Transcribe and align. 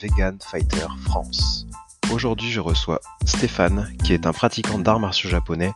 Vegan 0.00 0.36
Fighter 0.40 0.86
France. 1.04 1.66
Aujourd'hui, 2.12 2.50
je 2.50 2.58
reçois 2.58 3.00
Stéphane, 3.24 3.92
qui 4.02 4.12
est 4.12 4.26
un 4.26 4.32
pratiquant 4.32 4.78
d'arts 4.78 4.98
martiaux 4.98 5.30
japonais 5.30 5.72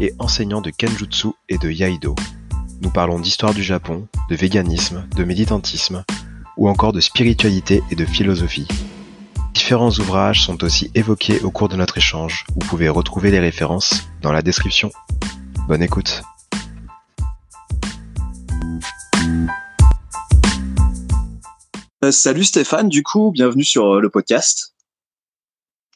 et 0.00 0.12
enseignant 0.18 0.60
de 0.60 0.68
Kenjutsu 0.68 1.28
et 1.48 1.56
de 1.56 1.70
Yaido. 1.70 2.14
Nous 2.82 2.90
parlons 2.90 3.18
d'histoire 3.18 3.54
du 3.54 3.62
Japon, 3.62 4.06
de 4.28 4.36
véganisme, 4.36 5.06
de 5.16 5.24
méditantisme, 5.24 6.04
ou 6.58 6.68
encore 6.68 6.92
de 6.92 7.00
spiritualité 7.00 7.82
et 7.90 7.96
de 7.96 8.04
philosophie. 8.04 8.68
Différents 9.54 9.92
ouvrages 9.92 10.42
sont 10.42 10.62
aussi 10.62 10.90
évoqués 10.94 11.40
au 11.40 11.50
cours 11.50 11.68
de 11.68 11.76
notre 11.76 11.96
échange. 11.96 12.44
Vous 12.54 12.66
pouvez 12.66 12.90
retrouver 12.90 13.30
les 13.30 13.40
références 13.40 14.08
dans 14.20 14.32
la 14.32 14.42
description. 14.42 14.90
Bonne 15.68 15.82
écoute. 15.82 16.22
Salut 22.10 22.44
Stéphane, 22.44 22.88
du 22.88 23.02
coup, 23.02 23.30
bienvenue 23.30 23.64
sur 23.64 23.96
euh, 23.96 24.00
le 24.00 24.10
podcast. 24.10 24.74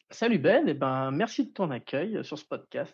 Salut 0.09 0.39
Ben, 0.39 0.67
et 0.67 0.73
ben 0.73 1.11
merci 1.11 1.45
de 1.45 1.51
ton 1.51 1.71
accueil 1.71 2.19
sur 2.23 2.37
ce 2.37 2.45
podcast. 2.45 2.93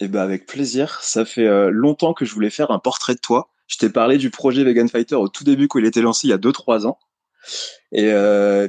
Et 0.00 0.06
eh 0.06 0.08
ben 0.08 0.20
avec 0.20 0.46
plaisir. 0.46 1.00
Ça 1.02 1.24
fait 1.24 1.46
euh, 1.46 1.70
longtemps 1.70 2.14
que 2.14 2.24
je 2.24 2.34
voulais 2.34 2.50
faire 2.50 2.70
un 2.70 2.78
portrait 2.78 3.14
de 3.14 3.20
toi. 3.20 3.50
Je 3.68 3.76
t'ai 3.76 3.90
parlé 3.90 4.18
du 4.18 4.30
projet 4.30 4.64
Vegan 4.64 4.88
Fighter 4.88 5.14
au 5.14 5.28
tout 5.28 5.44
début 5.44 5.68
quand 5.68 5.78
il 5.78 5.86
était 5.86 6.02
lancé 6.02 6.26
il 6.26 6.30
y 6.30 6.34
a 6.34 6.38
2-3 6.38 6.86
ans. 6.86 6.98
Et, 7.92 8.12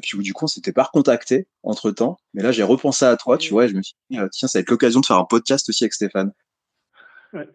puis 0.02 0.18
du 0.20 0.34
coup, 0.34 0.46
on 0.46 0.48
s'était 0.48 0.72
pas 0.72 0.84
recontacté 0.84 1.48
entre 1.64 1.92
temps. 1.92 2.18
Mais 2.34 2.44
là, 2.44 2.52
j'ai 2.52 2.64
repensé 2.64 3.06
à 3.06 3.16
toi, 3.18 3.38
tu 3.38 3.52
vois, 3.52 3.66
et 3.66 3.70
je 3.70 3.76
me 3.76 3.82
suis 3.82 3.96
dit, 4.10 4.18
tiens, 4.32 4.48
ça 4.48 4.60
va 4.60 4.62
être 4.62 4.70
l'occasion 4.70 5.00
de 5.00 5.06
faire 5.06 5.18
un 5.18 5.26
podcast 5.26 5.68
aussi 5.70 5.84
avec 5.84 5.94
Stéphane. 5.94 6.32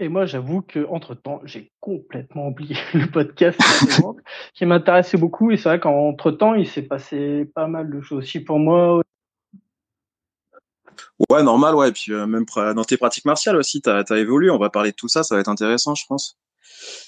Et 0.00 0.08
moi, 0.08 0.26
j'avoue 0.26 0.62
que 0.62 0.86
entre 0.90 1.14
temps, 1.14 1.40
j'ai 1.44 1.70
complètement 1.80 2.48
oublié 2.48 2.76
le 2.94 3.06
podcast 3.06 3.60
qui 4.54 4.66
m'intéressait 4.66 5.18
beaucoup. 5.18 5.50
Et 5.50 5.56
c'est 5.56 5.68
vrai 5.68 5.80
qu'entre 5.80 6.30
temps, 6.32 6.54
il 6.54 6.66
s'est 6.66 6.82
passé 6.82 7.44
pas 7.54 7.68
mal 7.68 7.90
de 7.90 8.00
choses 8.00 8.18
aussi 8.18 8.40
pour 8.40 8.58
moi. 8.58 9.00
Ouais, 11.30 11.42
normal, 11.42 11.74
ouais. 11.76 11.90
Et 11.90 11.92
puis 11.92 12.12
euh, 12.12 12.26
même 12.26 12.44
dans 12.74 12.84
tes 12.84 12.96
pratiques 12.96 13.24
martiales 13.24 13.56
aussi, 13.56 13.80
tu 13.80 13.90
as, 13.90 14.04
évolué. 14.16 14.50
On 14.50 14.58
va 14.58 14.70
parler 14.70 14.90
de 14.90 14.96
tout 14.96 15.08
ça, 15.08 15.22
ça 15.22 15.36
va 15.36 15.40
être 15.40 15.48
intéressant, 15.48 15.94
je 15.94 16.06
pense. 16.06 16.38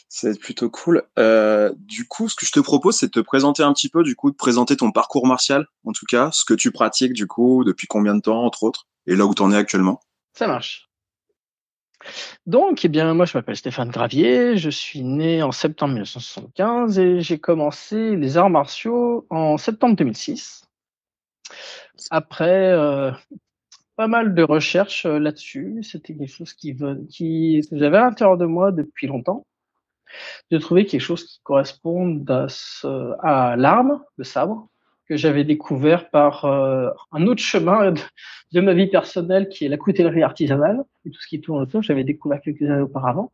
Ça 0.09 0.29
va 0.29 0.35
être 0.35 0.41
plutôt 0.41 0.71
cool. 0.71 1.03
Euh, 1.19 1.73
du 1.77 2.07
coup, 2.07 2.29
ce 2.29 2.37
que 2.37 2.47
je 2.47 2.53
te 2.53 2.61
propose, 2.61 2.97
c'est 2.97 3.07
de 3.07 3.13
te 3.13 3.21
présenter 3.21 3.63
un 3.63 3.73
petit 3.73 3.89
peu, 3.89 4.03
du 4.03 4.17
coup, 4.17 4.31
de 4.31 4.37
présenter 4.37 4.77
ton 4.77 4.91
parcours 4.91 5.27
martial, 5.27 5.67
en 5.85 5.93
tout 5.93 6.07
cas, 6.09 6.31
ce 6.33 6.45
que 6.45 6.55
tu 6.55 6.73
pratiques, 6.73 7.13
du 7.13 7.27
coup, 7.27 7.65
depuis 7.65 7.87
combien 7.87 8.15
de 8.15 8.21
temps, 8.21 8.45
entre 8.45 8.65
autres, 8.65 8.87
et 9.07 9.15
là 9.15 9.27
où 9.27 9.35
tu 9.35 9.43
en 9.43 9.53
es 9.53 9.57
actuellement. 9.57 10.01
Ça 10.35 10.49
marche. 10.49 10.90
Donc, 12.47 12.85
eh 12.85 12.89
bien, 12.89 13.13
moi, 13.15 13.27
je 13.27 13.37
m'appelle 13.37 13.57
Stéphane 13.57 13.91
Gravier, 13.91 14.57
je 14.57 14.71
suis 14.71 15.03
né 15.03 15.43
en 15.43 15.53
septembre 15.53 15.95
1975 15.95 16.99
et 16.99 17.21
j'ai 17.21 17.39
commencé 17.39 18.17
les 18.17 18.37
arts 18.37 18.51
martiaux 18.51 19.27
en 19.31 19.59
septembre 19.59 19.97
2006. 19.97 20.65
Après 22.11 22.71
euh, 22.73 23.11
pas 23.97 24.09
mal 24.09 24.35
de 24.35 24.43
recherches 24.43 25.05
euh, 25.07 25.19
là-dessus, 25.19 25.83
c'était 25.83 26.15
quelque 26.15 26.33
chose 26.33 26.55
qui, 26.55 26.75
qui 27.11 27.63
j'avais 27.73 27.99
à 27.99 28.05
l'intérieur 28.05 28.39
de 28.39 28.47
moi 28.47 28.73
depuis 28.73 29.07
longtemps, 29.07 29.47
de 30.51 30.59
trouver 30.59 30.87
quelque 30.87 31.03
chose 31.03 31.25
qui 31.25 31.41
corresponde 31.43 32.31
à 33.23 33.57
l'arme, 33.57 34.03
le 34.17 34.25
sabre, 34.25 34.69
que 35.11 35.17
j'avais 35.17 35.43
découvert 35.43 36.09
par 36.09 36.45
euh, 36.45 36.89
un 37.11 37.27
autre 37.27 37.43
chemin 37.43 37.93
de, 38.53 38.61
ma 38.61 38.75
vie 38.75 38.87
personnelle 38.87 39.49
qui 39.49 39.65
est 39.65 39.69
la 39.69 39.77
coutellerie 39.77 40.23
artisanale 40.23 40.85
et 41.05 41.11
tout 41.11 41.21
ce 41.21 41.27
qui 41.27 41.41
tourne 41.41 41.63
autour. 41.63 41.83
J'avais 41.83 42.05
découvert 42.05 42.41
quelques 42.41 42.63
années 42.63 42.83
auparavant. 42.83 43.33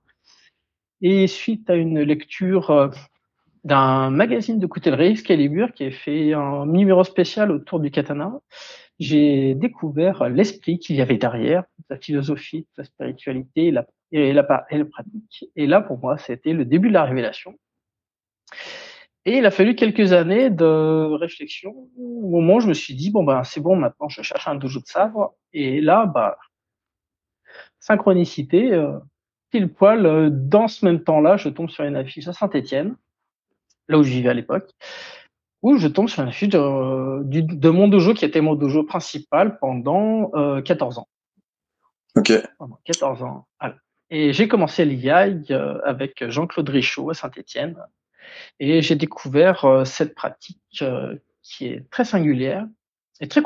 Et 1.03 1.27
suite 1.27 1.69
à 1.69 1.75
une 1.75 2.01
lecture 2.01 2.71
euh, 2.71 2.89
d'un 3.65 4.09
magazine 4.09 4.59
de 4.59 4.67
coutellerie, 4.67 5.09
Excalibur, 5.09 5.75
qui 5.75 5.85
a 5.85 5.91
fait 5.91 6.33
un 6.33 6.65
numéro 6.65 7.05
spécial 7.05 7.51
autour 7.51 7.79
du 7.79 7.91
katana, 7.91 8.33
j'ai 8.99 9.55
découvert 9.55 10.31
l'esprit 10.31 10.79
qu'il 10.79 10.97
y 10.97 11.03
avait 11.03 11.19
derrière, 11.19 11.65
la 11.91 11.99
philosophie, 11.99 12.67
la 12.79 12.85
spiritualité 12.85 13.67
et 14.13 14.33
la, 14.33 14.43
pratique. 14.43 15.45
Et 15.57 15.67
là, 15.67 15.83
pour 15.83 15.99
moi, 15.99 16.17
c'était 16.17 16.55
le 16.55 16.65
début 16.65 16.89
de 16.89 16.95
la 16.95 17.05
révélation. 17.05 17.55
Et 19.27 19.39
il 19.39 19.45
a 19.45 19.51
fallu 19.51 19.75
quelques 19.75 20.13
années 20.13 20.51
de 20.51 21.13
réflexion 21.17 21.75
au 21.99 22.31
moment 22.31 22.55
où 22.55 22.61
je 22.61 22.69
me 22.69 22.75
suis 22.75 22.95
dit, 22.95 23.11
bon, 23.11 23.25
ben, 23.25 23.43
c'est 23.43 23.61
bon, 23.61 23.75
maintenant, 23.75 24.09
je 24.09 24.23
cherche 24.23 24.47
un 24.47 24.55
dojo 24.55 24.79
de 24.79 24.87
sabre. 24.87 25.35
Et 25.53 25.81
là, 25.81 26.07
bah, 26.07 26.39
synchronicité, 27.81 28.73
euh, 28.73 28.99
pile 29.51 29.69
poil, 29.69 30.07
euh, 30.07 30.31
dans 30.31 30.69
ce 30.69 30.85
même 30.85 31.03
temps-là, 31.03 31.37
je 31.39 31.49
tombe 31.49 31.69
sur 31.71 31.83
une 31.83 31.97
affiche 31.97 32.29
à 32.29 32.33
Saint-Étienne, 32.33 32.95
là 33.89 33.99
où 33.99 34.05
je 34.05 34.11
vivais 34.11 34.29
à 34.29 34.35
l'époque, 34.35 34.71
où 35.61 35.77
je 35.77 35.89
tombe 35.89 36.09
sur 36.09 36.23
une 36.23 36.29
affiche 36.29 36.51
de, 36.51 37.23
de, 37.25 37.71
mon 37.71 37.89
dojo 37.89 38.15
qui 38.15 38.25
était 38.25 38.41
mon 38.41 38.55
dojo 38.55 38.85
principal 38.85 39.59
pendant 39.59 40.31
14 40.63 40.99
euh, 40.99 41.01
ans. 41.01 41.09
Ok. 42.15 42.33
Pendant 42.59 42.79
14 42.85 43.25
ans. 43.25 43.49
Et 44.11 44.33
j'ai 44.33 44.47
commencé 44.47 44.85
l'IAI 44.85 45.43
avec 45.85 46.29
Jean-Claude 46.29 46.69
Richaud 46.69 47.11
à 47.11 47.15
Saint-Étienne 47.15 47.77
et 48.61 48.83
j'ai 48.83 48.97
découvert 48.97 49.65
euh, 49.65 49.85
cette 49.85 50.15
pratique 50.15 50.59
euh, 50.83 51.17
qui 51.43 51.67
est 51.67 51.89
très 51.91 52.05
singulière 52.05 52.67
et 53.21 53.29
très, 53.29 53.43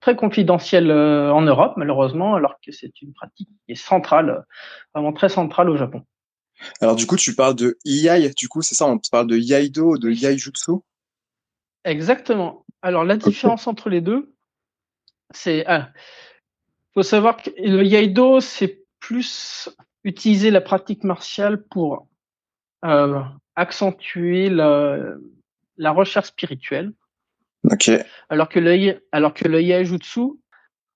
très 0.00 0.16
confidentielle 0.16 0.90
euh, 0.90 1.32
en 1.32 1.42
Europe, 1.42 1.74
malheureusement, 1.76 2.34
alors 2.34 2.54
que 2.64 2.72
c'est 2.72 3.02
une 3.02 3.12
pratique 3.12 3.48
qui 3.66 3.72
est 3.72 3.76
centrale, 3.76 4.44
vraiment 4.94 5.12
très 5.12 5.28
centrale 5.28 5.70
au 5.70 5.76
Japon. 5.76 6.02
Alors 6.80 6.96
du 6.96 7.06
coup, 7.06 7.16
tu 7.16 7.34
parles 7.34 7.56
de 7.56 7.76
Iai, 7.84 8.30
du 8.36 8.48
coup, 8.48 8.62
c'est 8.62 8.74
ça, 8.74 8.86
on 8.86 8.98
parle 9.10 9.26
de 9.26 9.36
Iaido, 9.36 9.98
de 9.98 10.10
Iaijutsu 10.10 10.72
Exactement. 11.84 12.64
Alors 12.82 13.04
la 13.04 13.16
différence 13.16 13.66
entre 13.66 13.88
les 13.88 14.00
deux, 14.00 14.32
c'est, 15.32 15.64
il 15.68 16.94
faut 16.94 17.02
savoir 17.02 17.36
que 17.36 17.50
le 17.58 17.84
Iaido, 17.84 18.40
c'est 18.40 18.82
plus 19.00 19.68
utiliser 20.04 20.50
la 20.50 20.60
pratique 20.60 21.04
martiale 21.04 21.62
pour 21.64 22.08
euh, 22.84 23.20
accentuer 23.56 24.48
la, 24.48 24.98
la 25.76 25.90
recherche 25.90 26.28
spirituelle. 26.28 26.92
Ok. 27.70 27.90
Alors 28.28 28.48
que 28.48 28.58
le, 28.58 29.02
alors 29.12 29.34
que 29.34 29.46
le 29.46 29.62
Yaijutsu 29.62 30.22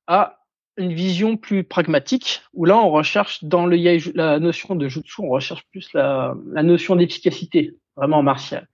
a 0.06 0.38
une 0.76 0.92
vision 0.92 1.36
plus 1.36 1.64
pragmatique, 1.64 2.42
où 2.52 2.64
là, 2.66 2.76
on 2.76 2.90
recherche 2.90 3.42
dans 3.44 3.66
le 3.66 3.76
la 4.14 4.38
notion 4.38 4.74
de 4.74 4.88
jutsu, 4.88 5.22
on 5.22 5.30
recherche 5.30 5.64
plus 5.70 5.90
la, 5.94 6.34
la 6.52 6.62
notion 6.62 6.96
d'efficacité, 6.96 7.74
vraiment 7.96 8.22
martiale. 8.22 8.68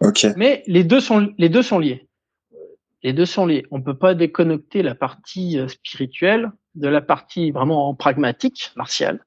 Ok. 0.00 0.26
Mais 0.36 0.64
les 0.66 0.82
deux 0.82 1.00
sont, 1.00 1.32
les 1.38 1.48
deux 1.48 1.62
sont 1.62 1.78
liés. 1.78 2.08
Les 3.02 3.12
deux 3.12 3.26
sont 3.26 3.46
liés. 3.46 3.64
On 3.70 3.80
peut 3.80 3.96
pas 3.96 4.14
déconnecter 4.14 4.82
la 4.82 4.96
partie 4.96 5.58
euh, 5.58 5.68
spirituelle 5.68 6.50
de 6.74 6.88
la 6.88 7.00
partie 7.00 7.52
vraiment 7.52 7.94
pragmatique, 7.94 8.72
martiale 8.74 9.20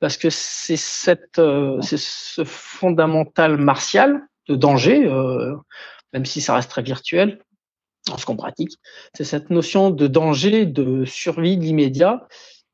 parce 0.00 0.16
que 0.16 0.30
c'est 0.30 0.76
cette, 0.76 1.38
euh, 1.38 1.80
c'est 1.80 1.98
ce 1.98 2.44
fondamental 2.44 3.56
martial 3.56 4.20
de 4.48 4.56
danger, 4.56 5.06
euh, 5.06 5.54
même 6.12 6.24
si 6.24 6.40
ça 6.40 6.54
reste 6.54 6.70
très 6.70 6.82
virtuel 6.82 7.40
en 8.10 8.18
ce 8.18 8.26
qu'on 8.26 8.36
pratique, 8.36 8.72
c'est 9.14 9.24
cette 9.24 9.50
notion 9.50 9.90
de 9.90 10.06
danger, 10.06 10.66
de 10.66 11.04
survie 11.06 11.56
de 11.56 11.62
l'immédiat 11.62 12.26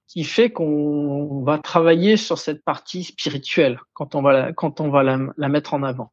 qui 0.09 0.25
fait 0.25 0.51
qu'on 0.51 1.45
va 1.45 1.59
travailler 1.59 2.17
sur 2.17 2.37
cette 2.39 2.65
partie 2.65 3.05
spirituelle 3.05 3.79
quand 3.93 4.17
on 4.17 4.23
va 4.23 4.33
la, 4.33 4.53
quand 4.53 4.81
on 4.81 4.91
va 4.91 5.05
la, 5.05 5.21
la 5.37 5.49
mettre 5.49 5.73
en 5.73 5.85
avant. 5.85 6.11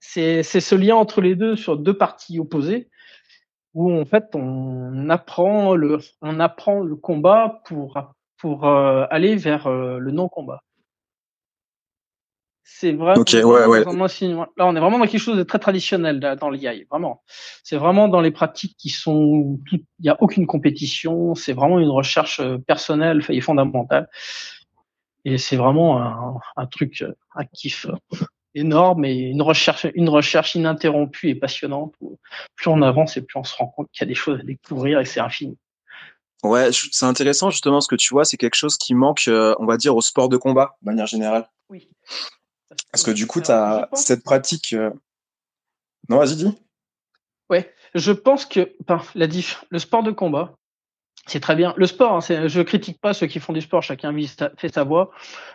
C'est, 0.00 0.42
c'est 0.42 0.60
ce 0.62 0.74
lien 0.74 0.96
entre 0.96 1.20
les 1.20 1.36
deux 1.36 1.54
sur 1.54 1.76
deux 1.76 1.96
parties 1.96 2.38
opposées 2.38 2.88
où 3.74 3.92
en 3.92 4.06
fait 4.06 4.34
on 4.34 5.10
apprend 5.10 5.74
le, 5.74 5.98
on 6.22 6.40
apprend 6.40 6.80
le 6.80 6.96
combat 6.96 7.60
pour 7.66 7.98
pour 8.38 8.66
euh, 8.66 9.04
aller 9.10 9.36
vers 9.36 9.66
euh, 9.66 9.98
le 9.98 10.10
non-combat. 10.12 10.62
C'est 12.70 12.92
vraiment, 12.92 13.20
okay, 13.20 13.42
ouais, 13.42 13.64
ouais. 13.64 13.82
là 13.82 14.66
on 14.66 14.76
est 14.76 14.80
vraiment 14.80 14.98
dans 14.98 15.06
quelque 15.06 15.18
chose 15.18 15.38
de 15.38 15.42
très 15.42 15.58
traditionnel 15.58 16.20
dans 16.20 16.50
l'IA, 16.50 16.74
vraiment. 16.90 17.22
C'est 17.64 17.76
vraiment 17.76 18.08
dans 18.08 18.20
les 18.20 18.30
pratiques 18.30 18.76
qui 18.76 18.90
sont, 18.90 19.58
il 19.72 19.84
n'y 20.00 20.10
a 20.10 20.16
aucune 20.20 20.46
compétition, 20.46 21.34
c'est 21.34 21.54
vraiment 21.54 21.80
une 21.80 21.88
recherche 21.88 22.40
euh, 22.40 22.58
personnelle 22.58 23.22
et 23.30 23.40
fondamentale. 23.40 24.08
Et 25.24 25.38
c'est 25.38 25.56
vraiment 25.56 26.00
un, 26.00 26.34
un, 26.56 26.66
truc, 26.66 27.04
un 27.34 27.44
kiff 27.46 27.86
énorme 28.54 29.04
et 29.04 29.14
une 29.14 29.42
recherche, 29.42 29.86
une 29.94 30.08
recherche 30.08 30.54
ininterrompue 30.54 31.30
et 31.30 31.34
passionnante. 31.34 31.94
Plus 32.54 32.68
on 32.68 32.82
avance 32.82 33.16
et 33.16 33.22
plus 33.22 33.38
on 33.38 33.44
se 33.44 33.56
rend 33.56 33.66
compte 33.66 33.88
qu'il 33.92 34.02
y 34.02 34.04
a 34.04 34.08
des 34.08 34.14
choses 34.14 34.40
à 34.40 34.42
découvrir 34.42 35.00
et 35.00 35.04
c'est 35.04 35.20
infini. 35.20 35.56
Ouais, 36.44 36.70
c'est 36.72 37.06
intéressant 37.06 37.50
justement 37.50 37.80
ce 37.80 37.88
que 37.88 37.96
tu 37.96 38.14
vois, 38.14 38.24
c'est 38.24 38.36
quelque 38.36 38.54
chose 38.54 38.76
qui 38.76 38.94
manque, 38.94 39.26
euh, 39.26 39.54
on 39.58 39.66
va 39.66 39.76
dire, 39.76 39.96
au 39.96 40.00
sport 40.00 40.28
de 40.28 40.36
combat, 40.36 40.76
de 40.82 40.86
manière 40.86 41.06
générale. 41.06 41.48
Oui. 41.68 41.88
Parce 42.92 43.02
que, 43.02 43.10
du 43.10 43.26
coup, 43.26 43.40
tu 43.40 43.50
as 43.50 43.88
cette 43.94 44.22
pratique. 44.22 44.72
Euh, 44.72 44.90
non, 46.08 46.18
vas-y, 46.18 46.36
dis. 46.36 46.58
Ouais, 47.50 47.74
je 47.94 48.12
pense 48.12 48.46
que 48.46 48.72
ben, 48.86 49.02
la 49.14 49.26
diff, 49.26 49.64
le 49.70 49.78
sport 49.78 50.02
de 50.02 50.12
combat, 50.12 50.54
c'est 51.26 51.40
très 51.40 51.56
bien. 51.56 51.74
Le 51.76 51.86
sport, 51.86 52.16
hein, 52.16 52.48
je 52.48 52.62
critique 52.62 53.00
pas 53.00 53.14
ceux 53.14 53.26
qui 53.26 53.40
font 53.40 53.52
du 53.52 53.60
sport, 53.60 53.82
chacun 53.82 54.14
fait 54.56 54.72
sa 54.72 54.84
voix. 54.84 55.10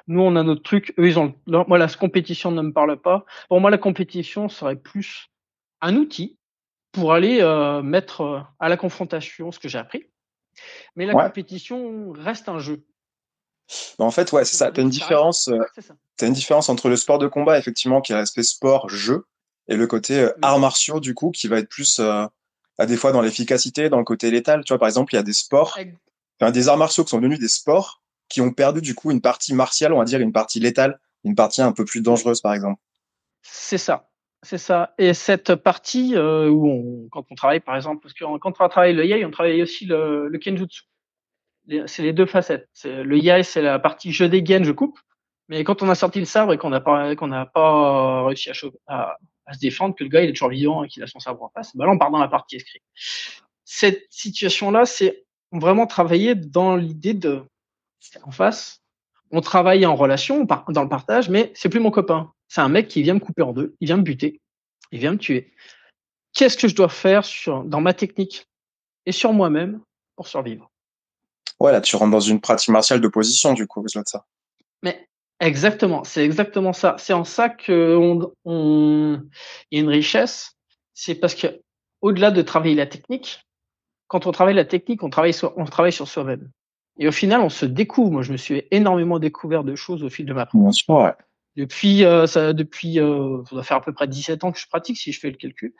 Nous, 0.08 0.22
on 0.22 0.36
a 0.36 0.44
notre 0.44 0.64
truc. 0.64 0.94
Eux, 1.00 1.08
ils 1.08 1.18
ont. 1.18 1.34
Moi, 1.48 1.78
la 1.78 1.88
compétition 1.88 2.52
ne 2.52 2.62
me 2.62 2.74
parle 2.74 3.00
pas. 3.00 3.26
Pour 3.48 3.62
moi, 3.62 3.72
la 3.72 3.78
compétition 3.78 4.50
serait 4.50 4.76
plus 4.76 5.30
un 5.82 5.96
outil 5.96 6.38
pour 6.92 7.14
aller 7.14 7.42
euh, 7.42 7.82
mettre 7.82 8.46
à 8.60 8.70
la 8.70 8.78
confrontation 8.78 9.52
ce 9.52 9.60
que 9.60 9.68
j'ai 9.68 9.80
appris. 9.80 10.06
Mais 10.96 11.06
la 11.06 11.14
Ouais. 11.16 11.24
compétition 11.26 12.12
reste 12.14 12.50
un 12.50 12.60
jeu. 12.60 12.84
Bah, 13.98 14.06
en 14.06 14.12
fait, 14.12 14.32
ouais, 14.32 14.46
c'est 14.46 14.58
ça. 14.58 14.72
T'as 14.72 14.82
une 14.82 14.92
Ça 14.92 14.98
reste- 14.98 15.08
différence, 15.08 15.48
euh, 15.48 15.58
t'as 16.18 16.28
une 16.28 16.34
différence 16.34 16.70
entre 16.70 16.90
le 16.90 16.98
sport 16.98 17.18
de 17.20 17.28
combat, 17.28 17.58
effectivement, 17.58 18.02
qui 18.02 18.12
est 18.12 18.16
l'aspect 18.16 18.44
sport-jeu, 18.44 19.26
et 19.68 19.76
le 19.76 19.88
côté 19.88 20.20
euh, 20.20 20.28
Oui. 20.36 20.40
arts 20.42 20.60
martiaux, 20.60 21.00
du 21.00 21.14
coup, 21.16 21.32
qui 21.32 21.48
va 21.48 21.60
être 21.60 21.70
plus, 21.70 22.00
euh, 22.00 22.26
à 22.78 22.86
des 22.86 22.98
fois 22.98 23.12
dans 23.12 23.22
l'efficacité, 23.22 23.90
dans 23.90 23.98
le 24.00 24.04
côté 24.04 24.32
létal. 24.32 24.64
Tu 24.66 24.74
vois, 24.74 24.80
par 24.80 24.88
exemple, 24.88 25.14
il 25.14 25.18
y 25.18 25.20
a 25.20 25.24
des 25.24 25.34
sports, 25.34 25.78
enfin, 26.42 26.52
des 26.52 26.68
arts 26.68 26.78
martiaux 26.78 27.04
qui 27.04 27.12
sont 27.12 27.20
devenus 27.20 27.40
des 27.40 27.48
sports, 27.48 28.02
qui 28.30 28.42
ont 28.42 28.52
perdu, 28.52 28.82
du 28.82 28.96
coup, 28.96 29.12
une 29.12 29.22
partie 29.22 29.54
martiale, 29.54 29.94
on 29.94 30.00
va 30.00 30.06
dire, 30.06 30.20
une 30.20 30.34
partie 30.34 30.60
létale, 30.60 31.00
une 31.24 31.36
partie 31.36 31.62
un 31.62 31.72
peu 31.72 31.86
plus 31.86 32.02
dangereuse, 32.02 32.42
par 32.42 32.54
exemple. 32.54 32.82
C'est 33.42 33.78
ça. 33.78 34.10
C'est 34.44 34.58
ça. 34.58 34.94
Et 34.98 35.14
cette 35.14 35.56
partie 35.56 36.16
euh, 36.16 36.50
où 36.50 36.70
on, 36.70 37.10
quand 37.10 37.26
on 37.32 37.36
travaille, 37.36 37.62
par 37.62 37.76
exemple, 37.76 38.02
parce 38.02 38.14
que 38.14 38.26
quand 38.38 38.60
on 38.60 38.68
travaille 38.70 38.94
le 38.94 39.06
yai, 39.06 39.26
on 39.26 39.32
travaille 39.32 39.64
aussi 39.64 39.86
le, 39.86 40.28
le 40.28 40.38
kenjutsu. 40.38 40.84
C'est 41.86 42.04
les 42.04 42.12
deux 42.12 42.26
facettes. 42.26 42.68
Le 42.84 43.18
yai, 43.18 43.44
c'est 43.44 43.62
la 43.62 43.80
partie 43.80 44.12
je 44.12 44.26
dégaine, 44.26 44.66
je 44.66 44.74
coupe. 44.74 45.00
Mais 45.48 45.64
quand 45.64 45.82
on 45.82 45.90
a 45.90 45.96
sorti 45.96 46.20
le 46.20 46.26
sabre 46.26 46.54
et 46.54 46.58
qu'on 46.58 46.70
n'a 46.70 46.82
pas, 46.82 47.16
qu'on 47.16 47.30
pas 47.54 48.26
réussi 48.26 48.50
à, 48.50 48.54
se 48.54 49.60
défendre, 49.60 49.96
que 49.96 50.04
le 50.04 50.10
gars 50.10 50.22
il 50.22 50.30
est 50.30 50.34
toujours 50.34 50.50
vivant 50.50 50.84
et 50.84 50.90
qu'il 50.90 51.04
a 51.04 51.08
son 51.08 51.20
sabre 51.20 51.42
en 51.44 51.50
face, 51.50 51.76
bah 51.76 51.86
là 51.86 51.92
on 51.92 51.98
part 51.98 52.12
dans 52.12 52.20
la 52.20 52.28
partie 52.28 52.58
escrite. 52.58 52.84
Cette 53.64 54.06
situation-là, 54.10 54.86
c'est 54.86 55.26
vraiment 55.52 55.88
travailler 55.88 56.36
dans 56.36 56.76
l'idée 56.76 57.14
de 57.14 57.44
en 58.24 58.32
face. 58.32 58.82
On 59.32 59.42
travaille 59.42 59.86
en 59.86 59.96
relation, 59.96 60.46
dans 60.68 60.84
le 60.84 60.90
partage, 60.90 61.30
mais 61.30 61.52
c'est 61.56 61.70
plus 61.70 61.80
mon 61.80 61.92
copain. 61.92 62.32
C'est 62.54 62.62
un 62.62 62.70
mec 62.70 62.88
qui 62.88 63.02
vient 63.02 63.16
me 63.16 63.20
couper 63.20 63.42
en 63.42 63.52
deux, 63.52 63.74
il 63.80 63.88
vient 63.88 63.98
me 63.98 64.04
buter, 64.04 64.40
il 64.92 65.00
vient 65.00 65.14
me 65.14 65.18
tuer. 65.18 65.52
Qu'est-ce 66.34 66.56
que 66.56 66.68
je 66.68 66.76
dois 66.76 66.88
faire 66.88 67.26
sur, 67.26 67.64
dans 67.64 67.82
ma 67.82 67.96
technique 67.96 68.46
et 69.08 69.12
sur 69.12 69.34
moi-même 69.34 69.82
pour 70.16 70.28
survivre? 70.28 70.70
Ouais, 71.60 71.72
là, 71.72 71.82
tu 71.82 71.96
rentres 71.96 72.12
dans 72.12 72.20
une 72.20 72.40
pratique 72.40 72.70
martiale 72.70 73.02
de 73.02 73.08
position, 73.08 73.54
du 73.54 73.66
coup, 73.66 73.80
au-delà 73.80 74.04
de 74.04 74.08
ça. 74.08 74.28
Mais 74.84 75.10
exactement, 75.40 76.04
c'est 76.04 76.24
exactement 76.24 76.74
ça. 76.74 76.96
C'est 77.00 77.14
en 77.14 77.24
ça 77.24 77.50
que 77.50 77.96
on, 77.96 78.32
on, 78.46 79.20
il 79.72 79.80
y 79.80 79.82
a 79.82 79.84
une 79.84 79.90
richesse. 79.90 80.52
C'est 80.94 81.16
parce 81.16 81.34
que 81.34 81.60
au-delà 82.02 82.30
de 82.30 82.44
travailler 82.44 82.76
la 82.76 82.86
technique, 82.86 83.44
quand 84.06 84.28
on 84.28 84.32
travaille 84.32 84.54
la 84.54 84.66
technique, 84.66 85.02
on 85.02 85.10
travaille 85.10 85.34
sur, 85.34 85.58
on 85.58 85.66
travaille 85.66 85.92
sur 85.92 86.08
soi-même. 86.08 86.52
Et 87.00 87.08
au 87.08 87.12
final, 87.12 87.42
on 87.42 87.50
se 87.50 87.66
découvre. 87.66 88.12
Moi, 88.12 88.22
je 88.22 88.32
me 88.32 88.38
suis 88.38 88.62
énormément 88.70 89.18
découvert 89.18 89.64
de 89.64 89.74
choses 89.74 90.04
au 90.04 90.10
fil 90.12 90.28
de 90.28 90.34
ma 90.34 90.46
pratique. 90.46 90.86
Ouais. 90.88 91.14
Depuis, 91.56 92.04
euh, 92.04 92.26
ça, 92.26 92.54
depuis, 92.54 93.00
euh, 93.00 93.44
ça 93.46 93.56
doit 93.56 93.64
faire 93.64 93.78
à 93.78 93.82
peu 93.82 93.94
près 93.94 94.08
17 94.08 94.44
ans 94.44 94.52
que 94.52 94.60
je 94.60 94.68
pratique, 94.68 94.98
si 94.98 95.12
je 95.12 95.20
fais 95.20 95.30
le 95.30 95.38
calcul. 95.38 95.74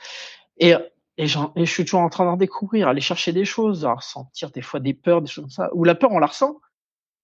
Et, 0.58 0.74
et, 1.18 1.28
j'en- 1.28 1.52
et 1.56 1.66
je 1.66 1.72
suis 1.72 1.84
toujours 1.86 2.02
en 2.02 2.10
train 2.10 2.26
d'en 2.26 2.38
découvrir, 2.38 2.88
aller 2.88 3.02
chercher 3.02 3.32
des 3.34 3.46
choses, 3.46 3.86
à 3.86 3.94
ressentir 3.94 4.52
des 4.52 4.62
fois 4.62 4.80
des 4.80 4.94
peurs, 4.94 5.22
des 5.22 5.28
choses 5.28 5.44
comme 5.46 5.50
ça. 5.52 5.70
Ou 5.74 5.84
la 5.84 5.96
peur, 5.96 6.12
on 6.12 6.20
la 6.20 6.28
ressent, 6.28 6.60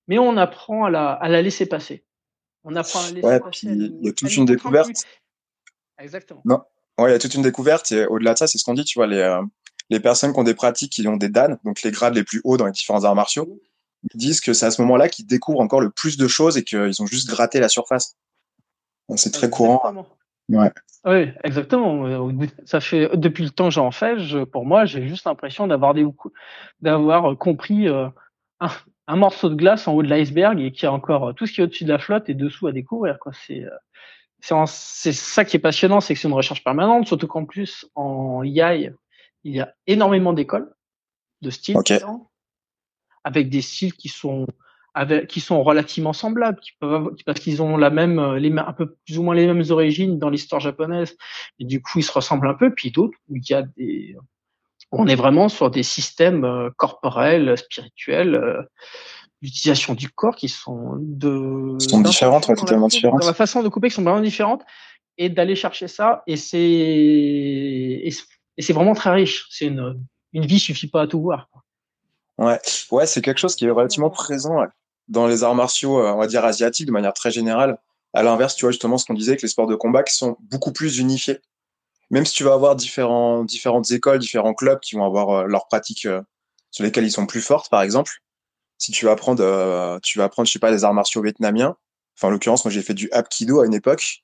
mais 0.07 0.17
on 0.17 0.35
apprend 0.37 0.85
à 0.85 0.89
la, 0.89 1.11
à 1.11 1.29
la 1.29 1.41
laisser 1.41 1.67
passer. 1.67 2.03
On 2.63 2.75
apprend 2.75 2.99
à 3.01 3.03
la 3.07 3.11
laisser 3.11 3.27
Ouais, 3.27 3.39
passer. 3.39 3.67
il 3.67 3.99
y 4.01 4.09
a 4.09 4.13
toute 4.13 4.35
une 4.35 4.45
découverte. 4.45 4.89
Exactement. 5.99 6.41
Ouais, 6.97 7.09
il 7.09 7.11
y 7.11 7.15
a 7.15 7.19
toute 7.19 7.33
une 7.35 7.41
découverte 7.43 7.91
et 7.91 8.05
au-delà 8.07 8.33
de 8.33 8.37
ça, 8.39 8.47
c'est 8.47 8.57
ce 8.57 8.65
qu'on 8.65 8.73
dit, 8.73 8.83
tu 8.83 8.99
vois, 8.99 9.07
les, 9.07 9.17
euh, 9.17 9.41
les 9.89 9.99
personnes 9.99 10.33
qui 10.33 10.39
ont 10.39 10.43
des 10.43 10.53
pratiques, 10.53 10.91
qui 10.91 11.07
ont 11.07 11.17
des 11.17 11.29
Dan, 11.29 11.57
donc 11.63 11.81
les 11.83 11.91
grades 11.91 12.15
les 12.15 12.23
plus 12.23 12.41
hauts 12.43 12.57
dans 12.57 12.65
les 12.65 12.71
différents 12.71 13.03
arts 13.05 13.15
martiaux, 13.15 13.59
disent 14.15 14.41
que 14.41 14.53
c'est 14.53 14.65
à 14.65 14.71
ce 14.71 14.81
moment-là 14.81 15.07
qu'ils 15.09 15.25
découvrent 15.25 15.59
encore 15.61 15.81
le 15.81 15.89
plus 15.91 16.17
de 16.17 16.27
choses 16.27 16.57
et 16.57 16.63
qu'ils 16.63 17.01
ont 17.01 17.05
juste 17.05 17.29
gratté 17.29 17.59
la 17.59 17.69
surface. 17.69 18.17
C'est 19.15 19.31
très 19.31 19.49
courant. 19.49 20.05
Ouais. 20.49 20.71
Oui, 21.05 21.29
exactement. 21.43 22.05
Euh, 22.05 22.31
Ça 22.65 22.81
fait 22.81 23.09
depuis 23.15 23.43
le 23.43 23.51
temps 23.51 23.65
que 23.65 23.73
j'en 23.73 23.91
fais. 23.91 24.19
Je, 24.19 24.39
pour 24.43 24.65
moi, 24.65 24.85
j'ai 24.85 25.07
juste 25.07 25.25
l'impression 25.25 25.67
d'avoir 25.67 25.93
des 25.93 26.05
d'avoir 26.81 27.37
compris 27.37 27.87
euh, 27.87 28.07
un, 28.59 28.69
un 29.09 29.15
morceau 29.15 29.49
de 29.49 29.55
glace 29.55 29.87
en 29.87 29.93
haut 29.93 30.03
de 30.03 30.07
l'iceberg 30.07 30.59
et 30.59 30.71
qu'il 30.71 30.83
y 30.83 30.85
a 30.85 30.93
encore 30.93 31.29
euh, 31.29 31.33
tout 31.33 31.47
ce 31.47 31.53
qui 31.53 31.61
est 31.61 31.63
au-dessus 31.63 31.83
de 31.83 31.89
la 31.91 31.97
flotte 31.97 32.29
et 32.29 32.35
dessous 32.35 32.67
à 32.67 32.71
découvrir. 32.71 33.17
Quoi. 33.17 33.31
C'est 33.33 33.65
euh, 33.65 34.65
ça 34.65 35.45
qui 35.45 35.57
est 35.57 35.59
passionnant, 35.59 35.99
c'est 35.99 36.13
que 36.13 36.19
c'est 36.19 36.27
une 36.27 36.33
recherche 36.35 36.63
permanente, 36.63 37.07
surtout 37.07 37.27
qu'en 37.27 37.45
plus 37.45 37.87
en 37.95 38.43
YAI, 38.43 38.93
il 39.43 39.55
y 39.55 39.61
a 39.61 39.73
énormément 39.87 40.31
d'écoles 40.31 40.71
de 41.41 41.49
styles 41.49 41.77
avec 43.23 43.49
des 43.49 43.61
styles 43.61 43.93
qui 43.93 44.09
sont 44.09 44.45
avec, 44.93 45.27
qui 45.27 45.39
sont 45.39 45.61
relativement 45.63 46.13
semblables, 46.13 46.59
qui 46.59 46.71
peuvent 46.79 46.93
avoir- 46.93 47.11
parce 47.25 47.39
qu'ils 47.39 47.61
ont 47.61 47.77
la 47.77 47.89
même, 47.89 48.19
euh, 48.19 48.39
les, 48.39 48.51
un 48.57 48.73
peu 48.73 48.95
plus 49.05 49.17
ou 49.17 49.23
moins 49.23 49.35
les 49.35 49.45
mêmes 49.47 49.63
origines 49.69 50.17
dans 50.19 50.29
l'histoire 50.29 50.61
japonaise, 50.61 51.15
et 51.59 51.65
du 51.65 51.81
coup 51.81 51.99
ils 51.99 52.03
se 52.03 52.11
ressemblent 52.11 52.47
un 52.47 52.53
peu. 52.55 52.73
Puis 52.73 52.91
d'autres 52.91 53.17
où 53.29 53.35
il 53.35 53.43
y 53.49 53.53
a 53.53 53.63
des, 53.77 54.15
on 54.91 55.07
est 55.07 55.15
vraiment 55.15 55.49
sur 55.49 55.69
des 55.69 55.83
systèmes 55.83 56.43
euh, 56.45 56.69
corporels, 56.77 57.57
spirituels, 57.57 58.35
euh, 58.35 58.61
l'utilisation 59.41 59.93
du 59.93 60.09
corps 60.09 60.35
qui 60.35 60.49
sont 60.49 60.95
de 60.99 61.77
sont 61.79 62.01
différentes, 62.01 62.47
totalement 62.55 62.87
différentes. 62.87 63.21
Dans 63.21 63.27
la 63.27 63.33
façon 63.33 63.63
de 63.63 63.69
couper 63.69 63.89
qui 63.89 63.95
sont 63.95 64.03
vraiment 64.03 64.19
différentes 64.19 64.63
et 65.17 65.29
d'aller 65.29 65.55
chercher 65.55 65.87
ça 65.87 66.23
et 66.27 66.35
c'est 66.35 66.59
et 66.59 68.11
c'est- 68.57 68.73
vraiment 68.73 68.93
très 68.95 69.11
riche. 69.11 69.45
C'est 69.49 69.67
une 69.67 70.01
une 70.33 70.45
vie 70.45 70.59
suffit 70.59 70.87
pas 70.87 71.03
à 71.03 71.07
tout 71.07 71.21
voir. 71.21 71.47
Ouais, 72.37 72.59
ouais, 72.91 73.05
c'est 73.05 73.21
quelque 73.21 73.37
chose 73.37 73.55
qui 73.55 73.65
est 73.65 73.69
relativement 73.69 74.09
présent 74.09 74.61
dans 75.09 75.27
les 75.27 75.43
arts 75.43 75.55
martiaux, 75.55 75.99
euh, 75.99 76.11
on 76.13 76.17
va 76.17 76.27
dire 76.27 76.45
asiatiques, 76.45 76.85
de 76.87 76.91
manière 76.91 77.13
très 77.13 77.31
générale. 77.31 77.77
À 78.13 78.23
l'inverse, 78.23 78.55
tu 78.55 78.65
vois 78.65 78.71
justement 78.71 78.97
ce 78.97 79.05
qu'on 79.05 79.13
disait 79.13 79.31
avec 79.31 79.41
les 79.41 79.47
sports 79.49 79.67
de 79.67 79.75
combat 79.75 80.03
qui 80.03 80.15
sont 80.15 80.37
beaucoup 80.39 80.71
plus 80.71 80.97
unifiés. 80.99 81.39
Même 82.09 82.25
si 82.25 82.33
tu 82.33 82.43
vas 82.43 82.53
avoir 82.53 82.75
différents, 82.75 83.43
différentes 83.43 83.91
écoles, 83.91 84.17
différents 84.19 84.53
clubs 84.55 84.79
qui 84.79 84.95
vont 84.95 85.05
avoir 85.05 85.29
euh, 85.29 85.43
leurs 85.45 85.67
pratiques 85.67 86.05
euh, 86.05 86.21
sur 86.71 86.83
lesquelles 86.83 87.05
ils 87.05 87.11
sont 87.11 87.25
plus 87.27 87.41
fortes, 87.41 87.69
par 87.69 87.81
exemple. 87.81 88.11
Si 88.77 88.91
tu 88.91 89.05
vas 89.05 89.11
apprendre, 89.11 89.99
tu 90.01 90.17
vas 90.17 90.23
apprendre, 90.23 90.47
je 90.47 90.53
sais 90.53 90.59
pas, 90.59 90.71
des 90.71 90.83
arts 90.85 90.93
martiaux 90.93 91.21
vietnamiens. 91.21 91.75
Enfin, 92.17 92.29
en 92.29 92.31
l'occurrence, 92.31 92.63
moi 92.63 92.71
j'ai 92.71 92.81
fait 92.81 92.93
du 92.93 93.09
Hapkido 93.11 93.59
à 93.59 93.65
une 93.65 93.73
époque, 93.73 94.23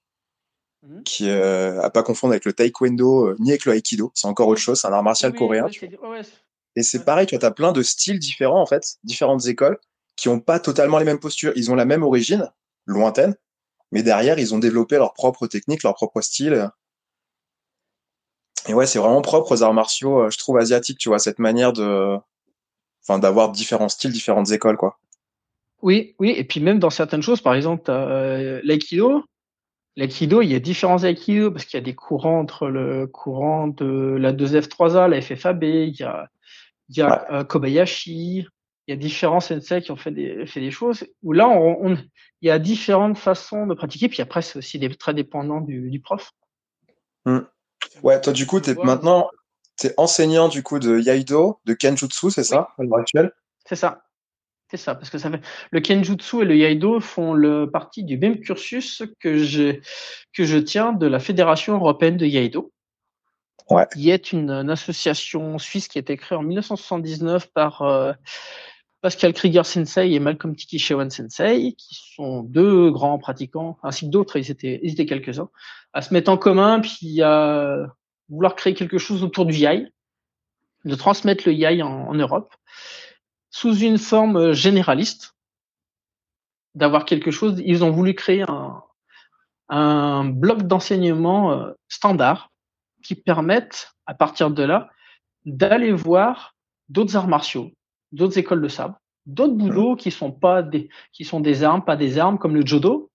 Mhm. 0.84 1.04
qui 1.04 1.30
euh, 1.30 1.82
à 1.82 1.90
pas 1.90 2.04
confondre 2.04 2.32
avec 2.34 2.46
le 2.46 2.54
Taekwondo 2.54 3.28
euh, 3.30 3.36
ni 3.40 3.50
avec 3.50 3.66
le 3.66 3.74
Aikido. 3.76 4.12
C'est 4.14 4.28
encore 4.28 4.48
autre 4.48 4.62
chose, 4.62 4.80
c'est 4.80 4.88
un 4.88 4.94
art 4.94 5.02
martial 5.04 5.32
Oui, 5.32 5.38
coréen. 5.38 5.64
ouais, 5.66 5.70
tu 5.72 5.88
vois. 5.88 5.98
c'est- 6.00 6.08
ouais, 6.08 6.24
c'est- 6.24 6.32
Et 6.78 6.84
c'est 6.84 7.00
Ouais. 7.00 7.04
pareil, 7.06 7.26
tu 7.28 7.36
vois, 7.38 7.46
as 7.48 7.52
plein 7.52 7.72
de 7.72 7.82
styles 7.82 8.20
différents, 8.20 8.62
en 8.62 8.66
fait, 8.66 8.96
différentes 9.04 9.46
écoles, 9.48 9.80
qui 10.16 10.30
ont 10.30 10.40
pas 10.40 10.60
totalement 10.60 10.98
les 10.98 11.06
mêmes 11.06 11.20
postures. 11.20 11.54
Ils 11.56 11.72
ont 11.72 11.76
la 11.76 11.86
même 11.86 12.04
origine, 12.04 12.50
lointaine, 12.86 13.36
mais 13.92 14.04
derrière, 14.04 14.40
ils 14.40 14.54
ont 14.54 14.60
développé 14.60 14.98
leur 14.98 15.14
propre 15.14 15.48
technique, 15.48 15.84
leur 15.84 15.96
propre 15.96 16.22
style. 16.22 16.70
Et 18.68 18.74
ouais, 18.74 18.88
c'est 18.88 19.00
vraiment 19.00 19.22
propre 19.22 19.52
aux 19.52 19.64
arts 19.64 19.74
martiaux, 19.74 20.24
euh, 20.24 20.30
je 20.30 20.38
trouve, 20.38 20.58
asiatiques, 20.58 20.98
tu 20.98 21.10
vois, 21.10 21.20
cette 21.20 21.40
manière 21.40 21.72
de, 21.72 22.18
enfin, 23.04 23.20
d'avoir 23.20 23.52
différents 23.52 23.90
styles, 23.90 24.12
différentes 24.12 24.52
écoles, 24.52 24.78
quoi. 24.78 24.98
Oui, 25.82 26.16
oui, 26.20 26.34
et 26.36 26.44
puis 26.44 26.60
même 26.62 26.80
dans 26.80 26.90
certaines 26.90 27.22
choses, 27.22 27.42
par 27.42 27.54
exemple, 27.54 27.92
euh, 27.92 28.60
l'aïkido. 28.64 29.24
L'aïkido, 29.98 30.42
il 30.42 30.50
y 30.50 30.56
a 30.56 30.60
différents 30.60 31.04
aïkido 31.04 31.52
parce 31.52 31.66
qu'il 31.66 31.78
y 31.78 31.82
a 31.82 31.86
des 31.86 31.96
courants 31.96 32.40
entre 32.40 32.68
le 32.68 33.08
courant 33.08 33.68
de 33.68 34.18
la 34.20 34.34
2F3A, 34.34 35.08
la 35.08 35.22
FFAB, 35.22 35.64
il 35.64 35.96
y 35.96 36.04
a, 36.04 36.30
il 36.90 36.98
y 36.98 37.02
a 37.02 37.28
euh, 37.32 37.44
Kobayashi, 37.44 38.48
il 38.88 38.92
y 38.92 38.94
a 38.94 38.98
différents 38.98 39.40
sensei 39.40 39.82
qui 39.82 39.92
ont 39.92 39.96
fait 39.96 40.12
des, 40.12 40.46
fait 40.46 40.60
des 40.60 40.72
choses 40.72 41.06
où 41.24 41.34
là, 41.34 41.48
on, 41.48 41.92
on- 41.92 41.98
il 42.42 42.48
y 42.48 42.52
a 42.52 42.60
différentes 42.60 43.18
façons 43.18 43.66
de 43.66 43.74
pratiquer. 43.74 44.10
Puis 44.10 44.22
après, 44.22 44.42
c'est 44.42 44.60
aussi 44.60 44.78
des, 44.78 44.94
très 44.94 45.14
dépendant 45.14 45.62
du, 45.62 45.90
du 45.90 46.00
prof. 46.00 46.32
Ouais, 48.04 48.22
toi, 48.22 48.34
du 48.34 48.46
coup, 48.46 48.60
Tu 48.60 48.66
t'es 48.68 48.74
vois, 48.74 48.86
maintenant, 48.86 49.30
t'es 49.78 49.94
enseignant, 49.98 50.48
du 50.48 50.62
coup, 50.64 50.80
de 50.80 51.00
Yaido, 51.00 51.60
de 51.66 51.74
Kenjutsu, 51.74 52.30
c'est 52.30 52.44
ça, 52.44 52.70
à 52.78 52.84
l'heure 52.84 53.00
actuelle? 53.00 53.32
C'est 53.66 53.76
ça. 53.76 54.02
C'est 54.70 54.78
ça, 54.78 54.96
parce 54.96 55.12
que 55.12 55.20
ça 55.20 55.30
fait 55.30 55.42
le 55.70 55.80
Kenjutsu 55.80 56.42
et 56.42 56.46
le 56.46 56.58
Yaido 56.58 57.00
font 57.00 57.34
le 57.34 57.70
partie 57.70 58.04
du 58.04 58.18
même 58.18 58.40
cursus 58.40 59.04
que 59.20 59.38
je 59.38 59.80
que 60.34 60.44
je 60.44 60.58
tiens 60.58 60.92
de 60.92 61.06
la 61.06 61.20
Fédération 61.20 61.76
européenne 61.76 62.18
de 62.18 62.26
Yaido. 62.26 62.72
Ouais. 63.70 63.86
Qui 63.94 64.10
est 64.10 64.32
une, 64.32 64.50
une 64.50 64.72
association 64.72 65.60
suisse 65.60 65.88
qui 65.88 66.00
a 66.00 66.02
été 66.02 66.18
créée 66.18 66.38
en 66.38 66.42
1979 66.44 67.52
par 67.54 67.84
euh, 67.84 68.14
Pascal 69.06 69.34
Krieger 69.34 69.64
Sensei 69.68 70.14
et 70.14 70.20
Malcolm 70.20 70.56
Tikishewan 70.56 71.12
Sensei, 71.12 71.76
qui 71.78 71.94
sont 72.16 72.42
deux 72.42 72.90
grands 72.90 73.20
pratiquants, 73.20 73.78
ainsi 73.84 74.08
que 74.08 74.10
d'autres, 74.10 74.36
ils 74.38 74.50
étaient, 74.50 75.06
quelques-uns, 75.06 75.52
à 75.94 76.02
se 76.02 76.12
mettre 76.12 76.32
en 76.32 76.38
commun, 76.38 76.80
puis 76.80 77.22
à 77.22 77.86
vouloir 78.30 78.56
créer 78.56 78.74
quelque 78.74 78.98
chose 78.98 79.24
autour 79.24 79.46
du 79.46 79.58
yai, 79.58 79.94
de 80.86 80.96
transmettre 80.96 81.44
le 81.46 81.54
yai 81.54 81.84
en, 81.84 82.16
Europe 82.16 82.52
sous 83.52 83.78
une 83.78 84.00
forme 84.00 84.54
généraliste, 84.54 85.36
d'avoir 86.74 87.06
quelque 87.06 87.30
chose. 87.30 87.62
Ils 87.64 87.84
ont 87.84 87.92
voulu 87.92 88.16
créer 88.16 88.42
un, 88.48 88.82
un 89.70 90.26
bloc 90.26 90.64
d'enseignement 90.64 91.52
euh, 91.52 91.74
standard 91.90 92.50
qui 93.04 93.14
permette, 93.14 93.94
à 94.08 94.16
partir 94.16 94.50
de 94.50 94.64
là, 94.64 94.90
d'aller 95.46 95.92
voir 95.92 96.56
d'autres 96.90 97.16
arts 97.16 97.28
martiaux, 97.28 97.72
d'autres 98.16 98.38
écoles 98.38 98.62
de 98.62 98.68
sabre, 98.68 99.00
d'autres 99.26 99.54
boulots 99.56 99.96
qui 99.96 100.12
sont 100.12 100.32
pas 100.32 100.64
des, 100.64 100.90
qui 101.12 101.26
sont 101.26 101.40
des 101.40 101.64
armes, 101.64 101.84
pas 101.86 101.98
des 101.98 102.18
armes, 102.18 102.40
comme 102.40 102.56
le 102.56 102.66
judo, 102.66 103.12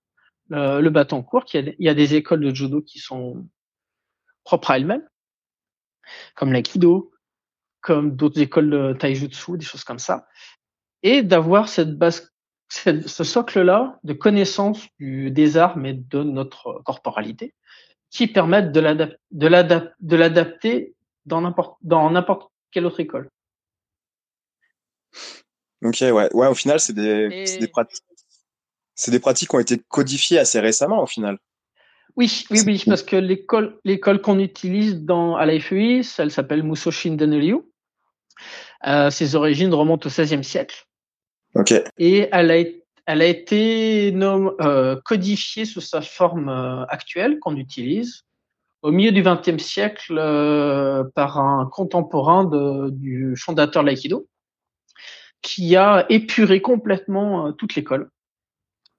le, 0.49 0.81
le 0.81 0.91
bâton 0.91 1.23
court. 1.23 1.45
Il 1.53 1.65
y, 1.65 1.69
a, 1.69 1.73
il 1.79 1.87
y 1.87 1.89
a 1.89 1.95
des 1.95 2.15
écoles 2.15 2.41
de 2.41 2.55
judo 2.55 2.83
qui 2.83 2.99
sont 2.99 3.47
propres 4.45 4.71
à 4.73 4.77
elles-mêmes. 4.77 5.07
comme 6.35 6.53
l'aïkido, 6.53 7.13
comme 7.81 8.17
d'autres 8.17 8.41
écoles 8.41 8.71
de 8.71 8.93
taijutsu, 8.93 9.57
des 9.57 9.65
choses 9.65 9.85
comme 9.85 9.99
ça, 9.99 10.27
et 11.03 11.23
d'avoir 11.23 11.69
cette 11.69 11.97
base, 11.97 12.33
ce 12.69 13.25
socle-là 13.25 13.99
de 14.05 14.13
connaissance 14.13 14.87
du, 14.99 15.31
des 15.31 15.57
armes 15.57 15.87
et 15.87 15.95
de 15.95 16.23
notre 16.23 16.83
corporalité, 16.85 17.55
qui 18.11 18.27
permettent 18.27 18.73
de 18.73 20.17
l'adapter 20.17 20.95
dans 21.27 21.41
n'importe 21.41 21.77
dans 21.83 22.11
n'importe 22.11 22.51
quelle 22.71 22.87
autre 22.87 23.01
école. 23.01 23.29
Ok, 25.83 25.99
ouais, 26.01 26.13
ouais. 26.13 26.47
Au 26.47 26.55
final, 26.55 26.81
c'est 26.81 26.93
des, 26.93 27.29
des 27.59 27.69
pratiques, 27.69 28.05
c'est 28.95 29.11
des 29.11 29.21
pratiques 29.21 29.49
qui 29.49 29.57
ont 29.57 29.61
été 29.61 29.79
codifiées 29.89 30.39
assez 30.39 30.61
récemment, 30.61 31.03
au 31.03 31.07
final. 31.07 31.39
Oui, 32.17 32.45
oui, 32.51 32.61
oui, 32.67 32.83
parce 32.87 33.03
que 33.03 33.17
l'école, 33.17 33.79
l'école 33.85 34.21
qu'on 34.21 34.39
utilise 34.39 35.01
dans 35.01 35.37
à 35.37 35.47
la 35.47 35.59
FEI, 35.59 36.03
elle 36.19 36.31
s'appelle 36.31 36.63
Musoshin 36.63 37.15
Denryu. 37.15 37.61
Euh, 38.87 39.11
ses 39.11 39.35
origines 39.35 39.73
remontent 39.73 40.09
au 40.09 40.11
XVIe 40.11 40.45
siècle. 40.45 40.87
Ok. 41.55 41.73
Et 41.99 42.29
elle 42.33 42.51
a, 42.51 42.65
elle 43.07 43.23
a 43.23 43.27
été 43.27 44.15
euh, 44.15 44.97
codifiée 45.05 45.65
sous 45.65 45.81
sa 45.81 46.01
forme 46.01 46.49
euh, 46.49 46.85
actuelle 46.87 47.39
qu'on 47.39 47.57
utilise 47.57 48.25
au 48.83 48.91
milieu 48.91 49.13
du 49.13 49.23
XXe 49.23 49.63
siècle 49.63 50.15
par 51.15 51.39
un 51.39 51.69
contemporain 51.71 52.45
de, 52.45 52.89
du 52.91 53.37
fondateur 53.37 53.83
de 53.83 53.89
l'aïkido 53.89 54.27
qui 55.43 55.77
a 55.77 56.07
épuré 56.09 56.61
complètement 56.61 57.47
euh, 57.47 57.53
toute 57.53 57.75
l'école. 57.75 58.11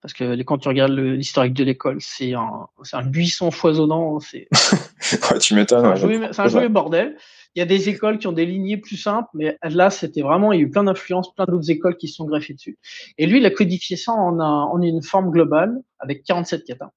Parce 0.01 0.13
que 0.13 0.41
quand 0.41 0.57
tu 0.57 0.67
regardes 0.67 0.93
l'historique 0.93 1.53
de 1.53 1.63
l'école, 1.63 1.97
c'est 2.01 2.33
un, 2.33 2.67
un 2.91 3.03
buisson 3.03 3.51
foisonnant. 3.51 4.19
C'est 4.19 4.47
ouais, 5.31 5.37
tu 5.37 5.53
m'étonnes. 5.53 5.95
C'est 6.33 6.39
un, 6.39 6.47
joli 6.47 6.69
bordel. 6.69 7.17
Il 7.53 7.59
y 7.59 7.61
a 7.61 7.65
des 7.65 7.87
écoles 7.89 8.17
qui 8.17 8.25
ont 8.25 8.31
des 8.31 8.47
lignées 8.47 8.77
plus 8.77 8.97
simples, 8.97 9.29
mais 9.35 9.57
là, 9.61 9.91
c'était 9.91 10.21
vraiment, 10.21 10.53
il 10.53 10.59
y 10.59 10.63
a 10.63 10.65
eu 10.65 10.71
plein 10.71 10.85
d'influences, 10.85 11.33
plein 11.35 11.45
d'autres 11.45 11.69
écoles 11.69 11.97
qui 11.97 12.07
se 12.07 12.15
sont 12.15 12.25
greffées 12.25 12.53
dessus. 12.53 12.79
Et 13.19 13.27
lui, 13.27 13.37
il 13.37 13.45
a 13.45 13.51
codifié 13.51 13.95
ça 13.95 14.13
en, 14.13 14.39
un, 14.39 14.63
en 14.63 14.81
une 14.81 15.03
forme 15.03 15.29
globale 15.29 15.77
avec 15.99 16.23
47 16.23 16.63
katas. 16.63 16.89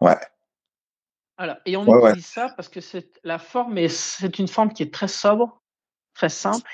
Ouais. 0.00 0.18
Voilà. 1.38 1.60
Et 1.64 1.76
on 1.76 1.86
ouais, 1.86 2.10
utilise 2.10 2.26
ça 2.26 2.52
parce 2.56 2.68
que 2.68 2.80
c'est 2.80 3.20
la 3.22 3.38
forme, 3.38 3.78
c'est 3.88 4.38
une 4.38 4.48
forme 4.48 4.72
qui 4.72 4.82
est 4.82 4.92
très 4.92 5.08
sobre, 5.08 5.62
très 6.14 6.28
simple, 6.28 6.70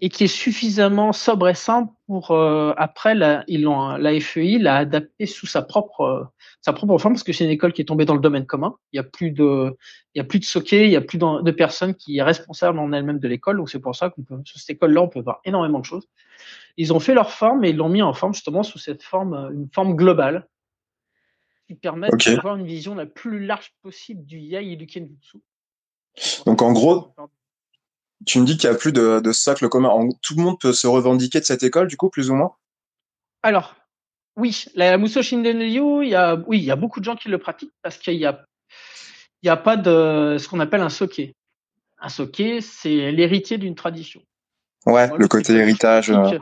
et 0.00 0.08
qui 0.08 0.24
est 0.24 0.28
suffisamment 0.28 1.12
sobre 1.12 1.48
et 1.48 1.54
simple 1.54 1.92
pour 2.06 2.32
euh, 2.32 2.74
après 2.76 3.14
la, 3.14 3.44
ils 3.46 3.62
l'ont 3.62 3.96
la 3.96 4.20
FEI 4.20 4.58
l'a 4.58 4.76
adapté 4.76 5.26
sous 5.26 5.46
sa 5.46 5.62
propre 5.62 6.00
euh, 6.00 6.24
sa 6.60 6.72
propre 6.72 6.98
forme 6.98 7.14
parce 7.14 7.22
que 7.22 7.32
c'est 7.32 7.44
une 7.44 7.50
école 7.50 7.72
qui 7.72 7.82
est 7.82 7.84
tombée 7.84 8.04
dans 8.04 8.14
le 8.14 8.20
domaine 8.20 8.44
commun. 8.44 8.76
Il 8.92 8.96
y 8.96 8.98
a 8.98 9.04
plus 9.04 9.30
de 9.30 9.76
il 10.14 10.18
y 10.18 10.20
a 10.20 10.24
plus 10.24 10.40
de 10.40 10.44
soquets, 10.44 10.84
il 10.84 10.90
y 10.90 10.96
a 10.96 11.00
plus 11.00 11.18
de, 11.18 11.42
de 11.42 11.50
personnes 11.50 11.94
qui 11.94 12.18
est 12.18 12.22
responsable 12.22 12.78
en 12.78 12.92
elle-même 12.92 13.18
de 13.18 13.28
l'école. 13.28 13.56
Donc 13.56 13.70
c'est 13.70 13.78
pour 13.78 13.94
ça 13.94 14.10
qu'on 14.10 14.22
peut 14.22 14.36
sur 14.44 14.58
cette 14.58 14.70
école-là 14.70 15.02
on 15.02 15.08
peut 15.08 15.20
voir 15.20 15.40
énormément 15.44 15.78
de 15.78 15.84
choses. 15.84 16.08
Ils 16.76 16.92
ont 16.92 17.00
fait 17.00 17.14
leur 17.14 17.30
forme 17.30 17.64
et 17.64 17.70
ils 17.70 17.76
l'ont 17.76 17.88
mis 17.88 18.02
en 18.02 18.14
forme 18.14 18.34
justement 18.34 18.64
sous 18.64 18.78
cette 18.78 19.02
forme 19.02 19.50
une 19.54 19.68
forme 19.72 19.94
globale 19.94 20.48
qui 21.66 21.74
permet 21.74 22.12
okay. 22.12 22.34
d'avoir 22.34 22.56
une 22.56 22.66
vision 22.66 22.94
la 22.94 23.06
plus 23.06 23.44
large 23.44 23.72
possible 23.82 24.24
du 24.24 24.38
yai 24.38 24.72
et 24.72 24.76
du 24.76 24.86
kenjutsu. 24.86 25.38
Donc 26.46 26.62
en 26.62 26.72
gros, 26.72 27.14
tu 28.26 28.40
me 28.40 28.46
dis 28.46 28.56
qu'il 28.56 28.68
n'y 28.68 28.76
a 28.76 28.78
plus 28.78 28.92
de, 28.92 29.20
de 29.20 29.32
socle 29.32 29.68
commun. 29.68 29.90
Tout 30.22 30.34
le 30.36 30.42
monde 30.42 30.58
peut 30.60 30.72
se 30.72 30.86
revendiquer 30.86 31.40
de 31.40 31.44
cette 31.44 31.62
école, 31.62 31.88
du 31.88 31.96
coup, 31.96 32.10
plus 32.10 32.30
ou 32.30 32.34
moins? 32.34 32.52
Alors, 33.42 33.76
oui, 34.36 34.64
la 34.74 34.96
Musoshin 34.98 35.42
Denryu, 35.42 36.04
il 36.04 36.10
y 36.10 36.14
a, 36.14 36.36
oui, 36.46 36.58
il 36.58 36.64
y 36.64 36.70
a 36.70 36.76
beaucoup 36.76 37.00
de 37.00 37.04
gens 37.04 37.16
qui 37.16 37.28
le 37.28 37.38
pratiquent 37.38 37.74
parce 37.82 37.98
qu'il 37.98 38.14
y 38.14 38.26
a, 38.26 38.44
il 39.42 39.46
y 39.46 39.50
a 39.50 39.56
pas 39.56 39.76
de 39.76 40.36
ce 40.38 40.48
qu'on 40.48 40.60
appelle 40.60 40.80
un 40.80 40.88
soké. 40.88 41.34
Un 41.98 42.08
soké, 42.08 42.60
c'est 42.60 43.12
l'héritier 43.12 43.58
d'une 43.58 43.74
tradition. 43.74 44.22
Ouais, 44.86 45.10
le 45.16 45.28
côté 45.28 45.54
héritage. 45.54 46.10
Euh... 46.10 46.38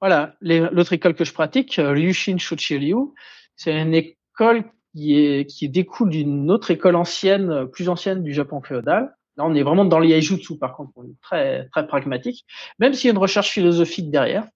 Voilà, 0.00 0.36
l'autre 0.42 0.92
école 0.92 1.14
que 1.14 1.24
je 1.24 1.32
pratique, 1.32 1.76
Ryushin 1.78 2.36
Shochiryu, 2.36 3.14
c'est 3.56 3.72
une 3.72 3.94
école 3.94 4.64
qui, 4.94 5.18
est, 5.18 5.46
qui 5.46 5.68
découle 5.70 6.10
d'une 6.10 6.50
autre 6.50 6.70
école 6.70 6.94
ancienne, 6.94 7.66
plus 7.68 7.88
ancienne 7.88 8.22
du 8.22 8.34
Japon 8.34 8.60
féodal, 8.60 9.16
Là, 9.36 9.44
on 9.44 9.54
est 9.54 9.62
vraiment 9.62 9.84
dans 9.84 9.98
l'aijutsu, 9.98 10.58
par 10.58 10.76
contre, 10.76 10.92
on 10.96 11.04
est 11.04 11.20
très, 11.20 11.68
très 11.68 11.86
pragmatique, 11.86 12.46
même 12.78 12.94
s'il 12.94 13.08
y 13.08 13.10
a 13.10 13.12
une 13.12 13.18
recherche 13.18 13.50
philosophique 13.50 14.10
derrière. 14.10 14.46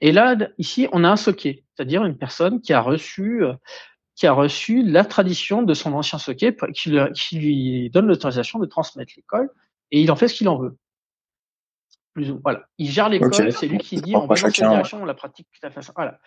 Et 0.00 0.12
là, 0.12 0.36
ici, 0.58 0.88
on 0.92 1.02
a 1.04 1.08
un 1.08 1.16
soké, 1.16 1.64
c'est-à-dire 1.74 2.04
une 2.04 2.16
personne 2.16 2.60
qui 2.60 2.72
a 2.72 2.80
reçu, 2.80 3.42
qui 4.14 4.26
a 4.26 4.32
reçu 4.32 4.82
la 4.82 5.04
tradition 5.04 5.62
de 5.62 5.74
son 5.74 5.92
ancien 5.94 6.18
soké, 6.18 6.54
qui, 6.74 6.90
lui 7.38 7.90
donne 7.90 8.06
l'autorisation 8.06 8.58
de 8.58 8.66
transmettre 8.66 9.14
l'école, 9.16 9.50
et 9.90 10.00
il 10.00 10.10
en 10.10 10.16
fait 10.16 10.28
ce 10.28 10.34
qu'il 10.34 10.48
en 10.48 10.58
veut. 10.58 10.76
Plus 12.12 12.30
ou, 12.30 12.40
voilà. 12.42 12.66
Il 12.78 12.90
gère 12.90 13.08
l'école, 13.08 13.32
okay. 13.34 13.50
c'est 13.50 13.66
lui 13.66 13.78
qui 13.78 13.96
dit, 13.96 14.14
on 14.14 14.26
va 14.26 14.36
cette 14.36 14.54
direction, 14.54 15.02
on 15.02 15.04
la 15.06 15.14
pratique 15.14 15.48
tout 15.50 15.66
à 15.66 15.70
fait. 15.70 15.80
Voilà. 15.96 16.20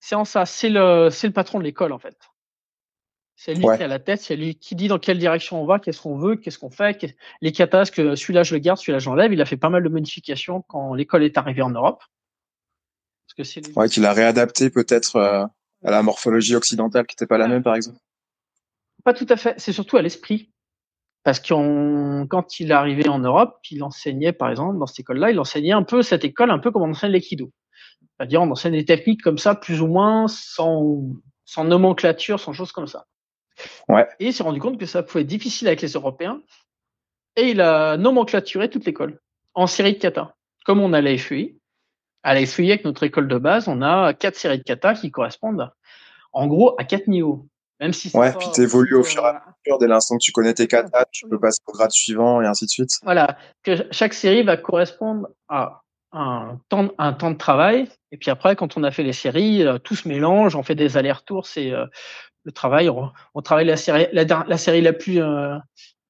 C'est 0.00 0.16
en 0.16 0.24
ça, 0.24 0.44
c'est 0.44 0.68
le, 0.68 1.08
c'est 1.10 1.28
le 1.28 1.32
patron 1.32 1.58
de 1.60 1.64
l'école, 1.64 1.92
en 1.92 1.98
fait. 1.98 2.18
C'est 3.36 3.54
lui 3.54 3.64
ouais. 3.64 3.76
qui 3.76 3.82
a 3.82 3.88
la 3.88 3.98
tête, 3.98 4.20
c'est 4.20 4.36
lui 4.36 4.54
qui 4.54 4.76
dit 4.76 4.86
dans 4.86 4.98
quelle 4.98 5.18
direction 5.18 5.60
on 5.60 5.66
va, 5.66 5.78
qu'est-ce 5.80 6.00
qu'on 6.00 6.16
veut, 6.16 6.36
qu'est-ce 6.36 6.58
qu'on 6.58 6.70
fait, 6.70 7.16
les 7.40 7.52
katas, 7.52 7.90
que 7.90 8.14
celui-là 8.14 8.44
je 8.44 8.54
le 8.54 8.60
garde, 8.60 8.78
celui-là 8.78 9.00
j'enlève. 9.00 9.32
Il 9.32 9.40
a 9.42 9.44
fait 9.44 9.56
pas 9.56 9.70
mal 9.70 9.82
de 9.82 9.88
modifications 9.88 10.62
quand 10.62 10.94
l'école 10.94 11.24
est 11.24 11.36
arrivée 11.36 11.62
en 11.62 11.70
Europe. 11.70 12.02
Parce 13.26 13.34
que 13.36 13.42
c'est 13.44 13.76
ouais, 13.76 13.88
qu'il 13.88 14.04
a 14.06 14.12
réadapté 14.12 14.70
peut-être 14.70 15.16
euh, 15.16 15.44
à 15.84 15.90
la 15.90 16.02
morphologie 16.02 16.54
occidentale 16.54 17.06
qui 17.06 17.14
n'était 17.14 17.26
pas 17.26 17.38
la 17.38 17.48
même, 17.48 17.62
par 17.62 17.74
exemple. 17.74 17.98
Pas 19.02 19.14
tout 19.14 19.26
à 19.28 19.36
fait. 19.36 19.54
C'est 19.58 19.72
surtout 19.72 19.96
à 19.96 20.02
l'esprit. 20.02 20.50
Parce 21.24 21.40
que 21.40 22.24
quand 22.26 22.60
il 22.60 22.70
est 22.70 22.74
arrivé 22.74 23.08
en 23.08 23.18
Europe, 23.18 23.58
il 23.70 23.82
enseignait, 23.82 24.32
par 24.32 24.50
exemple, 24.50 24.78
dans 24.78 24.86
cette 24.86 25.00
école-là, 25.00 25.30
il 25.30 25.40
enseignait 25.40 25.72
un 25.72 25.82
peu 25.82 26.02
cette 26.02 26.22
école, 26.24 26.50
un 26.50 26.58
peu 26.58 26.70
comme 26.70 26.82
on 26.82 26.90
enseigne 26.90 27.12
l'aïkido. 27.12 27.50
C'est-à-dire, 28.16 28.42
on 28.42 28.50
enseigne 28.50 28.74
des 28.74 28.84
techniques 28.84 29.22
comme 29.22 29.38
ça, 29.38 29.54
plus 29.54 29.80
ou 29.80 29.86
moins, 29.86 30.28
sans, 30.28 31.02
sans 31.46 31.64
nomenclature, 31.64 32.38
sans 32.38 32.52
choses 32.52 32.72
comme 32.72 32.86
ça. 32.86 33.06
Ouais. 33.88 34.08
Et 34.20 34.26
il 34.26 34.32
s'est 34.32 34.42
rendu 34.42 34.60
compte 34.60 34.78
que 34.78 34.86
ça 34.86 35.02
pouvait 35.02 35.22
être 35.22 35.28
difficile 35.28 35.68
avec 35.68 35.82
les 35.82 35.92
Européens. 35.92 36.40
Et 37.36 37.50
il 37.50 37.60
a 37.60 37.96
nomenclaturé 37.96 38.70
toute 38.70 38.84
l'école 38.84 39.18
en 39.54 39.66
série 39.66 39.94
de 39.94 39.98
kata. 39.98 40.34
Comme 40.64 40.80
on 40.80 40.92
a 40.92 41.00
la 41.00 41.16
FEI. 41.18 41.56
À 42.22 42.34
la 42.34 42.46
FEI, 42.46 42.72
avec 42.72 42.84
notre 42.84 43.02
école 43.02 43.28
de 43.28 43.36
base, 43.36 43.68
on 43.68 43.82
a 43.82 44.14
quatre 44.14 44.36
séries 44.36 44.58
de 44.58 44.62
kata 44.62 44.94
qui 44.94 45.10
correspondent, 45.10 45.70
en 46.32 46.46
gros, 46.46 46.74
à 46.78 46.84
quatre 46.84 47.06
niveaux. 47.06 47.46
Même 47.80 47.92
si 47.92 48.10
ouais, 48.16 48.32
puis 48.38 48.46
tu 48.54 48.62
évolues 48.62 48.94
au 48.94 49.02
fur 49.02 49.22
et 49.24 49.28
à 49.28 49.42
mesure. 49.66 49.78
Dès 49.78 49.88
l'instant 49.88 50.16
que 50.16 50.22
tu 50.22 50.32
connais 50.32 50.54
tes 50.54 50.66
katas, 50.66 51.04
tu 51.10 51.28
peux 51.28 51.38
passer 51.38 51.60
au 51.66 51.72
grade 51.72 51.90
suivant 51.90 52.40
et 52.40 52.46
ainsi 52.46 52.64
de 52.64 52.70
suite. 52.70 52.90
Voilà. 53.02 53.36
Que 53.62 53.86
chaque 53.90 54.14
série 54.14 54.42
va 54.42 54.56
correspondre 54.56 55.28
à 55.48 55.82
un 56.12 56.60
temps, 56.68 56.88
un 56.98 57.12
temps 57.12 57.32
de 57.32 57.36
travail. 57.36 57.88
Et 58.12 58.16
puis 58.16 58.30
après, 58.30 58.54
quand 58.54 58.76
on 58.76 58.84
a 58.84 58.92
fait 58.92 59.02
les 59.02 59.12
séries, 59.12 59.64
tout 59.82 59.96
se 59.96 60.08
mélange, 60.08 60.54
on 60.54 60.62
fait 60.62 60.76
des 60.76 60.96
allers-retours. 60.96 61.46
C'est 61.46 61.72
le 62.44 62.52
travail. 62.52 62.88
On, 62.88 63.10
on, 63.34 63.42
travaille 63.42 63.66
la 63.66 63.76
série, 63.76 64.06
la, 64.12 64.24
la 64.24 64.58
série 64.58 64.80
la 64.80 64.92
plus 64.92 65.20
euh, 65.20 65.56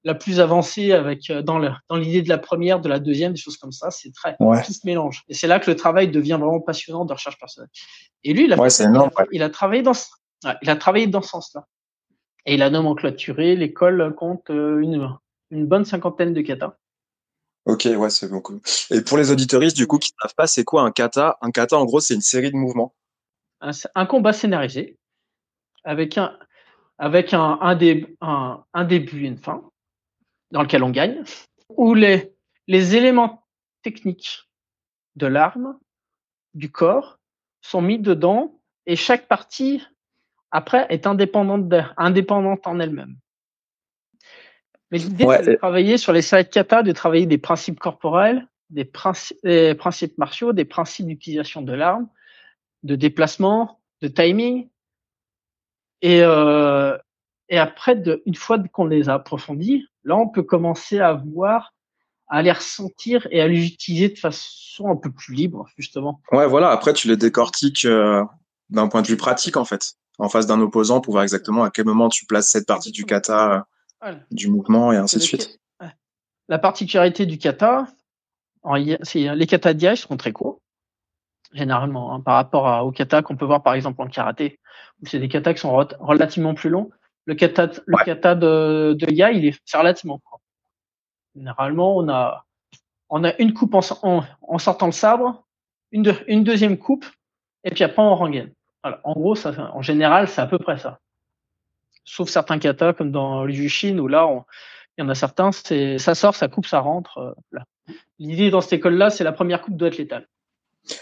la 0.05 0.15
plus 0.15 0.39
avancée 0.39 0.93
avec 0.93 1.31
euh, 1.31 1.43
dans 1.43 1.59
le, 1.59 1.71
dans 1.89 1.97
l'idée 1.97 2.23
de 2.23 2.29
la 2.29 2.39
première, 2.39 2.81
de 2.81 2.89
la 2.89 2.99
deuxième, 2.99 3.33
des 3.33 3.41
choses 3.41 3.57
comme 3.57 3.73
ça. 3.73 3.91
C'est 3.91 4.13
très 4.13 4.37
ouais. 4.39 4.63
tout 4.63 4.73
se 4.73 4.87
mélange. 4.87 5.25
Et 5.29 5.35
c'est 5.35 5.47
là 5.47 5.59
que 5.59 5.71
le 5.71 5.77
travail 5.77 6.09
devient 6.09 6.39
vraiment 6.41 6.61
passionnant 6.61 7.05
de 7.05 7.13
recherche 7.13 7.39
personnelle. 7.39 7.71
Et 8.23 8.35
lui, 8.35 8.45
il 8.45 8.53
a, 8.53 8.57
ouais, 8.57 8.71
fait, 8.71 8.85
énorme, 8.85 9.11
il, 9.17 9.23
a, 9.23 9.27
il 9.33 9.43
a 9.43 9.51
travaillé 9.51 9.83
dans 9.83 9.95
il 10.61 10.69
a 10.69 10.77
travaillé 10.77 11.07
dans 11.07 11.23
ce 11.23 11.31
sens-là. 11.31 11.67
Et 12.45 12.55
il 12.55 12.63
a 12.63 12.69
nomenclaturé. 12.69 13.57
L'école 13.57 14.15
compte 14.15 14.51
euh, 14.51 14.81
une 14.81 15.11
une 15.51 15.67
bonne 15.67 15.85
cinquantaine 15.85 16.35
de 16.35 16.43
katas. 16.43 16.75
Ok, 17.65 17.89
ouais, 17.97 18.11
c'est 18.11 18.29
beaucoup. 18.29 18.61
Et 18.91 19.01
pour 19.01 19.17
les 19.17 19.31
auditoristes, 19.31 19.77
du 19.77 19.87
coup, 19.87 19.99
qui 19.99 20.11
ne 20.11 20.29
savent 20.29 20.35
pas, 20.35 20.47
c'est 20.47 20.65
quoi 20.65 20.83
un 20.83 20.91
kata? 20.91 21.39
Un 21.41 21.51
kata, 21.51 21.79
en 21.79 21.87
gros, 21.87 22.01
c'est 22.01 22.13
une 22.15 22.21
série 22.21 22.51
de 22.51 22.57
mouvements. 22.57 22.95
Un, 23.63 23.71
un 23.95 24.05
combat 24.05 24.35
scénarisé 24.35 24.99
avec 25.85 26.19
un, 26.19 26.37
avec 26.99 27.35
un, 27.35 27.59
un, 27.61 27.75
dé, 27.75 28.17
un, 28.21 28.65
un 28.73 28.85
début 28.85 29.25
et 29.25 29.29
une 29.29 29.39
fin, 29.39 29.71
dans 30.51 30.63
lequel 30.63 30.83
on 30.83 30.91
gagne, 30.91 31.23
où 31.69 31.95
les, 31.95 32.33
les 32.67 32.97
éléments 32.97 33.47
techniques 33.83 34.49
de 35.17 35.27
l'arme, 35.27 35.79
du 36.55 36.71
corps, 36.71 37.19
sont 37.61 37.83
mis 37.83 37.99
dedans 37.99 38.61
et 38.87 38.97
chaque 38.97 39.27
partie, 39.29 39.83
après, 40.51 40.87
est 40.91 41.07
indépendante, 41.07 41.73
indépendante 41.97 42.67
en 42.67 42.79
elle-même. 42.79 43.17
Mais 44.91 44.99
l'idée, 44.99 45.25
ouais. 45.25 45.39
c'est 45.43 45.53
de 45.53 45.57
travailler 45.57 45.99
sur 45.99 46.13
les 46.13 46.23
séries 46.23 46.45
de 46.45 46.49
kata, 46.49 46.83
de 46.83 46.93
travailler 46.93 47.27
des 47.27 47.39
principes 47.39 47.81
corporels, 47.81 48.47
des, 48.71 48.85
principes, 48.85 49.39
des 49.43 49.75
principes 49.75 50.17
martiaux, 50.19 50.53
des 50.53 50.65
principes 50.65 51.07
d'utilisation 51.07 51.63
de 51.63 51.73
l'arme, 51.73 52.09
de 52.83 52.95
déplacement, 52.95 53.81
de 54.03 54.09
timing, 54.09 54.69
et, 56.05 56.21
euh, 56.21 56.99
et 57.49 57.57
après, 57.59 57.97
de, 57.97 58.23
une 58.27 58.35
fois 58.35 58.59
qu'on 58.71 58.85
les 58.85 59.09
a 59.09 59.15
approfondis, 59.15 59.87
là, 60.05 60.17
on 60.17 60.29
peut 60.29 60.43
commencer 60.43 61.01
à 61.01 61.15
voir, 61.15 61.73
à 62.29 62.43
les 62.43 62.53
ressentir 62.53 63.27
et 63.31 63.41
à 63.41 63.49
les 63.49 63.67
utiliser 63.67 64.11
de 64.11 64.19
façon 64.19 64.91
un 64.91 64.97
peu 64.97 65.11
plus 65.11 65.35
libre, 65.35 65.67
justement. 65.79 66.21
Ouais, 66.31 66.47
voilà. 66.47 66.69
Après, 66.69 66.93
tu 66.93 67.09
les 67.09 67.17
décortiques 67.17 67.87
euh, 67.87 68.23
d'un 68.69 68.89
point 68.89 69.01
de 69.01 69.07
vue 69.07 69.17
pratique, 69.17 69.57
en 69.57 69.65
fait, 69.65 69.95
en 70.19 70.29
face 70.29 70.47
d'un 70.47 70.61
opposant 70.61 71.01
pour 71.01 71.13
voir 71.13 71.23
exactement 71.23 71.65
à 71.65 71.71
quel 71.71 71.87
moment 71.87 72.11
tu 72.11 72.27
places 72.27 72.51
cette 72.51 72.67
partie 72.67 72.93
du 72.93 73.07
kata, 73.07 73.53
euh, 73.55 73.61
voilà. 74.03 74.19
du 74.31 74.49
mouvement 74.49 74.93
et 74.93 74.99
ainsi 74.99 75.17
de 75.17 75.23
suite. 75.23 75.59
La 76.49 76.59
particularité 76.59 77.25
du 77.25 77.39
kata, 77.39 77.87
les 78.75 79.47
katas 79.47 79.73
d'IA 79.73 79.97
sont 79.97 80.19
très 80.19 80.33
courts, 80.33 80.61
généralement, 81.55 82.13
hein, 82.13 82.21
par 82.21 82.35
rapport 82.35 82.69
à, 82.69 82.85
aux 82.85 82.91
katas 82.93 83.23
qu'on 83.23 83.37
peut 83.37 83.45
voir 83.45 83.63
par 83.63 83.75
exemple 83.75 84.03
en 84.03 84.09
karaté, 84.09 84.59
où 85.01 85.07
c'est 85.07 85.21
des 85.21 85.29
katas 85.29 85.55
qui 85.55 85.61
sont 85.61 85.73
relativement 86.01 86.55
plus 86.55 86.69
longs. 86.69 86.91
Le 87.25 87.35
kata, 87.35 87.71
le 87.87 88.05
kata 88.05 88.35
de, 88.35 88.95
de 88.99 89.11
IA, 89.11 89.33
il 89.33 89.47
est, 89.47 89.59
c'est 89.65 89.79
relativement 89.79 90.19
court. 90.19 90.41
Généralement, 91.35 91.97
on 91.97 92.09
a, 92.09 92.45
on 93.09 93.25
a 93.25 93.35
une 93.39 93.55
coupe 93.55 93.75
en, 93.75 93.81
en, 94.43 94.59
sortant 94.59 94.87
le 94.87 94.93
sabre, 94.93 95.45
une, 95.91 96.15
une 96.27 96.45
deuxième 96.45 96.77
coupe, 96.77 97.07
et 97.63 97.71
puis 97.71 97.85
après 97.85 98.03
on 98.03 98.15
rengaine. 98.15 98.53
Voilà. 98.83 99.01
En 99.05 99.15
gros, 99.15 99.35
ça, 99.35 99.71
en 99.73 99.81
général, 99.81 100.29
c'est 100.29 100.43
à 100.43 100.47
peu 100.47 100.59
près 100.59 100.77
ça. 100.79 100.99
Sauf 102.05 102.29
certains 102.29 102.59
katas 102.59 102.93
comme 102.93 103.11
dans 103.11 103.45
le 103.45 103.53
Jushin 103.53 103.99
où 103.99 104.09
là, 104.09 104.29
il 104.99 105.03
y 105.03 105.05
en 105.05 105.09
a 105.09 105.15
certains, 105.15 105.53
c'est 105.53 105.99
ça 105.99 106.15
sort, 106.15 106.35
ça 106.35 106.49
coupe, 106.49 106.67
ça 106.67 106.81
rentre. 106.81 107.19
Euh, 107.19 107.61
L'idée 108.19 108.51
dans 108.51 108.61
cette 108.61 108.75
école-là, 108.75 109.11
c'est 109.11 109.25
la 109.25 109.33
première 109.33 109.63
coupe 109.63 109.77
doit 109.77 109.89
être 109.89 109.99
létale. 109.99 110.29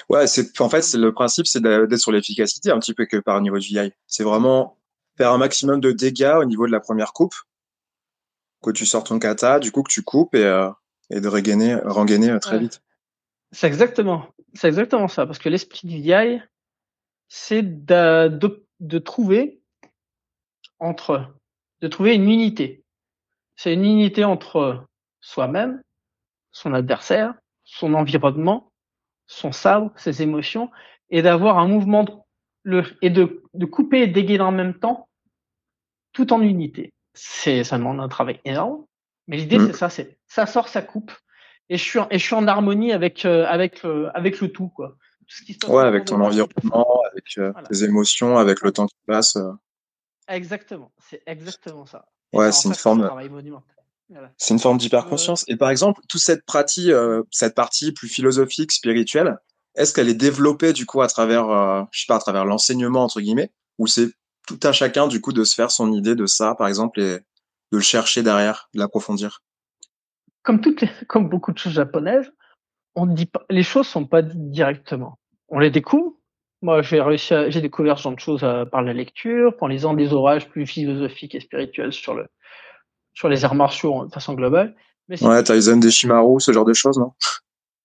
Ouais, 0.09 0.27
c'est 0.27 0.61
en 0.61 0.69
fait, 0.69 0.83
c'est 0.83 0.99
le 0.99 1.13
principe, 1.13 1.47
c'est 1.47 1.61
d'être 1.61 1.97
sur 1.97 2.13
l'efficacité 2.13 2.71
un 2.71 2.79
petit 2.79 2.95
peu 2.95 3.07
que 3.07 3.17
par 3.17 3.41
niveau 3.41 3.59
de 3.59 3.65
VI. 3.65 3.93
C'est 4.07 4.25
vraiment 4.25 4.79
faire 5.17 5.33
un 5.33 5.39
maximum 5.39 5.81
de 5.81 5.93
dégâts 5.93 6.35
au 6.39 6.45
niveau 6.45 6.67
de 6.67 6.73
la 6.73 6.81
première 6.81 7.13
coupe, 7.13 7.35
que 8.63 8.71
tu 8.71 8.87
sors 8.87 9.05
ton 9.05 9.19
kata, 9.19 9.59
du 9.59 9.73
coup 9.73 9.83
que 9.83 9.93
tu 9.93 10.03
coupes 10.03 10.35
et, 10.35 10.45
euh, 10.45 10.71
et 11.11 11.21
de 11.21 11.29
regainer, 11.29 11.75
rengainer 11.85 12.39
très 12.41 12.59
vite. 12.59 12.83
C'est 13.51 13.67
exactement, 13.67 14.29
c'est 14.55 14.69
exactement 14.69 15.09
ça, 15.09 15.27
parce 15.27 15.39
que 15.39 15.49
l'esprit 15.49 15.87
du 15.87 16.01
VI, 16.01 16.41
c'est 17.29 17.63
de, 17.63 18.29
de, 18.29 18.67
de 18.81 18.99
trouver 18.99 19.61
entre, 20.79 21.35
de 21.81 21.89
trouver 21.89 22.15
une 22.15 22.31
unité. 22.31 22.85
C'est 23.57 23.75
une 23.75 23.85
unité 23.85 24.25
entre 24.25 24.87
soi-même, 25.21 25.83
son 26.51 26.73
adversaire, 26.73 27.35
son 27.65 27.95
environnement, 27.95 28.72
son 29.33 29.53
sabre, 29.53 29.91
ses 29.97 30.23
émotions, 30.23 30.71
et 31.11 31.23
d'avoir 31.23 31.59
un 31.59 31.67
mouvement 31.67 32.05
de, 32.05 32.13
le, 32.65 32.85
et 33.01 33.11
de, 33.11 33.43
de 33.55 33.67
couper 33.67 34.03
et 34.03 34.07
dégainer 34.07 34.45
en 34.45 34.53
même 34.53 34.75
temps, 34.75 35.09
tout 36.13 36.33
en 36.33 36.43
unité. 36.43 36.93
C'est, 37.15 37.65
ça 37.65 37.79
demande 37.79 38.01
un 38.01 38.09
travail 38.09 38.41
énorme, 38.45 38.85
mais 39.29 39.39
l'idée 39.39 39.59
mm. 39.59 39.67
c'est 39.67 39.77
ça, 39.77 39.89
c'est 39.89 40.19
ça 40.27 40.47
sort, 40.47 40.69
ça 40.69 40.83
coupe, 40.83 41.13
et 41.69 41.77
je 41.77 41.83
suis 41.83 41.99
en, 41.99 42.07
et 42.11 42.19
je 42.19 42.25
suis 42.25 42.35
en 42.35 42.47
harmonie 42.47 42.93
avec 42.93 43.25
euh, 43.25 43.47
avec 43.47 43.85
euh, 43.85 44.11
avec 44.15 44.41
le 44.41 44.51
tout 44.53 44.69
quoi. 44.69 44.97
ouais, 45.69 45.85
avec 45.85 46.05
ton 46.07 46.21
environnement, 46.21 47.03
avec 47.11 47.25
euh, 47.39 47.53
tes 47.69 47.85
émotions, 47.85 48.37
avec 48.39 48.61
le 48.63 48.73
temps 48.73 48.87
qui 48.87 48.97
passe. 49.07 49.39
Exactement, 50.29 50.93
c'est 50.99 51.23
exactement 51.27 51.87
ça. 51.87 52.07
ouais, 52.33 52.53
c'est 52.53 52.69
une 52.69 52.75
forme. 52.75 53.11
C'est 54.37 54.55
une 54.55 54.61
forme 54.61 54.79
d'hyperconscience. 54.79 55.45
Et 55.49 55.57
par 55.57 55.71
exemple, 55.71 56.01
toute 56.09 56.21
cette 56.21 56.45
pratique, 56.45 56.89
euh, 56.89 57.23
cette 57.31 57.55
partie 57.55 57.93
plus 57.93 58.09
philosophique, 58.09 58.73
spirituelle, 58.73 59.39
est-ce 59.75 59.95
qu'elle 59.95 60.09
est 60.09 60.15
développée 60.15 60.73
du 60.73 60.87
coup 60.87 61.03
à 61.03 61.09
travers, 61.09 61.49
euh, 61.49 61.83
je 61.93 62.01
sais 62.01 62.07
pas, 62.07 62.17
à 62.17 62.21
travers 62.21 62.45
l'enseignement 62.45 63.05
entre 63.05 63.21
guillemets, 63.21 63.51
ou 63.79 63.87
c'est 63.87 64.11
tout 64.47 64.61
à 64.63 64.73
chacun 64.73 65.07
du 65.07 65.21
coup 65.21 65.33
de 65.33 65.45
se 65.45 65.55
faire 65.55 65.71
son 65.71 65.93
idée 65.93 66.15
de 66.15 66.27
ça, 66.27 66.55
par 66.55 66.69
exemple, 66.69 67.01
et 67.01 67.19
de 67.19 67.77
le 67.77 67.81
chercher 67.81 68.23
derrière, 68.23 68.69
de 68.75 68.81
l'approfondir? 68.81 69.43
Comme 70.43 70.61
toutes, 70.61 70.85
comme 71.09 71.29
beaucoup 71.29 71.53
de 71.53 71.59
choses 71.59 71.75
japonaises, 71.75 72.31
on 72.95 73.07
dit 73.07 73.27
pas, 73.27 73.45
les 73.49 73.63
choses 73.63 73.87
sont 73.87 74.07
pas 74.07 74.23
dites 74.23 74.51
directement. 74.51 75.19
On 75.49 75.59
les 75.59 75.71
découvre. 75.71 76.15
Moi, 76.61 76.83
j'ai 76.83 77.01
réussi, 77.01 77.35
j'ai 77.49 77.61
découvert 77.61 77.99
ce 77.99 78.05
genre 78.05 78.15
de 78.15 78.21
choses 78.21 78.45
euh, 78.45 78.65
par 78.65 78.83
la 78.83 78.93
lecture, 78.93 79.55
en 79.61 79.67
lisant 79.67 79.95
des 79.95 80.13
orages 80.13 80.49
plus 80.49 80.67
philosophiques 80.67 81.35
et 81.35 81.41
spirituels 81.41 81.93
sur 81.93 82.15
le 82.15 82.29
sur 83.15 83.29
les 83.29 83.45
arts 83.45 83.55
martiaux 83.55 84.07
de 84.07 84.13
façon 84.13 84.35
globale. 84.35 84.75
Mais 85.09 85.23
ouais, 85.23 85.43
Tyson 85.43 85.77
Deshimaru, 85.77 86.41
ce 86.41 86.53
genre 86.53 86.65
de 86.65 86.73
choses, 86.73 86.99
non? 86.99 87.13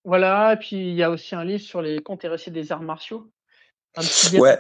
Voilà, 0.04 0.54
et 0.54 0.58
puis 0.58 0.76
il 0.76 0.96
y 0.96 1.04
a 1.04 1.10
aussi 1.10 1.36
un 1.36 1.44
livre 1.44 1.62
sur 1.62 1.82
les 1.82 2.00
contes 2.00 2.24
et 2.24 2.30
récits 2.30 2.52
des 2.52 2.72
arts 2.72 2.82
martiaux. 2.82 3.30
Un 3.98 4.02
petit 4.02 4.38
ouais, 4.38 4.60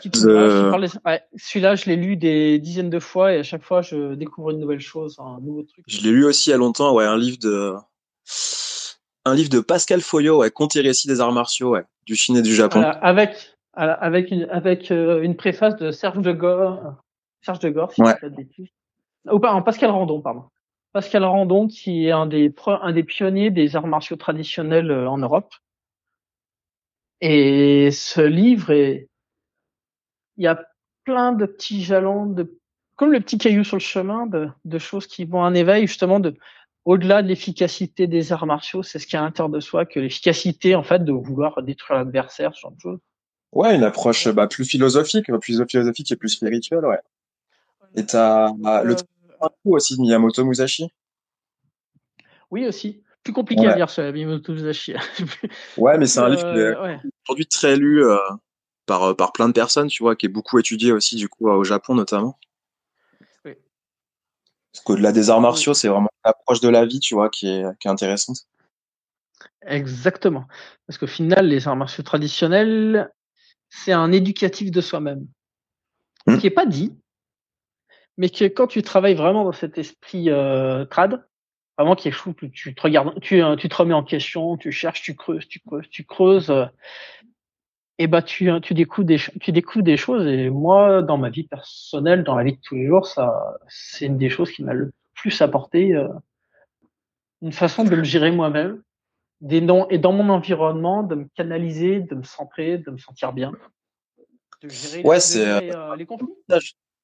celui-là, 1.35 1.75
je 1.75 1.85
l'ai 1.85 1.95
lu 1.95 2.17
des 2.17 2.57
dizaines 2.57 2.89
de 2.89 2.99
fois 2.99 3.33
et 3.33 3.39
à 3.39 3.43
chaque 3.43 3.63
fois, 3.63 3.81
je 3.81 4.15
découvre 4.15 4.49
une 4.49 4.59
nouvelle 4.59 4.79
chose, 4.79 5.17
un 5.19 5.39
nouveau 5.41 5.63
truc. 5.63 5.85
Je 5.87 6.01
l'ai 6.01 6.11
lu 6.11 6.25
aussi 6.25 6.49
il 6.49 6.51
y 6.51 6.55
a 6.55 6.57
longtemps, 6.57 6.93
ouais, 6.93 7.05
un 7.05 7.17
livre 7.17 7.37
de 7.37 7.75
un 9.25 9.35
livre 9.35 9.49
de 9.49 9.59
Pascal 9.59 10.01
Foyot, 10.01 10.39
ouais, 10.39 10.49
Contes 10.49 10.75
et 10.75 10.81
récits 10.81 11.07
des 11.07 11.21
arts 11.21 11.31
martiaux, 11.31 11.71
ouais, 11.71 11.83
du 12.05 12.15
Chine 12.15 12.37
et 12.37 12.41
du 12.41 12.55
Japon. 12.55 12.81
avec 12.81 13.35
avec 13.73 14.31
une 14.31 14.49
avec 14.49 14.89
euh, 14.89 15.21
une 15.21 15.35
préface 15.35 15.75
de 15.75 15.91
Serge 15.91 16.19
de 16.19 16.31
Gore, 16.31 16.95
Serge 17.41 17.59
de 17.59 17.69
Gore, 17.69 17.93
si 17.93 18.01
ouais. 18.01 18.15
Ou 19.31 19.39
pas, 19.39 19.61
Pascal 19.61 19.91
Randon, 19.91 20.21
pardon. 20.21 20.45
Pascal 20.93 21.23
Randon, 21.23 21.67
qui 21.67 22.07
est 22.07 22.11
un 22.11 22.25
des, 22.25 22.53
un 22.65 22.91
des 22.91 23.03
pionniers 23.03 23.51
des 23.51 23.75
arts 23.75 23.87
martiaux 23.87 24.15
traditionnels 24.15 24.91
euh, 24.91 25.09
en 25.09 25.17
Europe. 25.17 25.53
Et 27.21 27.89
ce 27.91 28.21
livre 28.21 28.71
est, 28.71 29.09
il 30.37 30.43
y 30.43 30.47
a 30.47 30.63
plein 31.03 31.33
de 31.33 31.45
petits 31.45 31.83
jalons, 31.83 32.25
de, 32.27 32.59
comme 32.95 33.11
le 33.11 33.19
petit 33.19 33.37
caillou 33.37 33.63
sur 33.63 33.77
le 33.77 33.81
chemin, 33.81 34.27
de, 34.27 34.49
de 34.65 34.77
choses 34.77 35.07
qui 35.07 35.25
vont 35.25 35.43
un 35.43 35.53
éveil 35.53 35.87
justement 35.87 36.19
de, 36.19 36.35
au-delà 36.85 37.21
de 37.21 37.27
l'efficacité 37.27 38.07
des 38.07 38.31
arts 38.31 38.45
martiaux, 38.45 38.83
c'est 38.83 38.99
ce 38.99 39.07
qui 39.07 39.15
est 39.15 39.19
à 39.19 39.21
l'intérieur 39.23 39.49
de 39.49 39.59
soi 39.59 39.85
que 39.85 39.99
l'efficacité 39.99 40.75
en 40.75 40.83
fait 40.83 41.03
de 41.03 41.11
vouloir 41.11 41.61
détruire 41.63 41.99
l'adversaire, 41.99 42.53
ce 42.55 42.61
genre 42.61 42.71
de 42.71 42.79
choses. 42.79 42.99
Ouais, 43.51 43.75
une 43.75 43.83
approche 43.83 44.27
bah, 44.29 44.47
plus 44.47 44.65
philosophique, 44.65 45.25
plus 45.41 45.63
philosophique 45.67 46.11
et 46.11 46.15
plus 46.15 46.29
spirituelle, 46.29 46.85
ouais. 46.85 46.99
Et 47.95 48.05
t'as 48.05 48.51
bah, 48.53 48.83
le 48.83 48.95
un 49.41 49.49
coup 49.49 49.75
aussi 49.75 49.95
de 49.95 50.01
Miyamoto 50.01 50.43
Musashi? 50.45 50.91
Oui, 52.51 52.65
aussi. 52.65 53.03
Plus 53.23 53.33
compliqué 53.33 53.67
à 53.67 53.75
lire, 53.75 53.89
ce 53.89 54.11
Miyamoto 54.11 54.53
Musashi. 54.53 54.93
ouais, 55.77 55.97
mais 55.97 56.05
c'est 56.07 56.19
un 56.19 56.29
livre 56.29 56.53
qui 56.53 56.59
est 56.59 56.75
euh, 56.75 56.97
aujourd'hui 57.25 57.47
très 57.47 57.75
lu 57.75 58.03
euh, 58.03 58.17
par, 58.85 59.03
euh, 59.03 59.13
par 59.13 59.33
plein 59.33 59.47
de 59.47 59.53
personnes, 59.53 59.87
tu 59.87 60.03
vois, 60.03 60.15
qui 60.15 60.27
est 60.27 60.29
beaucoup 60.29 60.59
étudié 60.59 60.91
aussi, 60.91 61.15
du 61.15 61.27
coup, 61.27 61.49
au 61.49 61.63
Japon 61.63 61.95
notamment. 61.95 62.39
Oui. 63.43 63.53
Parce 64.71 64.83
qu'au-delà 64.83 65.11
des 65.11 65.29
arts 65.29 65.41
martiaux, 65.41 65.73
c'est 65.73 65.89
vraiment 65.89 66.09
l'approche 66.23 66.61
de 66.61 66.69
la 66.69 66.85
vie, 66.85 66.99
tu 66.99 67.15
vois, 67.15 67.29
qui 67.29 67.49
est, 67.49 67.65
qui 67.79 67.87
est 67.87 67.91
intéressante. 67.91 68.47
Exactement. 69.65 70.45
Parce 70.87 70.97
qu'au 70.97 71.07
final, 71.07 71.47
les 71.47 71.67
arts 71.67 71.75
martiaux 71.75 72.03
traditionnels, 72.03 73.11
c'est 73.69 73.91
un 73.91 74.11
éducatif 74.11 74.71
de 74.71 74.81
soi-même. 74.81 75.27
Ce 76.27 76.33
hmm. 76.33 76.37
qui 76.39 76.45
n'est 76.45 76.51
pas 76.51 76.65
dit, 76.65 76.95
mais 78.17 78.29
que 78.29 78.45
quand 78.45 78.67
tu 78.67 78.81
travailles 78.81 79.15
vraiment 79.15 79.43
dans 79.43 79.51
cet 79.51 79.77
esprit 79.77 80.29
euh, 80.29 80.85
trad, 80.85 81.23
vraiment 81.77 81.95
qui 81.95 82.07
est 82.07 82.11
fou, 82.11 82.33
tu 82.33 82.73
te 82.73 82.81
regardes, 82.81 83.19
tu, 83.21 83.43
euh, 83.43 83.55
tu 83.55 83.69
te 83.69 83.75
remets 83.75 83.93
en 83.93 84.03
question, 84.03 84.57
tu 84.57 84.71
cherches, 84.71 85.01
tu 85.01 85.15
creuses, 85.15 85.47
tu 85.47 85.59
creuses, 85.59 85.89
tu 85.89 86.03
creuses, 86.03 86.49
euh, 86.49 86.65
et 87.99 88.07
bah 88.07 88.21
tu, 88.21 88.49
tu 88.61 88.73
découvres 88.73 89.07
des, 89.07 89.17
tu 89.41 89.51
découvres 89.51 89.83
des 89.83 89.97
choses. 89.97 90.27
Et 90.27 90.49
moi, 90.49 91.01
dans 91.01 91.17
ma 91.17 91.29
vie 91.29 91.43
personnelle, 91.43 92.23
dans 92.23 92.35
la 92.35 92.43
vie 92.43 92.53
de 92.53 92.61
tous 92.61 92.75
les 92.75 92.87
jours, 92.87 93.07
ça, 93.07 93.57
c'est 93.67 94.05
une 94.05 94.17
des 94.17 94.29
choses 94.29 94.51
qui 94.51 94.63
m'a 94.63 94.73
le 94.73 94.91
plus 95.15 95.41
apporté, 95.41 95.95
euh, 95.95 96.07
une 97.41 97.51
façon 97.51 97.83
de 97.83 97.95
le 97.95 98.03
gérer 98.03 98.31
moi-même, 98.31 98.81
des 99.41 99.61
noms 99.61 99.87
et 99.89 99.97
dans 99.97 100.11
mon 100.11 100.29
environnement, 100.29 101.03
de 101.03 101.15
me 101.15 101.25
canaliser, 101.35 101.99
de 101.99 102.15
me 102.15 102.23
centrer, 102.23 102.77
de 102.77 102.91
me 102.91 102.97
sentir 102.97 103.33
bien. 103.33 103.51
De 104.61 104.69
gérer 104.69 105.03
ouais, 105.03 105.19
c'est 105.19 105.75
euh, 105.75 105.95
les 105.95 106.05
conflits 106.05 106.27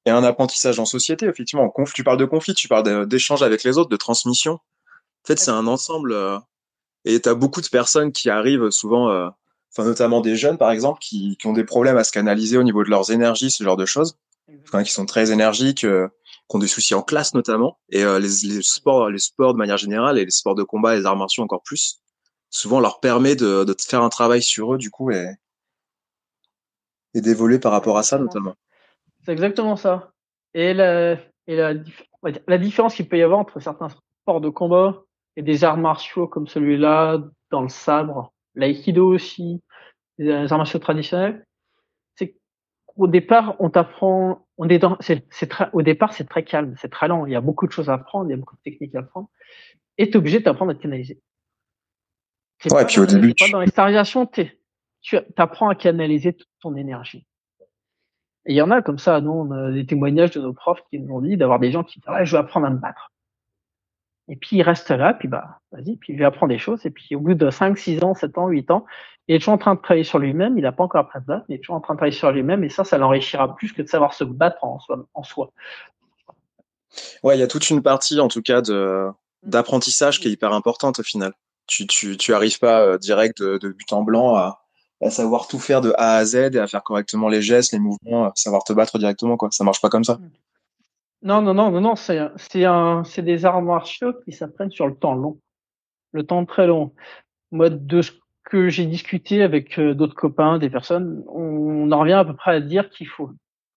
et 0.06 0.10
un 0.10 0.24
apprentissage 0.24 0.78
en 0.78 0.84
société, 0.84 1.26
effectivement. 1.26 1.72
Tu 1.94 2.04
parles 2.04 2.18
de 2.18 2.24
conflit, 2.24 2.54
tu 2.54 2.68
parles 2.68 3.06
d'échange 3.06 3.42
avec 3.42 3.64
les 3.64 3.78
autres, 3.78 3.90
de 3.90 3.96
transmission. 3.96 4.54
En 4.54 5.26
fait, 5.26 5.38
c'est 5.38 5.50
un 5.50 5.66
ensemble. 5.66 6.12
Euh, 6.12 6.38
et 7.04 7.20
tu 7.20 7.28
as 7.28 7.34
beaucoup 7.34 7.60
de 7.60 7.68
personnes 7.68 8.12
qui 8.12 8.28
arrivent 8.30 8.70
souvent, 8.70 9.10
euh, 9.10 9.28
enfin 9.72 9.86
notamment 9.88 10.20
des 10.20 10.36
jeunes, 10.36 10.58
par 10.58 10.70
exemple, 10.70 11.00
qui, 11.00 11.36
qui, 11.38 11.46
ont 11.46 11.52
des 11.52 11.64
problèmes 11.64 11.96
à 11.96 12.04
se 12.04 12.12
canaliser 12.12 12.58
au 12.58 12.62
niveau 12.62 12.84
de 12.84 12.90
leurs 12.90 13.10
énergies, 13.10 13.50
ce 13.50 13.64
genre 13.64 13.76
de 13.76 13.86
choses. 13.86 14.18
Enfin, 14.64 14.82
qui 14.82 14.92
sont 14.92 15.06
très 15.06 15.32
énergiques, 15.32 15.84
euh, 15.84 16.06
qui 16.50 16.56
ont 16.56 16.58
des 16.58 16.68
soucis 16.68 16.94
en 16.94 17.02
classe 17.02 17.32
notamment. 17.32 17.78
Et 17.88 18.04
les, 18.04 18.28
les, 18.44 18.62
sports, 18.62 19.08
les 19.08 19.18
sports 19.18 19.54
de 19.54 19.58
manière 19.58 19.78
générale 19.78 20.18
et 20.18 20.24
les 20.26 20.30
sports 20.30 20.54
de 20.54 20.62
combat, 20.62 20.94
les 20.94 21.06
arts 21.06 21.16
martiaux 21.16 21.42
encore 21.42 21.62
plus, 21.62 22.02
souvent 22.50 22.78
leur 22.78 23.00
permet 23.00 23.36
de, 23.36 23.64
de 23.64 23.74
faire 23.78 24.02
un 24.02 24.10
travail 24.10 24.42
sur 24.42 24.74
eux, 24.74 24.78
du 24.78 24.90
coup, 24.90 25.10
et, 25.10 25.26
et 27.14 27.22
d'évoluer 27.22 27.58
par 27.58 27.72
rapport 27.72 27.96
à 27.96 28.02
ça 28.02 28.18
notamment. 28.18 28.54
C'est 29.24 29.32
exactement 29.32 29.76
ça. 29.76 30.12
Et, 30.54 30.74
la, 30.74 31.12
et 31.46 31.56
la, 31.56 31.74
la 32.46 32.58
différence 32.58 32.94
qu'il 32.94 33.08
peut 33.08 33.18
y 33.18 33.22
avoir 33.22 33.38
entre 33.38 33.60
certains 33.60 33.88
sports 33.88 34.40
de 34.40 34.48
combat 34.48 35.02
et 35.36 35.42
des 35.42 35.64
arts 35.64 35.76
martiaux 35.76 36.28
comme 36.28 36.46
celui-là, 36.46 37.18
dans 37.50 37.62
le 37.62 37.68
sabre, 37.68 38.32
l'aïkido 38.54 39.12
aussi, 39.12 39.62
les 40.18 40.52
arts 40.52 40.58
martiaux 40.58 40.78
traditionnels, 40.78 41.44
c'est 42.16 42.36
qu'au 42.86 43.06
départ, 43.06 43.56
on 43.58 43.70
t'apprend, 43.70 44.46
on 44.58 44.68
est 44.68 44.78
dans, 44.78 44.96
c'est, 45.00 45.26
c'est 45.30 45.48
très, 45.48 45.68
au 45.72 45.82
départ, 45.82 46.12
c'est 46.12 46.28
très 46.28 46.44
calme, 46.44 46.74
c'est 46.78 46.90
très 46.90 47.08
lent. 47.08 47.26
Il 47.26 47.32
y 47.32 47.36
a 47.36 47.40
beaucoup 47.40 47.66
de 47.66 47.72
choses 47.72 47.90
à 47.90 47.94
apprendre, 47.94 48.28
il 48.28 48.30
y 48.30 48.34
a 48.34 48.36
beaucoup 48.36 48.56
de 48.56 48.62
techniques 48.62 48.94
à 48.94 49.00
apprendre. 49.00 49.28
Et 49.98 50.10
t'es 50.10 50.16
obligé 50.16 50.40
d'apprendre 50.40 50.72
à 50.72 50.74
te 50.74 50.82
canaliser. 50.82 51.20
Ouais, 52.70 52.86
puis 52.86 53.00
au 53.00 53.06
début. 53.06 53.34
Pas 53.34 53.48
dans 53.50 53.60
l'extériorisation, 53.60 54.26
tu 54.26 55.18
apprends 55.36 55.68
à 55.68 55.74
canaliser 55.74 56.32
toute 56.32 56.48
ton 56.60 56.76
énergie. 56.76 57.26
Et 58.46 58.52
il 58.52 58.56
y 58.56 58.62
en 58.62 58.70
a 58.70 58.82
comme 58.82 58.98
ça, 58.98 59.20
nous, 59.20 59.30
on 59.30 59.50
a 59.50 59.70
des 59.70 59.86
témoignages 59.86 60.32
de 60.32 60.40
nos 60.40 60.52
profs 60.52 60.82
qui 60.90 60.98
nous 60.98 61.14
ont 61.14 61.20
dit 61.20 61.36
d'avoir 61.36 61.58
des 61.58 61.72
gens 61.72 61.82
qui 61.82 62.00
disent, 62.00 62.08
ouais, 62.08 62.26
je 62.26 62.36
veux 62.36 62.40
apprendre 62.40 62.66
à 62.66 62.70
me 62.70 62.78
battre. 62.78 63.10
Et 64.28 64.36
puis 64.36 64.56
il 64.56 64.62
reste 64.62 64.90
là, 64.90 65.12
puis 65.12 65.28
bah, 65.28 65.60
vas-y, 65.70 65.96
puis 65.96 66.14
il 66.14 66.16
lui 66.16 66.24
apprend 66.24 66.46
des 66.46 66.58
choses. 66.58 66.84
Et 66.86 66.90
puis 66.90 67.14
au 67.14 67.20
bout 67.20 67.34
de 67.34 67.50
5, 67.50 67.76
6 67.76 68.02
ans, 68.04 68.14
7 68.14 68.38
ans, 68.38 68.48
8 68.48 68.70
ans, 68.70 68.86
il 69.28 69.34
est 69.34 69.38
toujours 69.38 69.54
en 69.54 69.58
train 69.58 69.74
de 69.74 69.80
travailler 69.80 70.04
sur 70.04 70.18
lui-même. 70.18 70.56
Il 70.58 70.62
n'a 70.62 70.72
pas 70.72 70.84
encore 70.84 71.02
appris 71.02 71.18
ça, 71.26 71.44
mais 71.48 71.54
il 71.54 71.58
est 71.58 71.60
toujours 71.60 71.76
en 71.76 71.80
train 71.80 71.94
de 71.94 71.98
travailler 71.98 72.16
sur 72.16 72.30
lui-même. 72.30 72.64
Et 72.64 72.68
ça, 72.68 72.84
ça 72.84 72.98
l'enrichira 72.98 73.54
plus 73.54 73.72
que 73.72 73.82
de 73.82 73.88
savoir 73.88 74.14
se 74.14 74.24
battre 74.24 74.62
en 74.64 74.78
soi. 74.78 75.06
En 75.14 75.22
soi. 75.22 75.50
Ouais, 77.22 77.36
il 77.36 77.40
y 77.40 77.42
a 77.42 77.46
toute 77.46 77.68
une 77.70 77.82
partie, 77.82 78.20
en 78.20 78.28
tout 78.28 78.42
cas, 78.42 78.60
de 78.60 79.08
d'apprentissage 79.42 80.20
qui 80.20 80.28
est 80.28 80.30
hyper 80.30 80.52
importante 80.54 81.00
au 81.00 81.02
final. 81.02 81.32
Tu 81.66 81.86
tu 81.86 82.16
tu 82.16 82.32
arrives 82.32 82.58
pas 82.58 82.80
euh, 82.80 82.98
direct 82.98 83.42
de, 83.42 83.58
de, 83.58 83.68
but 83.70 83.92
en 83.92 84.02
blanc 84.02 84.34
à, 84.36 84.63
à 85.04 85.10
savoir 85.10 85.46
tout 85.48 85.58
faire 85.58 85.80
de 85.80 85.92
A 85.98 86.16
à 86.16 86.24
Z 86.24 86.34
et 86.54 86.58
à 86.58 86.66
faire 86.66 86.82
correctement 86.82 87.28
les 87.28 87.42
gestes, 87.42 87.72
les 87.72 87.78
mouvements, 87.78 88.24
à 88.24 88.32
savoir 88.34 88.64
te 88.64 88.72
battre 88.72 88.98
directement 88.98 89.36
quoi. 89.36 89.48
Ça 89.50 89.64
marche 89.64 89.80
pas 89.80 89.90
comme 89.90 90.04
ça. 90.04 90.18
Non, 91.22 91.42
non, 91.42 91.54
non, 91.54 91.70
non, 91.70 91.80
non, 91.80 91.96
c'est 91.96 92.20
c'est 92.36 92.64
un, 92.64 93.04
c'est 93.04 93.22
des 93.22 93.44
arts 93.44 93.62
martiaux 93.62 94.12
qui 94.24 94.32
s'apprennent 94.32 94.70
sur 94.70 94.86
le 94.86 94.94
temps 94.94 95.14
long, 95.14 95.38
le 96.12 96.24
temps 96.24 96.44
très 96.44 96.66
long. 96.66 96.94
Moi, 97.50 97.70
de 97.70 98.02
ce 98.02 98.12
que 98.44 98.68
j'ai 98.68 98.86
discuté 98.86 99.42
avec 99.42 99.78
euh, 99.78 99.94
d'autres 99.94 100.14
copains, 100.14 100.58
des 100.58 100.70
personnes, 100.70 101.24
on 101.28 101.90
en 101.92 102.00
revient 102.00 102.12
à 102.12 102.24
peu 102.24 102.34
près 102.34 102.56
à 102.56 102.60
dire 102.60 102.90
qu'il 102.90 103.08
faut, 103.08 103.30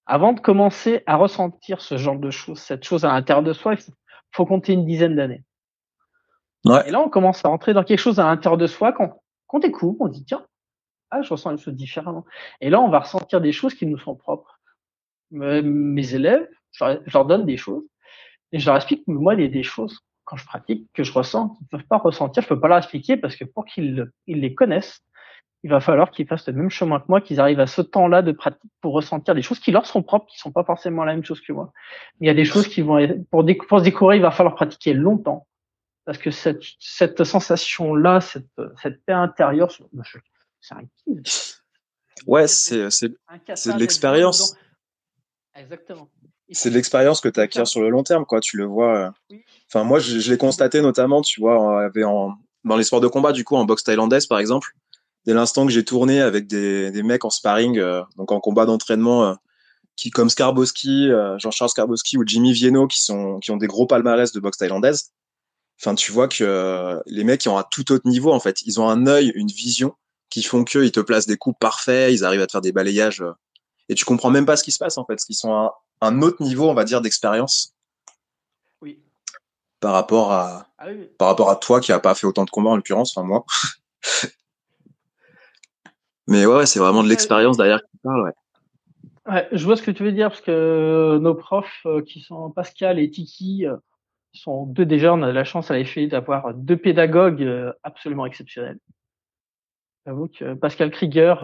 avant 0.06 0.34
de 0.34 0.40
commencer 0.40 1.04
à 1.06 1.16
ressentir 1.16 1.82
ce 1.82 1.98
genre 1.98 2.18
de 2.18 2.32
choses, 2.32 2.60
cette 2.60 2.84
chose 2.84 3.06
à 3.06 3.10
l'intérieur 3.10 3.44
de 3.44 3.54
soi, 3.54 3.76
il 3.76 3.94
faut, 4.32 4.46
compter 4.46 4.74
une 4.74 4.86
dizaine 4.86 5.16
d'années. 5.16 5.44
Ouais. 6.66 6.88
Et 6.88 6.92
là, 6.92 7.00
on 7.00 7.10
commence 7.10 7.44
à 7.46 7.50
rentrer 7.50 7.74
dans 7.74 7.84
quelque 7.84 8.00
chose 8.00 8.20
à 8.20 8.26
l'intérieur 8.26 8.58
de 8.58 8.68
soi 8.68 8.92
quand, 8.92 9.22
quand 9.48 9.58
on 9.58 9.60
découvre, 9.60 9.96
on 10.02 10.08
dit 10.10 10.26
tiens, 10.26 10.46
ah, 11.12 11.22
je 11.22 11.30
ressens 11.30 11.52
une 11.52 11.58
chose 11.58 11.74
différemment. 11.74 12.26
Et 12.62 12.70
là, 12.70 12.82
on 12.82 12.90
va 12.90 13.00
ressentir 13.00 13.42
des 13.42 13.52
choses 13.52 13.74
qui 13.74 13.86
nous 13.86 13.98
sont 13.98 14.16
propres. 14.16 14.60
Mes 15.32 16.14
élèves, 16.14 16.48
je 16.72 17.14
leur 17.14 17.26
donne 17.26 17.46
des 17.46 17.58
choses 17.58 17.84
et 18.52 18.60
je 18.60 18.66
leur 18.66 18.76
explique 18.76 19.06
que 19.06 19.12
moi, 19.12 19.34
il 19.34 19.42
y 19.42 19.46
a 19.46 19.50
des 19.50 19.64
choses 19.64 20.00
quand 20.24 20.38
je 20.38 20.46
pratique 20.46 20.88
que 20.94 21.04
je 21.04 21.12
ressens 21.14 21.50
qu'ils 21.50 21.68
ne 21.72 21.78
peuvent 21.78 21.88
pas 21.88 21.98
ressentir. 21.98 22.44
Je 22.44 22.48
peux 22.48 22.60
pas 22.60 22.68
leur 22.68 22.78
expliquer 22.78 23.18
parce 23.18 23.36
que 23.36 23.46
pour 23.46 23.66
qu'ils 23.66 24.10
ils 24.26 24.42
les 24.42 24.54
connaissent, 24.54 25.02
il 25.64 25.70
va 25.70 25.80
falloir 25.80 26.12
qu'ils 26.12 26.28
fassent 26.28 26.48
le 26.48 26.54
même 26.54 26.70
chemin 26.70 27.00
que 27.00 27.06
moi, 27.08 27.20
qu'ils 27.20 27.40
arrivent 27.40 27.60
à 27.60 27.68
ce 27.68 27.82
temps-là 27.82 28.22
de 28.22 28.32
pratique 28.32 28.72
pour 28.82 28.94
ressentir 28.94 29.36
des 29.36 29.42
choses 29.42 29.60
qui 29.60 29.72
leur 29.72 29.86
sont 29.86 30.04
propres, 30.04 30.28
qui 30.28 30.38
sont 30.38 30.52
pas 30.52 30.64
forcément 30.64 31.04
la 31.04 31.14
même 31.14 31.26
chose 31.26 31.42
que 31.42 31.52
moi. 31.52 31.72
Il 32.20 32.28
y 32.28 32.30
a 32.30 32.34
des 32.34 32.46
choses 32.46 32.68
qui 32.68 32.82
vont 32.82 33.26
pour, 33.32 33.46
pour 33.68 33.80
se 33.80 33.84
découvrir, 33.84 34.18
il 34.18 34.22
va 34.22 34.32
falloir 34.32 34.56
pratiquer 34.56 34.94
longtemps 34.94 35.48
parce 36.06 36.20
que 36.20 36.32
cette, 36.32 36.64
cette 36.80 37.24
sensation-là, 37.24 38.22
cette, 38.22 38.48
cette 38.82 39.04
paix 39.06 39.14
intérieure, 39.14 39.72
c'est 39.72 39.84
un 40.72 40.82
Ouais, 42.26 42.48
c'est 42.48 42.90
c'est 42.90 43.10
de 43.10 43.80
l'expérience. 43.80 44.56
Exactement. 45.56 46.10
C'est 46.52 46.70
de 46.70 46.76
l'expérience 46.76 47.20
que 47.20 47.30
tu 47.30 47.40
acquiers 47.40 47.66
sur 47.66 47.82
le 47.82 47.90
long 47.90 48.04
terme, 48.04 48.26
quoi. 48.26 48.40
Tu 48.40 48.58
le 48.58 48.66
vois. 48.66 49.14
Euh. 49.32 49.38
Enfin, 49.70 49.84
moi, 49.84 50.00
je, 50.00 50.20
je 50.20 50.32
l'ai 50.32 50.38
constaté 50.38 50.82
notamment, 50.82 51.22
tu 51.22 51.42
vois, 51.42 51.84
avait 51.84 52.06
en, 52.06 52.36
dans 52.64 52.78
les 52.78 52.84
sports 52.84 53.02
de 53.02 53.08
combat, 53.08 53.34
du 53.34 53.44
coup, 53.44 53.56
en 53.56 53.66
boxe 53.66 53.84
thaïlandaise, 53.84 54.28
par 54.28 54.40
exemple. 54.40 54.70
Dès 55.26 55.34
l'instant 55.34 55.66
que 55.66 55.74
j'ai 55.74 55.84
tourné 55.84 56.22
avec 56.22 56.48
des, 56.48 56.90
des 56.92 57.04
mecs 57.04 57.26
en 57.26 57.30
sparring, 57.30 57.78
euh, 57.80 58.02
donc 58.16 58.32
en 58.32 58.40
combat 58.40 58.66
d'entraînement, 58.66 59.26
euh, 59.26 59.34
qui 59.98 60.10
comme 60.10 60.30
Skarbowski, 60.30 61.10
Jean-Charles 61.40 61.72
Skarbowski 61.72 62.18
ou 62.18 62.24
Jimmy 62.26 62.54
Vienno, 62.54 62.86
qui 62.86 63.02
sont 63.02 63.40
qui 63.40 63.50
ont 63.50 63.58
des 63.58 63.66
gros 63.66 63.88
palmarès 63.88 64.32
de 64.32 64.40
boxe 64.40 64.58
thaïlandaise. 64.60 65.12
Enfin, 65.82 65.96
tu 65.96 66.12
vois 66.12 66.28
que 66.28 67.02
les 67.08 67.24
mecs, 67.24 67.44
ils 67.44 67.50
ont 67.50 67.58
un 67.58 67.66
tout 67.70 67.92
autre 67.92 68.08
niveau, 68.08 68.32
en 68.32 68.40
fait. 68.40 68.62
Ils 68.62 68.80
ont 68.80 68.88
un 68.88 69.08
œil, 69.08 69.32
une 69.34 69.48
vision 69.48 69.96
qui 70.30 70.44
font 70.44 70.64
que 70.64 70.80
ils 70.80 70.92
te 70.92 71.00
placent 71.00 71.28
des 71.28 71.38
coups 71.38 71.58
parfaits, 71.60 72.12
ils 72.14 72.26
arrivent 72.26 72.42
à 72.42 72.48
te 72.48 72.52
faire 72.52 72.62
des 72.62 72.72
balayages 72.72 73.24
et 73.90 73.96
tu 73.96 74.06
comprends 74.06 74.30
même 74.30 74.46
pas 74.46 74.56
ce 74.58 74.64
qui 74.64 74.72
se 74.72 74.80
passe 74.80 74.98
en 74.98 75.06
fait, 75.06 75.14
parce 75.14 75.26
qu'ils 75.26 75.36
sont 75.36 75.54
à 75.54 75.74
un 76.02 76.22
autre 76.22 76.44
niveau, 76.44 76.70
on 76.70 76.74
va 76.74 76.84
dire, 76.84 77.02
d'expérience. 77.02 77.74
Oui. 78.82 79.00
Par 79.80 79.94
rapport 79.94 80.32
à, 80.32 80.68
ah 80.78 80.88
par 81.18 81.30
rapport 81.30 81.50
à 81.50 81.56
toi 81.56 81.80
qui 81.80 81.92
a 81.92 82.00
pas 82.00 82.16
fait 82.16 82.28
autant 82.28 82.46
de 82.46 82.50
combats 82.50 82.72
en 82.72 82.76
l'occurrence, 82.76 83.18
enfin 83.18 83.26
moi. 83.28 83.46
Mais 86.28 86.46
ouais, 86.46 86.66
c'est 86.66 86.80
vraiment 86.80 87.04
de 87.04 87.10
l'expérience 87.10 87.56
derrière 87.58 87.80
qui 87.80 87.98
parle, 88.04 88.24
ouais. 88.24 88.34
Ouais, 89.28 89.48
je 89.52 89.66
vois 89.66 89.76
ce 89.76 89.82
que 89.82 89.92
tu 89.92 90.04
veux 90.04 90.14
dire 90.14 90.30
parce 90.30 90.42
que 90.42 91.18
nos 91.22 91.36
profs 91.36 91.82
euh, 91.86 92.02
qui 92.02 92.22
sont 92.22 92.50
Pascal 92.50 92.98
et 92.98 93.10
Tiki 93.10 93.66
euh, 93.66 93.76
sont 94.32 94.66
deux 94.66 94.86
déjà. 94.86 95.14
On 95.14 95.22
a 95.22 95.34
la 95.34 95.44
chance 95.44 95.70
à 95.70 95.76
l'effet 95.76 96.08
d'avoir 96.08 96.54
deux 96.54 96.78
pédagogues 96.78 97.44
euh, 97.44 97.74
absolument 97.84 98.26
exceptionnels. 98.26 98.80
J'avoue 100.08 100.30
que 100.30 100.54
Pascal 100.54 100.90
Krieger 100.90 101.36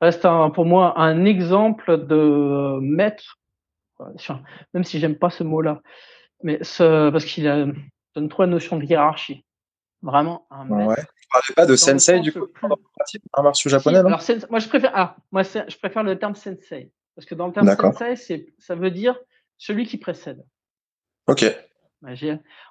reste 0.00 0.26
pour 0.54 0.64
moi 0.64 0.98
un 0.98 1.26
exemple 1.26 2.06
de 2.06 2.78
maître, 2.80 3.38
même 4.72 4.84
si 4.84 4.98
j'aime 4.98 5.18
pas 5.18 5.28
ce 5.28 5.44
mot-là, 5.44 5.82
mais 6.42 6.64
ce, 6.64 7.10
parce 7.10 7.26
qu'il 7.26 7.44
donne 7.44 8.28
trop 8.30 8.44
la 8.44 8.48
notion 8.48 8.78
de 8.78 8.84
hiérarchie. 8.84 9.44
Vraiment 10.00 10.46
un 10.50 10.64
maître. 10.64 10.88
Ouais. 10.88 11.04
parlais 11.30 11.54
pas 11.54 11.66
de 11.66 11.76
sensei 11.76 12.20
du 12.20 12.32
coup, 12.32 12.48
un 13.34 13.42
martial 13.42 13.70
japonais, 13.70 13.98
alors, 13.98 14.22
moi 14.48 14.58
je 14.58 14.68
préfère, 14.68 14.92
ah, 14.94 15.16
moi 15.30 15.42
je 15.42 15.76
préfère 15.76 16.04
le 16.04 16.18
terme 16.18 16.34
sensei 16.34 16.90
parce 17.14 17.26
que 17.26 17.34
dans 17.34 17.48
le 17.48 17.52
terme 17.52 17.68
sensei, 17.92 18.54
ça 18.58 18.74
veut 18.74 18.90
dire 18.90 19.18
celui 19.58 19.84
qui 19.84 19.98
précède. 19.98 20.42
Ok. 21.26 21.44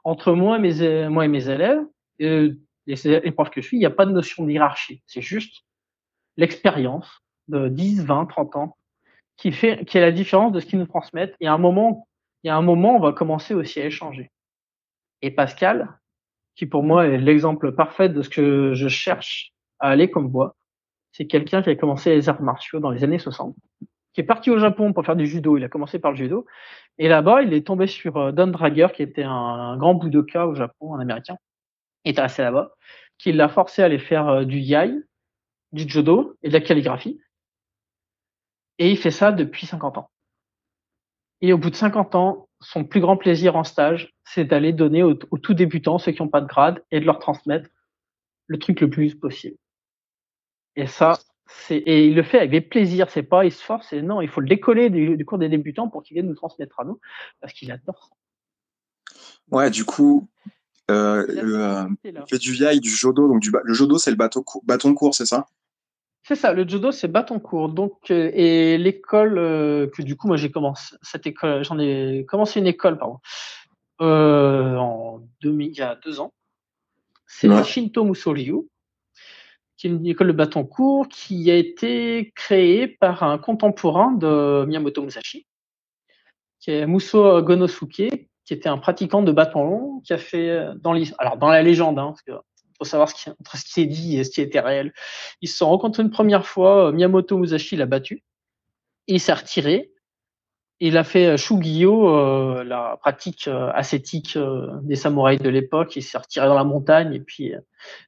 Entre 0.03 0.33
moi 0.33 0.57
et 0.57 0.59
mes, 0.59 1.07
moi 1.07 1.25
et 1.25 1.27
mes 1.27 1.47
élèves, 1.49 1.85
et 2.17 2.53
les 2.87 3.31
profs 3.31 3.49
que 3.49 3.61
je 3.61 3.67
suis, 3.67 3.77
il 3.77 3.81
n'y 3.81 3.85
a 3.85 3.91
pas 3.91 4.05
de 4.05 4.11
notion 4.11 4.45
de 4.45 4.51
hiérarchie. 4.51 5.01
C'est 5.07 5.21
juste 5.21 5.63
l'expérience 6.37 7.21
de 7.47 7.67
10, 7.67 8.05
20, 8.05 8.25
30 8.25 8.55
ans 8.55 8.77
qui 9.37 9.51
fait 9.51 9.85
qui 9.85 9.97
est 9.97 10.01
la 10.01 10.11
différence 10.11 10.51
de 10.51 10.59
ce 10.59 10.65
qu'ils 10.65 10.79
nous 10.79 10.85
transmettent. 10.85 11.35
Et 11.39 11.47
à 11.47 11.53
un 11.53 11.57
moment, 11.57 12.07
il 12.43 12.47
y 12.47 12.49
a 12.49 12.55
un 12.55 12.61
moment, 12.61 12.95
on 12.95 12.99
va 12.99 13.13
commencer 13.13 13.53
aussi 13.53 13.79
à 13.79 13.85
échanger. 13.85 14.31
Et 15.21 15.31
Pascal, 15.31 15.99
qui 16.55 16.65
pour 16.65 16.83
moi 16.83 17.07
est 17.07 17.17
l'exemple 17.17 17.73
parfait 17.73 18.09
de 18.09 18.21
ce 18.21 18.29
que 18.29 18.73
je 18.73 18.87
cherche 18.87 19.53
à 19.79 19.89
aller 19.89 20.09
comme 20.09 20.27
voie, 20.27 20.55
c'est 21.11 21.27
quelqu'un 21.27 21.61
qui 21.61 21.69
a 21.69 21.75
commencé 21.75 22.13
les 22.15 22.29
arts 22.29 22.41
martiaux 22.41 22.79
dans 22.79 22.89
les 22.89 23.03
années 23.03 23.19
60, 23.19 23.55
qui 24.13 24.21
est 24.21 24.25
parti 24.25 24.49
au 24.49 24.59
Japon 24.59 24.93
pour 24.93 25.05
faire 25.05 25.15
du 25.15 25.27
judo. 25.27 25.57
Il 25.57 25.63
a 25.63 25.69
commencé 25.69 25.99
par 25.99 26.11
le 26.11 26.17
judo. 26.17 26.45
Et 26.97 27.07
là-bas, 27.07 27.41
il 27.41 27.53
est 27.53 27.65
tombé 27.65 27.87
sur 27.87 28.17
euh, 28.17 28.31
Don 28.31 28.47
Drager, 28.47 28.87
qui 28.93 29.03
était 29.03 29.23
un, 29.23 29.77
grand 29.77 29.95
budoka 29.95 30.47
au 30.47 30.55
Japon, 30.55 30.95
un 30.95 30.99
américain. 30.99 31.37
Était 32.05 32.21
resté 32.21 32.41
là-bas, 32.41 32.73
qui 33.17 33.31
l'a 33.31 33.49
forcé 33.49 33.81
à 33.81 33.85
aller 33.85 33.99
faire 33.99 34.27
euh, 34.27 34.45
du 34.45 34.59
yai, 34.59 34.91
du 35.71 35.87
judo 35.87 36.37
et 36.43 36.49
de 36.49 36.53
la 36.53 36.61
calligraphie. 36.61 37.19
Et 38.79 38.89
il 38.89 38.97
fait 38.97 39.11
ça 39.11 39.31
depuis 39.31 39.67
50 39.67 39.97
ans. 39.99 40.09
Et 41.41 41.53
au 41.53 41.57
bout 41.57 41.69
de 41.69 41.75
50 41.75 42.15
ans, 42.15 42.49
son 42.59 42.83
plus 42.83 43.01
grand 43.01 43.17
plaisir 43.17 43.55
en 43.55 43.63
stage, 43.63 44.13
c'est 44.23 44.45
d'aller 44.45 44.73
donner 44.73 45.03
aux, 45.03 45.13
tout 45.13 45.53
débutants, 45.53 45.97
ceux 45.97 46.11
qui 46.11 46.21
n'ont 46.21 46.29
pas 46.29 46.41
de 46.41 46.47
grade, 46.47 46.83
et 46.91 46.99
de 46.99 47.05
leur 47.05 47.19
transmettre 47.19 47.69
le 48.47 48.59
truc 48.59 48.81
le 48.81 48.89
plus 48.89 49.15
possible. 49.15 49.57
Et 50.75 50.87
ça, 50.87 51.19
c'est 51.47 51.77
et 51.77 52.07
il 52.07 52.15
le 52.15 52.23
fait 52.23 52.37
avec 52.37 52.51
des 52.51 52.61
plaisirs. 52.61 53.09
C'est 53.09 53.23
pas 53.23 53.43
il 53.43 53.51
se 53.51 53.63
force, 53.63 53.87
c'est 53.89 54.01
non, 54.01 54.21
il 54.21 54.29
faut 54.29 54.41
le 54.41 54.47
décoller 54.47 54.89
du, 54.89 55.25
cours 55.25 55.37
des 55.37 55.49
débutants 55.49 55.89
pour 55.89 56.03
qu'il 56.03 56.15
vienne 56.15 56.27
nous 56.27 56.35
transmettre 56.35 56.79
à 56.79 56.85
nous, 56.85 56.99
parce 57.39 57.53
qu'il 57.53 57.71
adore 57.71 58.09
ça. 58.09 58.15
Ouais, 59.49 59.69
du 59.69 59.83
coup, 59.83 60.29
euh, 60.89 61.25
euh, 61.27 61.87
fait 62.27 62.37
du 62.37 62.55
yai, 62.55 62.79
du 62.79 62.89
jodo. 62.89 63.27
Donc 63.27 63.39
du, 63.41 63.51
le 63.63 63.73
jodo, 63.73 63.97
c'est 63.97 64.11
le 64.11 64.17
bâton, 64.17 64.43
bâton 64.63 64.93
court, 64.93 65.13
c'est 65.15 65.25
ça? 65.25 65.45
C'est 66.23 66.35
ça, 66.35 66.53
le 66.53 66.67
judo 66.67 66.91
c'est 66.91 67.07
bâton 67.07 67.39
court. 67.39 67.69
Donc 67.69 68.11
euh, 68.11 68.31
et 68.33 68.77
l'école 68.77 69.37
euh, 69.37 69.87
que 69.87 70.01
du 70.01 70.15
coup 70.15 70.27
moi 70.27 70.37
j'ai 70.37 70.51
commencé 70.51 70.95
cette 71.01 71.25
école, 71.25 71.63
j'en 71.63 71.79
ai 71.79 72.25
commencé 72.27 72.59
une 72.59 72.67
école 72.67 72.97
pardon 72.97 73.17
en 73.99 75.21
2000, 75.41 75.69
il 75.69 75.77
y 75.77 75.81
a 75.81 75.95
deux 76.03 76.19
ans. 76.19 76.33
C'est 77.27 77.47
la 77.47 77.63
Shinto 77.63 78.03
Musoryu, 78.03 78.67
qui 79.77 79.87
est 79.87 79.89
une 79.91 80.05
école 80.07 80.27
de 80.27 80.33
bâton 80.33 80.65
court 80.65 81.07
qui 81.07 81.51
a 81.51 81.55
été 81.55 82.31
créée 82.35 82.87
par 82.87 83.21
un 83.21 83.37
contemporain 83.37 84.11
de 84.11 84.65
Miyamoto 84.67 85.03
Musashi, 85.03 85.45
qui 86.59 86.71
est 86.71 86.87
Muso 86.87 87.43
Gonosuke, 87.43 88.30
qui 88.45 88.53
était 88.53 88.69
un 88.69 88.77
pratiquant 88.77 89.21
de 89.21 89.31
bâton 89.31 90.01
qui 90.03 90.13
a 90.13 90.17
fait 90.17 90.67
dans 90.81 90.93
alors 91.19 91.37
dans 91.37 91.49
la 91.49 91.61
légende, 91.61 91.99
hein, 91.99 92.07
parce 92.07 92.21
que 92.21 92.33
faut 92.81 92.89
savoir 92.89 93.09
ce 93.09 93.15
qui, 93.15 93.29
entre 93.29 93.57
ce 93.57 93.65
qui 93.65 93.81
est 93.81 93.85
dit 93.85 94.17
et 94.17 94.23
ce 94.23 94.31
qui 94.31 94.41
était 94.41 94.59
réel. 94.59 94.91
Ils 95.41 95.47
se 95.47 95.57
sont 95.57 95.69
rencontrés 95.69 96.01
une 96.01 96.09
première 96.09 96.45
fois, 96.47 96.87
euh, 96.87 96.91
Miyamoto 96.91 97.37
Musashi 97.37 97.75
l'a 97.75 97.85
battu, 97.85 98.23
il 99.05 99.19
s'est 99.19 99.33
retiré, 99.33 99.91
il 100.79 100.97
a 100.97 101.03
fait 101.03 101.27
euh, 101.27 101.37
Shugyo, 101.37 102.09
euh, 102.09 102.63
la 102.63 102.97
pratique 102.99 103.47
ascétique 103.47 104.37
des 104.81 104.95
samouraïs 104.95 105.39
de 105.39 105.49
l'époque, 105.49 105.95
il 105.95 106.01
s'est 106.01 106.17
retiré 106.17 106.47
dans 106.47 106.55
la 106.55 106.63
montagne 106.63 107.13
et 107.13 107.19
puis 107.19 107.53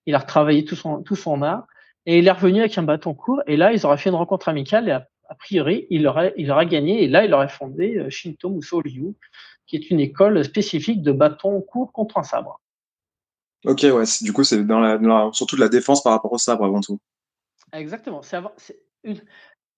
il 0.07 0.15
a 0.15 0.17
retravaillé 0.17 0.65
tout 0.65 0.75
son, 0.75 1.03
tout 1.03 1.15
son 1.15 1.43
art, 1.43 1.67
et 2.07 2.17
il 2.17 2.27
est 2.27 2.31
revenu 2.31 2.59
avec 2.59 2.75
un 2.77 2.83
bâton 2.83 3.13
court, 3.13 3.41
et 3.45 3.57
là 3.57 3.73
ils 3.73 3.85
auraient 3.85 3.97
fait 3.97 4.09
une 4.09 4.15
rencontre 4.15 4.49
amicale, 4.49 4.89
et 4.89 4.91
a, 4.91 5.07
priori 5.37 5.85
il 5.91 6.07
aurait, 6.07 6.33
il 6.35 6.49
aurait 6.49 6.65
gagné, 6.65 7.03
et 7.03 7.07
là 7.07 7.25
il 7.25 7.33
aurait 7.33 7.47
fondé 7.47 8.07
Shinto 8.09 8.49
Muso 8.49 8.79
Ryu, 8.79 9.13
qui 9.65 9.75
est 9.75 9.89
une 9.89 9.99
école 9.99 10.43
spécifique 10.43 11.01
de 11.01 11.11
bâton 11.11 11.61
court 11.61 11.91
contre 11.91 12.17
un 12.17 12.23
sabre. 12.23 12.59
Ok, 13.65 13.81
ouais, 13.83 14.03
du 14.21 14.33
coup, 14.33 14.43
c'est 14.43 14.63
dans 14.65 14.79
la, 14.79 14.99
surtout 15.31 15.55
de 15.55 15.61
la 15.61 15.69
défense 15.69 16.03
par 16.03 16.11
rapport 16.13 16.33
au 16.33 16.37
sabre 16.37 16.65
avant 16.65 16.81
tout. 16.81 16.99
Exactement, 17.71 18.21
c'est 18.21 18.79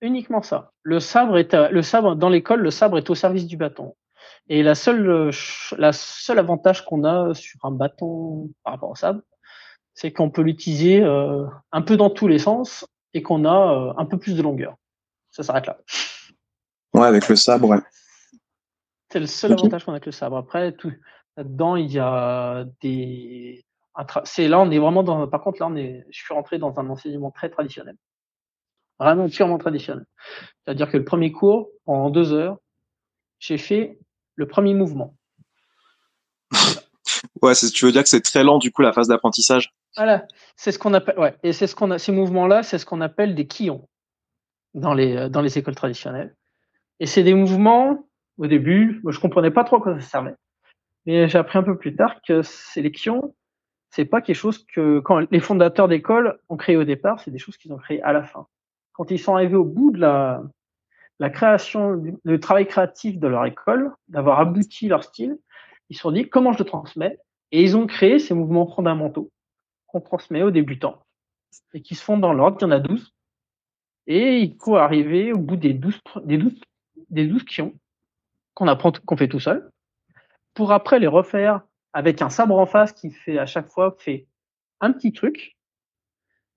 uniquement 0.01 0.41
ça. 0.41 0.71
Le 0.83 0.99
sabre 0.99 1.37
est 1.37 1.53
le 1.53 1.81
sabre 1.81 2.15
dans 2.15 2.29
l'école, 2.29 2.61
le 2.61 2.71
sabre 2.71 2.97
est 2.97 3.09
au 3.09 3.15
service 3.15 3.45
du 3.45 3.57
bâton. 3.57 3.95
Et 4.47 4.63
la 4.63 4.75
seule, 4.75 5.31
la 5.77 5.93
seule 5.93 6.39
avantage 6.39 6.85
qu'on 6.85 7.03
a 7.03 7.33
sur 7.33 7.59
un 7.63 7.71
bâton 7.71 8.49
par 8.63 8.73
rapport 8.73 8.89
au 8.89 8.95
sabre, 8.95 9.21
c'est 9.93 10.11
qu'on 10.11 10.29
peut 10.29 10.41
l'utiliser 10.41 11.01
euh, 11.01 11.45
un 11.71 11.81
peu 11.81 11.95
dans 11.95 12.09
tous 12.09 12.27
les 12.27 12.39
sens 12.39 12.85
et 13.13 13.21
qu'on 13.21 13.45
a 13.45 13.73
euh, 13.73 13.93
un 13.97 14.05
peu 14.05 14.19
plus 14.19 14.35
de 14.35 14.41
longueur. 14.41 14.75
Ça 15.31 15.43
s'arrête 15.43 15.67
là. 15.67 15.77
Ouais, 16.93 17.07
avec 17.07 17.27
le 17.27 17.35
sabre, 17.35 17.67
ouais. 17.69 17.79
C'est 19.15 19.21
le 19.21 19.27
seul 19.27 19.53
avantage 19.53 19.85
qu'on 19.85 19.93
a 19.93 19.95
avec 19.95 20.07
le 20.07 20.11
sabre. 20.11 20.35
Après, 20.35 20.73
tout 20.73 20.91
là-dedans, 21.37 21.77
il 21.77 21.89
y 21.89 21.99
a 21.99 22.65
des. 22.81 23.63
C'est 24.25 24.49
là, 24.49 24.59
on 24.59 24.69
est 24.71 24.77
vraiment 24.77 25.03
dans. 25.03 25.25
Par 25.29 25.39
contre, 25.39 25.61
là, 25.61 25.67
on 25.67 25.75
est. 25.77 26.05
Je 26.09 26.19
suis 26.21 26.33
rentré 26.33 26.57
dans 26.57 26.77
un 26.81 26.89
enseignement 26.89 27.31
très 27.31 27.49
traditionnel, 27.49 27.95
vraiment 28.99 29.29
purement 29.29 29.57
traditionnel. 29.57 30.05
C'est-à-dire 30.65 30.91
que 30.91 30.97
le 30.97 31.05
premier 31.05 31.31
cours, 31.31 31.69
en 31.85 32.09
deux 32.09 32.33
heures, 32.33 32.57
j'ai 33.39 33.57
fait 33.57 33.97
le 34.35 34.49
premier 34.49 34.73
mouvement. 34.73 35.15
ouais, 37.41 37.53
tu 37.55 37.85
veux 37.85 37.93
dire 37.93 38.03
que 38.03 38.09
c'est 38.09 38.19
très 38.19 38.43
lent 38.43 38.57
du 38.57 38.69
coup 38.69 38.81
la 38.81 38.91
phase 38.91 39.07
d'apprentissage? 39.07 39.73
Voilà, 39.95 40.27
c'est 40.57 40.73
ce 40.73 40.77
qu'on 40.77 40.93
appelle, 40.93 41.17
ouais, 41.17 41.37
et 41.41 41.53
c'est 41.53 41.67
ce 41.67 41.75
qu'on 41.75 41.91
a, 41.91 41.99
ces 41.99 42.11
mouvements-là, 42.11 42.63
c'est 42.63 42.79
ce 42.79 42.85
qu'on 42.85 42.99
appelle 42.99 43.33
des 43.33 43.47
quillons 43.47 43.87
dans 44.73 44.93
les 44.93 45.15
euh, 45.15 45.29
dans 45.29 45.39
les 45.39 45.57
écoles 45.57 45.75
traditionnelles. 45.75 46.35
Et 46.99 47.05
c'est 47.05 47.23
des 47.23 47.33
mouvements. 47.33 48.04
Au 48.37 48.47
début, 48.47 48.99
moi, 49.03 49.11
je 49.11 49.19
comprenais 49.19 49.51
pas 49.51 49.63
trop 49.63 49.77
à 49.77 49.81
quoi 49.81 49.99
ça 49.99 50.07
servait, 50.07 50.35
mais 51.05 51.27
j'ai 51.27 51.37
appris 51.37 51.57
un 51.57 51.63
peu 51.63 51.77
plus 51.77 51.95
tard 51.95 52.21
que 52.21 52.41
quillons, 52.89 53.33
c'est 53.91 54.05
pas 54.05 54.21
quelque 54.21 54.35
chose 54.35 54.65
que 54.65 54.99
quand 54.99 55.25
les 55.31 55.39
fondateurs 55.39 55.87
d'école 55.87 56.39
ont 56.49 56.57
créé 56.57 56.75
au 56.75 56.83
départ, 56.83 57.19
c'est 57.21 57.31
des 57.31 57.37
choses 57.37 57.57
qu'ils 57.57 57.71
ont 57.71 57.77
créées 57.77 58.01
à 58.01 58.11
la 58.11 58.23
fin. 58.23 58.47
Quand 58.93 59.09
ils 59.11 59.19
sont 59.19 59.35
arrivés 59.35 59.55
au 59.55 59.63
bout 59.63 59.91
de 59.91 59.99
la 59.99 60.43
la 61.19 61.29
création, 61.29 62.01
le 62.23 62.39
travail 62.39 62.67
créatif 62.67 63.19
de 63.19 63.27
leur 63.27 63.45
école, 63.45 63.93
d'avoir 64.09 64.39
abouti 64.39 64.87
leur 64.87 65.03
style, 65.03 65.37
ils 65.89 65.95
se 65.95 66.01
sont 66.01 66.11
dit 66.11 66.27
comment 66.27 66.51
je 66.51 66.59
le 66.59 66.65
transmets, 66.65 67.17
et 67.51 67.63
ils 67.63 67.77
ont 67.77 67.87
créé 67.87 68.19
ces 68.19 68.33
mouvements 68.33 68.67
fondamentaux 68.67 69.31
qu'on 69.87 70.01
transmet 70.01 70.43
aux 70.43 70.51
débutants 70.51 71.01
et 71.73 71.81
qui 71.81 71.95
se 71.95 72.03
font 72.03 72.17
dans 72.17 72.33
l'ordre. 72.33 72.57
Il 72.59 72.63
y 72.63 72.65
en 72.65 72.71
a 72.71 72.79
12. 72.79 73.13
Et 74.07 74.39
il 74.39 74.57
faut 74.61 74.75
arriver 74.75 75.31
au 75.31 75.37
bout 75.37 75.55
des 75.55 75.73
12, 75.73 75.99
des 76.25 76.37
12, 76.37 76.53
des 77.09 77.27
12 77.27 77.43
qu'on 78.55 78.67
apprend, 78.67 78.91
qu'on 78.91 79.17
fait 79.17 79.27
tout 79.27 79.39
seul 79.39 79.69
pour 80.55 80.71
après 80.71 80.97
les 80.99 81.07
refaire 81.07 81.61
avec 81.93 82.21
un 82.21 82.29
sabre 82.29 82.57
en 82.57 82.65
face 82.65 82.91
qui 82.93 83.11
fait 83.11 83.37
à 83.37 83.45
chaque 83.45 83.67
fois 83.67 83.95
fait 83.99 84.27
un 84.81 84.91
petit 84.91 85.13
truc 85.13 85.55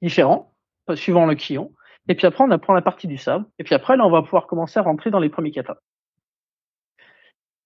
différent 0.01 0.55
suivant 0.95 1.27
le 1.27 1.35
quillon. 1.35 1.75
Et 2.09 2.15
puis 2.15 2.27
après, 2.27 2.43
on 2.43 2.51
apprend 2.51 2.73
la 2.73 2.81
partie 2.81 3.07
du 3.07 3.19
sabre. 3.19 3.45
Et 3.59 3.65
puis 3.65 3.75
après, 3.75 3.97
là, 3.97 4.07
on 4.07 4.11
va 4.11 4.23
pouvoir 4.23 4.47
commencer 4.47 4.79
à 4.79 4.83
rentrer 4.83 5.11
dans 5.11 5.19
les 5.19 5.29
premiers 5.29 5.51
katas. 5.51 5.77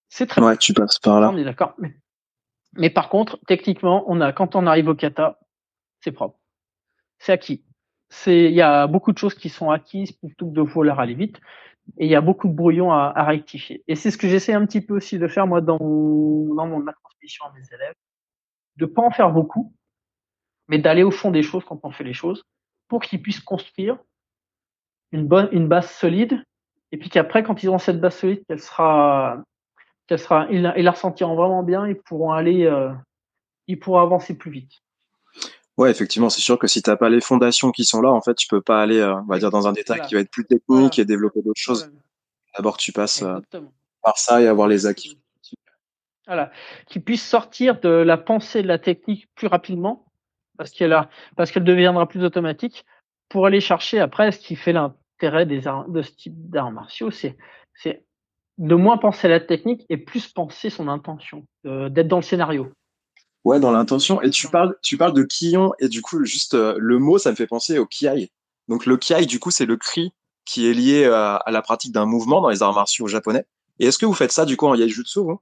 C'est 0.09 0.27
très 0.27 0.41
Ouais, 0.41 0.57
tu 0.57 0.73
passes 0.73 0.99
par 0.99 1.21
là. 1.21 1.29
On 1.29 1.37
est 1.37 1.45
d'accord. 1.45 1.75
Mais, 2.75 2.89
par 2.89 3.09
contre, 3.09 3.39
techniquement, 3.47 4.03
on 4.07 4.19
a, 4.19 4.33
quand 4.33 4.55
on 4.55 4.67
arrive 4.67 4.89
au 4.89 4.95
kata, 4.95 5.39
c'est 6.01 6.11
propre. 6.11 6.37
C'est 7.19 7.31
acquis. 7.31 7.63
C'est, 8.09 8.45
il 8.45 8.53
y 8.53 8.61
a 8.61 8.87
beaucoup 8.87 9.11
de 9.11 9.17
choses 9.17 9.33
qui 9.33 9.49
sont 9.49 9.71
acquises 9.71 10.11
plutôt 10.11 10.47
que 10.47 10.53
de 10.53 10.61
vouloir 10.61 10.99
aller 10.99 11.13
vite. 11.13 11.39
Et 11.97 12.05
il 12.05 12.11
y 12.11 12.15
a 12.15 12.21
beaucoup 12.21 12.47
de 12.47 12.53
brouillons 12.53 12.91
à, 12.91 13.11
à 13.15 13.23
rectifier. 13.23 13.83
Et 13.87 13.95
c'est 13.95 14.11
ce 14.11 14.17
que 14.17 14.27
j'essaie 14.27 14.53
un 14.53 14.65
petit 14.65 14.81
peu 14.81 14.95
aussi 14.95 15.19
de 15.19 15.27
faire, 15.27 15.47
moi, 15.47 15.61
dans, 15.61 15.77
dans 15.77 16.67
mon, 16.67 16.79
ma 16.79 16.93
transmission 16.93 17.45
à 17.45 17.53
mes 17.53 17.65
élèves. 17.75 17.95
De 18.77 18.85
pas 18.85 19.03
en 19.03 19.11
faire 19.11 19.31
beaucoup, 19.31 19.73
mais 20.67 20.79
d'aller 20.79 21.03
au 21.03 21.11
fond 21.11 21.31
des 21.31 21.43
choses 21.43 21.63
quand 21.65 21.79
on 21.83 21.91
fait 21.91 22.03
les 22.03 22.13
choses 22.13 22.43
pour 22.87 23.01
qu'ils 23.01 23.21
puissent 23.21 23.39
construire 23.39 23.97
une 25.11 25.27
bonne, 25.27 25.49
une 25.51 25.67
base 25.67 25.89
solide. 25.91 26.43
Et 26.91 26.97
puis 26.97 27.09
qu'après, 27.09 27.43
quand 27.43 27.63
ils 27.63 27.69
auront 27.69 27.79
cette 27.79 27.99
base 27.99 28.15
solide, 28.17 28.43
qu'elle 28.47 28.59
sera, 28.59 29.43
qu'elle 30.07 30.19
sera, 30.19 30.47
ils, 30.49 30.61
la 30.61 30.91
ressentiront 30.91 31.35
vraiment 31.35 31.63
bien, 31.63 31.87
ils 31.87 31.99
pourront 31.99 32.31
aller, 32.31 32.65
euh, 32.65 32.91
ils 33.67 33.79
pourront 33.79 33.99
avancer 33.99 34.37
plus 34.37 34.51
vite. 34.51 34.82
Ouais, 35.77 35.89
effectivement, 35.89 36.29
c'est 36.29 36.41
sûr 36.41 36.59
que 36.59 36.67
si 36.67 36.83
t'as 36.83 36.95
pas 36.95 37.09
les 37.09 37.21
fondations 37.21 37.71
qui 37.71 37.83
sont 37.83 38.01
là, 38.01 38.11
en 38.11 38.21
fait, 38.21 38.35
tu 38.35 38.47
peux 38.47 38.61
pas 38.61 38.81
aller, 38.81 38.99
euh, 38.99 39.15
on 39.15 39.25
va 39.25 39.39
dire, 39.39 39.49
dans 39.49 39.67
un 39.67 39.73
détail 39.73 40.01
qui 40.07 40.13
va 40.13 40.21
être 40.21 40.29
plus 40.29 40.45
technique 40.45 40.99
et 40.99 41.05
développer 41.05 41.41
d'autres 41.41 41.59
choses. 41.59 41.91
D'abord, 42.55 42.77
tu 42.77 42.91
passes 42.91 43.23
euh, 43.23 43.39
par 44.03 44.17
ça 44.17 44.41
et 44.41 44.47
avoir 44.47 44.67
les 44.67 44.85
acquis. 44.85 45.17
Voilà, 46.27 46.51
qui 46.87 46.99
puisse 46.99 47.27
sortir 47.27 47.81
de 47.81 47.89
la 47.89 48.17
pensée 48.17 48.61
de 48.61 48.67
la 48.67 48.77
technique 48.77 49.27
plus 49.35 49.47
rapidement, 49.47 50.05
parce 50.57 50.71
qu'elle 50.71 50.93
a, 50.93 51.09
parce 51.35 51.51
qu'elle 51.51 51.63
deviendra 51.63 52.07
plus 52.07 52.23
automatique, 52.23 52.85
pour 53.27 53.47
aller 53.47 53.59
chercher 53.59 53.99
après 53.99 54.31
ce 54.31 54.39
qui 54.39 54.55
fait 54.55 54.73
l'intérêt 54.73 55.45
des 55.45 55.61
de 55.87 56.01
ce 56.01 56.11
type 56.11 56.49
d'arts 56.49 56.71
martiaux, 56.71 57.09
c'est, 57.09 57.35
c'est 57.73 58.05
de 58.59 58.75
moins 58.75 58.97
penser 58.97 59.27
à 59.27 59.31
la 59.31 59.39
technique 59.39 59.85
et 59.89 59.97
plus 59.97 60.27
penser 60.27 60.69
son 60.69 60.87
intention, 60.87 61.45
d'être 61.65 62.07
dans 62.07 62.17
le 62.17 62.21
scénario. 62.21 62.71
Ouais, 63.43 63.59
dans 63.59 63.71
l'intention. 63.71 64.21
Et 64.21 64.29
tu 64.29 64.47
parles, 64.47 64.75
tu 64.81 64.97
parles 64.97 65.13
de 65.13 65.23
kion 65.23 65.73
et 65.79 65.89
du 65.89 66.01
coup, 66.01 66.23
juste 66.23 66.53
euh, 66.53 66.75
le 66.77 66.97
mot, 66.97 67.17
ça 67.17 67.31
me 67.31 67.35
fait 67.35 67.47
penser 67.47 67.77
au 67.77 67.85
kiai. 67.85 68.31
Donc 68.69 68.85
le 68.85 68.97
kiai, 68.97 69.25
du 69.25 69.39
coup, 69.39 69.51
c'est 69.51 69.65
le 69.65 69.75
cri 69.75 70.13
qui 70.45 70.69
est 70.69 70.73
lié 70.73 71.05
à, 71.05 71.43
la 71.47 71.61
pratique 71.61 71.93
d'un 71.93 72.05
mouvement 72.05 72.41
dans 72.41 72.49
les 72.49 72.63
arts 72.63 72.73
martiaux 72.73 73.07
japonais. 73.07 73.45
Et 73.79 73.87
est-ce 73.87 73.97
que 73.97 74.05
vous 74.05 74.13
faites 74.13 74.31
ça 74.31 74.45
du 74.45 74.57
coup 74.57 74.67
en 74.67 74.75
yaijutsu 74.75 75.19
vous? 75.19 75.39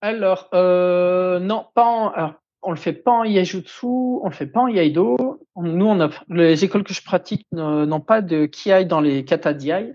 Alors, 0.00 0.48
euh, 0.54 1.38
non, 1.40 1.66
pas 1.74 1.84
en. 1.84 2.08
Alors, 2.10 2.34
on 2.62 2.70
le 2.70 2.76
fait 2.76 2.92
pas 2.92 3.12
en 3.12 3.24
yaijutsu, 3.24 3.86
on 3.86 4.26
le 4.28 4.34
fait 4.34 4.46
pas 4.46 4.60
en 4.60 4.68
yaido. 4.68 5.16
Nous, 5.56 5.86
on 5.86 6.00
a 6.00 6.10
les 6.28 6.64
écoles 6.64 6.84
que 6.84 6.94
je 6.94 7.02
pratique 7.02 7.46
n'ont 7.52 8.00
pas 8.00 8.20
de 8.20 8.46
kiai 8.46 8.84
dans 8.84 9.00
les 9.00 9.24
kata 9.24 9.54
diai. 9.54 9.94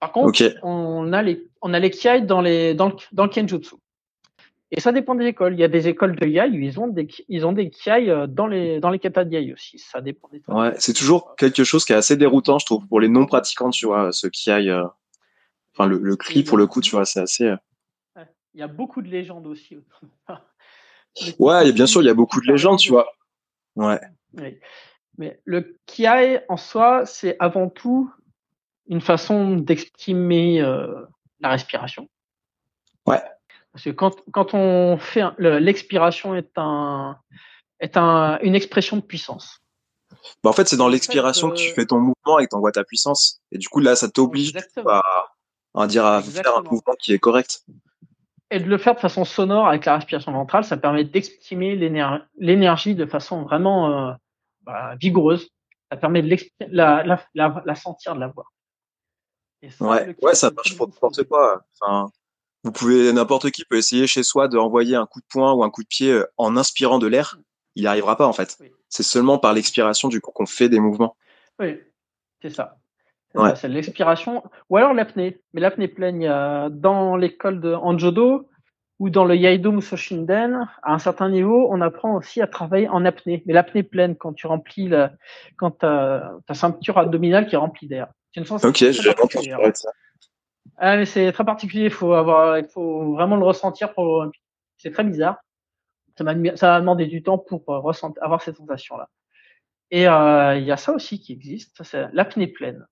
Par 0.00 0.12
contre, 0.12 0.42
on 0.62 1.12
a 1.12 1.22
les 1.22 1.46
on 1.60 1.74
a 1.74 1.78
les 1.78 1.90
kiai 1.90 2.22
dans 2.22 2.40
les 2.40 2.74
dans 2.74 2.88
le, 2.88 2.94
dans 3.12 3.24
le 3.24 3.30
kenjutsu. 3.30 3.76
Et 4.70 4.80
ça 4.80 4.92
dépend 4.92 5.14
des 5.14 5.26
écoles. 5.26 5.54
Il 5.54 5.60
y 5.60 5.64
a 5.64 5.68
des 5.68 5.88
écoles 5.88 6.14
de 6.16 6.26
yai 6.26 6.48
où 6.50 6.54
ils 6.54 6.78
ont 6.78 6.88
des 6.88 7.08
ils 7.28 7.46
ont 7.46 7.52
des 7.52 7.70
kiai 7.70 8.10
euh, 8.10 8.26
dans 8.26 8.46
les 8.46 8.80
dans 8.80 8.90
les 8.90 8.98
kata 8.98 9.24
diai 9.24 9.52
aussi. 9.52 9.78
Ça 9.78 10.00
dépend 10.00 10.28
des. 10.28 10.42
Ouais, 10.48 10.74
c'est 10.78 10.92
toujours 10.92 11.36
quelque 11.36 11.64
chose 11.64 11.84
qui 11.84 11.92
est 11.92 11.96
assez 11.96 12.16
déroutant, 12.16 12.58
je 12.58 12.66
trouve, 12.66 12.86
pour 12.86 13.00
les 13.00 13.08
non 13.08 13.24
pratiquants, 13.24 13.70
tu 13.70 13.86
vois, 13.86 14.12
ce 14.12 14.26
kiai. 14.26 14.68
Euh... 14.68 14.84
Enfin, 15.74 15.88
le, 15.88 15.98
le 15.98 16.16
cri 16.16 16.42
pour 16.42 16.58
le 16.58 16.66
coup, 16.66 16.80
tu 16.80 16.90
vois, 16.90 17.04
c'est 17.04 17.20
assez. 17.20 17.44
Euh, 17.44 17.56
il 18.54 18.60
y 18.60 18.62
a 18.62 18.68
beaucoup 18.68 19.00
de 19.02 19.08
légendes 19.08 19.46
aussi. 19.46 19.78
Ouais, 21.38 21.68
et 21.68 21.72
bien 21.72 21.86
sûr, 21.86 22.00
il 22.02 22.04
y 22.04 22.10
a 22.10 22.14
beaucoup 22.14 22.40
de 22.40 22.46
légendes, 22.46 22.78
tu 22.78 22.92
vois. 22.92 23.08
Ouais. 23.74 23.98
Mais 25.16 25.40
le 25.44 25.76
kiai 25.86 26.40
en 26.48 26.56
soi, 26.56 27.06
c'est 27.06 27.36
avant 27.40 27.68
tout 27.68 28.12
une 28.86 29.00
façon 29.00 29.56
d'exprimer 29.56 30.60
euh, 30.60 31.02
la 31.40 31.50
respiration. 31.50 32.08
Ouais. 33.06 33.22
Parce 33.78 33.84
que 33.84 33.90
quand, 33.90 34.16
quand 34.32 34.54
on 34.54 34.98
fait 34.98 35.22
l'expiration 35.38 36.34
est 36.34 36.50
un 36.56 37.16
est 37.78 37.96
un, 37.96 38.40
une 38.42 38.56
expression 38.56 38.96
de 38.96 39.02
puissance. 39.02 39.60
Bah 40.42 40.50
en 40.50 40.52
fait, 40.52 40.66
c'est 40.66 40.76
dans 40.76 40.88
l'expiration 40.88 41.50
que 41.50 41.54
tu 41.54 41.72
fais 41.74 41.86
ton 41.86 42.00
mouvement 42.00 42.40
et 42.40 42.46
que 42.46 42.48
tu 42.50 42.56
envoies 42.56 42.72
ta 42.72 42.82
puissance. 42.82 43.40
Et 43.52 43.58
du 43.58 43.68
coup, 43.68 43.78
là, 43.78 43.94
ça 43.94 44.08
t'oblige 44.08 44.52
à, 44.84 45.00
à, 45.76 45.86
dire 45.86 46.04
à 46.04 46.20
faire 46.22 46.56
un 46.56 46.62
mouvement 46.62 46.94
qui 46.98 47.12
est 47.12 47.20
correct 47.20 47.62
et 48.50 48.58
de 48.58 48.64
le 48.64 48.78
faire 48.78 48.96
de 48.96 49.00
façon 49.00 49.24
sonore 49.24 49.68
avec 49.68 49.84
la 49.84 49.96
respiration 49.96 50.32
ventrale, 50.32 50.64
ça 50.64 50.76
permet 50.76 51.04
d'exprimer 51.04 51.76
l'énergie 51.76 52.96
de 52.96 53.06
façon 53.06 53.42
vraiment 53.42 54.08
euh, 54.08 54.12
bah, 54.62 54.96
vigoureuse. 55.00 55.50
Ça 55.92 55.98
permet 55.98 56.22
de 56.22 56.36
la, 56.70 57.04
la, 57.04 57.22
la, 57.34 57.62
la, 57.64 57.74
sentir, 57.76 58.16
de 58.16 58.20
la 58.20 58.28
voir. 58.28 58.50
ouais, 59.62 60.16
ouais, 60.20 60.34
ça 60.34 60.50
marche 60.50 60.76
pour 60.76 60.88
n'importe 60.88 61.22
quoi. 61.28 61.62
Enfin, 61.80 62.10
vous 62.68 62.72
pouvez, 62.72 63.14
n'importe 63.14 63.50
qui 63.50 63.64
peut 63.64 63.78
essayer 63.78 64.06
chez 64.06 64.22
soi 64.22 64.46
de 64.46 64.58
envoyer 64.58 64.94
un 64.94 65.06
coup 65.06 65.20
de 65.20 65.26
poing 65.26 65.54
ou 65.54 65.64
un 65.64 65.70
coup 65.70 65.82
de 65.82 65.88
pied 65.88 66.10
euh, 66.12 66.26
en 66.36 66.54
inspirant 66.54 66.98
de 66.98 67.06
l'air. 67.06 67.38
Il 67.76 67.82
n'y 67.82 67.86
arrivera 67.86 68.14
pas 68.16 68.26
en 68.26 68.34
fait. 68.34 68.58
C'est 68.90 69.02
seulement 69.02 69.38
par 69.38 69.54
l'expiration 69.54 70.08
du 70.08 70.20
coup 70.20 70.32
qu'on 70.32 70.44
fait 70.44 70.68
des 70.68 70.78
mouvements. 70.78 71.16
Oui, 71.58 71.80
c'est 72.42 72.50
ça. 72.50 72.76
C'est 73.54 73.68
l'expiration. 73.68 74.42
Ou 74.68 74.76
alors 74.76 74.92
l'apnée. 74.92 75.40
Mais 75.54 75.62
l'apnée 75.62 75.88
pleine, 75.88 76.20
il 76.20 76.24
y 76.24 76.28
a 76.28 76.68
dans 76.68 77.16
l'école 77.16 77.60
de 77.60 77.72
Anjodo 77.72 78.48
ou 78.98 79.08
dans 79.08 79.24
le 79.24 79.36
Yaido 79.36 79.70
Musoshinden, 79.70 80.68
à 80.82 80.92
un 80.92 80.98
certain 80.98 81.30
niveau, 81.30 81.68
on 81.70 81.80
apprend 81.80 82.16
aussi 82.16 82.42
à 82.42 82.48
travailler 82.48 82.88
en 82.88 83.04
apnée. 83.04 83.44
Mais 83.46 83.52
l'apnée 83.54 83.84
pleine, 83.84 84.16
quand 84.16 84.32
tu 84.32 84.46
remplis 84.46 84.88
la, 84.88 85.12
quand 85.56 85.70
ta, 85.70 86.32
ta 86.46 86.54
ceinture 86.54 86.98
abdominale 86.98 87.46
qui 87.46 87.54
est 87.54 87.58
remplie 87.58 87.86
d'air. 87.86 88.08
C'est 88.34 88.40
une 88.40 88.46
sensation. 88.46 88.88
Ok, 88.88 88.92
j'ai 88.92 89.10
entendu 89.10 89.50
parler 89.50 89.70
de 89.70 89.76
ça. 89.76 89.90
Ah, 90.78 90.96
mais 90.96 91.06
c'est 91.06 91.30
très 91.32 91.44
particulier. 91.44 91.84
Il 91.84 91.90
faut 91.90 92.12
avoir, 92.12 92.58
il 92.58 92.68
faut 92.68 93.12
vraiment 93.12 93.36
le 93.36 93.44
ressentir 93.44 93.92
pour, 93.94 94.26
c'est 94.76 94.92
très 94.92 95.04
bizarre. 95.04 95.38
Ça 96.16 96.24
m'a, 96.24 96.34
demandé 96.34 97.06
du 97.06 97.22
temps 97.22 97.38
pour 97.38 97.62
euh, 97.68 97.78
ressentir, 97.78 98.22
avoir 98.22 98.42
cette 98.42 98.56
sensation-là. 98.56 99.08
Et 99.90 100.08
euh, 100.08 100.56
il 100.56 100.64
y 100.64 100.72
a 100.72 100.76
ça 100.76 100.92
aussi 100.92 101.20
qui 101.20 101.32
existe, 101.32 101.82
c'est 101.82 102.06
l'apnée 102.12 102.48
pleine. 102.48 102.86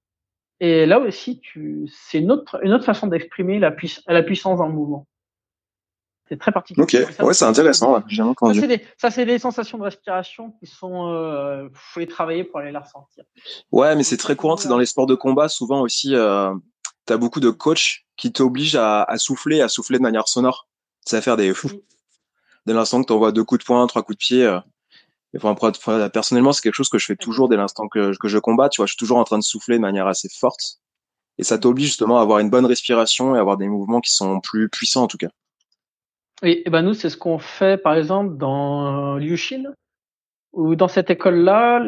Et 0.60 0.86
là 0.86 0.98
aussi, 1.00 1.40
tu, 1.40 1.88
c'est 1.92 2.18
une 2.18 2.32
autre, 2.32 2.58
une 2.64 2.72
autre 2.72 2.84
façon 2.84 3.06
d'exprimer 3.06 3.58
la, 3.58 3.74
la 4.06 4.22
puissance 4.22 4.58
dans 4.58 4.66
le 4.66 4.72
mouvement. 4.72 5.06
C'est 6.28 6.38
très 6.38 6.50
particulier. 6.50 6.82
Ok, 6.82 7.24
ouais, 7.24 7.34
c'est 7.34 7.44
intéressant. 7.44 8.02
J'ai 8.08 8.22
entendu. 8.22 8.58
Ça, 8.98 9.10
c'est 9.10 9.24
des, 9.24 9.32
des, 9.32 9.38
sensations 9.38 9.78
de 9.78 9.84
respiration 9.84 10.50
qui 10.58 10.66
sont, 10.66 11.12
euh, 11.12 11.68
faut 11.72 12.00
les 12.00 12.08
travailler 12.08 12.42
pour 12.42 12.58
aller 12.58 12.72
la 12.72 12.80
ressentir. 12.80 13.22
Ouais, 13.70 13.94
mais 13.94 14.02
c'est 14.02 14.16
très 14.16 14.34
courant. 14.34 14.56
C'est 14.56 14.68
dans 14.68 14.78
les 14.78 14.86
sports 14.86 15.06
de 15.06 15.14
combat. 15.14 15.48
Souvent 15.48 15.82
aussi, 15.82 16.16
euh, 16.16 16.52
tu 17.06 17.12
as 17.12 17.16
beaucoup 17.16 17.40
de 17.40 17.50
coachs 17.50 18.04
qui 18.16 18.32
t'oblige 18.32 18.76
à, 18.76 19.02
à, 19.02 19.18
souffler, 19.18 19.60
à 19.60 19.68
souffler 19.68 19.98
de 19.98 20.02
manière 20.02 20.28
sonore. 20.28 20.68
C'est 21.04 21.16
à 21.16 21.22
faire 21.22 21.36
des 21.36 21.52
dès 22.66 22.74
l'instant 22.74 23.00
que 23.00 23.06
tu 23.06 23.12
envoies 23.12 23.32
deux 23.32 23.44
coups 23.44 23.60
de 23.60 23.64
poing, 23.64 23.86
trois 23.86 24.02
coups 24.02 24.18
de 24.18 24.24
pied. 24.24 24.44
Euh, 24.44 24.58
enfin, 25.40 26.08
personnellement, 26.08 26.52
c'est 26.52 26.62
quelque 26.62 26.74
chose 26.74 26.88
que 26.88 26.98
je 26.98 27.06
fais 27.06 27.16
toujours 27.16 27.48
dès 27.48 27.56
l'instant 27.56 27.88
que, 27.88 28.16
que 28.18 28.28
je 28.28 28.38
combats. 28.38 28.68
Tu 28.68 28.80
vois, 28.80 28.86
je 28.86 28.92
suis 28.92 28.98
toujours 28.98 29.18
en 29.18 29.24
train 29.24 29.38
de 29.38 29.44
souffler 29.44 29.76
de 29.76 29.82
manière 29.82 30.06
assez 30.06 30.28
forte. 30.28 30.80
Et 31.38 31.44
ça 31.44 31.58
t'oblige 31.58 31.86
justement 31.86 32.18
à 32.18 32.22
avoir 32.22 32.38
une 32.40 32.50
bonne 32.50 32.66
respiration 32.66 33.34
et 33.34 33.38
à 33.38 33.40
avoir 33.40 33.56
des 33.56 33.68
mouvements 33.68 34.00
qui 34.00 34.12
sont 34.12 34.40
plus 34.40 34.68
puissants 34.68 35.04
en 35.04 35.06
tout 35.06 35.18
cas. 35.18 35.28
Et, 36.42 36.68
ben 36.68 36.82
nous, 36.82 36.94
c'est 36.94 37.10
ce 37.10 37.16
qu'on 37.16 37.38
fait 37.38 37.80
par 37.80 37.94
exemple 37.94 38.36
dans 38.36 39.16
Liushin, 39.16 39.64
où 40.52 40.74
dans 40.74 40.88
cette 40.88 41.10
école-là, 41.10 41.80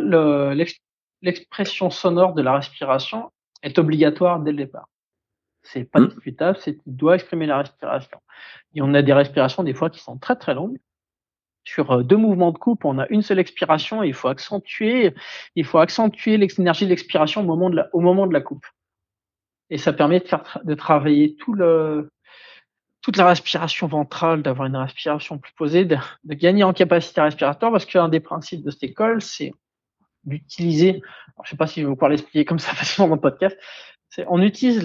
l'expression 1.22 1.90
sonore 1.90 2.34
de 2.34 2.42
la 2.42 2.54
respiration 2.54 3.30
est 3.62 3.78
obligatoire 3.78 4.40
dès 4.40 4.52
le 4.52 4.58
départ. 4.58 4.88
C'est 5.70 5.84
pas 5.84 6.00
mmh. 6.00 6.08
discutable, 6.08 6.58
c'est 6.60 6.76
qu'il 6.76 6.96
doit 6.96 7.14
exprimer 7.14 7.46
la 7.46 7.58
respiration. 7.58 8.18
Et 8.74 8.80
on 8.80 8.94
a 8.94 9.02
des 9.02 9.12
respirations 9.12 9.62
des 9.62 9.74
fois 9.74 9.90
qui 9.90 10.00
sont 10.00 10.16
très 10.16 10.36
très 10.36 10.54
longues. 10.54 10.78
Sur 11.64 11.90
euh, 11.90 12.02
deux 12.02 12.16
mouvements 12.16 12.52
de 12.52 12.58
coupe, 12.58 12.86
on 12.86 12.98
a 12.98 13.06
une 13.08 13.20
seule 13.20 13.38
expiration 13.38 14.02
et 14.02 14.08
il 14.08 14.14
faut 14.14 14.28
accentuer, 14.28 15.14
il 15.56 15.64
faut 15.66 15.78
accentuer 15.78 16.38
l'énergie 16.38 16.86
de 16.86 16.90
l'expiration 16.90 17.42
au 17.42 17.44
moment 17.44 17.68
de 17.68 17.76
la, 17.76 17.88
au 17.92 18.00
moment 18.00 18.26
de 18.26 18.32
la 18.32 18.40
coupe. 18.40 18.66
Et 19.68 19.76
ça 19.76 19.92
permet 19.92 20.20
de 20.20 20.26
faire 20.26 20.58
de 20.64 20.74
travailler 20.74 21.36
tout 21.36 21.52
le, 21.52 22.10
toute 23.02 23.18
la 23.18 23.26
respiration 23.26 23.86
ventrale, 23.86 24.42
d'avoir 24.42 24.68
une 24.68 24.76
respiration 24.76 25.36
plus 25.36 25.52
posée, 25.52 25.84
de, 25.84 25.98
de, 26.24 26.34
gagner 26.34 26.64
en 26.64 26.72
capacité 26.72 27.20
respiratoire, 27.20 27.70
parce 27.70 27.84
qu'un 27.84 28.08
des 28.08 28.20
principes 28.20 28.64
de 28.64 28.70
cette 28.70 28.84
école, 28.84 29.20
c'est 29.20 29.52
d'utiliser, 30.24 31.02
je 31.44 31.50
sais 31.50 31.56
pas 31.56 31.66
si 31.66 31.82
je 31.82 31.86
vais 31.86 31.92
pouvoir 31.92 32.10
l'expliquer 32.10 32.46
comme 32.46 32.58
ça 32.58 32.72
facilement 32.74 33.08
dans 33.08 33.16
le 33.16 33.20
podcast, 33.20 33.58
on 34.26 34.42
utilise 34.42 34.84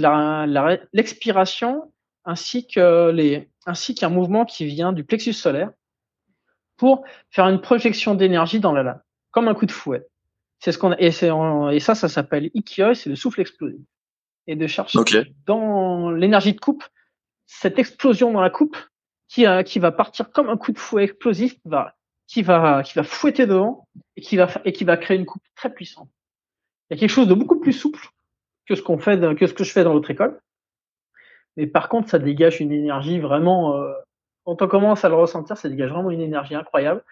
l'expiration 0.94 1.92
ainsi 2.26 2.68
que 2.68 3.12
les, 3.12 3.50
ainsi 3.66 3.96
qu'un 3.96 4.10
mouvement 4.10 4.46
qui 4.46 4.66
vient 4.66 4.94
du 4.94 5.04
plexus 5.04 5.34
solaire 5.34 5.72
pour 6.78 7.04
faire 7.30 7.48
une 7.48 7.62
projection 7.62 8.16
d'énergie 8.16 8.60
dans 8.60 8.72
la 8.72 8.84
lame, 8.84 9.02
comme 9.32 9.48
un 9.48 9.54
coup 9.54 9.66
de 9.66 9.72
fouet. 9.72 10.06
C'est 10.60 10.72
ce 10.72 10.78
qu'on 10.78 10.94
et, 10.94 11.08
et 11.08 11.80
ça, 11.80 11.96
ça 11.96 12.10
s'appelle 12.10 12.50
ikioi, 12.54 12.96
c'est 12.96 13.10
le 13.10 13.16
souffle 13.16 13.42
explosif. 13.42 13.82
Et 14.48 14.56
de 14.56 14.68
chercher 14.68 15.00
dans 15.46 16.12
l'énergie 16.12 16.54
de 16.54 16.60
coupe 16.60 16.84
cette 17.46 17.80
explosion 17.80 18.32
dans 18.32 18.42
la 18.42 18.50
coupe 18.50 18.78
qui, 19.28 19.46
euh, 19.46 19.64
qui 19.64 19.80
va 19.80 19.92
partir 19.92 20.32
comme 20.32 20.50
un 20.50 20.58
coup 20.58 20.72
de 20.72 20.80
fouet 20.80 21.06
explosif, 21.06 21.54
qui 21.54 21.70
va, 21.70 21.96
qui 22.28 22.42
va, 22.42 22.84
qui 22.84 22.94
va 22.94 23.04
fouetter 23.04 23.46
devant 23.46 23.88
et 24.16 24.22
qui 24.22 24.38
va, 24.38 24.50
et 24.66 24.74
qui 24.74 24.84
va 24.84 24.98
créer 24.98 25.18
une 25.18 25.26
coupe 25.26 25.44
très 25.56 25.74
puissante. 25.74 26.10
Il 26.90 26.96
y 26.96 26.98
a 26.98 27.00
quelque 27.00 27.10
chose 27.10 27.28
de 27.28 27.34
beaucoup 27.34 27.60
plus 27.60 27.74
souple 27.74 28.06
que 28.68 28.76
ce 28.76 28.82
qu'on 28.82 28.98
fait, 28.98 29.20
que 29.36 29.48
ce 29.48 29.54
que 29.54 29.64
je 29.64 29.72
fais 29.72 29.84
dans 29.84 29.94
l'autre 29.94 30.12
école. 30.12 30.40
Mais 31.58 31.68
par 31.68 31.90
contre, 31.90 32.10
ça 32.10 32.20
dégage 32.20 32.60
une 32.62 32.72
énergie 32.72 33.20
vraiment. 33.20 33.78
Euh, 33.78 33.94
quand 34.46 34.62
on 34.62 34.68
commence 34.68 35.06
à 35.06 35.10
le 35.10 35.16
ressentir, 35.16 35.58
ça 35.58 35.70
dégage 35.70 35.92
vraiment 35.92 36.12
une 36.12 36.22
énergie 36.22 36.56
incroyable. 36.56 37.04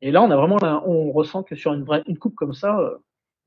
Et 0.00 0.10
là, 0.10 0.22
on 0.22 0.30
a 0.30 0.36
vraiment, 0.36 0.58
on 0.86 1.12
ressent 1.12 1.42
que 1.42 1.54
sur 1.54 1.74
une 1.74 1.84
vraie, 1.84 2.02
une 2.06 2.18
coupe 2.18 2.34
comme 2.34 2.54
ça, 2.54 2.78
euh, 2.78 2.96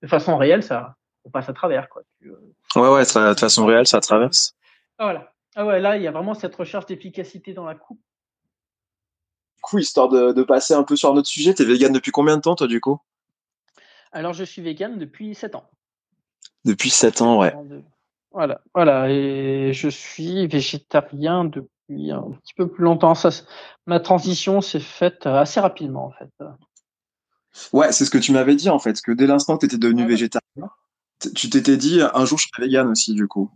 de 0.01 0.07
façon 0.07 0.37
réelle, 0.37 0.61
ça, 0.61 0.95
on 1.25 1.31
passe 1.31 1.49
à 1.49 1.53
travers, 1.53 1.89
quoi. 1.89 2.03
Euh, 2.25 2.53
ouais, 2.75 2.89
ouais, 2.89 3.03
de 3.03 3.39
façon 3.39 3.65
réelle, 3.65 3.87
ça 3.87 3.99
traverse. 4.01 4.55
Ah, 4.99 5.05
voilà. 5.05 5.33
Ah 5.55 5.65
ouais, 5.65 5.79
là, 5.79 5.97
il 5.97 6.03
y 6.03 6.07
a 6.07 6.11
vraiment 6.11 6.33
cette 6.33 6.55
recherche 6.55 6.85
d'efficacité 6.85 7.53
dans 7.53 7.65
la 7.65 7.75
coupe. 7.75 7.99
Du 9.55 9.61
coup, 9.61 9.79
histoire 9.79 10.09
de, 10.09 10.31
de 10.31 10.43
passer 10.43 10.73
un 10.73 10.83
peu 10.83 10.95
sur 10.95 11.13
notre 11.13 11.27
sujet, 11.27 11.53
t'es 11.53 11.65
vegan 11.65 11.91
depuis 11.91 12.11
combien 12.11 12.37
de 12.37 12.41
temps, 12.41 12.55
toi, 12.55 12.67
du 12.67 12.81
coup? 12.81 12.99
Alors, 14.11 14.33
je 14.33 14.43
suis 14.43 14.61
vegan 14.61 14.99
depuis 14.99 15.33
7 15.33 15.55
ans. 15.55 15.69
Depuis 16.65 16.89
7 16.89 17.21
ans, 17.21 17.39
ouais. 17.39 17.53
Voilà, 18.32 18.62
voilà. 18.73 19.10
Et 19.10 19.71
je 19.73 19.89
suis 19.89 20.47
végétarien 20.47 21.43
depuis 21.45 22.12
un 22.12 22.32
petit 22.41 22.53
peu 22.56 22.67
plus 22.67 22.84
longtemps. 22.84 23.15
Ça, 23.15 23.29
ma 23.86 23.99
transition 23.99 24.62
s'est 24.62 24.79
faite 24.79 25.25
assez 25.25 25.60
rapidement, 25.60 26.06
en 26.06 26.12
fait. 26.12 26.32
Ouais, 27.71 27.91
c'est 27.91 28.06
ce 28.06 28.10
que 28.10 28.17
tu 28.17 28.32
m'avais 28.32 28.56
dit, 28.56 28.69
en 28.69 28.79
fait, 28.79 28.99
que 29.01 29.12
dès 29.12 29.27
l'instant 29.27 29.56
que 29.58 29.62
tu 29.62 29.65
étais 29.67 29.77
devenu 29.77 30.08
végétarien, 30.08 30.69
tu 31.36 31.49
t'étais 31.49 31.77
dit 31.77 32.01
un 32.01 32.25
jour 32.25 32.39
je 32.39 32.47
serai 32.47 32.67
vegan 32.67 32.88
aussi, 32.88 33.13
du 33.13 33.27
coup. 33.27 33.51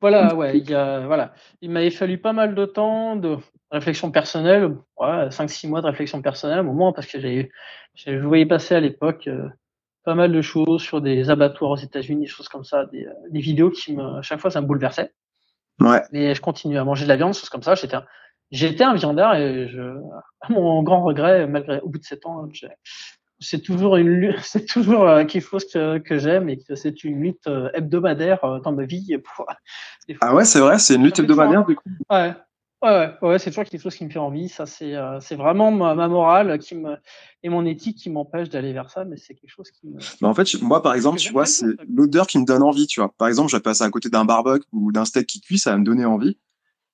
Voilà, 0.00 0.34
ouais, 0.34 0.58
il 0.58 0.68
y 0.68 0.74
a, 0.74 1.06
voilà. 1.06 1.32
Il 1.62 1.70
m'avait 1.70 1.90
fallu 1.90 2.18
pas 2.18 2.34
mal 2.34 2.54
de 2.54 2.66
temps 2.66 3.16
de 3.16 3.38
réflexion 3.70 4.10
personnelle, 4.10 4.76
ouais, 4.98 5.28
5-6 5.30 5.68
mois 5.68 5.80
de 5.80 5.86
réflexion 5.86 6.20
personnelle, 6.20 6.60
au 6.60 6.64
moment, 6.64 6.92
parce 6.92 7.06
que 7.06 7.18
j'avais, 7.18 7.50
je 7.94 8.12
voyais 8.16 8.44
passer 8.44 8.74
à 8.74 8.80
l'époque 8.80 9.28
euh, 9.28 9.48
pas 10.04 10.14
mal 10.14 10.32
de 10.32 10.42
choses 10.42 10.82
sur 10.82 11.00
des 11.00 11.30
abattoirs 11.30 11.70
aux 11.70 11.76
États-Unis, 11.76 12.22
des 12.22 12.26
choses 12.26 12.48
comme 12.48 12.64
ça, 12.64 12.86
des, 12.86 13.06
des, 13.30 13.40
vidéos 13.40 13.70
qui 13.70 13.94
me, 13.94 14.18
à 14.18 14.22
chaque 14.22 14.40
fois, 14.40 14.50
ça 14.50 14.60
me 14.60 14.66
bouleversait. 14.66 15.12
Ouais. 15.80 16.02
Mais 16.12 16.34
je 16.34 16.40
continue 16.40 16.78
à 16.78 16.84
manger 16.84 17.04
de 17.04 17.08
la 17.08 17.16
viande, 17.16 17.32
des 17.32 17.38
choses 17.38 17.48
comme 17.48 17.62
ça. 17.62 17.74
J'étais, 17.74 17.96
un, 17.96 18.04
j'étais 18.50 18.84
un 18.84 18.94
viandard 18.94 19.34
et 19.36 19.68
je, 19.68 19.82
à 20.40 20.48
mon 20.50 20.82
grand 20.82 21.02
regret, 21.02 21.46
malgré, 21.46 21.80
au 21.80 21.88
bout 21.88 21.98
de 21.98 22.04
sept 22.04 22.26
ans, 22.26 22.48
c'est 23.40 23.60
toujours 23.60 23.96
une, 23.96 24.34
c'est 24.42 24.66
toujours 24.66 25.08
euh, 25.08 25.24
quelque 25.24 25.46
chose 25.46 25.66
que, 25.70 25.98
que 25.98 26.18
j'aime 26.18 26.48
et 26.48 26.58
que 26.58 26.74
c'est 26.74 27.04
une 27.04 27.20
lutte 27.20 27.46
euh, 27.46 27.70
hebdomadaire 27.74 28.44
euh, 28.44 28.60
dans 28.60 28.72
ma 28.72 28.84
vie. 28.84 29.18
Pour, 29.18 29.46
ah 30.20 30.34
ouais, 30.34 30.44
c'est 30.44 30.60
vrai, 30.60 30.78
c'est 30.78 30.96
une 30.96 31.04
lutte 31.04 31.18
hebdomadaire 31.18 31.64
du 31.64 31.76
coup. 31.76 31.88
Ouais, 32.10 32.34
Ouais, 32.84 33.16
ouais, 33.22 33.38
c'est 33.38 33.48
toujours 33.48 33.64
quelque 33.64 33.80
chose 33.80 33.96
qui 33.96 34.04
me 34.04 34.10
fait 34.10 34.18
envie. 34.18 34.50
Ça, 34.50 34.66
c'est, 34.66 34.94
euh, 34.94 35.18
c'est 35.18 35.36
vraiment 35.36 35.70
ma, 35.70 35.94
ma, 35.94 36.06
morale 36.06 36.58
qui 36.58 36.74
me 36.74 36.96
et 37.42 37.48
mon 37.48 37.64
éthique 37.64 37.96
qui 37.96 38.10
m'empêche 38.10 38.50
d'aller 38.50 38.74
vers 38.74 38.90
ça, 38.90 39.04
mais 39.04 39.16
c'est 39.16 39.34
quelque 39.34 39.50
chose 39.50 39.70
qui 39.70 39.86
me. 39.86 39.98
Bah 40.20 40.28
en 40.28 40.34
fait, 40.34 40.60
moi, 40.60 40.82
par 40.82 40.94
exemple, 40.94 41.18
tu 41.18 41.32
vois, 41.32 41.46
c'est 41.46 41.66
l'odeur 41.88 42.26
qui 42.26 42.38
me 42.38 42.44
donne 42.44 42.62
envie. 42.62 42.86
Tu 42.86 43.00
vois, 43.00 43.10
par 43.16 43.28
exemple, 43.28 43.50
je 43.50 43.56
vais 43.56 43.62
passer 43.62 43.84
à 43.84 43.90
côté 43.90 44.10
d'un 44.10 44.26
barbecue 44.26 44.66
ou 44.72 44.92
d'un 44.92 45.06
steak 45.06 45.26
qui 45.26 45.40
cuit, 45.40 45.58
ça 45.58 45.70
va 45.70 45.78
me 45.78 45.84
donner 45.84 46.04
envie, 46.04 46.38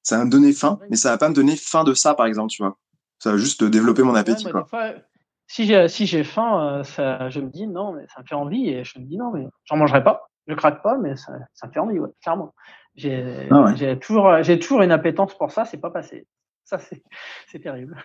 ça 0.05 0.19
va 0.19 0.25
me 0.25 0.31
donner 0.31 0.53
faim, 0.53 0.79
mais 0.91 0.97
ça 0.97 1.11
va 1.11 1.19
pas 1.19 1.29
me 1.29 1.35
donner 1.35 1.57
faim 1.57 1.83
de 1.83 1.93
ça, 1.93 2.15
par 2.15 2.27
exemple, 2.27 2.51
tu 2.51 2.63
vois. 2.63 2.79
Ça 3.19 3.33
va 3.33 3.37
juste 3.37 3.65
développer 3.65 4.05
mon 4.05 4.15
appétit. 4.15 4.45
quoi. 4.45 4.67
Fois, 4.67 4.93
si 5.49 5.65
j'ai 5.65 5.89
si 5.89 6.07
j'ai 6.07 6.23
faim, 6.23 6.79
euh, 6.79 6.85
ça, 6.85 7.29
je 7.31 7.41
me 7.41 7.51
dis 7.51 7.67
non, 7.67 7.95
mais 7.95 8.07
ça 8.15 8.21
me 8.21 8.27
fait 8.27 8.37
envie 8.37 8.69
et 8.71 8.85
je 8.85 8.97
me 9.01 9.05
dis 9.05 9.17
non, 9.17 9.33
mais 9.33 9.49
j'en 9.65 9.77
mangerai 9.77 10.05
pas. 10.05 10.31
Je 10.47 10.55
craque 10.55 10.83
pas, 10.83 10.97
mais 10.99 11.17
ça, 11.17 11.33
ça 11.53 11.67
me 11.67 11.73
fait 11.73 11.81
envie, 11.81 11.99
ouais, 11.99 12.11
clairement. 12.23 12.55
J'ai 12.97 13.49
ah 13.51 13.75
toujours, 14.01 14.43
j'ai 14.43 14.59
toujours 14.59 14.83
une 14.83 14.91
appétence 14.91 15.37
pour 15.37 15.51
ça, 15.53 15.65
c'est 15.65 15.81
pas 15.81 15.91
passé. 15.91 16.27
Ça, 16.65 16.79
c'est 16.79 17.59
terrible. 17.63 17.97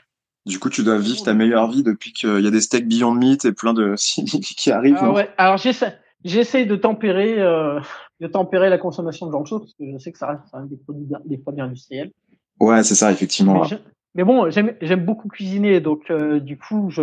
Du 0.46 0.60
coup, 0.60 0.70
tu 0.70 0.84
dois 0.84 1.00
vivre 1.00 1.24
ta 1.24 1.34
meilleure 1.34 1.70
vie 1.72 1.84
depuis 1.84 2.14
qu'il 2.14 2.40
y 2.40 2.48
a 2.48 2.52
des 2.52 2.62
steaks 2.62 2.88
Beyond 2.88 3.14
Meat 3.14 3.46
et 3.46 3.52
plein 3.52 3.74
de 3.74 3.96
qui 4.58 4.72
arrivent. 4.72 4.98
Ah 5.00 5.12
ouais. 5.12 5.30
Alors 5.38 5.58
j'essaie, 5.58 6.66
de 6.66 6.76
tempérer, 6.76 7.42
euh, 7.42 7.80
de 8.20 8.28
tempérer 8.28 8.70
la 8.70 8.78
consommation 8.78 9.26
de 9.26 9.32
genre 9.32 9.44
de 9.44 9.48
choses 9.48 9.62
parce 9.62 9.74
que 9.74 9.92
je 9.92 9.98
sais 9.98 10.12
que 10.12 10.20
ça 10.20 10.28
reste 10.28 10.70
des 10.70 10.78
produits, 10.78 11.08
des 11.26 11.38
produits 11.38 11.62
industriels. 11.62 12.12
Ouais, 12.60 12.84
c'est 12.84 12.96
ça, 12.96 13.12
effectivement. 13.12 13.66
Mais, 14.14 14.24
bon, 14.24 14.50
j'aime 14.50 15.06
beaucoup 15.06 15.28
cuisiner, 15.28 15.82
donc 15.82 16.10
euh, 16.10 16.40
du 16.40 16.58
coup, 16.58 16.90
je, 16.90 17.02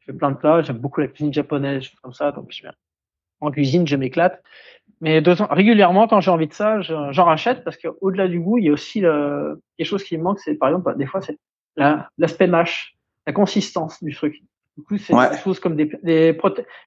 je, 0.00 0.06
fais 0.06 0.12
plein 0.12 0.32
de 0.32 0.36
plats. 0.36 0.62
J'aime 0.62 0.78
beaucoup 0.78 1.00
la 1.00 1.06
cuisine 1.06 1.32
japonaise, 1.32 1.88
comme 2.02 2.12
ça. 2.12 2.32
Donc, 2.32 2.48
je, 2.50 2.66
en 3.40 3.50
cuisine, 3.50 3.86
je 3.86 3.96
m'éclate. 3.96 4.42
Mais 5.00 5.20
de, 5.20 5.34
régulièrement, 5.50 6.08
quand 6.08 6.20
j'ai 6.20 6.30
envie 6.30 6.48
de 6.48 6.52
ça, 6.52 6.80
j'en 6.80 7.24
rachète 7.24 7.62
parce 7.64 7.76
qu'au-delà 7.76 8.26
du 8.26 8.40
goût, 8.40 8.58
il 8.58 8.64
y 8.64 8.68
a 8.68 8.72
aussi 8.72 9.00
le, 9.00 9.60
quelque 9.76 9.86
chose 9.86 10.02
qui 10.02 10.16
me 10.18 10.22
manque. 10.22 10.40
C'est 10.40 10.54
par 10.54 10.70
exemple, 10.70 10.96
des 10.96 11.06
fois, 11.06 11.20
c'est 11.20 11.38
l'aspect 12.18 12.46
mâche, 12.48 12.96
la 13.26 13.32
consistance 13.32 14.02
du 14.02 14.14
truc. 14.14 14.42
Du 14.76 14.84
coup, 14.84 14.98
c'est 14.98 15.14
des 15.14 15.38
choses 15.38 15.60
comme 15.60 15.76
des, 15.76 15.90
des 16.02 16.36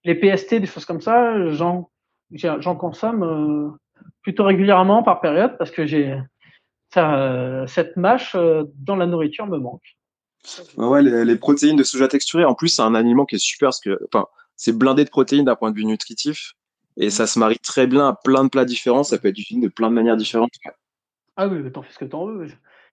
les 0.04 0.16
PST, 0.16 0.56
des 0.56 0.66
choses 0.66 0.86
comme 0.86 1.02
ça. 1.02 1.50
J'en 1.52 1.90
j'en 2.34 2.76
consomme 2.76 3.24
euh, 3.24 3.70
plutôt 4.22 4.46
régulièrement 4.46 5.04
par 5.04 5.20
période 5.22 5.58
parce 5.58 5.72
que 5.72 5.86
j'ai 5.86 6.18
euh, 6.98 7.68
cette 7.68 7.98
mâche 7.98 8.36
euh, 8.36 8.64
dans 8.76 8.96
la 8.96 9.06
nourriture 9.06 9.48
me 9.48 9.58
manque. 9.58 9.98
Ouais, 10.78 11.02
les, 11.02 11.24
les, 11.24 11.36
protéines 11.36 11.76
de 11.76 11.84
soja 11.84 12.08
texturé. 12.08 12.46
En 12.46 12.56
plus, 12.56 12.70
c'est 12.70 12.82
un 12.82 12.96
aliment 12.96 13.26
qui 13.26 13.36
est 13.36 13.40
super 13.40 13.68
parce 13.68 13.80
que, 13.80 14.00
enfin, 14.12 14.26
c'est 14.56 14.78
blindé 14.78 15.04
de 15.04 15.10
protéines 15.10 15.46
d'un 15.46 15.56
point 15.56 15.72
de 15.72 15.76
vue 15.76 15.86
nutritif. 15.86 16.54
Et 16.98 17.10
ça 17.10 17.26
se 17.26 17.40
marie 17.40 17.60
très 17.60 17.88
bien 17.88 18.08
à 18.08 18.14
plein 18.14 18.44
de 18.44 18.50
plats 18.50 18.66
différents. 18.66 19.04
Ça 19.04 19.18
peut 19.18 19.30
être 19.30 19.40
utilisé 19.40 19.68
de 19.68 19.72
plein 19.72 19.90
de 19.90 19.96
manières 19.96 20.18
différentes. 20.18 20.52
Ah 21.38 21.48
oui, 21.48 21.72
t'en 21.72 21.82
fais 21.82 21.94
ce 21.94 22.00
que 22.00 22.06
t'en 22.06 22.26
veux. 22.26 22.48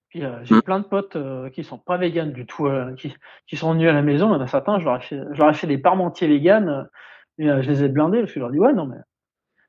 Puis 0.09 0.23
euh, 0.23 0.43
j'ai 0.43 0.55
mm. 0.55 0.61
plein 0.61 0.79
de 0.79 0.85
potes 0.85 1.15
euh, 1.15 1.49
qui 1.49 1.63
sont 1.63 1.77
pas 1.77 1.97
véganes 1.97 2.33
du 2.33 2.45
tout, 2.45 2.65
euh, 2.65 2.95
qui, 2.95 3.13
qui 3.47 3.55
sont 3.55 3.73
venus 3.73 3.89
à 3.89 3.93
la 3.93 4.01
maison. 4.01 4.29
Il 4.29 4.33
y 4.33 4.35
en 4.37 4.41
a 4.41 4.47
certains, 4.47 4.79
je 4.79 4.85
leur 4.85 4.97
ai 4.97 5.01
fait, 5.01 5.21
je 5.31 5.39
leur 5.39 5.49
ai 5.49 5.53
fait 5.53 5.67
des 5.67 5.77
parmentiers 5.77 6.27
véganes. 6.27 6.87
et 7.37 7.45
je 7.45 7.69
les 7.69 7.83
ai 7.83 7.89
blindés 7.89 8.19
parce 8.19 8.31
que 8.31 8.35
je 8.35 8.39
leur 8.39 8.51
dis 8.51 8.59
ouais 8.59 8.73
non 8.73 8.85
mais 8.85 8.97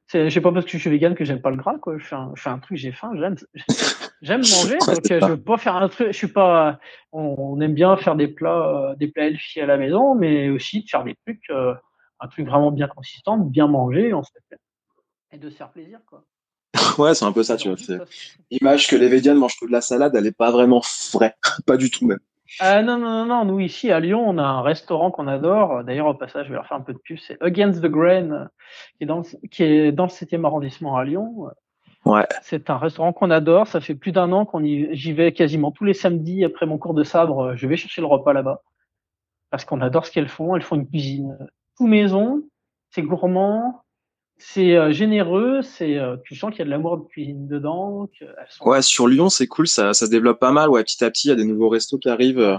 c'est 0.07 0.29
sais 0.31 0.41
pas 0.41 0.51
parce 0.51 0.65
que 0.65 0.73
je 0.73 0.79
suis 0.79 0.91
vegan 0.91 1.15
que 1.15 1.25
j'aime 1.25 1.41
pas 1.41 1.51
le 1.51 1.57
gras 1.57 1.79
quoi. 1.79 1.99
Je 1.99 2.05
fais 2.05 2.17
un, 2.17 2.33
je 2.35 2.43
fais 2.43 2.51
un 2.51 2.59
truc, 2.59 2.79
j'ai 2.79 2.93
faim, 2.93 3.13
j'aime 3.17 3.37
j'aime 4.23 4.41
manger 4.41 4.79
donc 4.79 5.01
je 5.09 5.27
veux 5.27 5.41
pas 5.41 5.57
faire 5.57 5.77
un 5.77 5.89
truc. 5.89 6.09
Je 6.09 6.17
suis 6.17 6.29
pas. 6.33 6.79
On, 7.13 7.61
aime 7.61 7.75
bien 7.75 7.97
faire 7.97 8.17
des 8.17 8.29
plats 8.29 8.95
des 8.99 9.09
plats 9.09 9.27
healthy 9.27 9.61
à 9.61 9.67
la 9.67 9.77
maison, 9.77 10.15
mais 10.15 10.49
aussi 10.49 10.83
de 10.83 10.89
faire 10.89 11.05
des 11.05 11.17
trucs 11.27 11.51
un 12.21 12.29
truc 12.29 12.47
vraiment 12.47 12.71
bien 12.71 12.87
consistant, 12.87 13.39
bien 13.39 13.67
manger, 13.67 14.13
on 14.13 14.23
se 14.23 14.31
fait 14.49 14.59
et 15.33 15.39
de 15.39 15.51
se 15.51 15.57
faire 15.57 15.71
plaisir, 15.71 16.01
quoi. 16.07 16.25
ouais, 16.99 17.15
c'est 17.15 17.25
un 17.25 17.33
peu 17.33 17.43
ça, 17.43 17.57
tu 17.57 17.69
vois. 17.69 18.05
L'image 18.51 18.89
que 18.89 18.97
les 18.97 19.09
véganes 19.09 19.39
mangent 19.39 19.59
que 19.61 19.67
de 19.67 19.73
la 19.73 19.81
salade, 19.81 20.15
elle 20.15 20.27
est 20.27 20.37
pas 20.37 20.51
vraiment 20.51 20.83
vraie, 21.13 21.35
pas 21.67 21.77
du 21.77 21.91
tout 21.91 22.07
même. 22.07 22.21
Euh, 22.63 22.83
non, 22.83 22.99
non, 22.99 23.11
non, 23.11 23.27
non, 23.27 23.45
nous 23.45 23.61
ici 23.61 23.93
à 23.93 24.01
Lyon, 24.01 24.25
on 24.27 24.37
a 24.39 24.43
un 24.43 24.63
restaurant 24.63 25.13
qu'on 25.13 25.29
adore. 25.29 25.85
D'ailleurs, 25.85 26.09
au 26.09 26.15
passage, 26.15 26.47
je 26.47 26.51
vais 26.51 26.57
leur 26.57 26.67
faire 26.67 26.79
un 26.79 26.81
peu 26.81 26.93
de 26.93 26.99
pub. 26.99 27.17
C'est 27.19 27.41
Against 27.41 27.81
the 27.81 27.87
Grain, 27.87 28.49
qui 28.99 29.05
est 29.05 29.07
dans, 29.07 29.23
qui 29.53 29.63
est 29.63 29.93
dans 29.93 30.05
le 30.05 30.11
7e 30.11 30.45
arrondissement 30.45 30.97
à 30.97 31.05
Lyon. 31.05 31.49
Ouais. 32.15 32.27
C'est 32.43 32.71
un 32.71 32.79
restaurant 32.79 33.13
qu'on 33.13 33.31
adore. 33.31 33.67
Ça 33.67 33.81
fait 33.81 33.95
plus 33.95 34.13
d'un 34.13 34.33
an 34.33 34.45
qu'on 34.45 34.63
y, 34.65 34.89
j'y 34.97 35.13
vais 35.13 35.33
quasiment 35.33 35.71
tous 35.71 35.85
les 35.85 35.95
samedis 35.95 36.45
après 36.45 36.67
mon 36.67 36.79
cours 36.79 36.95
de 36.95 37.05
sabre. 37.05 37.55
Je 37.57 37.67
vais 37.67 37.77
chercher 37.77 38.01
le 38.01 38.07
repas 38.07 38.33
là-bas 38.33 38.63
parce 39.51 39.65
qu'on 39.65 39.81
adore 39.81 40.07
ce 40.07 40.13
qu'elles 40.13 40.29
font. 40.29 40.57
Elles 40.57 40.63
font 40.63 40.77
une 40.77 40.89
cuisine 40.89 41.37
tout 41.77 41.87
maison. 41.87 42.43
C'est 42.91 43.03
gourmand. 43.03 43.83
C'est 44.39 44.75
euh, 44.77 44.91
généreux. 44.93 45.61
C'est, 45.63 45.99
euh, 45.99 46.17
tu 46.25 46.35
sens 46.35 46.51
qu'il 46.51 46.61
y 46.61 46.63
a 46.63 46.65
de 46.65 46.71
l'amour 46.71 46.97
de 46.99 47.05
cuisine 47.05 47.47
dedans. 47.47 48.09
sont- 48.49 48.65
Ouais, 48.69 48.81
sur 48.83 49.07
Lyon, 49.07 49.29
c'est 49.29 49.47
cool, 49.47 49.69
ça, 49.69 49.93
ça 49.93 50.07
se 50.07 50.11
développe 50.11 50.41
pas 50.41 50.51
mal. 50.53 50.71
Ouais, 50.71 50.83
petit 50.83 51.05
à 51.05 51.11
petit, 51.11 51.29
il 51.29 51.31
y 51.31 51.33
a 51.35 51.37
des 51.37 51.45
nouveaux 51.45 51.69
restos 51.69 51.99
qui 51.99 52.09
arrivent. 52.09 52.39
euh. 52.41 52.57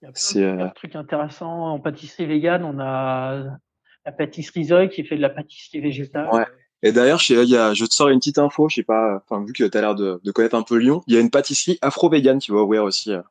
Il 0.00 0.04
y 0.04 0.08
a 0.08 0.12
plein 0.12 0.14
C'est, 0.14 0.40
de 0.40 0.46
euh, 0.62 0.68
trucs 0.76 0.94
intéressants 0.94 1.72
en 1.72 1.80
pâtisserie 1.80 2.26
végane. 2.26 2.62
On 2.64 2.78
a 2.78 3.42
la 4.06 4.12
pâtisserie 4.12 4.64
Zoe 4.66 4.86
qui 4.88 5.02
fait 5.04 5.16
de 5.16 5.20
la 5.20 5.30
pâtisserie 5.30 5.80
végétale. 5.80 6.28
Ouais. 6.32 6.46
Et 6.82 6.92
d'ailleurs, 6.92 7.18
je, 7.18 7.26
sais- 7.26 7.44
il 7.44 7.50
y 7.50 7.56
a, 7.56 7.74
je 7.74 7.84
te 7.84 7.92
sors 7.92 8.08
une 8.08 8.18
petite 8.18 8.38
info, 8.38 8.68
je 8.68 8.76
sais 8.76 8.82
pas, 8.84 9.16
enfin, 9.28 9.44
vu 9.44 9.52
que 9.52 9.64
tu 9.64 9.76
as 9.76 9.80
l'air 9.80 9.94
de, 9.94 10.20
de 10.22 10.30
connaître 10.30 10.54
un 10.54 10.62
peu 10.62 10.76
Lyon, 10.76 11.02
il 11.06 11.14
y 11.14 11.16
a 11.16 11.20
une 11.20 11.30
pâtisserie 11.30 11.78
afro-végane 11.82 12.38
qui 12.38 12.50
va 12.52 12.58
ouvrir 12.58 12.84
aussi. 12.84 13.12
euh. 13.12 13.22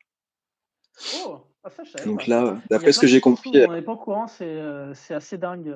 Oh, 1.25 1.39
ah, 1.63 1.69
ça, 1.69 1.83
je 1.83 1.91
savais 1.91 2.05
Donc 2.05 2.25
pas. 2.25 2.27
là, 2.27 2.61
d'après 2.69 2.91
ce 2.91 2.99
que 2.99 3.07
j'ai 3.07 3.21
compris, 3.21 3.51
où 3.53 3.69
On 3.69 3.73
n'est 3.73 3.81
pas 3.81 3.93
au 3.93 3.97
courant, 3.97 4.27
c'est 4.27 4.45
euh, 4.45 4.93
assez 5.11 5.37
dingue. 5.37 5.73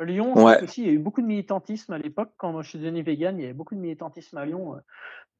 Lyon, 0.00 0.32
Ouais. 0.34 0.62
aussi, 0.62 0.82
il 0.82 0.86
y 0.86 0.90
a 0.90 0.92
eu 0.92 0.98
beaucoup 0.98 1.22
de 1.22 1.26
militantisme 1.26 1.92
à 1.92 1.98
l'époque. 1.98 2.30
Quand 2.36 2.52
moi, 2.52 2.62
je 2.62 2.68
suis 2.68 2.78
devenu 2.78 3.02
vegan, 3.02 3.36
il 3.36 3.42
y 3.42 3.44
avait 3.46 3.52
beaucoup 3.54 3.74
de 3.74 3.80
militantisme 3.80 4.36
à 4.38 4.44
Lyon. 4.46 4.76
euh. 4.76 4.78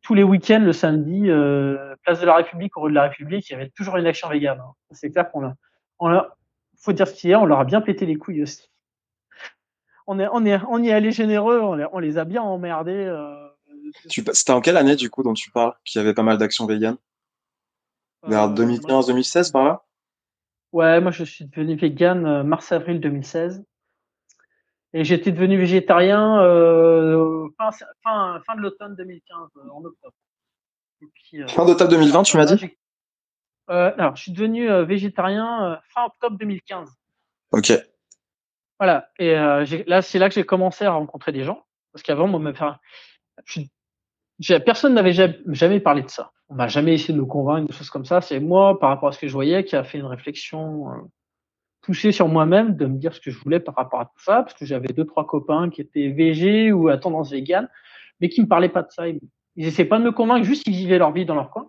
Tous 0.03 0.15
les 0.15 0.23
week-ends, 0.25 0.61
le 0.65 0.73
samedi, 0.73 1.29
euh, 1.31 1.95
place 2.03 2.21
de 2.21 2.27
la 2.27 2.37
République, 2.37 2.77
au 2.77 2.83
rue 2.83 2.91
de 2.91 2.95
la 2.95 3.03
République, 3.09 3.49
il 3.51 3.53
y 3.53 3.57
avait 3.57 3.71
toujours 3.71 3.97
une 3.97 4.07
action 4.07 4.29
végane. 4.29 4.59
hein. 4.61 4.73
C'est 4.93 5.11
clair 5.11 5.31
qu'on 5.31 5.45
a, 5.45 5.55
on 6.01 6.09
a, 6.09 6.37
faut 6.81 6.93
dire 6.93 7.07
ce 7.07 7.15
qu'il 7.15 7.31
y 7.31 7.35
a, 7.35 7.41
on 7.41 7.45
leur 7.47 7.61
a 7.61 7.65
bien 7.65 7.81
pété 7.81 8.07
les 8.07 8.17
couilles 8.17 8.43
aussi. 8.43 8.69
On 10.11 10.19
est, 10.19 10.27
on 10.33 10.47
est, 10.47 10.59
on 10.71 10.83
y 10.83 10.89
est 10.89 10.93
allé 10.93 11.13
généreux, 11.13 11.61
on 11.61 11.75
les, 11.75 11.87
on 11.93 11.99
les 11.99 12.17
a 12.17 12.25
bien 12.25 12.43
emmerdés. 12.43 12.93
Euh, 12.93 13.49
c'était 14.09 14.53
en 14.53 14.63
quelle 14.63 14.79
année 14.79 14.97
du 14.97 15.11
coup 15.11 15.23
dont 15.23 15.35
tu 15.35 15.51
parles, 15.51 15.75
qu'il 15.85 16.01
y 16.01 16.03
avait 16.03 16.15
pas 16.15 16.23
mal 16.23 16.39
d'actions 16.39 16.65
véganes? 16.65 16.97
Vers 18.27 18.45
euh, 18.45 18.55
2015-2016 18.55 19.53
par 19.53 19.65
là? 19.65 19.83
Ouais, 20.73 21.03
moi 21.03 21.11
je 21.11 21.25
suis 21.25 21.45
devenu 21.45 21.77
vegan 21.77 22.25
euh, 22.27 22.43
mars-avril 22.43 23.01
2016. 23.01 23.63
Et 24.95 25.05
j'étais 25.05 25.31
devenu 25.31 25.59
végétarien 25.59 26.41
euh, 26.41 27.47
fin, 27.59 27.69
fin, 28.03 28.41
fin 28.47 28.57
de 28.57 28.63
l'automne 28.63 28.97
2015, 28.97 29.51
euh, 29.57 29.71
en 29.71 29.85
octobre. 29.85 30.15
Et 31.03 31.07
puis, 31.13 31.43
euh, 31.43 31.49
Fin 31.49 31.67
d'octobre 31.67 31.91
2020, 31.91 32.23
tu 32.23 32.39
m'as 32.39 32.47
dit? 32.47 32.79
euh, 33.69 33.93
Alors, 33.99 34.17
je 34.17 34.23
suis 34.23 34.33
devenu 34.33 34.71
euh, 34.71 34.85
végétarien 34.85 35.73
euh, 35.73 35.77
fin 35.95 36.07
octobre 36.07 36.39
2015. 36.39 36.89
Ok. 37.53 37.73
Voilà. 38.79 39.09
Et 39.19 39.37
euh, 39.37 39.65
là, 39.87 40.03
c'est 40.03 40.19
là 40.19 40.29
que 40.29 40.35
j'ai 40.35 40.45
commencé 40.45 40.85
à 40.85 40.93
rencontrer 40.93 41.33
des 41.33 41.45
gens. 41.45 41.65
Parce 41.93 42.03
qu'avant, 42.03 42.29
moi, 42.29 42.39
me 42.41 42.53
faire... 42.53 42.79
je- 43.45 43.61
j'ai- 44.39 44.61
personne 44.61 44.95
n'avait 44.95 45.13
jamais, 45.13 45.39
jamais 45.49 45.81
parlé 45.81 46.03
de 46.03 46.09
ça. 46.11 46.31
On 46.49 46.55
m'a 46.55 46.69
jamais 46.69 46.95
essayé 46.95 47.13
de 47.15 47.19
me 47.21 47.27
convaincre, 47.27 47.67
des 47.67 47.73
choses 47.73 47.91
comme 47.91 48.05
ça. 48.05 48.21
C'est 48.21 48.41
moi, 48.41 48.79
par 48.79 48.91
rapport 48.91 49.09
à 49.09 49.13
ce 49.13 49.19
que 49.19 49.29
je 49.29 49.33
voyais, 49.33 49.65
qui 49.65 49.77
a 49.77 49.85
fait 49.85 49.99
une 49.99 50.07
réflexion 50.07 50.91
euh, 50.91 50.95
poussée 51.83 52.13
sur 52.13 52.29
moi-même 52.29 52.77
de 52.77 52.87
me 52.87 52.97
dire 52.99 53.13
ce 53.13 53.21
que 53.21 53.31
je 53.31 53.39
voulais 53.39 53.61
par 53.61 53.75
rapport 53.75 54.01
à 54.01 54.05
tout 54.07 54.23
ça. 54.23 54.43
Parce 54.43 54.55
que 54.55 54.65
j'avais 54.65 54.89
deux, 54.89 55.05
trois 55.05 55.27
copains 55.27 55.71
qui 55.71 55.81
étaient 55.81 56.09
végés 56.09 56.73
ou 56.73 56.89
à 56.89 56.97
tendance 56.99 57.31
végane, 57.31 57.69
mais 58.21 58.29
qui 58.29 58.41
me 58.43 58.47
parlaient 58.47 58.69
pas 58.69 58.83
de 58.83 58.91
ça. 58.91 59.09
Ils, 59.09 59.21
ils 59.57 59.67
essayaient 59.67 59.89
pas 59.89 59.99
de 59.99 60.05
me 60.05 60.13
convaincre, 60.13 60.45
juste 60.45 60.67
ils 60.67 60.73
vivaient 60.75 60.99
leur 60.99 61.13
vie 61.13 61.27
dans 61.27 61.35
leur 61.35 61.51
coin. 61.51 61.67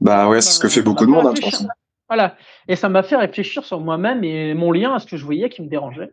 Bah 0.00 0.28
ouais, 0.28 0.40
c'est 0.40 0.50
ce 0.52 0.60
que 0.60 0.68
fait 0.68 0.82
beaucoup 0.82 1.06
de 1.06 1.10
monde, 1.10 1.20
hein, 1.26 1.30
de 1.30 1.36
réfléchir. 1.36 1.58
façon. 1.58 1.68
Voilà. 2.08 2.36
Et 2.68 2.76
ça 2.76 2.88
m'a 2.88 3.02
fait 3.02 3.16
réfléchir 3.16 3.64
sur 3.64 3.80
moi-même 3.80 4.24
et 4.24 4.54
mon 4.54 4.72
lien 4.72 4.94
à 4.94 4.98
ce 4.98 5.06
que 5.06 5.16
je 5.16 5.24
voyais 5.24 5.48
qui 5.48 5.62
me 5.62 5.68
dérangeait. 5.68 6.10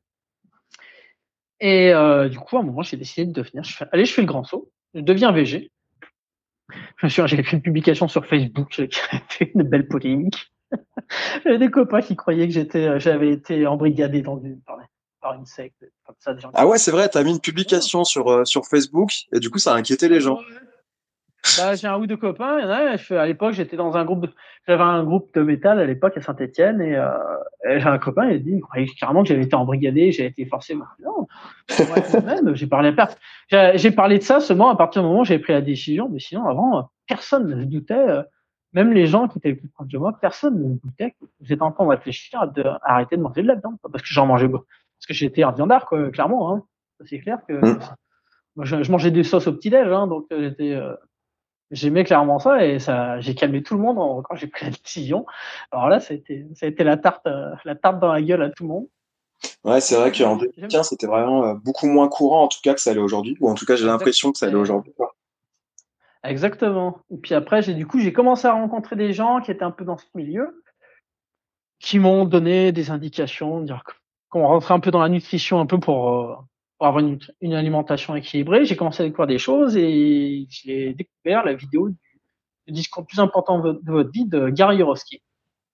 Et 1.60 1.93
euh, 1.93 2.28
du 2.30 2.38
coup, 2.39 2.58
à 2.58 2.60
un 2.60 2.64
moment, 2.64 2.82
j'ai 2.82 2.97
décidé 2.97 3.26
de 3.26 3.32
devenir. 3.32 3.64
Je 3.64 3.76
fais, 3.76 3.86
allez, 3.91 4.06
je 4.06 4.14
fais 4.14 4.22
le 4.22 4.28
grand 4.28 4.43
saut. 4.43 4.72
Je 4.93 5.01
deviens 5.01 5.32
VG. 5.32 5.72
Je 6.97 7.06
me 7.06 7.10
souviens, 7.10 7.28
j'ai 7.28 7.41
fait 7.43 7.56
une 7.56 7.62
publication 7.62 8.08
sur 8.08 8.26
Facebook 8.26 8.70
qui 8.70 8.82
a 9.12 9.20
fait 9.30 9.51
une 9.53 9.64
belle 9.64 9.88
polémique. 9.88 10.51
J'avais 11.45 11.60
des 11.60 11.70
copains 11.70 12.01
qui 12.01 12.16
croyaient 12.16 12.47
que 12.47 12.53
j'étais, 12.53 12.88
euh, 12.88 12.99
j'avais 12.99 13.30
été 13.32 13.68
embrigadé 13.68 14.22
dans 14.22 14.39
une, 14.39 14.60
par, 14.62 14.78
par 15.22 15.34
une 15.36 15.45
secte, 15.45 15.86
comme 16.03 16.16
ça. 16.20 16.34
Des 16.34 16.41
gens 16.41 16.49
qui- 16.49 16.56
Ah 16.58 16.66
ouais, 16.68 16.78
c'est 16.80 16.91
vrai, 16.91 17.08
t'as 17.08 17.24
mis 17.24 17.32
une 17.32 17.39
publication 17.39 18.03
sur, 18.03 18.28
euh, 18.30 18.45
sur 18.45 18.66
Facebook 18.66 19.12
et 19.32 19.39
du 19.39 19.49
coup, 19.51 19.60
ça 19.60 19.74
a 19.74 19.78
inquiété 19.78 20.10
les 20.10 20.20
gens. 20.20 20.39
Bah, 21.58 21.76
j'ai 21.76 21.88
un 21.88 21.98
ou 22.00 22.08
deux 22.08 22.18
copains. 22.18 22.58
Il 22.60 22.64
y 22.64 22.66
en 22.66 22.70
a, 22.72 22.96
je 22.98 23.14
à 23.14 23.26
l'époque, 23.26 23.54
j'étais 23.54 23.78
dans 23.78 23.96
un 23.96 24.04
groupe, 24.04 24.22
de- 24.22 24.34
j'avais 24.68 24.84
un 24.84 25.04
groupe 25.04 25.34
de 25.36 25.41
métal 25.41 25.80
à 25.80 25.86
l'époque 25.86 26.18
à 26.18 26.22
Saint-Etienne 26.22 26.82
et, 26.82 26.96
euh, 26.96 27.08
et 27.70 27.80
j'ai 27.80 27.88
un 27.88 27.98
copain, 28.00 28.26
il 28.30 28.36
a 28.36 28.39
dit, 28.39 28.52
il 28.56 28.62
croyait 28.62 28.88
carrément 29.00 29.22
que 29.24 29.30
j'avais 29.30 29.43
été 29.43 29.56
embrigadé, 29.56 30.12
j'avais 30.12 30.30
été 30.30 30.46
forcé. 30.46 30.76
Non, 30.76 31.28
même, 32.26 32.56
j'ai 32.56 32.68
parlé 32.68 32.89
à 32.89 32.93
personne. 32.93 33.20
J'ai 33.78 33.91
parlé 33.91 34.18
de 34.18 34.24
ça 34.24 34.39
seulement 34.39 34.70
à 34.70 34.76
partir 34.76 35.02
du 35.02 35.08
moment 35.08 35.22
où 35.22 35.26
j'ai 35.26 35.39
pris 35.39 35.54
la 35.54 35.62
décision, 35.62 36.10
mais 36.12 36.20
sinon, 36.20 36.46
avant, 36.48 36.80
euh, 36.80 36.82
personne 37.08 37.48
ne 37.48 37.62
se 37.62 37.66
doutait, 37.68 37.93
euh, 37.93 38.24
même 38.74 38.91
les 38.91 39.06
gens 39.06 39.28
qui 39.28 39.38
étaient 39.38 39.50
les 39.50 39.56
plus 39.56 39.70
proches 39.70 39.88
de 39.88 39.98
moi, 39.98 40.18
personne 40.20 40.58
ne 40.58 40.76
se 40.76 40.82
doutait 40.82 41.12
que 41.12 41.26
j'étais 41.41 41.62
en 41.62 41.72
train 41.72 41.86
de 41.86 41.89
réfléchir 41.91 42.41
à, 42.41 42.48
de, 42.48 42.64
à 42.64 42.80
arrêter 42.84 43.16
de 43.18 43.22
manger 43.22 43.43
de 43.43 43.48
la 43.48 43.56
viande, 43.56 43.78
quoi, 43.82 43.89
parce 43.91 44.02
que 44.04 44.10
j'en 44.10 44.26
mangeais 44.26 44.48
beaucoup. 44.48 44.66
Parce 45.00 45.08
que 45.08 45.14
j'étais 45.14 45.43
un 45.43 45.52
viandard, 45.52 45.86
quoi, 45.86 46.10
clairement, 46.10 46.54
hein. 46.54 46.64
C'est 47.06 47.20
clair 47.20 47.39
que, 47.48 47.54
Mm. 47.54 47.80
moi, 48.56 48.66
je, 48.66 48.84
je 48.84 48.91
mangeais 48.91 49.12
des 49.12 49.24
sauces 49.24 49.48
au 49.48 49.54
petit-déj, 49.54 49.88
hein, 49.88 50.08
donc 50.08 50.26
euh, 50.32 50.41
j'étais, 50.50 50.74
euh, 50.74 50.93
J'aimais 51.76 52.05
clairement 52.05 52.39
ça 52.39 52.65
et 52.65 52.80
ça, 52.80 53.19
j'ai 53.19 53.36
calmé 53.36 53.61
tout 53.61 53.76
le 53.76 53.82
monde 53.82 53.99
en- 53.99 54.21
quand 54.21 54.36
j'ai 54.36 54.47
pris 54.47 54.65
la 54.65 54.71
décision. 54.71 55.26
Alors 55.71 55.89
là, 55.89 55.99
ça 55.99 56.13
a 56.13 56.17
été, 56.17 56.45
ça 56.55 56.65
a 56.65 56.69
été 56.69 56.86
la 56.86 56.95
tarte, 56.95 57.28
euh, 57.28 57.53
la 57.65 57.76
tarte 57.76 57.99
dans 57.99 58.13
la 58.13 58.21
gueule 58.21 58.41
à 58.43 58.49
tout 58.49 58.63
le 58.63 58.69
monde. 58.69 58.88
Ouais, 59.65 59.82
c'est 59.82 59.95
vrai 59.95 60.11
qu'en 60.13 60.38
2015, 60.38 60.88
c'était 60.88 61.05
vraiment 61.07 61.43
euh, 61.43 61.53
beaucoup 61.53 61.88
moins 61.88 62.07
courant, 62.07 62.43
en 62.43 62.47
tout 62.47 62.59
cas, 62.63 62.73
que 62.73 62.80
ça 62.80 62.91
allait 62.91 63.01
aujourd'hui. 63.01 63.36
Ou 63.41 63.49
en 63.49 63.55
tout 63.55 63.65
cas, 63.65 63.76
j'ai 63.76 63.86
l'impression 63.86 64.32
que 64.32 64.38
ça 64.38 64.45
allait 64.45 64.55
aujourd'hui. 64.55 64.93
Exactement. 66.23 66.99
Et 67.11 67.17
puis 67.17 67.36
après, 67.36 67.61
j'ai 67.61 67.73
du 67.73 67.86
coup, 67.86 67.99
j'ai 67.99 68.13
commencé 68.13 68.47
à 68.47 68.53
rencontrer 68.53 68.95
des 68.95 69.11
gens 69.13 69.41
qui 69.41 69.51
étaient 69.51 69.63
un 69.63 69.71
peu 69.71 69.84
dans 69.86 69.97
ce 69.97 70.05
milieu, 70.15 70.63
qui 71.80 71.99
m'ont 71.99 72.23
donné 72.26 72.71
des 72.71 72.89
indications, 72.89 73.59
dire 73.61 73.84
qu'on 74.30 74.47
rentrait 74.47 74.73
un 74.73 74.80
peu 74.80 74.91
dans 74.91 75.01
la 75.01 75.09
nutrition, 75.09 75.59
un 75.59 75.65
peu 75.65 75.80
pour, 75.80 76.09
euh, 76.09 76.36
pour 76.78 76.88
avoir 76.88 77.03
une, 77.03 77.19
une 77.41 77.53
alimentation 77.53 78.15
équilibrée. 78.15 78.65
J'ai 78.65 78.76
commencé 78.76 79.03
à 79.03 79.05
découvrir 79.05 79.28
des 79.28 79.38
choses 79.39 79.78
et 79.78 80.45
j'ai 80.49 80.93
découvert 80.93 81.45
la 81.45 81.53
vidéo 81.53 81.89
du, 81.89 81.95
du 82.67 82.73
discours 82.73 83.03
le 83.03 83.07
plus 83.07 83.19
important 83.19 83.59
de, 83.59 83.73
de 83.82 83.91
votre 83.91 84.11
vie 84.11 84.26
de 84.26 84.49
Gary 84.49 84.78
Yourofsky. 84.78 85.21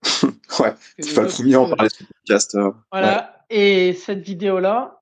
Ouais, 0.59 0.73
c'est 0.99 1.15
pas 1.15 1.21
le 1.21 1.27
premier 1.29 1.55
à 1.55 1.61
en 1.61 1.69
parler 1.69 1.89
sur 1.89 2.05
le 2.07 2.13
podcast. 2.19 2.55
euh. 2.55 2.71
Voilà. 2.91 3.45
Et 3.49 3.93
cette 3.93 4.19
vidéo-là, 4.19 4.99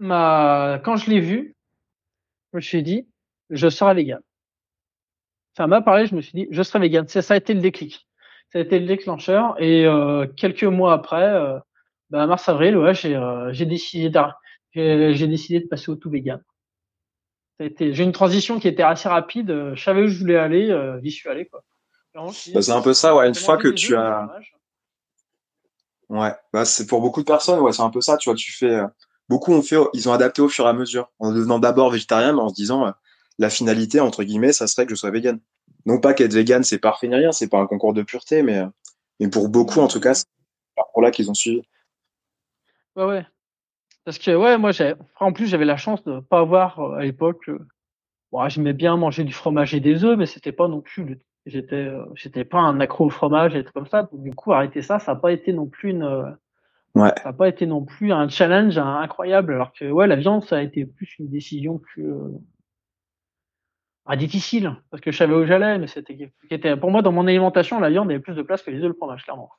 m'a, 0.00 0.80
quand 0.84 0.96
je 0.96 1.08
l'ai 1.10 1.20
vue, 1.20 1.54
je 2.52 2.56
me 2.56 2.60
suis 2.60 2.82
dit, 2.82 3.06
je 3.50 3.68
serai 3.68 3.94
vegan. 3.94 4.20
Ça 5.56 5.66
m'a 5.68 5.80
parlé, 5.80 6.06
je 6.06 6.14
me 6.16 6.20
suis 6.20 6.32
dit, 6.34 6.48
je 6.50 6.62
serai 6.62 6.80
vegan. 6.80 7.04
C'est 7.06 7.22
ça 7.22 7.34
a 7.34 7.36
été 7.36 7.54
le 7.54 7.60
déclic. 7.60 8.08
Ça 8.52 8.58
a 8.58 8.62
été 8.62 8.80
le 8.80 8.86
déclencheur. 8.86 9.54
Et 9.62 9.86
euh, 9.86 10.26
quelques 10.36 10.64
mois 10.64 10.92
après, 10.92 11.22
euh, 11.22 11.58
bah, 12.10 12.26
mars 12.26 12.48
avril, 12.48 12.76
ouais, 12.76 12.94
j'ai 12.94 13.14
euh, 13.14 13.52
décidé 13.52 14.10
d'arr- 14.10 14.40
j'ai 14.72 15.26
décidé 15.26 15.60
de 15.60 15.66
passer 15.66 15.90
au 15.90 15.96
tout 15.96 16.10
vegan. 16.10 16.42
J'ai 17.58 18.02
une 18.02 18.12
transition 18.12 18.58
qui 18.58 18.68
était 18.68 18.82
assez 18.82 19.08
rapide. 19.08 19.74
Je 19.74 19.82
savais 19.82 20.02
où 20.02 20.08
je 20.08 20.18
voulais 20.18 20.36
aller, 20.36 20.70
euh, 20.70 20.98
j'y 21.02 21.10
suis 21.10 21.28
allé 21.28 21.46
quoi. 21.46 21.62
Bah, 22.14 22.32
c'est 22.32 22.70
un 22.70 22.80
peu 22.82 22.92
ça, 22.94 23.14
ouais, 23.14 23.28
une 23.28 23.34
fois 23.34 23.56
que 23.56 23.68
tu 23.68 23.94
as-. 23.96 24.28
Ouais, 26.08 26.34
bah 26.52 26.64
c'est 26.64 26.86
pour 26.86 27.00
beaucoup 27.00 27.20
de 27.20 27.26
personnes, 27.26 27.60
ouais, 27.60 27.72
c'est 27.72 27.82
un 27.82 27.90
peu 27.90 28.00
ça, 28.00 28.16
tu 28.16 28.28
vois, 28.28 28.34
tu 28.34 28.50
fais 28.50 28.70
euh, 28.74 28.86
beaucoup 29.28 29.52
ont 29.52 29.62
fait 29.62 29.76
ils 29.94 30.08
ont 30.08 30.12
adapté 30.12 30.42
au 30.42 30.48
fur 30.48 30.66
et 30.66 30.68
à 30.68 30.72
mesure 30.72 31.08
en 31.20 31.32
devenant 31.32 31.60
d'abord 31.60 31.90
végétarien 31.90 32.32
mais 32.32 32.40
en 32.40 32.48
se 32.48 32.54
disant 32.54 32.88
euh, 32.88 32.90
la 33.38 33.48
finalité 33.48 34.00
entre 34.00 34.24
guillemets, 34.24 34.52
ça 34.52 34.66
serait 34.66 34.86
que 34.86 34.90
je 34.90 34.98
sois 34.98 35.12
vegan. 35.12 35.38
Non 35.86 36.00
pas 36.00 36.12
qu'être 36.12 36.34
vegan 36.34 36.64
c'est 36.64 36.80
parfait 36.80 37.06
ni 37.06 37.14
rien, 37.14 37.30
c'est 37.30 37.48
pas 37.48 37.58
un 37.58 37.66
concours 37.68 37.94
de 37.94 38.02
pureté 38.02 38.42
mais 38.42 38.58
euh, 38.58 38.66
mais 39.20 39.28
pour 39.28 39.48
beaucoup 39.48 39.78
en 39.78 39.86
tout 39.86 40.00
cas, 40.00 40.14
c'est 40.14 40.26
pour 40.92 41.00
là 41.00 41.12
qu'ils 41.12 41.30
ont 41.30 41.34
suivi. 41.34 41.62
Ouais, 42.96 43.04
ouais. 43.04 43.26
Parce 44.04 44.18
que, 44.18 44.34
ouais, 44.34 44.58
moi, 44.58 44.72
j'ai, 44.72 44.94
en 45.18 45.32
plus, 45.32 45.46
j'avais 45.46 45.64
la 45.64 45.76
chance 45.76 46.02
de 46.04 46.20
pas 46.20 46.40
avoir, 46.40 46.80
euh, 46.80 46.96
à 46.96 47.02
l'époque, 47.02 47.48
euh, 47.48 47.58
bon, 48.32 48.48
j'aimais 48.48 48.72
bien 48.72 48.96
manger 48.96 49.24
du 49.24 49.32
fromage 49.32 49.74
et 49.74 49.80
des 49.80 50.04
œufs, 50.04 50.16
mais 50.18 50.26
c'était 50.26 50.52
pas 50.52 50.68
non 50.68 50.80
plus, 50.80 51.04
le- 51.04 51.18
j'étais, 51.46 51.76
euh, 51.76 52.04
j'étais 52.14 52.44
pas 52.44 52.58
un 52.60 52.80
accro 52.80 53.06
au 53.06 53.10
fromage 53.10 53.54
et 53.54 53.62
trucs 53.62 53.74
comme 53.74 53.86
ça. 53.86 54.04
Donc, 54.04 54.22
du 54.22 54.34
coup, 54.34 54.52
arrêter 54.52 54.82
ça, 54.82 54.98
ça 54.98 55.12
a 55.12 55.16
pas 55.16 55.32
été 55.32 55.52
non 55.52 55.66
plus 55.66 55.90
une, 55.90 56.36
Ouais. 56.96 57.12
ça 57.22 57.28
a 57.28 57.32
pas 57.32 57.48
été 57.48 57.66
non 57.66 57.84
plus 57.84 58.12
un 58.12 58.28
challenge 58.28 58.76
incroyable. 58.76 59.52
Alors 59.54 59.72
que, 59.72 59.88
ouais, 59.90 60.08
la 60.08 60.16
viande, 60.16 60.42
ça 60.44 60.56
a 60.56 60.62
été 60.62 60.84
plus 60.86 61.14
une 61.20 61.28
décision 61.28 61.80
euh, 61.98 62.32
ah, 64.06 64.16
difficile. 64.16 64.74
Parce 64.90 65.00
que 65.00 65.12
je 65.12 65.16
savais 65.16 65.34
où 65.34 65.44
j'allais, 65.46 65.78
mais 65.78 65.86
c'était, 65.86 66.32
était, 66.50 66.76
pour 66.76 66.90
moi, 66.90 67.02
dans 67.02 67.12
mon 67.12 67.28
alimentation, 67.28 67.78
la 67.78 67.90
viande 67.90 68.10
avait 68.10 68.18
plus 68.18 68.34
de 68.34 68.42
place 68.42 68.62
que 68.62 68.72
les 68.72 68.78
œufs 68.78 68.84
et 68.86 68.88
le 68.88 68.94
fromage, 68.94 69.22
clairement. 69.22 69.50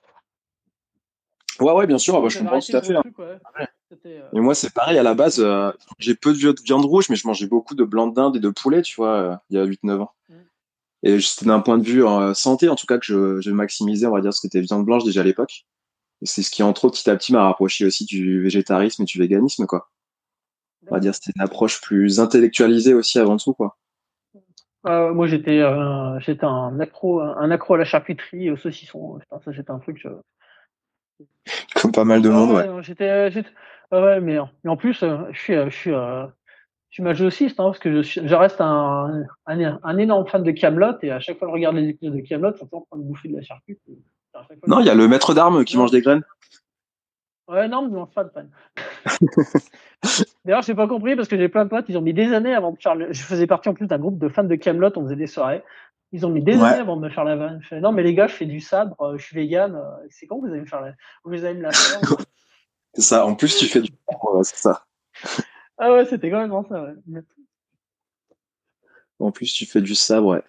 Ouais 1.61 1.71
ouais, 1.71 1.87
bien 1.87 1.97
sûr, 1.99 2.15
ah 2.17 2.21
bah, 2.21 2.27
je 2.27 2.39
comprends 2.39 2.59
tout 2.59 2.75
à 2.75 2.81
fait. 2.81 2.95
hein. 2.95 3.01
truc, 3.01 3.19
ouais. 3.19 3.37
Ouais. 3.57 3.67
C'était, 3.91 4.21
euh, 4.21 4.29
Et 4.31 4.39
moi, 4.39 4.55
c'est 4.55 4.73
pareil, 4.73 4.97
à 4.97 5.03
la 5.03 5.13
base, 5.13 5.41
euh, 5.41 5.69
j'ai 5.99 6.15
peu 6.15 6.31
de 6.31 6.37
vi- 6.37 6.53
de 6.53 6.61
viande 6.63 6.85
rouge, 6.85 7.09
mais 7.09 7.17
je 7.17 7.27
mangeais 7.27 7.45
beaucoup 7.45 7.75
de 7.75 7.83
blanc 7.83 8.07
de 8.07 8.13
dinde 8.13 8.37
et 8.37 8.39
de 8.39 8.49
poulet, 8.49 8.81
tu 8.81 8.95
vois, 8.95 9.15
euh, 9.17 9.35
il 9.49 9.57
y 9.57 9.59
a 9.59 9.65
8-9 9.65 9.99
ans. 9.99 10.11
Mm. 10.29 10.33
Et 11.03 11.19
c'était 11.19 11.47
d'un 11.47 11.59
point 11.59 11.77
de 11.77 11.83
vue 11.83 12.05
euh, 12.05 12.33
santé, 12.33 12.69
en 12.69 12.75
tout 12.77 12.85
cas, 12.85 12.97
que 12.97 13.05
je, 13.05 13.41
je 13.41 13.51
maximisais, 13.51 14.07
on 14.07 14.11
va 14.13 14.21
dire, 14.21 14.33
ce 14.33 14.39
qui 14.39 14.47
était 14.47 14.61
viande 14.61 14.85
blanche 14.85 15.03
déjà 15.03 15.19
à 15.19 15.23
l'époque. 15.25 15.65
Et 16.21 16.25
c'est 16.25 16.41
ce 16.41 16.51
qui, 16.51 16.63
entre 16.63 16.85
autres, 16.85 16.97
petit 16.99 17.09
à 17.09 17.17
petit, 17.17 17.33
m'a 17.33 17.43
rapproché 17.43 17.85
aussi 17.85 18.05
du 18.05 18.41
végétarisme 18.41 19.01
et 19.01 19.05
du 19.05 19.17
véganisme, 19.19 19.65
quoi. 19.65 19.89
On 20.87 20.95
va 20.95 21.01
dire, 21.01 21.13
c'était 21.13 21.33
une 21.35 21.41
approche 21.41 21.81
plus 21.81 22.21
intellectualisée 22.21 22.93
aussi 22.93 23.19
avant 23.19 23.35
tout, 23.35 23.53
quoi. 23.53 23.77
Moi, 24.85 25.27
j'étais, 25.27 25.61
j'étais 26.19 26.45
un 26.45 26.79
accro, 26.79 27.19
un 27.19 27.51
accro 27.51 27.73
à 27.73 27.77
la 27.77 27.85
charcuterie 27.85 28.47
et 28.47 28.51
au 28.51 28.57
saucisson. 28.57 29.19
ça, 29.29 29.51
c'était 29.53 29.69
un 29.71 29.79
truc. 29.79 30.07
Comme 31.76 31.91
pas 31.91 32.03
mal 32.03 32.22
de 32.22 32.30
monde, 32.30 32.51
ouais. 32.51 32.84
J'étais, 32.84 33.32
ouais, 33.91 34.22
mais, 34.22 34.38
mais 34.63 34.69
en 34.69 34.78
plus, 34.78 34.93
je 34.99 35.34
suis, 35.34 35.53
je 35.53 35.69
suis, 35.69 35.91
je 35.91 36.95
suis 36.95 37.03
masochiste, 37.03 37.59
hein, 37.59 37.65
parce 37.65 37.80
que 37.80 38.01
je, 38.01 38.22
je 38.26 38.36
reste 38.36 38.59
un, 38.59 39.24
un, 39.45 39.80
un, 39.82 39.97
énorme 39.97 40.28
fan 40.28 40.43
de 40.43 40.51
Camelot 40.51 40.97
et 41.01 41.11
à 41.11 41.19
chaque 41.19 41.39
fois 41.39 41.47
que 41.47 41.51
je 41.51 41.55
regarde 41.55 41.76
les 41.78 41.89
épisodes 41.89 42.15
de 42.15 42.22
Camelot, 42.22 42.53
je 42.57 42.63
en 42.63 42.82
train 42.82 42.97
de 42.97 43.03
bouffer 43.03 43.30
de 43.30 43.38
la 43.38 43.41
charcuterie. 43.41 44.03
Non, 44.67 44.80
il 44.80 44.86
y 44.86 44.89
a 44.89 44.95
le 44.95 45.07
maître 45.07 45.34
d'armes 45.34 45.63
qui 45.65 45.78
mange 45.78 45.91
des 45.91 46.01
graines. 46.01 46.24
Ouais, 47.47 47.67
non, 47.67 47.84
mais 47.84 47.89
je 47.89 47.95
mange 47.95 48.13
pas 48.13 48.24
de 48.24 48.30
pain. 48.30 48.45
D'ailleurs, 50.45 50.61
j'ai 50.61 50.76
pas 50.76 50.88
compris 50.88 51.15
parce 51.15 51.28
que 51.28 51.38
j'ai 51.38 51.49
plein 51.49 51.65
de 51.65 51.69
potes, 51.69 51.86
ils 51.89 51.97
ont 51.97 52.01
mis 52.01 52.13
des 52.13 52.34
années 52.34 52.53
avant 52.53 52.72
de 52.72 52.78
faire 52.82 52.95
le... 52.95 53.11
Je 53.11 53.22
faisais 53.24 53.47
partie 53.47 53.69
en 53.69 53.74
plus 53.74 53.88
d'un 53.88 53.99
groupe 53.99 54.17
de 54.17 54.30
fans 54.30 54.43
de 54.43 54.55
Camelot, 54.55 54.91
on 54.95 55.03
faisait 55.03 55.15
des 55.15 55.28
soirées. 55.28 55.63
Ils 56.14 56.26
ont 56.26 56.30
mis 56.30 56.43
des 56.43 56.55
années 56.55 56.80
avant 56.80 56.97
de 56.97 57.01
me 57.01 57.09
faire 57.09 57.24
la 57.24 57.38
vanne. 57.38 57.62
non, 57.82 57.91
mais 57.91 58.03
les 58.03 58.14
gars, 58.14 58.28
je 58.28 58.34
fais 58.34 58.45
du 58.45 58.59
sabre, 58.59 58.99
euh, 59.01 59.18
je 59.18 59.24
suis 59.24 59.36
vegan. 59.36 59.76
Euh, 59.76 60.07
c'est 60.09 60.28
quand 60.28 60.39
vous 60.39 60.47
allez 60.47 60.59
me 60.59 60.66
faire 60.66 60.82
la... 60.82 60.93
Vous 61.24 61.45
allez 61.45 61.53
me 61.53 61.62
la 61.62 61.72
faire 61.72 62.01
C'est 62.93 63.01
ça. 63.01 63.26
En 63.26 63.36
plus, 63.36 63.55
tu 63.55 63.68
fais 63.68 63.80
du 63.80 63.91
sabre, 64.09 64.41
c'est 64.43 64.57
ça. 64.57 64.86
Ah 65.78 65.93
ouais, 65.93 66.05
c'était 66.05 66.30
quand 66.30 66.45
même 66.45 66.64
ça, 66.68 66.84
ouais. 66.84 67.22
En 69.20 69.32
plus, 69.32 69.53
tu 69.53 69.66
fais 69.66 69.82
du 69.82 69.95
sabre, 69.95 70.28
ouais. 70.28 70.43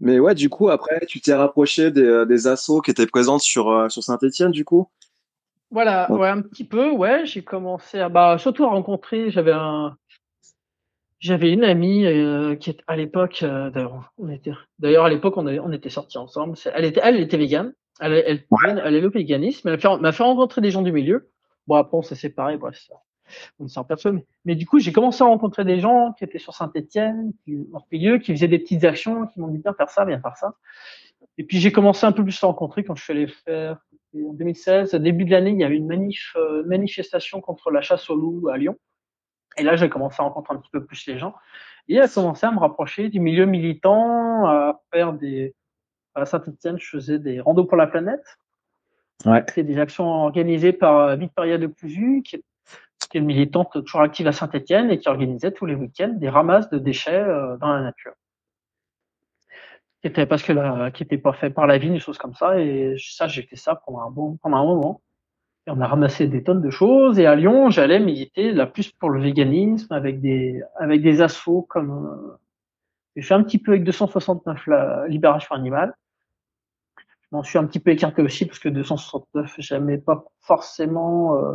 Mais 0.00 0.18
ouais, 0.18 0.34
du 0.34 0.50
coup, 0.50 0.68
après, 0.68 1.06
tu 1.06 1.20
t'es 1.20 1.32
rapproché 1.32 1.90
des, 1.90 2.02
euh, 2.02 2.26
des 2.26 2.46
assos 2.46 2.82
qui 2.82 2.90
étaient 2.90 3.06
présentes 3.06 3.40
sur, 3.40 3.90
sur 3.90 4.02
Saint-Etienne, 4.02 4.50
du 4.50 4.66
coup? 4.66 4.90
Voilà, 5.70 6.10
ouais, 6.12 6.28
un 6.28 6.42
petit 6.42 6.64
peu, 6.64 6.90
ouais. 6.90 7.24
J'ai 7.24 7.42
commencé 7.42 7.98
à, 7.98 8.10
bah, 8.10 8.36
surtout 8.38 8.64
à 8.64 8.68
rencontrer. 8.68 9.30
J'avais 9.30 9.52
un, 9.52 9.96
j'avais 11.24 11.50
une 11.50 11.64
amie 11.64 12.04
euh, 12.04 12.54
qui 12.54 12.68
est 12.68 12.80
à 12.86 12.96
l'époque, 12.96 13.40
euh, 13.42 13.70
d'ailleurs, 13.70 14.12
on 14.18 14.28
était, 14.28 14.52
d'ailleurs 14.78 15.06
à 15.06 15.08
l'époque 15.08 15.38
on, 15.38 15.46
on 15.46 15.72
était 15.72 15.88
sortis 15.88 16.18
ensemble. 16.18 16.58
Elle 16.74 16.84
était, 16.84 17.00
elle 17.02 17.18
était 17.18 17.38
végane. 17.38 17.72
Elle, 17.98 18.12
elle, 18.12 18.44
elle, 18.84 18.94
est 18.94 19.08
véganisme. 19.08 19.68
Elle 19.68 19.78
m'a 20.00 20.12
fait, 20.12 20.22
rencontrer 20.22 20.60
des 20.60 20.70
gens 20.70 20.82
du 20.82 20.92
milieu. 20.92 21.30
Bon 21.66 21.76
après 21.76 21.96
on 21.96 22.02
s'est 22.02 22.14
séparés, 22.14 22.58
bref, 22.58 22.76
ça, 22.76 22.96
on 23.58 23.68
s'en 23.68 23.84
personne. 23.84 24.20
Mais 24.44 24.54
du 24.54 24.66
coup 24.66 24.80
j'ai 24.80 24.92
commencé 24.92 25.24
à 25.24 25.26
rencontrer 25.26 25.64
des 25.64 25.80
gens 25.80 26.12
qui 26.12 26.24
étaient 26.24 26.38
sur 26.38 26.52
Saint-Étienne, 26.52 27.32
qui, 27.42 27.56
milieu, 27.90 28.18
qui 28.18 28.32
faisaient 28.32 28.48
des 28.48 28.58
petites 28.58 28.84
actions, 28.84 29.26
qui 29.26 29.40
m'ont 29.40 29.48
dit 29.48 29.58
bien 29.58 29.72
faire 29.72 29.88
ça, 29.88 30.04
bien 30.04 30.20
faire 30.20 30.36
ça. 30.36 30.52
Et 31.38 31.44
puis 31.44 31.58
j'ai 31.58 31.72
commencé 31.72 32.04
un 32.04 32.12
peu 32.12 32.22
plus 32.22 32.44
à 32.44 32.48
rencontrer 32.48 32.84
quand 32.84 32.96
je 32.96 33.02
suis 33.02 33.12
allé 33.14 33.28
faire 33.28 33.78
en 34.14 34.34
2016, 34.34 34.94
début 34.96 35.24
de 35.24 35.30
l'année, 35.30 35.52
il 35.52 35.58
y 35.58 35.64
avait 35.64 35.76
une 35.76 35.86
manif, 35.86 36.36
euh, 36.36 36.62
manifestation 36.66 37.40
contre 37.40 37.70
la 37.70 37.80
chasse 37.80 38.10
au 38.10 38.14
loup 38.14 38.48
à 38.48 38.58
Lyon. 38.58 38.76
Et 39.56 39.62
là, 39.62 39.76
j'ai 39.76 39.88
commencé 39.88 40.16
à 40.20 40.24
rencontrer 40.24 40.54
un 40.54 40.58
petit 40.58 40.70
peu 40.70 40.84
plus 40.84 41.06
les 41.06 41.18
gens. 41.18 41.34
Et 41.88 42.00
à 42.00 42.08
commencé 42.08 42.46
à 42.46 42.52
me 42.52 42.58
rapprocher 42.58 43.08
du 43.08 43.20
milieu 43.20 43.46
militant, 43.46 44.46
à 44.46 44.80
faire 44.92 45.12
des, 45.12 45.54
à 46.14 46.24
Saint-Etienne, 46.24 46.78
je 46.78 46.88
faisais 46.88 47.18
des 47.18 47.40
randos 47.40 47.64
pour 47.64 47.76
la 47.76 47.86
planète. 47.86 48.24
Ouais. 49.26 49.44
C'est 49.54 49.62
des 49.62 49.78
actions 49.78 50.24
organisées 50.24 50.72
par 50.72 50.98
euh, 50.98 51.16
Victoria 51.16 51.58
de 51.58 51.66
Cousu, 51.66 52.22
qui 52.24 52.36
est, 52.36 52.44
qui 53.10 53.18
est 53.18 53.20
une 53.20 53.26
militante 53.26 53.72
toujours 53.84 54.00
active 54.00 54.26
à 54.26 54.32
Saint-Etienne 54.32 54.90
et 54.90 54.98
qui 54.98 55.08
organisait 55.08 55.52
tous 55.52 55.66
les 55.66 55.74
week-ends 55.74 56.14
des 56.14 56.28
ramasses 56.28 56.68
de 56.70 56.78
déchets 56.78 57.14
euh, 57.14 57.56
dans 57.58 57.72
la 57.72 57.80
nature 57.80 58.14
qui 60.04 60.08
était 60.08 60.26
parce 60.26 60.42
que 60.42 60.52
la, 60.52 60.90
qui 60.90 61.02
était 61.02 61.16
pas 61.16 61.32
fait 61.32 61.48
par 61.48 61.66
la 61.66 61.78
ville, 61.78 61.94
des 61.94 61.98
choses 61.98 62.18
comme 62.18 62.34
ça. 62.34 62.60
Et 62.60 62.94
ça, 62.98 63.26
j'ai 63.26 63.40
fait 63.40 63.56
ça 63.56 63.74
pendant 63.86 64.00
un 64.00 64.10
bon, 64.10 64.36
pendant 64.36 64.58
un 64.58 64.64
moment. 64.64 65.00
Et 65.66 65.70
on 65.70 65.80
a 65.80 65.86
ramassé 65.86 66.26
des 66.26 66.42
tonnes 66.42 66.60
de 66.60 66.70
choses. 66.70 67.18
Et 67.18 67.26
à 67.26 67.34
Lyon, 67.34 67.70
j'allais 67.70 68.00
militer 68.00 68.52
la 68.52 68.66
plus 68.66 68.92
pour 68.92 69.10
le 69.10 69.22
véganisme 69.22 69.92
avec 69.92 70.20
des, 70.20 70.62
avec 70.78 71.02
des 71.02 71.22
assauts 71.22 71.62
comme, 71.62 72.06
euh, 72.06 72.38
j'ai 73.16 73.22
fait 73.22 73.34
un 73.34 73.42
petit 73.42 73.58
peu 73.58 73.72
avec 73.72 73.84
269 73.84 74.66
la 74.66 75.06
libération 75.08 75.54
animale. 75.54 75.94
Je 76.98 77.36
m'en 77.36 77.42
suis 77.42 77.58
un 77.58 77.64
petit 77.64 77.80
peu 77.80 77.90
écarté 77.90 78.22
aussi 78.22 78.46
parce 78.46 78.58
que 78.58 78.68
269, 78.68 79.54
j'aimais 79.58 79.98
pas 79.98 80.24
forcément, 80.40 81.36
euh, 81.36 81.54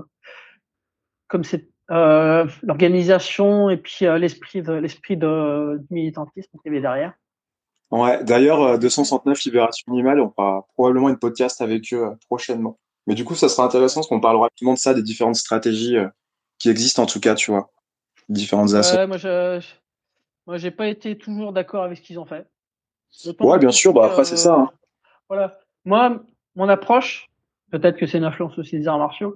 comme 1.27 1.43
c'est, 1.43 1.69
euh, 1.91 2.47
l'organisation 2.63 3.69
et 3.69 3.77
puis 3.77 4.05
l'esprit 4.19 4.61
de, 4.61 5.81
militantisme 5.89 6.57
qui 6.61 6.69
avait 6.69 6.81
derrière. 6.81 7.13
Ouais, 7.91 8.23
d'ailleurs, 8.23 8.77
269 8.77 9.37
euh, 9.37 9.41
Libération 9.45 9.91
Animale, 9.91 10.19
on 10.19 10.29
fera 10.29 10.67
probablement 10.75 11.09
une 11.09 11.17
podcast 11.17 11.61
avec 11.61 11.91
eux 11.93 12.11
prochainement. 12.27 12.77
Mais 13.09 13.15
du 13.15 13.25
coup, 13.25 13.33
ça 13.33 13.49
sera 13.49 13.65
intéressant 13.65 14.01
parce 14.01 14.07
qu'on 14.07 14.19
parlera 14.19 14.43
rapidement 14.43 14.75
de 14.75 14.77
ça, 14.77 14.93
des 14.93 15.01
différentes 15.01 15.35
stratégies 15.35 15.97
euh, 15.97 16.07
qui 16.59 16.69
existent 16.69 17.01
en 17.01 17.07
tout 17.07 17.19
cas, 17.19 17.33
tu 17.33 17.49
vois. 17.49 17.71
Différentes 18.29 18.75
assos. 18.75 18.95
Ouais, 18.95 19.07
moi, 19.07 19.17
je, 19.17 19.59
moi, 20.45 20.57
j'ai 20.57 20.69
pas 20.69 20.87
été 20.87 21.17
toujours 21.17 21.51
d'accord 21.51 21.83
avec 21.83 21.97
ce 21.97 22.03
qu'ils 22.03 22.19
ont 22.19 22.27
fait. 22.27 22.45
Ouais, 23.39 23.57
bien 23.57 23.71
sûr, 23.71 23.93
bah 23.93 24.05
après, 24.05 24.25
c'est 24.25 24.37
ça. 24.37 24.53
Hein. 24.53 24.69
Voilà. 25.27 25.57
Moi, 25.85 26.21
mon 26.55 26.69
approche, 26.69 27.31
peut-être 27.71 27.97
que 27.97 28.05
c'est 28.05 28.19
une 28.19 28.25
influence 28.25 28.55
aussi 28.59 28.77
des 28.77 28.87
arts 28.87 28.99
martiaux, 28.99 29.35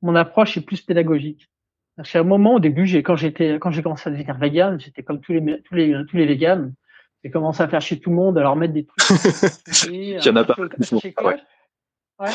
mon 0.00 0.14
approche 0.14 0.56
est 0.56 0.60
plus 0.60 0.80
pédagogique. 0.80 1.50
Parce 1.96 2.12
qu'à 2.12 2.20
un 2.20 2.22
moment, 2.22 2.54
au 2.54 2.60
début, 2.60 2.86
j'ai, 2.86 3.02
quand 3.02 3.16
j'étais, 3.16 3.58
quand 3.58 3.72
j'ai 3.72 3.82
commencé 3.82 4.08
à 4.08 4.12
devenir 4.12 4.38
vegan, 4.38 4.78
j'étais 4.78 5.02
comme 5.02 5.20
tous 5.20 5.32
les, 5.32 5.62
tous 5.62 5.74
les, 5.74 5.96
tous 6.08 6.16
les 6.16 6.26
véganes 6.26 6.72
j'ai 7.24 7.30
commencé 7.30 7.62
à 7.62 7.68
faire 7.68 7.80
chez 7.80 7.98
tout 7.98 8.10
le 8.10 8.16
monde, 8.16 8.36
à 8.36 8.42
leur 8.42 8.54
mettre 8.54 8.74
des 8.74 8.84
trucs. 8.84 9.00
Il 9.88 10.22
y 10.22 10.28
en 10.28 10.36
a 10.36 10.44
pas. 10.44 10.54
Ouais. 10.58 11.40
ouais. 12.20 12.30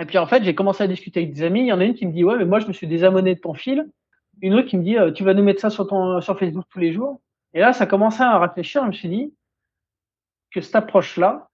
Et 0.00 0.06
puis 0.06 0.18
en 0.18 0.26
fait, 0.26 0.42
j'ai 0.42 0.54
commencé 0.54 0.82
à 0.82 0.86
discuter 0.86 1.20
avec 1.20 1.34
des 1.34 1.42
amis. 1.42 1.60
Il 1.60 1.66
y 1.66 1.72
en 1.72 1.80
a 1.80 1.84
une 1.84 1.94
qui 1.94 2.06
me 2.06 2.12
dit 2.12 2.24
ouais, 2.24 2.36
mais 2.38 2.46
moi 2.46 2.58
je 2.58 2.66
me 2.66 2.72
suis 2.72 2.86
désabonné 2.86 3.34
de 3.34 3.40
ton 3.40 3.54
fil. 3.54 3.86
Une 4.40 4.54
autre 4.54 4.68
qui 4.68 4.78
me 4.78 4.82
dit 4.82 4.96
euh, 4.96 5.12
tu 5.12 5.24
vas 5.24 5.34
nous 5.34 5.42
mettre 5.42 5.60
ça 5.60 5.70
sur 5.70 5.86
ton 5.86 6.20
sur 6.20 6.38
Facebook 6.38 6.64
tous 6.70 6.78
les 6.78 6.92
jours. 6.92 7.20
Et 7.52 7.60
là, 7.60 7.72
ça 7.72 7.86
commençait 7.86 8.22
à 8.22 8.38
réfléchir. 8.38 8.82
Je 8.82 8.88
me 8.88 8.92
suis 8.92 9.08
dit 9.08 9.34
que 10.52 10.60
cette 10.60 10.74
approche-là, 10.74 11.48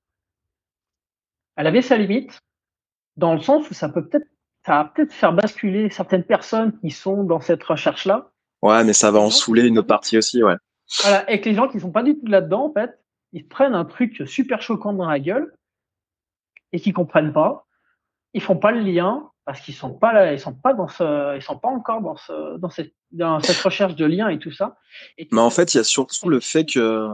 elle 1.57 1.67
avait 1.67 1.83
sa 1.83 1.97
limite, 1.97 2.41
dans 3.17 3.35
le 3.35 3.41
sens 3.41 3.69
où 3.71 3.75
ça 3.75 3.89
peut 3.89 4.07
peut-être 4.07 4.27
ça 4.65 4.83
va 4.83 4.85
peut-être 4.85 5.13
faire 5.13 5.33
basculer 5.33 5.91
certaines 5.91 6.25
personnes 6.25 6.77
qui 6.81 6.91
sont 6.91 7.23
dans 7.23 7.41
cette 7.41 7.63
recherche-là. 7.63 8.31
Ouais, 8.63 8.83
mais 8.83 8.93
ça 8.93 9.13
va 9.13 9.21
en 9.21 9.31
saouler 9.31 9.67
une 9.67 9.79
autre 9.79 9.87
partie 9.87 10.19
aussi, 10.19 10.43
ouais. 10.43 10.57
Voilà, 11.03 11.31
et 11.31 11.41
que 11.41 11.49
les 11.49 11.55
gens 11.55 11.69
qui 11.69 11.79
sont 11.79 11.93
pas 11.93 12.03
du 12.03 12.19
tout 12.19 12.27
là-dedans, 12.27 12.67
en 12.67 12.73
fait, 12.73 12.99
ils 13.33 13.47
prennent 13.47 13.75
un 13.75 13.85
truc 13.85 14.23
super 14.27 14.63
choquant 14.63 14.93
dans 14.93 15.09
la 15.09 15.21
gueule 15.21 15.55
et 16.73 16.81
qui 16.81 16.93
comprennent 16.93 17.33
pas. 17.33 17.66
Ils 18.37 18.43
font 18.43 18.59
pas 18.59 18.71
le 18.71 18.81
lien 18.81 19.31
parce 19.47 19.61
qu'ils 19.61 19.75
sont 19.75 19.95
pas 19.95 20.13
là, 20.13 20.33
ils 20.33 20.39
sont 20.39 20.53
pas 20.53 20.75
dans 20.75 20.89
ce, 20.89 21.37
ils 21.37 21.43
sont 21.43 21.57
pas 21.57 21.69
encore 21.69 22.03
dans 22.03 22.17
ce, 22.17 22.59
dans 22.59 22.69
cette, 22.69 22.93
dans 23.13 23.41
cette 23.41 23.57
recherche 23.59 23.95
de 23.95 24.05
lien 24.05 24.29
et 24.29 24.39
tout 24.39 24.51
ça. 24.51 24.77
Mais 25.33 25.41
en 25.41 25.49
fait, 25.51 25.73
il 25.73 25.79
y 25.79 25.81
a 25.81 25.85
surtout 25.85 26.29
le 26.29 26.41
fait 26.41 26.67
que 26.67 27.09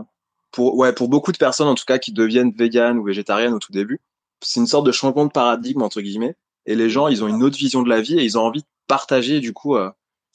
pour, 0.50 0.76
ouais, 0.76 0.92
pour 0.92 1.08
beaucoup 1.08 1.30
de 1.30 1.36
personnes, 1.36 1.68
en 1.68 1.76
tout 1.76 1.84
cas, 1.86 1.98
qui 1.98 2.12
deviennent 2.12 2.50
véganes 2.50 2.98
ou 2.98 3.04
végétariennes 3.04 3.52
au 3.52 3.60
tout 3.60 3.70
début, 3.70 4.00
c'est 4.40 4.58
une 4.58 4.66
sorte 4.66 4.84
de 4.84 4.92
changement 4.92 5.26
de 5.26 5.30
paradigme, 5.30 5.82
entre 5.82 6.00
guillemets. 6.00 6.34
Et 6.66 6.74
les 6.74 6.90
gens, 6.90 7.06
ils 7.06 7.22
ont 7.22 7.28
une 7.28 7.42
autre 7.42 7.56
vision 7.56 7.82
de 7.82 7.88
la 7.88 8.00
vie 8.00 8.18
et 8.18 8.24
ils 8.24 8.36
ont 8.36 8.42
envie 8.42 8.62
de 8.62 8.68
partager, 8.88 9.38
du 9.40 9.52
coup, 9.52 9.76
euh, 9.76 9.90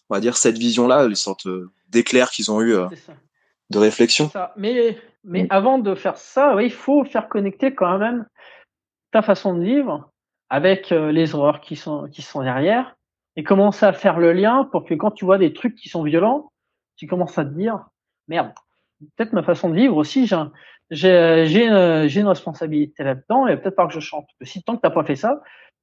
on 0.09 0.13
va 0.15 0.21
dire, 0.21 0.37
cette 0.37 0.57
vision-là, 0.57 1.03
une 1.05 1.15
sorte 1.15 1.47
d'éclair 1.89 2.29
qu'ils 2.29 2.51
ont 2.51 2.61
eu 2.61 2.75
euh, 2.75 2.87
de 3.71 3.77
réflexion. 3.79 4.31
Mais, 4.55 4.97
mais 5.23 5.43
mm. 5.43 5.47
avant 5.49 5.79
de 5.79 5.95
faire 5.95 6.17
ça, 6.17 6.55
il 6.61 6.71
faut 6.71 7.03
faire 7.05 7.27
connecter 7.27 7.73
quand 7.73 7.97
même 7.97 8.27
ta 9.11 9.23
façon 9.23 9.55
de 9.55 9.63
vivre 9.63 10.11
avec 10.49 10.91
euh, 10.91 11.11
les 11.11 11.35
horreurs 11.35 11.61
qui 11.61 11.75
sont, 11.75 12.07
qui 12.09 12.21
sont 12.21 12.43
derrière 12.43 12.95
et 13.35 13.43
commencer 13.43 13.85
à 13.85 13.93
faire 13.93 14.19
le 14.19 14.33
lien 14.33 14.67
pour 14.71 14.85
que 14.85 14.93
quand 14.93 15.11
tu 15.11 15.25
vois 15.25 15.37
des 15.37 15.53
trucs 15.53 15.75
qui 15.75 15.89
sont 15.89 16.03
violents, 16.03 16.51
tu 16.95 17.07
commences 17.07 17.37
à 17.37 17.45
te 17.45 17.53
dire, 17.53 17.85
merde, 18.27 18.51
peut-être 19.15 19.33
ma 19.33 19.43
façon 19.43 19.69
de 19.69 19.75
vivre 19.75 19.95
aussi, 19.95 20.25
j'ai, 20.25 20.41
j'ai, 20.89 21.45
j'ai 21.47 21.65
une, 21.65 22.09
une, 22.09 22.27
responsabilité 22.27 23.03
là-dedans 23.03 23.47
et 23.47 23.57
peut-être 23.57 23.75
pas 23.75 23.87
que 23.87 23.93
je 23.93 23.99
chante. 23.99 24.27
si 24.41 24.63
tant 24.63 24.75
que 24.75 24.81
t'as 24.81 24.89
pas 24.89 25.03
fait 25.03 25.15
ça, 25.15 25.41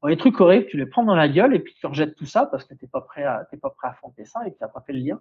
les 0.09 0.17
trucs 0.17 0.41
horribles, 0.41 0.67
tu 0.67 0.77
les 0.77 0.87
prends 0.87 1.05
dans 1.05 1.15
la 1.15 1.29
gueule 1.29 1.55
et 1.55 1.59
puis 1.59 1.75
tu 1.75 1.87
rejettes 1.87 2.15
tout 2.15 2.27
ça 2.27 2.47
parce 2.47 2.65
que 2.65 2.75
t'es 2.75 2.87
pas 2.87 3.01
prêt 3.01 3.25
à, 3.25 3.47
t'es 3.51 3.57
pas 3.57 3.71
prêt 3.71 3.89
à 3.89 3.91
affronter 3.93 4.25
ça 4.25 4.41
et 4.47 4.51
que 4.51 4.57
t'as 4.59 4.69
pas 4.69 4.83
fait 4.87 4.93
le 4.93 5.01
lien. 5.01 5.21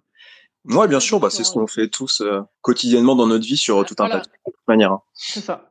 Ouais, 0.66 0.88
bien 0.88 1.00
sûr, 1.00 1.20
bah, 1.20 1.30
c'est 1.30 1.44
ce 1.44 1.52
qu'on 1.52 1.66
fait 1.66 1.88
tous 1.88 2.20
euh, 2.20 2.42
quotidiennement 2.60 3.16
dans 3.16 3.26
notre 3.26 3.44
vie 3.44 3.56
sur 3.56 3.84
tout 3.84 3.94
un 3.98 4.08
tas 4.08 4.20
de 4.20 4.52
manières. 4.66 4.92
Hein. 4.92 5.02
C'est 5.12 5.40
ça. 5.40 5.70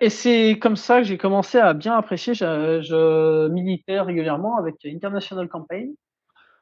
Et 0.00 0.10
c'est 0.10 0.58
comme 0.60 0.76
ça 0.76 0.98
que 0.98 1.04
j'ai 1.04 1.16
commencé 1.16 1.58
à 1.58 1.72
bien 1.72 1.96
apprécier. 1.96 2.34
Je, 2.34 2.82
je 2.82 3.48
militais 3.48 4.00
régulièrement 4.00 4.58
avec 4.58 4.76
International 4.84 5.48
Campaign. 5.48 5.94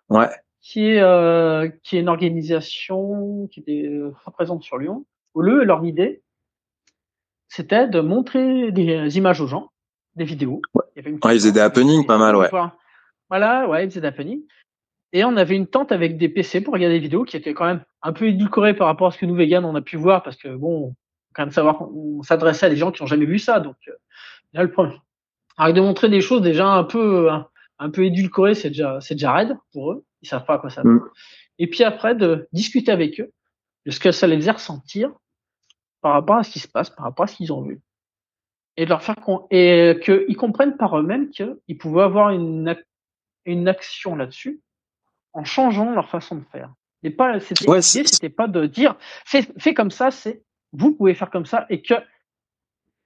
Ouais. 0.09 0.29
Qui 0.61 0.91
est, 0.91 1.01
euh, 1.01 1.69
qui 1.83 1.97
est 1.97 2.01
une 2.01 2.09
organisation 2.09 3.49
qui 3.51 3.61
était 3.61 3.87
euh, 3.87 4.13
présente 4.33 4.63
sur 4.63 4.79
Lyon. 4.79 5.07
Où 5.35 5.43
le, 5.43 5.65
leur 5.65 5.85
idée, 5.85 6.23
c'était 7.49 7.89
de 7.89 8.01
montrer 8.01 8.71
des 8.71 9.17
images 9.17 9.41
aux 9.41 9.47
gens, 9.47 9.71
des 10.15 10.25
vidéos. 10.25 10.61
Ouais. 10.75 10.85
ils 10.97 11.19
faisaient 11.21 11.53
des 11.53 11.61
happenings 11.61 12.07
pas 12.07 12.19
mal, 12.19 12.37
ouais. 12.37 12.49
Voilà, 13.29 13.69
ouais, 13.69 13.85
ils 13.85 13.91
faisaient 13.91 14.01
des 14.01 14.09
happenings. 14.09 14.43
Et 15.13 15.25
on 15.25 15.37
avait 15.37 15.57
une 15.57 15.67
tente 15.67 15.91
avec 15.91 16.17
des 16.19 16.29
PC 16.29 16.61
pour 16.61 16.75
regarder 16.75 16.97
des 16.97 17.03
vidéos 17.03 17.25
qui 17.25 17.37
étaient 17.37 17.55
quand 17.55 17.67
même 17.67 17.83
un 18.03 18.13
peu 18.13 18.27
édulcorées 18.27 18.75
par 18.75 18.87
rapport 18.87 19.09
à 19.09 19.11
ce 19.11 19.19
que 19.19 19.27
nous, 19.27 19.35
véganes, 19.35 19.65
on 19.65 19.75
a 19.75 19.81
pu 19.81 19.97
voir, 19.97 20.23
parce 20.23 20.37
que 20.37 20.55
bon, 20.55 20.95
quand 21.35 21.43
même 21.43 21.53
savoir 21.53 21.79
qu'on 21.79 22.23
s'adressait 22.23 22.67
à 22.67 22.71
des 22.71 22.77
gens 22.77 22.91
qui 22.91 23.03
n'ont 23.03 23.07
jamais 23.07 23.27
vu 23.27 23.39
ça. 23.39 23.61
Donc, 23.61 23.77
euh, 23.89 23.93
là, 24.53 24.63
le 24.63 24.71
premier. 24.71 25.01
Alors, 25.57 25.75
de 25.75 25.81
montrer 25.81 26.09
des 26.09 26.21
choses 26.21 26.43
déjà 26.43 26.67
un 26.67 26.85
peu, 26.85 27.31
un, 27.79 27.91
peu 27.91 28.05
édulcorées, 28.05 28.55
c'est 28.55 28.71
déjà, 28.71 29.01
c'est 29.01 29.15
déjà 29.15 29.33
raide 29.33 29.57
pour 29.73 29.93
eux. 29.93 30.05
Ils 30.23 30.29
savent 30.29 30.45
pas 30.45 30.55
à 30.55 30.59
quoi 30.59 30.71
ça 30.71 30.83
va. 30.83 30.91
Mm. 30.91 31.11
Et 31.59 31.67
puis 31.69 31.85
après, 31.85 32.15
de 32.15 32.49
discuter 32.53 32.91
avec 32.93 33.21
eux 33.21 33.31
de 33.87 33.91
ce 33.91 34.01
que 34.01 34.13
ça 34.13 34.27
les 34.27 34.37
faisait 34.37 34.51
ressentir 34.51 35.11
par 36.01 36.13
rapport 36.13 36.37
à 36.37 36.45
ce 36.45 36.51
qui 36.51 36.61
se 36.61 36.69
passe, 36.69 36.91
par 36.91 37.05
rapport 37.05 37.25
à 37.25 37.27
ce 37.27 37.37
qu'ils 37.37 37.53
ont 37.53 37.63
vu. 37.63 37.81
Et 38.77 38.85
de 38.85 38.91
leur 38.91 39.03
faire 39.03 39.17
et 39.51 39.99
qu'ils 40.03 40.37
comprennent 40.37 40.77
par 40.77 40.99
eux-mêmes 40.99 41.29
qu'ils 41.31 41.79
pouvaient 41.79 42.03
avoir 42.03 42.31
une, 42.31 42.75
une 43.45 43.69
action 43.69 44.17
là-dessus 44.17 44.61
en 45.33 45.45
changeant 45.45 45.93
leur 45.93 46.09
façon 46.09 46.37
de 46.37 46.45
faire. 46.51 46.73
Et 47.03 47.11
pas, 47.11 47.41
c'était, 47.41 47.83
c'était 47.83 48.29
pas 48.29 48.49
de 48.49 48.67
dire, 48.67 48.97
fais, 49.25 49.43
fais 49.59 49.75
comme 49.75 49.91
ça, 49.91 50.11
c'est, 50.11 50.43
vous 50.73 50.93
pouvez 50.93 51.15
faire 51.15 51.31
comme 51.31 51.47
ça 51.47 51.67
et 51.71 51.83
que 51.83 51.95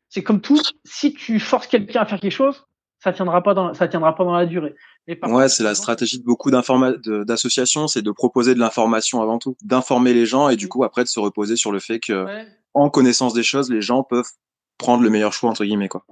c'est 0.08 0.22
comme 0.22 0.40
tout, 0.40 0.60
si 0.84 1.12
tu 1.12 1.40
forces 1.40 1.66
quelqu'un 1.66 2.02
à 2.02 2.06
faire 2.06 2.20
quelque 2.20 2.32
chose, 2.32 2.64
ça 2.98 3.12
tiendra 3.12 3.42
pas 3.42 3.54
dans, 3.54 3.74
ça 3.74 3.88
tiendra 3.88 4.14
pas 4.14 4.24
dans 4.24 4.34
la 4.34 4.46
durée. 4.46 4.74
ouais, 5.08 5.48
c'est 5.48 5.62
la 5.62 5.74
stratégie 5.74 6.18
de 6.18 6.24
beaucoup 6.24 6.50
d'associations, 6.50 7.86
c'est 7.88 8.02
de 8.02 8.10
proposer 8.10 8.54
de 8.54 8.60
l'information 8.60 9.20
avant 9.20 9.38
tout, 9.38 9.56
d'informer 9.62 10.14
les 10.14 10.24
gens 10.24 10.48
et 10.48 10.56
du 10.56 10.68
coup 10.68 10.84
après 10.84 11.02
de 11.02 11.08
se 11.08 11.20
reposer 11.20 11.56
sur 11.56 11.72
le 11.72 11.80
fait 11.80 12.00
que, 12.00 12.26
en 12.72 12.90
connaissance 12.90 13.34
des 13.34 13.42
choses, 13.42 13.70
les 13.70 13.82
gens 13.82 14.02
peuvent 14.02 14.30
prendre 14.78 15.02
le 15.02 15.10
meilleur 15.10 15.32
choix 15.32 15.50
entre 15.50 15.64
guillemets 15.64 15.88
quoi. 15.88 16.04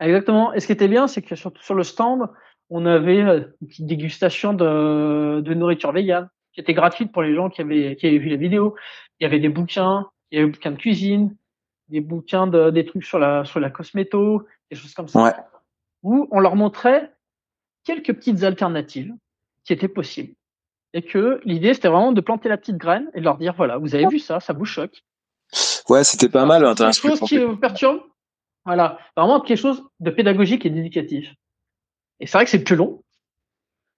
Exactement. 0.00 0.52
Et 0.52 0.60
ce 0.60 0.66
qui 0.66 0.72
était 0.72 0.88
bien, 0.88 1.06
c'est 1.06 1.22
que 1.22 1.36
sur, 1.36 1.52
sur 1.60 1.74
le 1.74 1.82
stand, 1.82 2.28
on 2.68 2.84
avait 2.84 3.22
euh, 3.22 3.44
une 3.62 3.68
petite 3.68 3.86
dégustation 3.86 4.52
de, 4.52 5.40
de 5.40 5.54
nourriture 5.54 5.92
végane 5.92 6.28
qui 6.52 6.60
était 6.60 6.74
gratuite 6.74 7.12
pour 7.12 7.22
les 7.22 7.34
gens 7.34 7.48
qui 7.50 7.60
avaient, 7.60 7.96
qui 7.96 8.06
avaient 8.06 8.18
vu 8.18 8.28
la 8.28 8.36
vidéo. 8.36 8.74
Il 9.20 9.24
y 9.24 9.26
avait 9.26 9.40
des 9.40 9.48
bouquins, 9.48 10.06
il 10.30 10.38
y 10.38 10.38
avait 10.38 10.46
des 10.46 10.52
bouquins 10.52 10.72
de 10.72 10.76
cuisine, 10.76 11.36
des 11.88 12.00
bouquins 12.00 12.46
de, 12.46 12.70
des 12.70 12.84
trucs 12.84 13.04
sur 13.04 13.18
la, 13.18 13.44
sur 13.44 13.60
la 13.60 13.70
cosméto, 13.70 14.46
des 14.70 14.76
choses 14.76 14.94
comme 14.94 15.08
ça. 15.08 15.22
Ouais 15.22 15.32
où 16.06 16.28
on 16.30 16.38
leur 16.38 16.54
montrait 16.54 17.12
quelques 17.82 18.14
petites 18.14 18.44
alternatives 18.44 19.12
qui 19.64 19.72
étaient 19.72 19.88
possibles. 19.88 20.34
Et 20.92 21.02
que 21.02 21.40
l'idée, 21.44 21.74
c'était 21.74 21.88
vraiment 21.88 22.12
de 22.12 22.20
planter 22.20 22.48
la 22.48 22.56
petite 22.56 22.76
graine 22.76 23.10
et 23.12 23.18
de 23.18 23.24
leur 23.24 23.38
dire, 23.38 23.54
voilà, 23.56 23.76
vous 23.76 23.96
avez 23.96 24.06
vu 24.06 24.20
ça, 24.20 24.38
ça 24.38 24.52
vous 24.52 24.64
choque. 24.64 25.04
Ouais, 25.88 26.04
c'était 26.04 26.28
pas 26.28 26.46
mal. 26.46 26.62
Quelque 26.76 26.92
chose 26.92 27.20
qui 27.20 27.38
vous 27.38 27.56
perturbe. 27.56 28.00
Voilà, 28.64 28.98
vraiment 29.16 29.40
quelque 29.40 29.58
chose 29.58 29.82
de 29.98 30.10
pédagogique 30.10 30.64
et 30.64 30.70
d'éducatif. 30.70 31.34
Et 32.20 32.26
c'est 32.26 32.38
vrai 32.38 32.44
que 32.44 32.50
c'est 32.50 32.64
plus 32.64 32.76
long. 32.76 33.02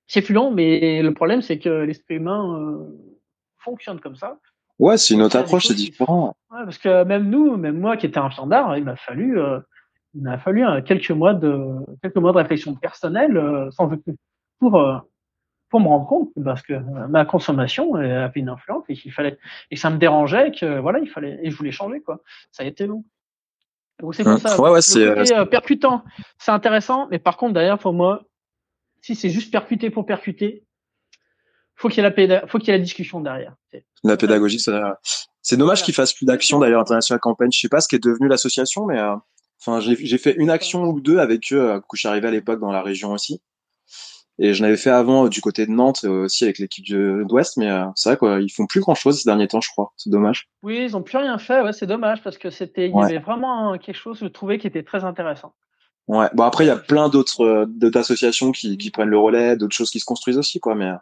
C'est 0.06 0.22
plus 0.22 0.34
long, 0.34 0.50
mais 0.50 1.02
le 1.02 1.12
problème, 1.12 1.42
c'est 1.42 1.58
que 1.58 1.68
l'esprit 1.68 2.14
humain 2.14 2.58
euh, 2.58 3.14
fonctionne 3.58 4.00
comme 4.00 4.16
ça. 4.16 4.38
Ouais, 4.78 4.96
c'est 4.96 5.14
une 5.14 5.22
autre 5.22 5.36
approche, 5.36 5.66
c'est 5.66 5.74
différent. 5.74 6.36
Ouais, 6.50 6.64
parce 6.64 6.78
que 6.78 7.04
même 7.04 7.28
nous, 7.28 7.56
même 7.56 7.78
moi 7.78 7.96
qui 7.96 8.06
étais 8.06 8.18
un 8.18 8.30
d'art, 8.46 8.76
il 8.76 8.84
m'a 8.84 8.96
fallu 8.96 9.40
euh, 9.40 9.58
il 10.14 10.22
m'a 10.22 10.38
fallu 10.38 10.66
euh, 10.66 10.80
quelques 10.82 11.10
mois 11.10 11.34
de 11.34 11.76
quelques 12.02 12.16
mois 12.16 12.32
de 12.32 12.38
réflexion 12.38 12.74
personnelle 12.74 13.36
euh, 13.36 13.70
sans 13.70 13.90
pour 14.58 14.76
euh, 14.76 14.98
pour 15.70 15.80
me 15.80 15.86
rendre 15.86 16.06
compte 16.06 16.30
parce 16.44 16.62
que 16.62 16.74
ma 17.08 17.24
consommation 17.26 17.94
avait 17.94 18.40
une 18.40 18.48
influence 18.48 18.84
et 18.88 18.94
qu'il 18.94 19.12
fallait 19.12 19.38
et 19.70 19.76
ça 19.76 19.90
me 19.90 19.98
dérangeait 19.98 20.48
et 20.48 20.52
que 20.52 20.78
voilà 20.78 20.98
il 20.98 21.08
fallait 21.08 21.38
et 21.42 21.50
je 21.50 21.56
voulais 21.56 21.72
changer 21.72 22.00
quoi 22.00 22.22
ça 22.50 22.62
a 22.62 22.66
été 22.66 22.86
long 22.86 23.04
donc 24.00 24.14
c'est 24.14 24.22
pour 24.22 24.32
hein. 24.32 24.38
ça 24.38 24.58
ouais, 24.58 24.70
ouais, 24.70 24.80
c'est 24.80 25.46
percutant 25.50 26.04
c'est 26.38 26.52
intéressant 26.52 27.06
mais 27.10 27.18
par 27.18 27.36
contre 27.36 27.52
derrière 27.52 27.78
pour 27.78 27.92
moi 27.92 28.22
si 29.02 29.14
c'est 29.14 29.28
juste 29.28 29.52
percuter 29.52 29.90
pour 29.90 30.06
percuter 30.06 30.64
faut 31.78 31.88
qu'il 31.88 32.02
y 32.02 32.06
ait 32.06 32.26
la 32.26 32.46
faut 32.46 32.58
qu'il 32.58 32.68
y 32.68 32.70
ait 32.70 32.78
la 32.78 32.84
discussion 32.84 33.20
derrière 33.20 33.54
la 34.04 34.16
pédagogie 34.16 34.60
c'est 35.40 35.56
dommage 35.56 35.82
qu'il 35.82 35.94
fasse 35.94 36.12
plus 36.12 36.26
d'action 36.26 36.58
d'ailleurs 36.58 36.82
international 36.82 37.20
campagne 37.20 37.50
je 37.52 37.60
sais 37.60 37.68
pas 37.68 37.80
ce 37.80 37.88
qui 37.88 37.96
est 37.96 38.02
devenu 38.02 38.28
l'association 38.28 38.84
mais 38.84 39.00
Enfin, 39.60 39.80
j'ai 39.80 40.18
fait 40.18 40.34
une 40.36 40.50
action 40.50 40.84
ou 40.84 41.00
deux 41.00 41.18
avec 41.18 41.52
eux 41.52 41.60
euh, 41.60 41.80
quand 41.80 41.94
je 41.94 42.00
suis 42.00 42.08
arrivé 42.08 42.28
à 42.28 42.30
l'époque 42.30 42.60
dans 42.60 42.70
la 42.70 42.82
région 42.82 43.12
aussi. 43.12 43.42
Et 44.40 44.54
je 44.54 44.62
l'avais 44.62 44.76
fait 44.76 44.90
avant 44.90 45.26
euh, 45.26 45.28
du 45.28 45.40
côté 45.40 45.66
de 45.66 45.72
Nantes 45.72 46.02
euh, 46.04 46.24
aussi 46.24 46.44
avec 46.44 46.58
l'équipe 46.58 46.86
d'Ouest, 46.88 47.56
mais 47.56 47.68
c'est 47.96 48.10
vrai 48.10 48.16
quoi, 48.16 48.40
ils 48.40 48.50
font 48.50 48.66
plus 48.66 48.80
grand 48.80 48.94
chose 48.94 49.20
ces 49.20 49.28
derniers 49.28 49.48
temps, 49.48 49.60
je 49.60 49.70
crois. 49.70 49.92
C'est 49.96 50.10
dommage. 50.10 50.48
Oui, 50.62 50.78
ils 50.84 50.96
ont 50.96 51.02
plus 51.02 51.18
rien 51.18 51.38
fait. 51.38 51.60
Ouais, 51.60 51.72
c'est 51.72 51.86
dommage 51.86 52.22
parce 52.22 52.38
que 52.38 52.50
c'était, 52.50 52.88
il 52.88 52.94
y 52.94 53.02
avait 53.02 53.18
vraiment 53.18 53.76
quelque 53.78 53.96
chose, 53.96 54.18
je 54.20 54.26
trouvais, 54.26 54.58
qui 54.58 54.68
était 54.68 54.84
très 54.84 55.04
intéressant. 55.04 55.54
Ouais. 56.06 56.28
Bon 56.34 56.44
après, 56.44 56.64
il 56.64 56.68
y 56.68 56.70
a 56.70 56.76
plein 56.76 57.08
d'autres 57.08 57.66
d'autres 57.68 57.98
associations 57.98 58.52
qui, 58.52 58.78
qui 58.78 58.90
prennent 58.90 59.10
le 59.10 59.18
relais, 59.18 59.56
d'autres 59.56 59.74
choses 59.74 59.90
qui 59.90 60.00
se 60.00 60.06
construisent 60.06 60.38
aussi, 60.38 60.60
quoi. 60.60 60.74
Mais 60.74 60.92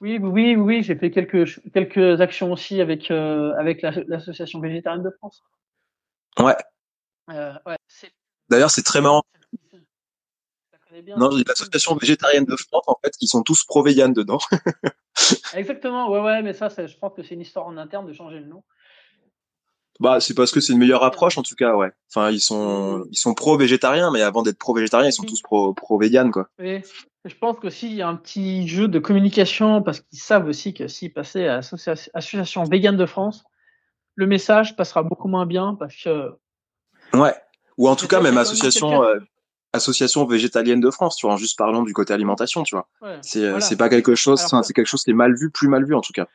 oui, 0.00 0.18
oui, 0.18 0.56
oui, 0.56 0.82
j'ai 0.82 0.96
fait 0.96 1.10
quelques 1.10 1.60
quelques 1.72 2.20
actions 2.20 2.52
aussi 2.52 2.80
avec 2.80 3.10
avec 3.10 3.82
l'association 3.82 4.60
végétarienne 4.60 5.02
de 5.02 5.10
France. 5.10 5.42
Ouais, 6.38 6.56
euh, 7.30 7.52
D'ailleurs, 8.48 8.70
c'est 8.70 8.82
très 8.82 9.00
marrant. 9.00 9.22
Non, 11.18 11.28
l'association 11.46 11.94
végétarienne 11.96 12.44
de 12.44 12.56
France, 12.56 12.84
en 12.86 12.96
fait, 13.04 13.14
qui 13.18 13.26
sont 13.26 13.42
tous 13.42 13.64
pro-vegan 13.64 14.12
dedans. 14.12 14.38
Exactement, 15.54 16.10
ouais, 16.10 16.20
ouais, 16.20 16.42
mais 16.42 16.54
ça, 16.54 16.68
je 16.68 16.96
pense 16.96 17.12
que 17.14 17.22
c'est 17.22 17.34
une 17.34 17.42
histoire 17.42 17.66
en 17.66 17.76
interne 17.76 18.06
de 18.06 18.12
changer 18.12 18.38
le 18.38 18.46
nom. 18.46 18.62
Bah, 20.00 20.20
c'est 20.20 20.34
parce 20.34 20.52
que 20.52 20.60
c'est 20.60 20.72
une 20.72 20.78
meilleure 20.78 21.04
approche, 21.04 21.36
en 21.38 21.42
tout 21.42 21.54
cas, 21.54 21.74
ouais. 21.74 21.90
Enfin, 22.10 22.30
ils 22.30 22.40
sont, 22.40 23.06
ils 23.10 23.18
sont 23.18 23.34
pro-végétariens, 23.34 24.10
mais 24.10 24.22
avant 24.22 24.42
d'être 24.42 24.58
pro-végétariens, 24.58 25.08
ils 25.08 25.12
sont 25.12 25.24
tous 25.24 25.42
pro, 25.42 25.74
pro-vegan, 25.74 26.30
quoi. 26.30 26.48
Oui. 26.58 26.82
Je 27.26 27.34
pense 27.34 27.58
qu'aussi, 27.58 27.88
il 27.88 27.96
y 27.96 28.02
a 28.02 28.08
un 28.08 28.14
petit 28.14 28.68
jeu 28.68 28.86
de 28.86 28.98
communication, 29.00 29.82
parce 29.82 30.00
qu'ils 30.00 30.20
savent 30.20 30.46
aussi 30.46 30.74
que 30.74 30.86
s'ils 30.86 31.12
passaient 31.12 31.48
à 31.48 31.56
l'association 31.56 32.62
végane 32.64 32.96
de 32.96 33.06
France, 33.06 33.44
le 34.14 34.26
message 34.26 34.76
passera 34.76 35.02
beaucoup 35.02 35.28
moins 35.28 35.44
bien, 35.44 35.76
parce 35.78 35.94
que 35.96 36.30
Ouais. 37.12 37.34
Ou 37.78 37.88
en 37.88 37.96
tout 37.96 38.06
cas, 38.06 38.20
même 38.20 38.38
association, 38.38 39.02
euh, 39.02 39.18
association 39.72 40.24
végétalienne 40.24 40.80
de 40.80 40.90
France, 40.90 41.16
tu 41.16 41.26
vois, 41.26 41.34
en 41.34 41.36
juste 41.36 41.58
parlant 41.58 41.82
du 41.82 41.92
côté 41.92 42.14
alimentation, 42.14 42.62
tu 42.62 42.76
vois. 42.76 42.88
c'est 43.22 43.44
euh, 43.44 43.60
c'est 43.60 43.76
pas 43.76 43.88
quelque 43.88 44.14
chose, 44.14 44.40
c'est 44.40 44.72
quelque 44.72 44.86
chose 44.86 45.02
qui 45.02 45.10
est 45.10 45.14
mal 45.14 45.34
vu, 45.34 45.50
plus 45.50 45.68
mal 45.68 45.84
vu 45.84 45.94
en 45.94 46.00
tout 46.00 46.12
cas. 46.12 46.26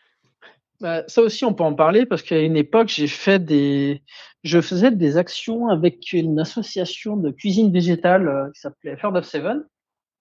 Bah, 0.81 1.03
ça 1.07 1.21
aussi, 1.21 1.45
on 1.45 1.53
peut 1.53 1.63
en 1.63 1.73
parler 1.73 2.05
parce 2.05 2.23
qu'à 2.23 2.39
une 2.39 2.57
époque, 2.57 2.89
j'ai 2.89 3.07
fait 3.07 3.39
des, 3.39 4.01
je 4.43 4.59
faisais 4.61 4.91
des 4.91 5.17
actions 5.17 5.67
avec 5.67 6.11
une 6.11 6.39
association 6.39 7.17
de 7.17 7.29
cuisine 7.31 7.71
végétale 7.71 8.27
euh, 8.27 8.49
qui 8.53 8.61
s'appelait 8.61 8.97
Third 8.97 9.15
of 9.15 9.25
Seven 9.25 9.63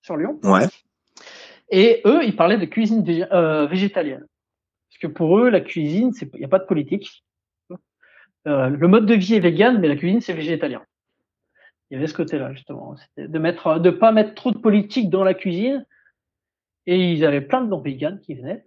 sur 0.03 0.17
Lyon. 0.17 0.39
Ouais. 0.43 0.67
Et 1.71 2.03
eux, 2.05 2.25
ils 2.25 2.35
parlaient 2.35 2.59
de 2.59 2.67
cuisine 2.67 3.05
végétalienne. 3.05 4.27
Parce 4.89 4.99
que 5.01 5.07
pour 5.07 5.39
eux, 5.39 5.51
la 5.51 5.61
cuisine, 5.61 6.13
il 6.21 6.39
n'y 6.39 6.45
a 6.45 6.49
pas 6.49 6.59
de 6.59 6.67
politique. 6.67 7.25
Euh, 8.47 8.69
le 8.69 8.89
mode 8.89 9.07
de 9.07 9.15
vie 9.15 9.35
est 9.35 9.41
vegan, 9.41 9.79
mais 9.79 9.89
la 9.89 9.97
cuisine 9.97 10.21
c'est 10.21 10.33
végétalien. 10.33 10.83
Il 11.91 11.95
y 11.95 11.97
avait 11.99 12.07
ce 12.07 12.15
côté-là 12.15 12.53
justement, 12.55 12.97
de 13.19 13.39
mettre, 13.39 13.79
de 13.79 13.91
pas 13.91 14.13
mettre 14.13 14.35
trop 14.35 14.51
de 14.51 14.59
politique 14.59 15.11
dans 15.11 15.25
la 15.25 15.35
cuisine. 15.35 15.85
Et 16.87 17.13
ils 17.13 17.25
avaient 17.25 17.43
plein 17.43 17.61
de 17.61 17.69
noms 17.69 17.81
vegan 17.81 18.19
qui 18.21 18.35
venaient. 18.35 18.65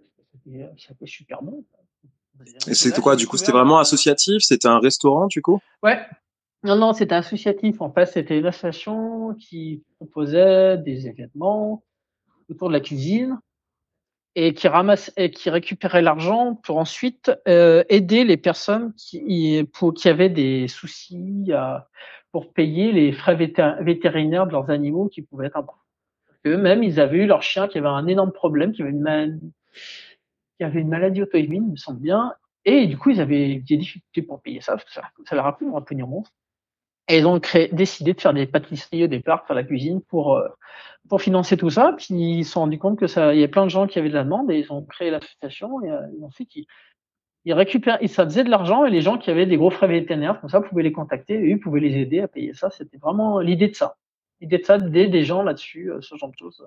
C'était 0.76 1.06
super 1.06 1.42
bon. 1.42 1.64
Et 2.66 2.74
c'était 2.74 3.00
quoi 3.00 3.16
du 3.16 3.26
coup 3.26 3.36
C'était 3.36 3.52
vraiment 3.52 3.78
associatif? 3.78 4.42
C'était 4.42 4.68
un 4.68 4.78
restaurant 4.78 5.26
du 5.26 5.42
coup? 5.42 5.60
Ouais. 5.82 6.00
Non, 6.64 6.76
non, 6.76 6.94
c'était 6.94 7.14
associatif. 7.14 7.80
En 7.80 7.92
fait, 7.92 8.06
c'était 8.06 8.38
une 8.38 8.46
association 8.46 9.34
qui 9.34 9.82
proposait 9.96 10.78
des 10.78 11.06
événements 11.06 11.84
autour 12.48 12.68
de 12.68 12.72
la 12.72 12.80
cuisine 12.80 13.38
et 14.34 14.54
qui 14.54 14.66
ramasse 14.66 15.12
et 15.16 15.30
qui 15.30 15.50
récupérait 15.50 16.02
l'argent 16.02 16.54
pour 16.54 16.78
ensuite 16.78 17.30
euh, 17.46 17.84
aider 17.90 18.24
les 18.24 18.38
personnes 18.38 18.94
qui 18.94 19.62
pour 19.74 19.94
qui 19.94 20.08
avaient 20.08 20.30
des 20.30 20.66
soucis 20.66 21.52
à, 21.52 21.88
pour 22.32 22.52
payer 22.52 22.92
les 22.92 23.12
frais 23.12 23.36
vétérinaires 23.36 24.46
de 24.46 24.52
leurs 24.52 24.70
animaux 24.70 25.08
qui 25.08 25.22
pouvaient 25.22 25.46
être 25.46 25.56
importants. 25.56 25.82
Eux-mêmes, 26.46 26.82
ils 26.82 26.98
avaient 26.98 27.18
eu 27.18 27.26
leur 27.26 27.42
chien 27.42 27.68
qui 27.68 27.78
avait 27.78 27.88
un 27.88 28.06
énorme 28.06 28.32
problème, 28.32 28.72
qui 28.72 28.82
avait 28.82 28.90
une, 28.90 29.52
qui 30.58 30.64
avait 30.64 30.80
une 30.80 30.88
maladie 30.88 31.22
auto-immune, 31.22 31.70
me 31.70 31.76
semble 31.76 32.00
bien, 32.00 32.32
et 32.64 32.86
du 32.86 32.98
coup, 32.98 33.10
ils 33.10 33.20
avaient 33.20 33.60
des 33.60 33.76
difficultés 33.76 34.22
pour 34.22 34.42
payer 34.42 34.60
ça, 34.60 34.72
parce 34.72 34.84
que 34.84 34.92
ça, 34.92 35.36
leur 35.36 35.46
a 35.46 35.56
pris 35.56 35.66
un 35.66 35.80
pognon 35.80 36.06
monstre. 36.06 36.32
Et 37.08 37.18
ils 37.18 37.26
ont 37.26 37.38
créé, 37.38 37.68
décidé 37.68 38.14
de 38.14 38.20
faire 38.20 38.32
des 38.32 38.46
pâtisseries 38.46 39.04
au 39.04 39.08
départ, 39.08 39.46
faire 39.46 39.56
la 39.56 39.64
cuisine 39.64 40.00
pour 40.02 40.36
euh, 40.36 40.48
pour 41.08 41.20
financer 41.20 41.56
tout 41.56 41.70
ça. 41.70 41.94
Puis 41.98 42.14
ils 42.14 42.44
se 42.44 42.52
sont 42.52 42.60
rendus 42.60 42.78
compte 42.78 42.98
que 42.98 43.06
ça, 43.06 43.34
il 43.34 43.40
y 43.40 43.44
a 43.44 43.48
plein 43.48 43.64
de 43.64 43.70
gens 43.70 43.86
qui 43.86 43.98
avaient 43.98 44.08
de 44.08 44.14
la 44.14 44.24
demande 44.24 44.50
et 44.50 44.58
ils 44.60 44.72
ont 44.72 44.82
créé 44.82 45.10
l'association 45.10 45.82
et 45.82 45.90
euh, 45.90 46.00
ensuite 46.22 46.54
ils, 46.56 46.66
ils 47.44 47.52
récupèrent, 47.52 47.98
ils, 48.00 48.08
ça 48.08 48.24
faisait 48.24 48.44
de 48.44 48.50
l'argent 48.50 48.86
et 48.86 48.90
les 48.90 49.02
gens 49.02 49.18
qui 49.18 49.30
avaient 49.30 49.46
des 49.46 49.58
gros 49.58 49.70
frais 49.70 49.86
vétérinaires 49.86 50.40
comme 50.40 50.48
ça 50.48 50.60
pouvaient 50.60 50.82
les 50.82 50.92
contacter 50.92 51.34
et 51.34 51.54
eux 51.54 51.60
pouvaient 51.60 51.80
les 51.80 51.98
aider 51.98 52.20
à 52.20 52.28
payer 52.28 52.54
ça. 52.54 52.70
C'était 52.70 52.96
vraiment 52.96 53.40
l'idée 53.40 53.68
de 53.68 53.74
ça, 53.74 53.96
l'idée 54.40 54.58
de 54.58 54.64
ça, 54.64 54.78
d'aider 54.78 55.08
des 55.08 55.24
gens 55.24 55.42
là-dessus, 55.42 55.90
euh, 55.90 56.00
ce 56.00 56.16
genre 56.16 56.30
de 56.30 56.36
choses. 56.38 56.64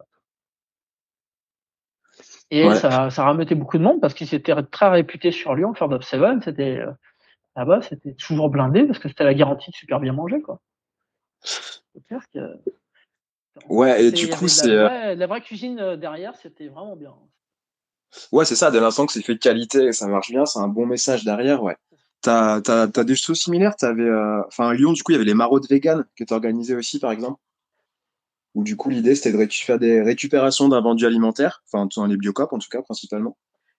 Et 2.50 2.70
ça, 2.76 3.10
ça 3.10 3.24
rameutait 3.26 3.56
beaucoup 3.56 3.78
de 3.78 3.84
monde 3.84 4.00
parce 4.00 4.14
qu'ils 4.14 4.34
étaient 4.34 4.56
très 4.72 4.90
réputés 4.90 5.32
sur 5.32 5.54
Lyon, 5.54 5.74
faire 5.74 5.92
of 5.92 6.04
Seven, 6.04 6.42
c'était 6.42 6.82
là-bas, 7.58 7.82
c'était 7.82 8.14
toujours 8.14 8.50
blindé 8.50 8.86
parce 8.86 9.00
que 9.00 9.10
c'était 9.10 9.24
la 9.24 9.34
garantie 9.34 9.72
de 9.72 9.76
super 9.76 10.00
bien 10.00 10.14
manger, 10.14 10.42
quoi. 10.42 10.62
Ouais, 13.68 14.06
et 14.06 14.12
du 14.12 14.30
coup, 14.30 14.48
c'est. 14.48 14.70
Euh, 14.70 15.16
la, 15.16 15.28
vraie 15.28 15.42
cuisine 15.42 15.80
euh, 15.80 15.98
derrière, 15.98 16.36
c'était 16.36 16.68
vraiment 16.68 16.96
bien. 16.96 17.14
Ouais, 18.32 18.46
c'est 18.46 18.56
ça, 18.56 18.72
dès 18.72 18.80
l'instant 18.80 19.06
que 19.06 19.12
c'est 19.12 19.24
fait 19.24 19.34
de 19.34 19.40
qualité 19.40 19.86
et 19.86 19.92
ça 19.92 20.08
marche 20.08 20.30
bien, 20.30 20.46
c'est 20.46 20.60
un 20.60 20.68
bon 20.68 20.86
message 20.86 21.26
derrière, 21.26 21.62
ouais. 21.64 21.76
T'as, 22.22 22.62
t'as 22.62 23.04
des 23.04 23.16
choses 23.16 23.40
similaires, 23.40 23.76
t'avais, 23.76 24.04
euh... 24.04 24.42
enfin, 24.48 24.70
à 24.70 24.74
Lyon, 24.74 24.94
du 24.94 25.04
coup, 25.04 25.12
il 25.12 25.16
y 25.16 25.18
avait 25.18 25.26
les 25.26 25.34
maraudes 25.34 25.68
vegan 25.70 26.06
qui 26.16 26.24
étaient 26.24 26.34
organisées 26.34 26.76
aussi, 26.76 27.00
par 27.00 27.12
exemple. 27.12 27.40
Où, 28.56 28.64
du 28.64 28.76
coup, 28.76 28.90
l'idée, 28.90 29.16
c'était 29.16 29.38
de 29.38 29.52
faire 29.52 29.80
des 29.80 30.02
récupérations 30.02 30.68
d'invendus 30.68 31.06
alimentaires, 31.06 31.64
enfin, 31.68 31.88
dans 31.96 32.06
les 32.06 32.18
biocopes, 32.18 32.54
en 32.54 32.60
tout 32.60 32.70
cas, 32.70 32.82
principalement 32.82 33.38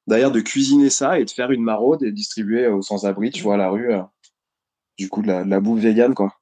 d'ailleurs 0.09 0.33
de 0.33 0.41
cuisiner 0.41 0.91
ça 0.91 1.21
et 1.21 1.25
de 1.25 1.31
faire 1.31 1.51
une 1.51 1.63
maraude 1.63 2.03
et 2.03 2.13
distribuer 2.13 2.67
aux 2.67 2.83
sans-abri, 2.83 3.31
tu 3.31 3.43
vois, 3.43 3.55
à 3.55 3.59
la 3.59 3.71
rue. 3.71 3.93
Euh. 3.93 4.03
du 4.99 5.09
coup 5.09 5.23
de 5.23 5.29
la, 5.29 5.45
de 5.45 5.51
la 5.51 5.61
bouffe 5.61 5.81
vegan 5.81 6.15
quoi. 6.15 6.35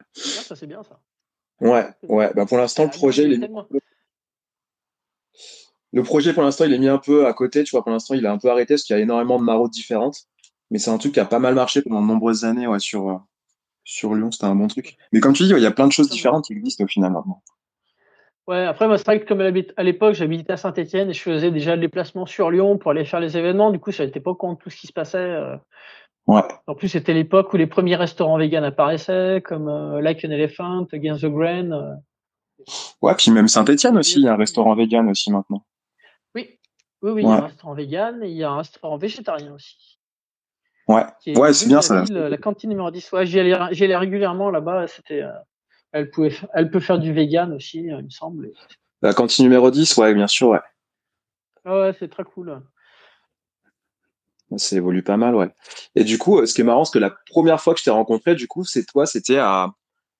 Ah, 0.00 0.12
ça 0.16 0.56
c'est 0.56 0.66
bien 0.66 0.82
ça. 0.82 1.00
Ouais, 1.60 1.86
ouais. 2.02 2.32
Bah 2.34 2.46
pour 2.46 2.58
l'instant, 2.58 2.84
le 2.84 2.90
projet, 2.90 3.24
il 3.24 3.44
est 3.44 3.48
le 5.92 6.02
projet 6.02 6.34
pour 6.34 6.42
l'instant, 6.42 6.64
il 6.64 6.72
est 6.72 6.78
mis 6.78 6.88
un 6.88 6.98
peu 6.98 7.26
à 7.26 7.32
côté. 7.32 7.62
Tu 7.62 7.70
vois, 7.70 7.84
pour 7.84 7.92
l'instant, 7.92 8.14
il 8.14 8.24
est 8.24 8.28
un 8.28 8.38
peu 8.38 8.50
arrêté 8.50 8.74
parce 8.74 8.82
qu'il 8.82 8.96
y 8.96 8.98
a 8.98 9.02
énormément 9.02 9.38
de 9.38 9.44
maraudes 9.44 9.70
différentes. 9.70 10.26
Mais 10.70 10.80
c'est 10.80 10.90
un 10.90 10.98
truc 10.98 11.14
qui 11.14 11.20
a 11.20 11.24
pas 11.24 11.38
mal 11.38 11.54
marché 11.54 11.82
pendant 11.82 12.02
de 12.02 12.06
nombreuses 12.06 12.44
années 12.44 12.66
ouais, 12.66 12.80
sur, 12.80 13.08
euh, 13.08 13.16
sur 13.84 14.14
Lyon. 14.14 14.32
C'était 14.32 14.46
un 14.46 14.56
bon 14.56 14.66
truc. 14.66 14.96
Mais 15.12 15.20
comme 15.20 15.34
tu 15.34 15.44
dis, 15.44 15.50
il 15.50 15.58
y 15.60 15.66
a 15.66 15.70
plein 15.70 15.86
de 15.86 15.92
choses 15.92 16.10
différentes 16.10 16.46
qui 16.46 16.52
existent 16.52 16.82
au 16.82 16.88
final 16.88 17.12
maintenant. 17.12 17.42
Ouais, 18.46 18.64
après, 18.64 18.86
moi, 18.86 18.98
c'est 18.98 19.06
vrai 19.06 19.20
que 19.20 19.26
comme 19.26 19.40
à 19.40 19.82
l'époque, 19.82 20.14
j'habitais 20.14 20.52
à 20.52 20.56
Saint-Etienne 20.58 21.08
et 21.08 21.14
je 21.14 21.22
faisais 21.22 21.50
déjà 21.50 21.76
le 21.76 21.80
déplacement 21.80 22.26
sur 22.26 22.50
Lyon 22.50 22.76
pour 22.76 22.90
aller 22.90 23.06
faire 23.06 23.20
les 23.20 23.38
événements. 23.38 23.70
Du 23.70 23.78
coup, 23.78 23.90
ça 23.90 24.04
n'était 24.04 24.20
pas 24.20 24.32
de 24.32 24.54
tout 24.56 24.68
ce 24.68 24.76
qui 24.76 24.86
se 24.86 24.92
passait. 24.92 25.18
Euh. 25.18 25.56
Ouais. 26.26 26.42
En 26.66 26.74
plus, 26.74 26.88
c'était 26.88 27.14
l'époque 27.14 27.52
où 27.54 27.56
les 27.56 27.66
premiers 27.66 27.96
restaurants 27.96 28.36
vegan 28.36 28.62
apparaissaient, 28.64 29.42
comme 29.42 29.68
euh, 29.68 30.02
Like 30.02 30.24
an 30.24 30.30
Elephant, 30.30 30.86
Against 30.92 31.22
the 31.22 31.26
Grain. 31.26 31.72
Euh. 31.72 31.94
Ouais, 33.00 33.14
puis 33.14 33.30
même 33.30 33.48
Saint-Etienne 33.48 33.96
aussi, 33.96 34.18
il 34.18 34.24
y 34.24 34.28
a 34.28 34.34
un 34.34 34.36
restaurant 34.36 34.74
vegan 34.74 35.08
aussi 35.08 35.32
maintenant. 35.32 35.64
Oui, 36.34 36.58
oui, 37.00 37.12
oui, 37.12 37.22
il 37.22 37.28
y 37.28 37.32
a 37.32 37.36
un 37.36 37.40
restaurant 37.40 37.74
vegan 37.74 38.22
et 38.22 38.28
il 38.28 38.36
y 38.36 38.44
a 38.44 38.50
un 38.50 38.58
restaurant 38.58 38.98
végétarien 38.98 39.54
aussi. 39.54 39.98
Ouais, 40.86 41.04
ouais, 41.34 41.52
c'est 41.54 41.66
bien 41.66 41.80
ça. 41.80 42.04
la 42.10 42.36
cantine 42.36 42.68
numéro 42.68 42.90
10. 42.90 43.12
Ouais, 43.12 43.24
j'y 43.24 43.40
allais, 43.40 43.54
allais, 43.54 43.96
régulièrement 43.96 44.50
là-bas. 44.50 44.86
C'était, 44.86 45.22
elle, 45.94 46.10
pouvait, 46.10 46.34
elle 46.52 46.70
peut 46.70 46.80
faire 46.80 46.98
du 46.98 47.12
vegan 47.12 47.52
aussi, 47.52 47.78
il 47.78 47.96
me 47.96 48.10
semble. 48.10 48.50
La 49.00 49.14
cantine 49.14 49.44
numéro 49.44 49.70
10, 49.70 49.96
ouais, 49.96 50.12
bien 50.12 50.26
sûr, 50.26 50.48
ouais. 50.48 50.60
Ah 51.64 51.78
ouais, 51.78 51.96
c'est 51.98 52.08
très 52.08 52.24
cool. 52.24 52.60
Ça 54.56 54.76
évolue 54.76 55.04
pas 55.04 55.16
mal, 55.16 55.36
ouais. 55.36 55.48
Et 55.94 56.02
du 56.02 56.18
coup, 56.18 56.40
euh, 56.40 56.46
ce 56.46 56.54
qui 56.54 56.60
est 56.62 56.64
marrant, 56.64 56.84
c'est 56.84 56.94
que 56.94 56.98
la 56.98 57.14
première 57.30 57.60
fois 57.60 57.74
que 57.74 57.78
je 57.80 57.84
t'ai 57.84 57.90
rencontré, 57.90 58.34
du 58.34 58.48
coup, 58.48 58.64
c'est 58.64 58.84
toi, 58.84 59.06
c'était 59.06 59.38
à, 59.38 59.72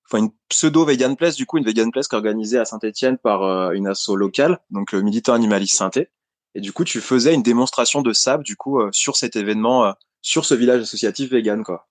enfin, 0.09 0.23
une 0.23 0.31
pseudo 0.47 0.85
vegan 0.85 1.17
place, 1.17 1.35
du 1.35 1.45
coup, 1.45 1.57
une 1.57 1.65
vegan 1.65 1.91
place 1.91 2.07
organisée 2.13 2.57
à 2.57 2.63
Saint-Etienne 2.63 3.17
par 3.17 3.43
euh, 3.43 3.71
une 3.71 3.87
asso 3.87 4.15
locale, 4.15 4.59
donc 4.71 4.93
le 4.93 5.01
Militant 5.01 5.33
Animaliste 5.33 5.75
Synthé. 5.75 6.09
Et 6.53 6.61
du 6.61 6.71
coup, 6.71 6.85
tu 6.85 7.01
faisais 7.01 7.33
une 7.33 7.43
démonstration 7.43 8.01
de 8.01 8.13
sable, 8.13 8.45
du 8.45 8.55
coup, 8.55 8.79
euh, 8.79 8.89
sur 8.93 9.17
cet 9.17 9.35
événement, 9.35 9.93
sur 10.21 10.45
ce 10.45 10.55
village 10.55 10.81
associatif 10.81 11.31
vegan, 11.31 11.63
quoi. 11.63 11.89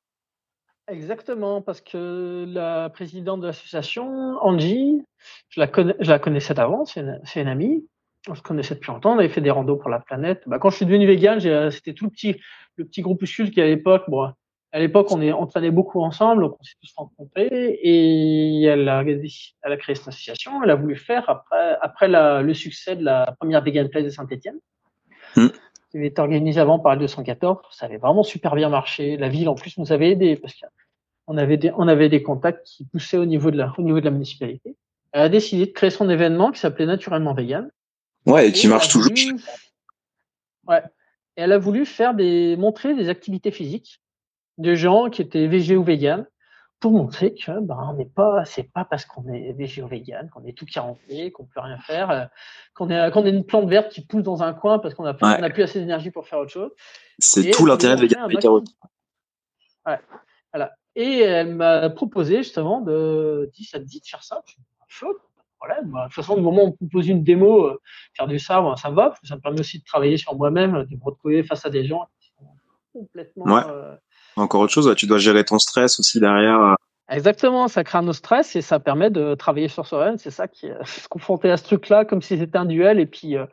Exactement, 0.89 1.63
parce 1.63 1.81
que 1.81 2.45
la 2.47 2.91
présidente 2.91 3.41
de 3.41 3.47
l'association, 3.47 4.37
Angie, 4.43 5.03
je 5.49 5.61
la, 5.61 5.71
je 5.99 6.11
la 6.11 6.19
connaissais 6.19 6.53
d'avant, 6.53 6.85
c'est 6.85 7.01
une, 7.01 7.49
amie. 7.49 7.87
On 8.29 8.35
se 8.35 8.43
connaissait 8.43 8.75
depuis 8.75 8.91
longtemps, 8.91 9.15
on 9.15 9.19
avait 9.19 9.31
fait 9.31 9.41
des 9.41 9.51
randos 9.51 9.77
pour 9.77 9.89
la 9.89 10.01
planète. 10.01 10.43
Bah, 10.47 10.59
quand 10.59 10.71
je 10.71 10.77
suis 10.77 10.87
devenu 10.87 11.07
vegan, 11.07 11.41
c'était 11.71 11.95
tout 11.95 12.05
le 12.05 12.11
petit, 12.11 12.37
le 12.77 12.85
petit 12.85 13.01
groupuscule 13.01 13.51
qui 13.51 13.63
à 13.63 13.67
l'époque, 13.67 14.05
bon, 14.09 14.31
à 14.73 14.79
l'époque, 14.79 15.07
on, 15.11 15.23
est, 15.23 15.33
on 15.33 15.49
beaucoup 15.73 16.03
ensemble, 16.03 16.43
donc 16.43 16.57
on 16.61 16.63
s'est 16.65 16.75
tous 16.83 16.93
rencontrés, 16.97 17.79
et 17.81 18.65
elle 18.65 18.89
a, 18.89 19.05
créé 19.05 19.95
cette 19.95 20.09
association, 20.09 20.63
elle 20.63 20.71
a 20.71 20.75
voulu 20.75 20.97
faire 20.97 21.31
après, 21.31 21.79
après 21.81 22.09
la, 22.09 22.43
le 22.43 22.53
succès 22.53 22.97
de 22.97 23.05
la 23.05 23.35
première 23.39 23.63
Vegan 23.63 23.89
Place 23.89 24.05
de 24.05 24.11
Saint-Etienne. 24.11 24.59
Mmh 25.37 25.47
qui 25.95 25.99
avait 25.99 26.09
été 26.09 26.21
organisé 26.21 26.61
avant 26.61 26.81
par 26.81 26.95
le 26.95 27.03
214. 27.03 27.59
Ça 27.71 27.87
avait 27.87 27.99
vraiment 27.99 28.25
super 28.25 28.57
bien 28.57 28.69
marché. 28.69 29.17
La 29.17 29.29
ville, 29.29 29.49
en 29.49 29.55
plus, 29.55 29.79
nous 29.79 29.93
avait 29.93 30.11
aidé 30.11 30.35
parce 30.35 30.55
qu'on 30.55 31.37
avait 31.37 31.57
des, 31.57 31.71
on 31.77 31.87
avait 31.87 32.09
des 32.09 32.21
contacts 32.21 32.67
qui 32.67 32.85
poussaient 32.85 33.17
au 33.17 33.27
niveau 33.27 33.53
de 33.53 33.57
la, 33.57 33.73
au 33.79 33.83
niveau 33.83 34.01
de 34.01 34.05
la 34.05 34.11
municipalité. 34.11 34.75
Elle 35.13 35.23
a 35.23 35.29
décidé 35.29 35.67
de 35.67 35.71
créer 35.71 35.91
son 35.91 36.11
événement 36.11 36.51
qui 36.51 36.59
s'appelait 36.59 36.87
Naturellement 36.87 37.33
Vegan. 37.33 37.71
Ouais, 38.27 38.49
et 38.49 38.53
qui 38.53 38.67
marche 38.67 38.89
toujours. 38.89 39.13
Ouais. 40.67 40.83
Et 41.37 41.43
elle 41.43 41.53
a 41.53 41.59
voulu 41.59 41.87
faire 41.87 42.13
des, 42.15 42.57
montrer 42.57 42.95
des 42.95 43.09
activités 43.09 43.53
physiques 43.53 44.01
de 44.59 44.75
gens 44.75 45.11
qui 45.11 45.23
étaient 45.23 45.47
végé 45.47 45.77
ou 45.77 45.85
vegan 45.85 46.27
pour 46.81 46.93
montrer 46.93 47.35
que 47.35 47.61
ben, 47.61 47.79
on 47.91 47.95
n'est 47.95 48.05
pas, 48.05 48.45
c'est 48.45 48.71
pas 48.71 48.85
parce 48.85 49.07
qu'on 49.07 49.27
est 49.33 49.53
végéo 49.53 49.87
vegan, 49.87 50.29
qu'on 50.31 50.45
est 50.45 50.57
tout 50.57 50.67
quaranté, 50.67 51.31
qu'on 51.33 51.45
peut 51.45 51.61
rien 51.61 51.79
faire, 51.79 52.11
euh, 52.11 52.25
qu'on 52.75 52.91
est, 52.91 53.11
qu'on 53.11 53.25
est 53.25 53.31
une 53.31 53.45
plante 53.45 53.69
verte 53.69 53.91
qui 53.91 54.05
pousse 54.05 54.23
dans 54.23 54.43
un 54.43 54.53
coin 54.53 54.79
parce 54.79 54.95
qu'on 54.95 55.07
a, 55.07 55.13
ouais. 55.13 55.51
plus 55.51 55.63
assez 55.63 55.81
d'énergie 55.81 56.11
pour 56.11 56.27
faire 56.29 56.41
autre 56.41 56.51
chose. 56.51 56.71
C'est 57.19 57.51
tout 57.51 57.65
l'intérêt 57.65 57.97
de 57.97 58.03
vegan 58.03 58.31
ouais. 59.87 59.99
Voilà. 60.53 60.73
Et 60.95 61.21
elle 61.21 61.55
m'a 61.55 61.91
proposé 61.91 62.39
justement 62.39 62.81
de, 62.81 63.51
dit, 63.55 63.65
ça 63.65 63.79
te 63.79 63.85
dit 63.85 64.01
de 64.01 64.07
faire 64.07 64.23
ça? 64.23 64.43
Chaud, 64.87 65.19
problème. 65.59 65.91
De 65.91 66.05
toute 66.05 66.13
façon, 66.13 66.37
du 66.37 66.43
moment 66.43 66.65
où 66.65 66.67
on 66.69 66.73
propose 66.73 67.09
une 67.09 67.25
démo, 67.25 67.67
euh, 67.67 67.81
faire 68.17 68.27
du 68.27 68.39
sabre, 68.39 68.79
ça 68.79 68.91
me 68.91 68.95
va, 68.95 69.09
parce 69.09 69.21
que 69.21 69.27
ça 69.27 69.37
me 69.37 69.41
permet 69.41 69.61
aussi 69.61 69.79
de 69.79 69.85
travailler 69.85 70.17
sur 70.17 70.37
moi-même, 70.37 70.85
de 70.85 70.97
me 70.97 71.03
retrouver 71.03 71.43
face 71.43 71.67
à 71.67 71.71
des 71.71 71.85
gens 71.85 72.07
qui 72.21 72.31
sont 72.39 72.47
complètement, 72.93 73.45
ouais. 73.47 73.63
euh, 73.69 73.97
encore 74.37 74.61
autre 74.61 74.73
chose, 74.73 74.93
tu 74.97 75.07
dois 75.07 75.19
gérer 75.19 75.45
ton 75.45 75.59
stress 75.59 75.99
aussi 75.99 76.21
derrière. 76.21 76.61
Euh. 76.61 76.75
Exactement, 77.11 77.69
ça 77.69 77.85
crée 77.85 78.01
nos 78.01 78.13
stress 78.13 78.57
et 78.57 78.63
ça 78.63 78.81
permet 78.81 79.11
de 79.11 79.35
travailler 79.35 79.69
sur 79.69 79.87
soi-même. 79.87 80.19
C'est 80.19 80.31
ça 80.31 80.49
qui 80.49 80.67
est 80.67 80.75
se 80.85 81.09
confronter 81.09 81.51
à 81.51 81.57
ce 81.57 81.65
truc-là 81.65 82.05
comme 82.05 82.23
si 82.23 82.39
c'était 82.39 82.59
un 82.59 82.65
duel 82.65 82.99
et 82.99 83.07
puis 83.07 83.37
euh, 83.37 83.47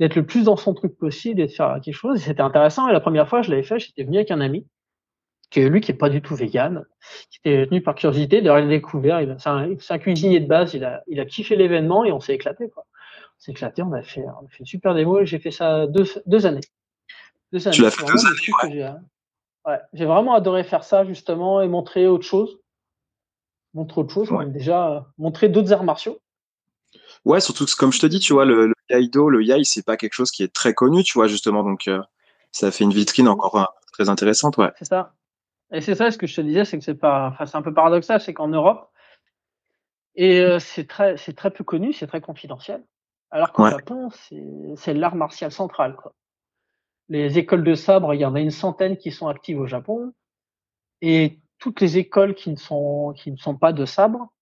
d'être 0.00 0.16
le 0.16 0.24
plus 0.24 0.44
dans 0.44 0.56
son 0.56 0.74
truc 0.74 0.96
possible 0.96 1.40
et 1.40 1.46
de 1.46 1.52
faire 1.52 1.78
quelque 1.84 1.94
chose. 1.94 2.20
C'était 2.20 2.40
intéressant. 2.40 2.88
Et 2.88 2.92
la 2.92 3.00
première 3.00 3.28
fois, 3.28 3.42
je 3.42 3.50
l'avais 3.50 3.62
fait, 3.62 3.78
j'étais 3.78 4.04
venu 4.04 4.16
avec 4.16 4.30
un 4.30 4.40
ami 4.40 4.66
qui 5.50 5.60
est 5.60 5.68
lui 5.68 5.82
qui 5.82 5.90
est 5.90 5.94
pas 5.94 6.08
du 6.08 6.22
tout 6.22 6.34
vegan, 6.34 6.84
qui 7.30 7.38
était 7.44 7.66
venu 7.66 7.82
par 7.82 7.94
curiosité. 7.94 8.40
D'ailleurs, 8.40 8.60
il 8.60 8.64
a 8.64 8.68
découvert. 8.68 9.20
C'est 9.38 9.50
un, 9.50 9.70
un, 9.90 9.98
cuisinier 9.98 10.40
de 10.40 10.46
base. 10.46 10.72
Il 10.72 10.82
a, 10.82 11.02
il 11.08 11.20
a 11.20 11.26
kiffé 11.26 11.56
l'événement 11.56 12.06
et 12.06 12.12
on 12.12 12.20
s'est 12.20 12.34
éclaté. 12.34 12.70
Quoi. 12.70 12.84
On 12.86 13.40
s'est 13.40 13.52
éclaté. 13.52 13.82
On 13.82 13.92
a 13.92 14.02
fait, 14.02 14.22
on 14.22 14.46
a 14.46 14.48
fait 14.48 14.60
une 14.60 14.66
super 14.66 14.94
démo. 14.94 15.20
et 15.20 15.26
J'ai 15.26 15.38
fait 15.38 15.50
ça 15.50 15.86
deux, 15.86 16.06
deux 16.24 16.46
années. 16.46 16.62
Deux 17.52 17.68
années. 17.68 17.76
Tu 17.76 17.82
l'as 17.82 17.90
fait 17.90 18.06
deux 18.06 18.26
années. 18.26 18.82
Ouais. 18.82 18.90
Ouais, 19.66 19.78
j'ai 19.92 20.06
vraiment 20.06 20.34
adoré 20.34 20.64
faire 20.64 20.84
ça 20.84 21.04
justement 21.04 21.60
et 21.60 21.68
montrer 21.68 22.06
autre 22.06 22.24
chose. 22.24 22.58
Montrer 23.74 24.00
autre 24.00 24.12
chose, 24.12 24.30
ouais. 24.30 24.46
déjà 24.46 24.90
euh, 24.90 25.00
montrer 25.18 25.48
d'autres 25.48 25.72
arts 25.72 25.84
martiaux. 25.84 26.18
Ouais, 27.24 27.40
surtout 27.40 27.64
que 27.64 27.76
comme 27.76 27.92
je 27.92 28.00
te 28.00 28.06
dis, 28.06 28.18
tu 28.18 28.32
vois, 28.32 28.44
le, 28.44 28.66
le 28.66 28.74
Yaido, 28.90 29.28
le 29.30 29.42
Yai, 29.42 29.64
c'est 29.64 29.84
pas 29.84 29.96
quelque 29.96 30.14
chose 30.14 30.30
qui 30.30 30.42
est 30.42 30.52
très 30.52 30.74
connu, 30.74 31.02
tu 31.04 31.14
vois, 31.14 31.28
justement, 31.28 31.62
donc 31.62 31.88
euh, 31.88 32.02
ça 32.50 32.70
fait 32.70 32.84
une 32.84 32.92
vitrine 32.92 33.28
encore 33.28 33.56
euh, 33.56 33.64
très 33.92 34.08
intéressante, 34.08 34.56
ouais. 34.58 34.70
C'est 34.78 34.86
ça. 34.86 35.14
Et 35.72 35.80
c'est 35.80 35.94
ça, 35.94 36.10
ce 36.10 36.18
que 36.18 36.26
je 36.26 36.36
te 36.36 36.40
disais, 36.40 36.64
c'est 36.64 36.78
que 36.78 36.84
c'est 36.84 36.94
pas, 36.94 37.28
enfin, 37.28 37.46
c'est 37.46 37.56
un 37.56 37.62
peu 37.62 37.72
paradoxal, 37.72 38.20
c'est 38.20 38.34
qu'en 38.34 38.48
Europe, 38.48 38.90
et 40.16 40.40
euh, 40.40 40.58
c'est 40.58 40.86
très, 40.86 41.16
c'est 41.16 41.32
très 41.32 41.50
peu 41.50 41.64
connu, 41.64 41.92
c'est 41.92 42.06
très 42.06 42.20
confidentiel. 42.20 42.84
Alors 43.30 43.52
qu'au 43.52 43.62
ouais. 43.62 43.70
Japon, 43.70 44.10
c'est 44.76 44.92
l'art 44.92 45.14
martial 45.14 45.50
central, 45.50 45.96
quoi 45.96 46.12
les 47.12 47.38
écoles 47.38 47.62
de 47.62 47.74
sabre, 47.74 48.14
il 48.14 48.20
y 48.20 48.24
en 48.24 48.34
a 48.34 48.40
une 48.40 48.50
centaine 48.50 48.96
qui 48.96 49.12
sont 49.12 49.28
actives 49.28 49.60
au 49.60 49.66
Japon. 49.66 50.14
Et 51.02 51.40
toutes 51.58 51.80
les 51.80 51.98
écoles 51.98 52.34
qui 52.34 52.50
ne 52.50 52.56
sont, 52.56 53.12
qui 53.16 53.30
ne 53.30 53.36
sont 53.36 53.56
pas 53.56 53.72
de 53.72 53.84
sabre 53.84 54.32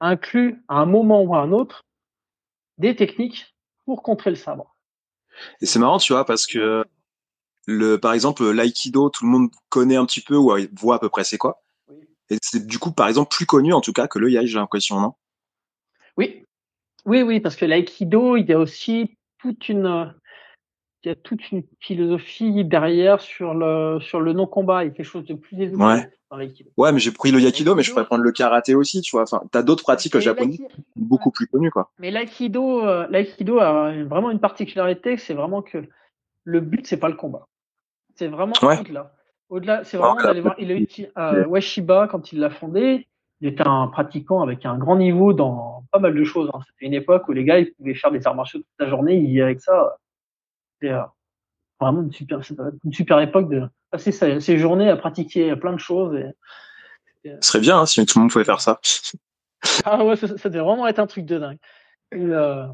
incluent 0.00 0.62
à 0.68 0.76
un 0.76 0.86
moment 0.86 1.22
ou 1.22 1.34
à 1.34 1.40
un 1.40 1.50
autre 1.50 1.84
des 2.78 2.94
techniques 2.94 3.52
pour 3.84 4.04
contrer 4.04 4.30
le 4.30 4.36
sabre. 4.36 4.76
Et 5.60 5.66
c'est 5.66 5.80
marrant, 5.80 5.98
tu 5.98 6.12
vois, 6.12 6.24
parce 6.24 6.46
que 6.46 6.84
le, 7.66 7.96
par 7.96 8.12
exemple, 8.12 8.48
l'aïkido, 8.48 9.10
tout 9.10 9.24
le 9.24 9.30
monde 9.30 9.50
connaît 9.68 9.96
un 9.96 10.06
petit 10.06 10.20
peu 10.20 10.36
ou 10.36 10.52
voit 10.74 10.96
à 10.96 10.98
peu 11.00 11.08
près 11.08 11.24
c'est 11.24 11.36
quoi. 11.36 11.62
Oui. 11.88 12.08
Et 12.30 12.38
c'est 12.40 12.64
du 12.64 12.78
coup, 12.78 12.92
par 12.92 13.08
exemple, 13.08 13.34
plus 13.34 13.46
connu 13.46 13.72
en 13.72 13.80
tout 13.80 13.92
cas 13.92 14.06
que 14.06 14.20
le 14.20 14.30
yai, 14.30 14.46
j'ai 14.46 14.58
l'impression, 14.58 15.00
non? 15.00 15.14
Oui, 16.16 16.46
oui, 17.06 17.22
oui, 17.22 17.40
parce 17.40 17.56
que 17.56 17.64
l'aïkido, 17.64 18.36
il 18.36 18.46
y 18.46 18.52
a 18.52 18.58
aussi 18.58 19.16
toute 19.38 19.68
une, 19.68 20.14
il 21.04 21.08
y 21.08 21.10
a 21.10 21.14
toute 21.14 21.50
une 21.52 21.62
philosophie 21.80 22.64
derrière 22.64 23.20
sur 23.20 23.54
le 23.54 24.00
sur 24.00 24.20
le 24.20 24.32
non 24.32 24.46
combat 24.46 24.82
il 24.82 24.88
y 24.88 24.90
a 24.90 24.94
quelque 24.94 25.06
chose 25.06 25.24
de 25.24 25.34
plus 25.34 25.60
évolué 25.60 25.84
ouais. 25.84 26.10
dans 26.30 26.36
l'aïkido. 26.36 26.70
Ouais, 26.76 26.92
mais 26.92 26.98
j'ai 26.98 27.12
pris 27.12 27.30
le 27.30 27.40
yakido, 27.40 27.74
mais 27.74 27.82
je 27.82 27.92
pourrais 27.92 28.04
prendre 28.04 28.24
le 28.24 28.32
karaté 28.32 28.74
aussi, 28.74 29.00
tu 29.00 29.14
vois. 29.14 29.22
Enfin, 29.22 29.42
t'as 29.52 29.62
d'autres 29.62 29.84
pratiques 29.84 30.18
japonaises 30.18 30.60
beaucoup 30.96 31.30
plus 31.30 31.46
connues, 31.46 31.70
quoi. 31.70 31.90
Mais 31.98 32.10
l'aïkido, 32.10 32.84
euh, 32.84 33.06
l'aïkido 33.10 33.60
a 33.60 33.92
vraiment 34.04 34.30
une 34.30 34.40
particularité, 34.40 35.16
c'est 35.16 35.34
vraiment 35.34 35.62
que 35.62 35.84
le 36.44 36.60
but 36.60 36.86
c'est 36.86 36.96
pas 36.96 37.08
le 37.08 37.14
combat, 37.14 37.46
c'est 38.16 38.28
vraiment 38.28 38.54
ouais. 38.62 38.80
au-delà. 38.80 39.12
Au-delà, 39.50 39.84
c'est 39.84 39.96
vraiment 39.96 40.16
d'aller 40.16 40.40
voir. 40.40 40.56
Il 40.58 40.70
a 40.70 40.74
eu 40.74 40.86
euh, 41.16 41.46
Ueshiba 41.46 42.08
quand 42.10 42.32
il 42.32 42.40
l'a 42.40 42.50
fondé. 42.50 43.06
Il 43.40 43.48
était 43.48 43.66
un 43.66 43.86
pratiquant 43.86 44.42
avec 44.42 44.66
un 44.66 44.76
grand 44.76 44.96
niveau 44.96 45.32
dans 45.32 45.84
pas 45.92 46.00
mal 46.00 46.12
de 46.14 46.24
choses. 46.24 46.50
Hein. 46.52 46.58
C'était 46.66 46.86
une 46.86 46.94
époque 46.94 47.28
où 47.28 47.32
les 47.32 47.44
gars 47.44 47.60
ils 47.60 47.72
pouvaient 47.72 47.94
faire 47.94 48.10
des 48.10 48.26
arts 48.26 48.34
martiaux 48.34 48.58
toute 48.58 48.68
la 48.80 48.88
journée. 48.88 49.16
Il 49.16 49.40
avec 49.40 49.60
ça 49.60 49.96
c'était 50.80 50.92
euh, 50.92 51.02
vraiment 51.80 52.02
une 52.02 52.12
super, 52.12 52.40
une 52.84 52.92
super 52.92 53.20
époque 53.20 53.50
de 53.50 53.68
passer 53.90 54.12
ses, 54.12 54.40
ses, 54.40 54.58
journées 54.58 54.88
à 54.88 54.96
pratiquer 54.96 55.54
plein 55.56 55.72
de 55.72 55.78
choses. 55.78 56.14
Et, 57.24 57.30
Ce 57.40 57.52
serait 57.52 57.60
bien 57.60 57.80
hein, 57.80 57.86
si 57.86 58.04
tout 58.06 58.18
le 58.18 58.22
monde 58.22 58.30
pouvait 58.30 58.44
faire 58.44 58.60
ça. 58.60 58.80
ah 59.84 60.04
ouais, 60.04 60.16
ça, 60.16 60.36
ça 60.36 60.48
devait 60.48 60.64
vraiment 60.64 60.86
être 60.86 60.98
un 60.98 61.06
truc 61.06 61.24
de 61.24 61.38
dingue. 61.38 61.58
Et, 62.12 62.16
euh, 62.16 62.66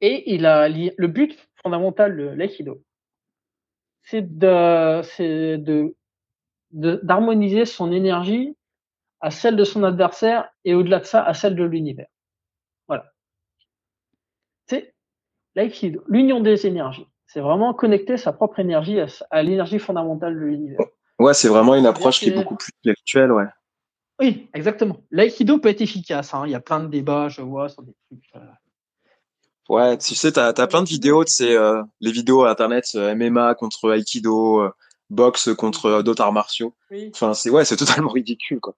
et 0.00 0.34
il 0.34 0.46
a 0.46 0.68
le 0.68 1.06
but 1.06 1.36
fondamental 1.62 2.16
de 2.16 2.24
l'aïkido, 2.24 2.82
c'est 4.02 4.38
de, 4.38 5.02
c'est 5.02 5.58
de, 5.58 5.96
d'harmoniser 6.70 7.64
son 7.64 7.92
énergie 7.92 8.56
à 9.20 9.30
celle 9.30 9.56
de 9.56 9.64
son 9.64 9.82
adversaire 9.82 10.48
et 10.64 10.74
au-delà 10.74 11.00
de 11.00 11.04
ça 11.04 11.22
à 11.22 11.34
celle 11.34 11.56
de 11.56 11.64
l'univers. 11.64 12.08
Voilà. 12.86 13.12
C'est 14.66 14.94
l'union 16.08 16.40
des 16.40 16.66
énergies. 16.66 17.06
C'est 17.26 17.40
vraiment 17.40 17.74
connecter 17.74 18.16
sa 18.16 18.32
propre 18.32 18.60
énergie 18.60 19.00
à, 19.00 19.06
à 19.30 19.42
l'énergie 19.42 19.78
fondamentale 19.78 20.34
de 20.34 20.40
l'univers. 20.40 20.80
Ouais, 21.18 21.34
c'est 21.34 21.48
vraiment 21.48 21.74
une 21.74 21.86
approche 21.86 22.20
qui 22.20 22.28
est 22.28 22.32
beaucoup 22.32 22.56
plus 22.56 22.72
spirituelle, 22.78 23.32
ouais. 23.32 23.46
Oui, 24.18 24.48
exactement. 24.54 24.98
L'aïkido 25.10 25.58
peut 25.58 25.68
être 25.68 25.80
efficace. 25.80 26.32
Hein. 26.34 26.44
Il 26.46 26.52
y 26.52 26.54
a 26.54 26.60
plein 26.60 26.80
de 26.80 26.88
débats, 26.88 27.28
je 27.28 27.42
vois, 27.42 27.68
sur 27.68 27.82
des 27.82 27.92
trucs. 28.06 28.24
Euh. 28.36 28.40
Ouais, 29.68 29.98
tu 29.98 30.14
sais, 30.14 30.32
t'as 30.32 30.48
as 30.56 30.66
plein 30.66 30.82
de 30.82 30.88
vidéos, 30.88 31.24
tu 31.24 31.32
sais, 31.32 31.56
euh, 31.56 31.82
les 32.00 32.12
vidéos 32.12 32.44
à 32.44 32.50
internet, 32.50 32.86
euh, 32.94 33.14
MMA 33.14 33.54
contre 33.56 33.94
Aikido, 33.96 34.70
boxe 35.10 35.52
contre 35.54 36.02
d'autres 36.02 36.22
arts 36.22 36.32
martiaux. 36.32 36.74
Enfin, 37.12 37.34
c'est 37.34 37.50
ouais, 37.50 37.64
c'est 37.64 37.76
totalement 37.76 38.10
ridicule, 38.10 38.60
quoi. 38.60 38.74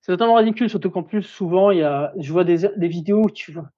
C'est 0.00 0.12
totalement 0.12 0.34
ridicule, 0.34 0.68
surtout 0.68 0.90
qu'en 0.90 1.02
plus, 1.02 1.22
souvent, 1.22 1.70
il 1.70 1.78
y 1.78 1.82
a, 1.82 2.12
je 2.18 2.30
vois 2.30 2.44
des, 2.44 2.68
des 2.76 2.88
vidéos 2.88 3.22
où 3.24 3.30
tu 3.30 3.52
vois. 3.52 3.70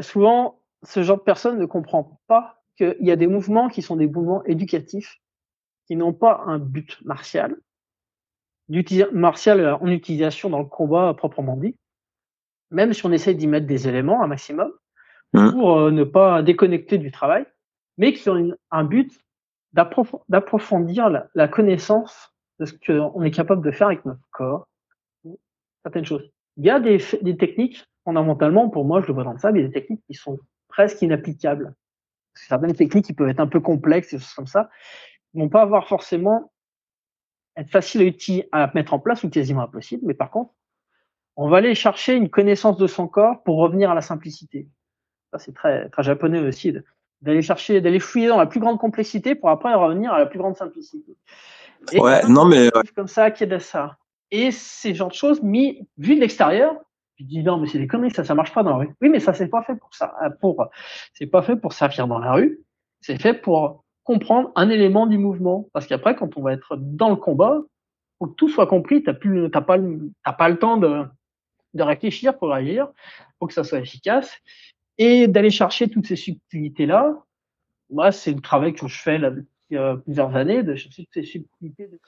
Souvent, 0.00 0.60
ce 0.82 1.02
genre 1.02 1.18
de 1.18 1.22
personne 1.22 1.58
ne 1.58 1.66
comprend 1.66 2.20
pas 2.26 2.62
qu'il 2.76 2.96
y 3.00 3.10
a 3.10 3.16
des 3.16 3.26
mouvements 3.26 3.68
qui 3.68 3.82
sont 3.82 3.96
des 3.96 4.06
mouvements 4.06 4.44
éducatifs, 4.44 5.16
qui 5.86 5.96
n'ont 5.96 6.12
pas 6.12 6.42
un 6.46 6.58
but 6.58 6.98
martial, 7.04 7.56
martial 9.12 9.78
en 9.80 9.86
utilisation 9.86 10.50
dans 10.50 10.58
le 10.58 10.66
combat 10.66 11.14
proprement 11.14 11.56
dit, 11.56 11.76
même 12.70 12.92
si 12.92 13.06
on 13.06 13.12
essaie 13.12 13.34
d'y 13.34 13.46
mettre 13.46 13.66
des 13.66 13.88
éléments 13.88 14.22
un 14.22 14.26
maximum, 14.26 14.72
mmh. 15.32 15.50
pour 15.52 15.78
euh, 15.78 15.90
ne 15.90 16.04
pas 16.04 16.42
déconnecter 16.42 16.98
du 16.98 17.10
travail, 17.10 17.46
mais 17.96 18.12
qui 18.12 18.28
ont 18.28 18.56
un 18.70 18.84
but 18.84 19.12
d'approfondir 19.72 21.10
la, 21.10 21.28
la, 21.34 21.48
connaissance 21.48 22.34
de 22.58 22.64
ce 22.64 22.72
qu'on 22.74 23.22
est 23.22 23.30
capable 23.30 23.64
de 23.64 23.70
faire 23.70 23.88
avec 23.88 24.04
notre 24.04 24.26
corps, 24.30 24.66
certaines 25.82 26.06
choses. 26.06 26.30
Il 26.56 26.64
y 26.64 26.70
a 26.70 26.80
des, 26.80 26.98
des 27.20 27.36
techniques, 27.36 27.86
fondamentalement, 28.06 28.70
pour 28.70 28.84
moi, 28.84 29.02
je 29.02 29.08
le 29.08 29.14
vois 29.14 29.24
dans 29.24 29.32
le 29.32 29.38
sable, 29.38 29.58
il 29.58 29.62
y 29.62 29.64
a 29.64 29.68
des 29.68 29.74
techniques 29.74 30.02
qui 30.06 30.14
sont 30.14 30.38
presque 30.68 31.02
inapplicables. 31.02 31.74
Certaines 32.34 32.74
techniques 32.74 33.06
qui 33.06 33.12
peuvent 33.12 33.28
être 33.28 33.40
un 33.40 33.48
peu 33.48 33.60
complexes 33.60 34.12
et 34.12 34.18
choses 34.18 34.32
comme 34.34 34.46
ça, 34.46 34.70
vont 35.34 35.48
pas 35.48 35.62
avoir 35.62 35.88
forcément 35.88 36.52
être 37.56 37.70
facile 37.70 38.14
à, 38.52 38.62
à 38.62 38.70
mettre 38.74 38.94
en 38.94 39.00
place 39.00 39.24
ou 39.24 39.28
quasiment 39.28 39.62
impossible. 39.62 40.02
Mais 40.06 40.14
par 40.14 40.30
contre, 40.30 40.52
on 41.36 41.48
va 41.48 41.58
aller 41.58 41.74
chercher 41.74 42.14
une 42.14 42.30
connaissance 42.30 42.78
de 42.78 42.86
son 42.86 43.08
corps 43.08 43.42
pour 43.42 43.58
revenir 43.58 43.90
à 43.90 43.94
la 43.94 44.00
simplicité. 44.02 44.68
Ça, 45.32 45.38
c'est 45.38 45.52
très, 45.52 45.88
très 45.88 46.02
japonais 46.02 46.38
aussi, 46.38 46.72
d'aller 47.20 47.42
chercher, 47.42 47.80
d'aller 47.80 47.98
fouiller 47.98 48.28
dans 48.28 48.38
la 48.38 48.46
plus 48.46 48.60
grande 48.60 48.78
complexité 48.78 49.34
pour 49.34 49.50
après 49.50 49.74
revenir 49.74 50.12
à 50.12 50.18
la 50.18 50.26
plus 50.26 50.38
grande 50.38 50.56
simplicité. 50.56 51.16
Et 51.92 52.00
ouais, 52.00 52.22
non, 52.28 52.44
mais. 52.44 52.70
Comme 52.94 53.08
ça, 53.08 53.30
qui 53.30 53.44
est 53.44 53.58
ça. 53.58 53.98
Et 54.30 54.50
ces 54.50 54.94
genres 54.94 55.08
de 55.08 55.14
choses, 55.14 55.42
mis, 55.42 55.86
vu 55.98 56.14
de 56.14 56.20
l'extérieur, 56.20 56.74
je 57.18 57.24
dis 57.24 57.42
non, 57.42 57.58
mais 57.58 57.66
c'est 57.66 57.78
des 57.78 57.86
conneries, 57.86 58.10
ça, 58.10 58.24
ça 58.24 58.34
marche 58.34 58.52
pas 58.52 58.62
dans 58.62 58.70
la 58.70 58.76
rue. 58.76 58.94
Oui, 59.00 59.08
mais 59.08 59.20
ça, 59.20 59.32
c'est 59.32 59.48
pas 59.48 59.62
fait 59.62 59.76
pour 59.76 59.94
ça. 59.94 60.14
Pour, 60.40 60.66
c'est 61.14 61.26
pas 61.26 61.42
fait 61.42 61.56
pour 61.56 61.72
servir 61.72 62.06
dans 62.06 62.18
la 62.18 62.32
rue. 62.32 62.60
C'est 63.00 63.20
fait 63.20 63.34
pour 63.34 63.84
comprendre 64.04 64.52
un 64.54 64.68
élément 64.68 65.06
du 65.06 65.18
mouvement. 65.18 65.68
Parce 65.72 65.86
qu'après, 65.86 66.14
quand 66.14 66.36
on 66.36 66.42
va 66.42 66.52
être 66.52 66.76
dans 66.76 67.10
le 67.10 67.16
combat, 67.16 67.60
faut 68.18 68.26
que 68.26 68.34
tout 68.34 68.48
soit 68.48 68.66
compris. 68.66 69.02
T'as 69.02 69.14
plus, 69.14 69.50
t'as 69.50 69.62
pas, 69.62 69.78
t'as 70.24 70.32
pas 70.32 70.48
le 70.48 70.58
temps 70.58 70.76
de, 70.76 71.04
de 71.74 71.82
réfléchir 71.82 72.36
pour 72.38 72.52
agir. 72.52 72.88
Faut 73.38 73.46
que 73.46 73.54
ça 73.54 73.64
soit 73.64 73.80
efficace. 73.80 74.36
Et 74.98 75.26
d'aller 75.26 75.50
chercher 75.50 75.88
toutes 75.88 76.06
ces 76.06 76.16
subtilités-là. 76.16 77.14
Moi, 77.90 78.12
c'est 78.12 78.32
le 78.32 78.40
travail 78.40 78.74
que 78.74 78.86
je 78.88 79.00
fais 79.00 79.18
là 79.18 79.30
euh, 79.72 79.96
plusieurs 79.96 80.34
années, 80.36 80.62
de 80.62 80.74
chercher 80.76 81.04
toutes 81.04 81.14
ces 81.14 81.24
subtilités. 81.24 81.88
De 81.88 81.98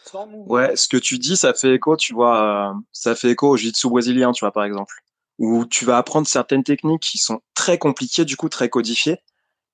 ouais, 0.46 0.76
ce 0.76 0.88
que 0.88 0.96
tu 0.96 1.18
dis, 1.18 1.36
ça 1.36 1.54
fait 1.54 1.74
écho, 1.74 1.96
tu 1.96 2.14
vois, 2.14 2.70
euh, 2.70 2.74
ça 2.92 3.14
fait 3.14 3.30
écho 3.30 3.48
au 3.48 3.56
jiu-jitsu 3.56 3.88
brésilien, 3.88 4.32
tu 4.32 4.44
vois, 4.44 4.52
par 4.52 4.64
exemple. 4.64 4.94
Où 5.38 5.66
tu 5.66 5.84
vas 5.84 5.98
apprendre 5.98 6.26
certaines 6.26 6.64
techniques 6.64 7.02
qui 7.02 7.18
sont 7.18 7.40
très 7.54 7.78
compliquées, 7.78 8.24
du 8.24 8.36
coup, 8.36 8.48
très 8.48 8.68
codifiées 8.68 9.18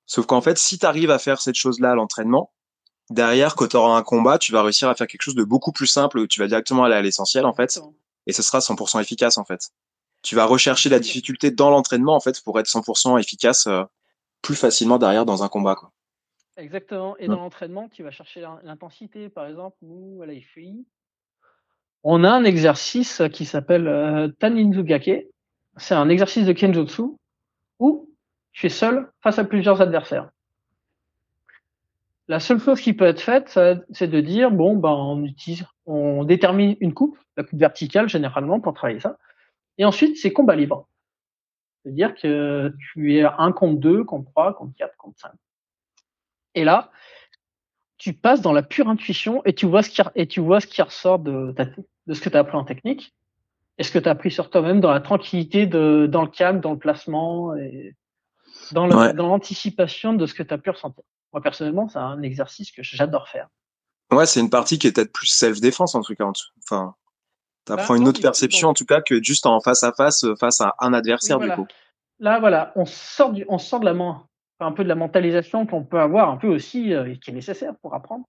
Sauf 0.06 0.26
qu'en 0.26 0.40
fait, 0.40 0.58
si 0.58 0.78
tu 0.78 0.86
arrives 0.86 1.10
à 1.10 1.18
faire 1.18 1.40
cette 1.40 1.54
chose-là 1.54 1.92
à 1.92 1.94
l'entraînement, 1.94 2.52
derrière, 3.10 3.54
quand 3.54 3.68
tu 3.68 3.76
auras 3.76 3.96
un 3.96 4.02
combat, 4.02 4.38
tu 4.38 4.52
vas 4.52 4.62
réussir 4.62 4.88
à 4.88 4.94
faire 4.94 5.06
quelque 5.06 5.22
chose 5.22 5.34
de 5.34 5.44
beaucoup 5.44 5.72
plus 5.72 5.86
simple 5.86 6.18
où 6.18 6.26
tu 6.26 6.40
vas 6.40 6.46
directement 6.46 6.84
aller 6.84 6.94
à 6.94 7.02
l'essentiel, 7.02 7.46
en 7.46 7.54
fait. 7.54 7.80
Et 8.26 8.32
ce 8.32 8.42
sera 8.42 8.58
100% 8.58 9.00
efficace, 9.00 9.38
en 9.38 9.44
fait. 9.44 9.70
Tu 10.22 10.34
vas 10.34 10.44
rechercher 10.44 10.88
la 10.90 10.98
difficulté 10.98 11.50
dans 11.50 11.70
l'entraînement, 11.70 12.14
en 12.14 12.20
fait, 12.20 12.40
pour 12.42 12.58
être 12.58 12.66
100% 12.66 13.18
efficace 13.18 13.66
euh, 13.66 13.84
plus 14.42 14.56
facilement 14.56 14.98
derrière 14.98 15.24
dans 15.24 15.42
un 15.42 15.48
combat, 15.48 15.74
quoi. 15.74 15.93
Exactement. 16.56 17.16
Et 17.18 17.26
dans 17.26 17.36
l'entraînement, 17.36 17.88
tu 17.88 18.02
vas 18.02 18.10
chercher 18.10 18.40
l'intensité, 18.62 19.28
par 19.28 19.46
exemple, 19.46 19.76
ou 19.82 20.22
à 20.22 20.26
la 20.26 20.34
On 22.04 22.22
a 22.22 22.30
un 22.30 22.44
exercice 22.44 23.22
qui 23.32 23.44
s'appelle 23.44 23.88
euh, 23.88 24.28
Taninzugake. 24.28 25.26
C'est 25.76 25.94
un 25.94 26.08
exercice 26.08 26.46
de 26.46 26.52
Kenjutsu 26.52 27.02
où 27.80 28.08
je 28.52 28.60
suis 28.60 28.70
seul 28.70 29.10
face 29.20 29.38
à 29.38 29.44
plusieurs 29.44 29.80
adversaires. 29.80 30.30
La 32.28 32.40
seule 32.40 32.60
chose 32.60 32.80
qui 32.80 32.94
peut 32.94 33.04
être 33.04 33.20
faite, 33.20 33.58
c'est 33.90 34.08
de 34.08 34.20
dire 34.20 34.50
bon, 34.50 34.76
ben 34.76 34.92
on 34.92 35.24
utilise, 35.24 35.66
on 35.84 36.24
détermine 36.24 36.76
une 36.80 36.94
coupe, 36.94 37.18
la 37.36 37.44
coupe 37.44 37.58
verticale 37.58 38.08
généralement 38.08 38.60
pour 38.60 38.72
travailler 38.72 39.00
ça, 39.00 39.18
et 39.76 39.84
ensuite 39.84 40.16
c'est 40.16 40.32
combat 40.32 40.56
libre. 40.56 40.88
C'est-à-dire 41.82 42.14
que 42.14 42.72
tu 42.78 43.14
es 43.14 43.24
un 43.24 43.52
contre 43.52 43.78
deux, 43.78 44.04
contre 44.04 44.30
trois, 44.30 44.54
contre 44.54 44.74
quatre, 44.74 44.96
contre 44.96 45.18
cinq. 45.18 45.32
Et 46.54 46.64
là, 46.64 46.90
tu 47.98 48.12
passes 48.12 48.40
dans 48.40 48.52
la 48.52 48.62
pure 48.62 48.88
intuition 48.88 49.42
et 49.44 49.54
tu 49.54 49.66
vois 49.66 49.82
ce 49.82 49.90
qui, 49.90 50.02
et 50.14 50.26
tu 50.26 50.40
vois 50.40 50.60
ce 50.60 50.66
qui 50.66 50.82
ressort 50.82 51.18
de, 51.18 51.54
de 52.06 52.14
ce 52.14 52.20
que 52.20 52.28
tu 52.28 52.36
as 52.36 52.40
appris 52.40 52.56
en 52.56 52.64
technique 52.64 53.14
et 53.78 53.82
ce 53.82 53.90
que 53.90 53.98
tu 53.98 54.08
as 54.08 54.12
appris 54.12 54.30
sur 54.30 54.50
toi-même 54.50 54.80
dans 54.80 54.90
la 54.90 55.00
tranquillité, 55.00 55.66
de, 55.66 56.06
dans 56.10 56.22
le 56.22 56.28
calme, 56.28 56.60
dans 56.60 56.72
le 56.72 56.78
placement 56.78 57.54
et 57.56 57.94
dans 58.72 58.86
l'anticipation 58.86 60.14
de 60.14 60.26
ce 60.26 60.34
que 60.34 60.42
tu 60.42 60.54
as 60.54 60.58
pu 60.58 60.70
ressentir. 60.70 61.02
Moi, 61.32 61.42
personnellement, 61.42 61.88
c'est 61.88 61.98
un 61.98 62.22
exercice 62.22 62.70
que 62.70 62.82
j'adore 62.82 63.28
faire. 63.28 63.48
Ouais, 64.12 64.26
c'est 64.26 64.40
une 64.40 64.50
partie 64.50 64.78
qui 64.78 64.86
est 64.86 64.92
peut-être 64.92 65.12
plus 65.12 65.26
self-défense, 65.26 65.94
en 65.94 66.02
tout 66.02 66.14
cas. 66.14 66.24
Enfin, 66.62 66.94
bah, 67.66 67.84
une 67.96 68.06
autre 68.06 68.20
perception, 68.20 68.68
en 68.68 68.74
tout 68.74 68.84
cas, 68.84 69.00
que 69.00 69.22
juste 69.22 69.46
en 69.46 69.60
face 69.60 69.82
à 69.82 69.92
face, 69.92 70.24
euh, 70.24 70.36
face 70.36 70.60
à 70.60 70.74
un 70.78 70.92
adversaire, 70.92 71.38
du 71.38 71.50
coup. 71.50 71.66
Là, 72.20 72.38
voilà, 72.38 72.72
on 72.76 72.84
sort, 72.84 73.32
du, 73.32 73.44
on 73.48 73.58
sort 73.58 73.80
de 73.80 73.86
la, 73.86 73.94
un 74.64 74.72
peu 74.72 74.84
de 74.84 74.88
la 74.88 74.94
mentalisation 74.94 75.66
qu'on 75.66 75.84
peut 75.84 76.00
avoir, 76.00 76.30
un 76.30 76.36
peu 76.36 76.48
aussi, 76.48 76.94
euh, 76.94 77.10
et 77.10 77.18
qui 77.18 77.30
est 77.30 77.34
nécessaire 77.34 77.74
pour 77.80 77.94
apprendre. 77.94 78.24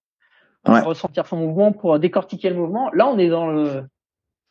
Pour 0.63 0.75
ressentir 0.83 1.27
son 1.27 1.37
mouvement, 1.37 1.71
pour 1.71 1.99
décortiquer 1.99 2.49
le 2.49 2.55
mouvement. 2.55 2.89
Là, 2.91 3.07
on 3.07 3.19
est 3.19 3.29
dans 3.29 3.51
le, 3.51 3.83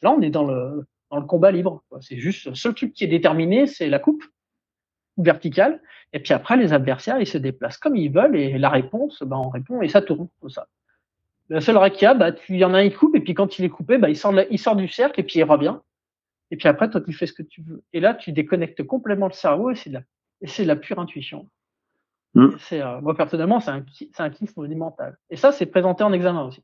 là, 0.01 0.13
on 0.13 0.21
est 0.21 0.31
dans 0.31 0.47
le, 0.47 0.87
dans 1.11 1.19
le 1.19 1.27
combat 1.27 1.51
libre. 1.51 1.83
C'est 2.01 2.19
juste 2.19 2.47
le 2.47 2.55
seul 2.55 2.75
truc 2.75 2.93
qui 2.93 3.03
est 3.03 3.09
déterminé, 3.09 3.67
c'est 3.67 3.89
la 3.89 3.99
coupe 3.99 4.23
verticale. 5.17 5.81
Et 6.13 6.21
puis 6.21 6.33
après, 6.33 6.57
les 6.57 6.73
adversaires, 6.73 7.21
ils 7.21 7.27
se 7.27 7.39
déplacent 7.39 7.79
comme 7.79 7.97
ils 7.97 8.13
veulent 8.13 8.37
et 8.37 8.59
la 8.59 8.69
réponse, 8.69 9.23
bah, 9.25 9.37
on 9.39 9.49
répond 9.49 9.83
et 9.83 9.89
ça 9.89 10.03
tourne 10.03 10.29
comme 10.41 10.51
ça. 10.51 10.69
Le 11.49 11.61
seul 11.61 11.77
rakia, 11.77 12.15
bah, 12.15 12.33
tu, 12.33 12.57
y 12.57 12.65
en 12.65 12.75
a 12.75 12.79
un, 12.79 12.83
il 12.83 12.95
coupe 12.95 13.17
et 13.17 13.21
puis 13.21 13.35
quand 13.35 13.59
il 13.59 13.65
est 13.65 13.71
coupé, 13.71 13.99
bah, 13.99 14.09
il 14.09 14.17
sort, 14.17 14.33
il 14.51 14.59
sort 14.59 14.77
du 14.77 14.89
cercle 14.89 15.21
et 15.21 15.25
puis 15.25 15.41
il 15.41 15.45
revient. 15.45 15.77
Et 16.51 16.57
puis 16.57 16.69
après, 16.69 16.89
toi, 16.89 17.01
tu 17.01 17.13
fais 17.13 17.27
ce 17.27 17.33
que 17.33 17.43
tu 17.43 17.63
veux. 17.63 17.83
Et 17.93 18.01
là, 18.01 18.15
tu 18.15 18.33
déconnectes 18.33 18.85
complètement 18.85 19.27
le 19.27 19.33
cerveau 19.33 19.71
et 19.71 19.75
c'est 19.75 19.91
de 19.91 19.95
la, 19.95 20.03
et 20.41 20.47
c'est 20.47 20.65
la 20.65 20.77
pure 20.77 20.99
intuition. 20.99 21.49
Mm. 22.35 22.49
C'est, 22.59 22.83
euh, 22.83 23.01
moi, 23.01 23.15
personnellement, 23.15 23.61
c'est 23.61 23.71
un, 23.71 23.85
c'est 23.93 24.21
un 24.21 24.31
kiff 24.31 24.57
monumental. 24.57 25.17
Et 25.31 25.37
ça, 25.37 25.53
c'est 25.53 25.67
présenté 25.67 26.05
en 26.05 26.13
examen 26.13 26.45
aussi. 26.45 26.63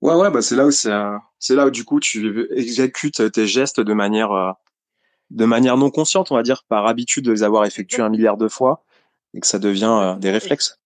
Ouais, 0.00 0.14
ouais, 0.14 0.30
bah, 0.30 0.42
c'est 0.42 0.56
là 0.56 0.66
où 0.66 0.70
c'est, 0.70 0.92
c'est 1.38 1.54
là 1.54 1.66
où, 1.66 1.70
du 1.70 1.84
coup, 1.84 2.00
tu 2.00 2.46
exécutes 2.50 3.32
tes 3.32 3.46
gestes 3.46 3.80
de 3.80 3.92
manière, 3.92 4.32
euh, 4.32 4.52
de 5.30 5.44
manière 5.44 5.76
non 5.76 5.90
consciente, 5.90 6.30
on 6.30 6.34
va 6.34 6.42
dire, 6.42 6.64
par 6.68 6.86
habitude 6.86 7.24
de 7.24 7.32
les 7.32 7.42
avoir 7.42 7.64
effectués 7.64 8.02
un 8.02 8.08
milliard 8.08 8.36
de 8.36 8.48
fois, 8.48 8.84
et 9.34 9.40
que 9.40 9.46
ça 9.46 9.58
devient 9.58 9.98
euh, 10.02 10.14
des 10.16 10.30
réflexes. 10.30 10.80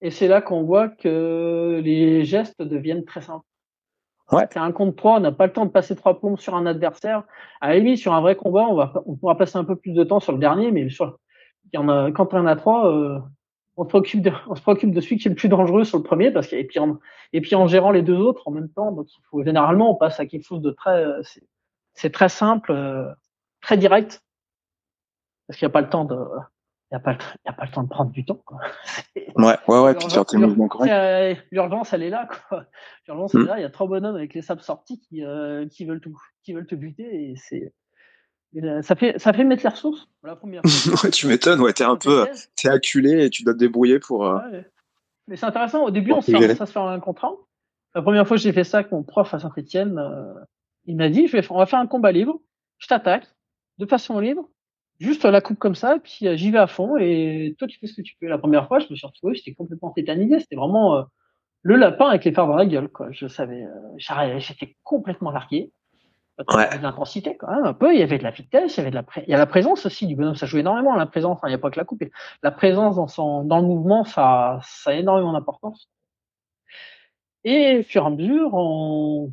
Et 0.00 0.10
c'est 0.10 0.28
là 0.28 0.40
qu'on 0.40 0.62
voit 0.62 0.88
que 0.88 1.80
les 1.82 2.24
gestes 2.24 2.62
deviennent 2.62 3.04
très 3.04 3.20
simples. 3.20 3.46
Ouais. 4.30 4.46
C'est 4.52 4.58
un 4.58 4.72
contre 4.72 4.96
trois, 4.96 5.16
on 5.16 5.20
n'a 5.20 5.32
pas 5.32 5.46
le 5.46 5.52
temps 5.52 5.64
de 5.64 5.70
passer 5.70 5.96
trois 5.96 6.20
plombs 6.20 6.36
sur 6.36 6.54
un 6.54 6.66
adversaire. 6.66 7.24
À 7.60 7.70
la 7.70 7.78
limite, 7.78 7.98
sur 7.98 8.12
un 8.12 8.20
vrai 8.20 8.36
combat, 8.36 8.66
on 8.68 8.74
va, 8.74 8.92
on 9.06 9.16
pourra 9.16 9.36
passer 9.36 9.56
un 9.56 9.64
peu 9.64 9.74
plus 9.74 9.92
de 9.92 10.04
temps 10.04 10.20
sur 10.20 10.32
le 10.32 10.38
dernier, 10.38 10.70
mais 10.70 10.88
sur, 10.90 11.18
il 11.72 11.76
y 11.76 11.78
en 11.78 11.88
a, 11.88 12.10
quand 12.12 12.34
on 12.34 12.38
en 12.38 12.46
a 12.46 12.56
trois, 12.56 12.92
euh, 12.92 13.18
on 13.76 13.84
se 13.84 13.88
préoccupe 13.88 14.22
de, 14.22 14.32
on 14.48 14.54
se 14.54 14.62
préoccupe 14.62 14.92
de 14.92 15.00
celui 15.00 15.18
qui 15.18 15.28
est 15.28 15.30
le 15.30 15.36
plus 15.36 15.48
dangereux 15.48 15.84
sur 15.84 15.98
le 15.98 16.04
premier, 16.04 16.30
parce 16.30 16.52
et 16.52 16.64
puis 16.64 16.78
en, 16.78 16.98
et 17.32 17.40
puis 17.40 17.54
en 17.54 17.66
gérant 17.66 17.90
les 17.90 18.02
deux 18.02 18.16
autres 18.16 18.46
en 18.46 18.50
même 18.50 18.68
temps, 18.68 18.92
donc 18.92 19.06
il 19.10 19.20
faut, 19.30 19.42
généralement, 19.42 19.90
on 19.90 19.94
passe 19.94 20.20
à 20.20 20.26
quelque 20.26 20.44
chose 20.44 20.62
de 20.62 20.70
très, 20.70 21.04
euh, 21.04 21.22
c'est 21.94 22.10
très 22.10 22.28
simple, 22.28 22.72
très 23.60 23.76
direct 23.76 24.22
parce 25.46 25.58
qu'il 25.58 25.66
n'y 25.66 25.70
a 25.70 25.72
pas 25.72 25.80
le 25.80 25.88
temps 25.88 26.04
de 26.04 26.16
il 26.90 26.94
n'y 26.94 26.96
a, 26.96 27.00
pas 27.00 27.12
le, 27.12 27.18
y 27.44 27.48
a 27.48 27.52
pas 27.52 27.66
le 27.66 27.70
temps 27.70 27.82
de 27.82 27.88
prendre 27.88 28.10
du 28.10 28.24
temps. 28.24 28.40
Quoi. 28.46 28.60
Ouais, 29.36 29.56
ouais, 29.68 29.80
ouais, 29.80 29.94
puis 29.94 30.08
faire 30.08 30.24
tes 30.24 30.38
mouvements 30.38 30.68
corrects. 30.68 31.44
L'urgence, 31.52 31.92
elle 31.92 32.02
est 32.02 32.10
là. 32.10 32.26
Quoi. 32.48 32.64
L'urgence, 33.06 33.34
elle 33.34 33.42
est 33.42 33.44
hmm. 33.44 33.46
là. 33.46 33.58
Il 33.58 33.62
y 33.62 33.64
a 33.64 33.70
trois 33.70 33.86
bonhommes 33.86 34.16
avec 34.16 34.34
les 34.34 34.42
sables 34.42 34.62
sortis 34.62 34.98
qui, 34.98 35.22
euh, 35.22 35.68
qui, 35.68 35.84
veulent, 35.84 36.00
tout, 36.00 36.16
qui 36.42 36.54
veulent 36.54 36.66
te 36.66 36.74
buter. 36.74 37.30
Et 37.30 37.36
c'est, 37.36 37.72
ça, 38.82 38.96
fait, 38.96 39.18
ça 39.18 39.32
fait 39.32 39.44
mettre 39.44 39.62
les 39.62 39.68
ressources 39.68 40.08
la 40.22 40.36
première 40.36 40.62
tu 41.12 41.26
m'étonnes. 41.26 41.60
Ouais, 41.60 41.72
t'es 41.72 41.84
un 41.84 41.96
peu 41.96 42.26
t'es 42.56 42.68
acculé 42.68 43.24
et 43.24 43.30
tu 43.30 43.44
dois 43.44 43.54
te 43.54 43.58
débrouiller 43.58 43.98
pour. 43.98 44.26
Euh... 44.26 44.38
Ouais, 44.38 44.64
mais 45.26 45.36
c'est 45.36 45.46
intéressant. 45.46 45.84
Au 45.84 45.90
début, 45.90 46.12
on 46.12 46.20
se 46.20 46.30
fait, 46.30 46.54
ça 46.54 46.66
se 46.66 46.72
fait 46.72 46.78
un 46.78 47.00
contre 47.00 47.26
un. 47.26 47.36
La 47.94 48.02
première 48.02 48.26
fois 48.26 48.36
que 48.36 48.42
j'ai 48.42 48.52
fait 48.52 48.64
ça 48.64 48.78
avec 48.78 48.92
mon 48.92 49.02
prof 49.02 49.32
à 49.32 49.38
Saint-Etienne, 49.38 49.98
euh, 49.98 50.34
il 50.84 50.96
m'a 50.96 51.08
dit 51.08 51.26
je 51.26 51.36
vais, 51.36 51.46
on 51.50 51.58
va 51.58 51.66
faire 51.66 51.78
un 51.78 51.86
combat 51.86 52.12
libre. 52.12 52.40
Je 52.78 52.86
t'attaque 52.86 53.26
de 53.78 53.86
façon 53.86 54.18
libre, 54.18 54.48
juste 54.98 55.24
la 55.24 55.40
coupe 55.40 55.58
comme 55.58 55.74
ça, 55.74 55.98
puis 56.02 56.26
euh, 56.26 56.36
j'y 56.36 56.50
vais 56.50 56.58
à 56.58 56.66
fond 56.66 56.96
et 56.98 57.54
toi 57.58 57.68
tu 57.68 57.78
fais 57.78 57.86
ce 57.86 57.94
que 57.94 58.02
tu 58.02 58.16
peux. 58.20 58.26
La 58.26 58.38
première 58.38 58.66
fois, 58.68 58.78
je 58.78 58.86
me 58.90 58.96
suis 58.96 59.06
retrouvé, 59.06 59.34
j'étais 59.34 59.54
complètement 59.54 59.90
tétanisé, 59.90 60.40
c'était 60.40 60.56
vraiment, 60.56 60.96
euh, 60.96 61.02
le 61.62 61.76
lapin 61.76 62.06
avec 62.08 62.24
les 62.24 62.32
phares 62.32 62.46
dans 62.46 62.56
la 62.56 62.66
gueule, 62.66 62.88
quoi. 62.88 63.08
Je 63.10 63.26
savais, 63.26 63.64
euh, 63.64 64.38
j'étais 64.38 64.76
complètement 64.82 65.30
largué. 65.30 65.72
Ouais. 66.38 66.44
Il 66.54 66.58
y 66.58 66.64
avait 66.66 66.78
de 66.78 66.82
l'intensité 66.82 67.36
quand 67.36 67.50
même 67.52 67.64
un 67.64 67.74
peu. 67.74 67.92
Il 67.92 67.98
y 67.98 68.02
avait 68.02 68.18
de 68.18 68.22
la 68.22 68.30
vitesse, 68.30 68.76
il 68.76 68.78
y 68.78 68.80
avait 68.82 68.90
de 68.90 68.94
la, 68.94 69.04
il 69.26 69.30
y 69.30 69.34
a 69.34 69.38
la 69.38 69.46
présence 69.46 69.86
aussi 69.86 70.06
du 70.06 70.14
bonhomme. 70.14 70.36
Ça 70.36 70.46
joue 70.46 70.58
énormément 70.58 70.94
la 70.94 71.06
présence. 71.06 71.40
il 71.44 71.48
n'y 71.48 71.54
a 71.54 71.58
pas 71.58 71.70
que 71.70 71.78
la 71.78 71.84
coupe. 71.84 72.04
La 72.42 72.52
présence 72.52 72.96
dans 72.96 73.08
son, 73.08 73.42
dans 73.42 73.58
le 73.58 73.66
mouvement, 73.66 74.04
ça, 74.04 74.60
ça 74.62 74.90
a 74.90 74.94
énormément 74.94 75.32
d'importance. 75.32 75.88
Et 77.42 77.78
au 77.78 77.82
fur 77.82 78.04
et 78.04 78.06
à 78.06 78.10
mesure, 78.10 78.54
en 78.54 79.30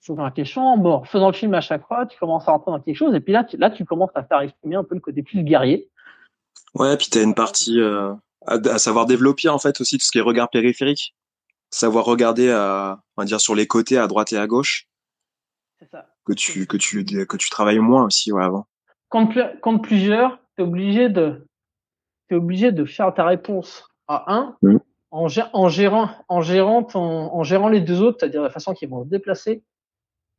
faisant 0.00 0.22
la 0.22 0.30
question, 0.30 0.78
bon, 0.78 1.02
faisant 1.04 1.28
le 1.28 1.34
film 1.34 1.52
à 1.54 1.60
chaque 1.60 1.84
fois, 1.86 2.06
tu 2.06 2.16
commences 2.18 2.46
à 2.46 2.52
rentrer 2.52 2.70
dans 2.70 2.80
quelque 2.80 2.96
chose. 2.96 3.14
Et 3.14 3.20
puis 3.20 3.32
là, 3.32 3.42
tu, 3.42 3.56
là, 3.56 3.70
tu 3.70 3.84
commences 3.84 4.10
à 4.14 4.22
faire 4.22 4.40
exprimer 4.40 4.76
un 4.76 4.84
peu 4.84 4.94
le 4.94 5.00
côté 5.00 5.22
plus 5.24 5.42
guerrier. 5.42 5.90
Ouais, 6.74 6.96
puis 6.96 7.08
tu 7.10 7.18
as 7.18 7.22
une 7.22 7.34
partie 7.34 7.80
euh, 7.80 8.12
à, 8.46 8.54
à, 8.54 8.78
savoir 8.78 9.06
développer 9.06 9.48
en 9.48 9.58
fait 9.58 9.80
aussi 9.80 9.98
tout 9.98 10.04
ce 10.04 10.12
qui 10.12 10.18
est 10.18 10.22
regard 10.22 10.48
périphérique, 10.48 11.16
savoir 11.70 12.04
regarder 12.04 12.50
à, 12.50 13.00
on 13.16 13.22
va 13.22 13.26
dire 13.26 13.40
sur 13.40 13.56
les 13.56 13.66
côtés, 13.66 13.98
à 13.98 14.06
droite 14.06 14.32
et 14.32 14.38
à 14.38 14.46
gauche. 14.46 14.86
C'est 15.80 15.90
ça. 15.90 16.06
Que 16.26 16.32
tu 16.32 16.66
que 16.66 16.76
tu 16.76 17.04
que 17.04 17.36
tu 17.36 17.50
travailles 17.50 17.78
moins 17.78 18.04
aussi 18.04 18.32
ouais, 18.32 18.44
avant. 18.44 18.66
Quand, 19.08 19.28
quand 19.62 19.78
plusieurs, 19.78 20.40
t'es 20.56 20.62
obligé 20.62 21.08
de 21.08 21.46
t'es 22.28 22.34
obligé 22.34 22.72
de 22.72 22.84
faire 22.84 23.14
ta 23.14 23.24
réponse 23.24 23.88
à 24.08 24.34
un 24.34 24.56
mmh. 24.62 24.76
en, 25.12 25.26
en 25.52 25.68
gérant 25.68 26.10
en 26.28 26.40
gérant 26.40 26.82
ton, 26.82 27.00
en 27.00 27.42
gérant 27.44 27.68
les 27.68 27.80
deux 27.80 28.02
autres, 28.02 28.18
c'est-à-dire 28.20 28.42
la 28.42 28.50
façon 28.50 28.74
qu'ils 28.74 28.88
vont 28.88 29.04
se 29.04 29.08
déplacer 29.08 29.62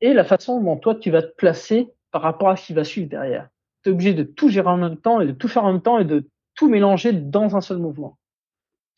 et 0.01 0.13
la 0.13 0.25
façon 0.25 0.61
dont 0.61 0.77
toi 0.77 0.95
tu 0.95 1.09
vas 1.09 1.21
te 1.21 1.33
placer 1.35 1.89
par 2.11 2.21
rapport 2.21 2.49
à 2.49 2.57
ce 2.57 2.67
qui 2.67 2.73
va 2.73 2.83
suivre 2.83 3.09
derrière. 3.09 3.47
Tu 3.83 3.89
es 3.89 3.93
obligé 3.93 4.13
de 4.13 4.23
tout 4.23 4.49
gérer 4.49 4.67
en 4.67 4.77
même 4.77 4.97
temps 4.97 5.21
et 5.21 5.27
de 5.27 5.31
tout 5.31 5.47
faire 5.47 5.63
en 5.63 5.71
même 5.71 5.81
temps 5.81 5.99
et 5.99 6.05
de 6.05 6.27
tout 6.55 6.69
mélanger 6.69 7.13
dans 7.13 7.55
un 7.55 7.61
seul 7.61 7.77
mouvement. 7.77 8.17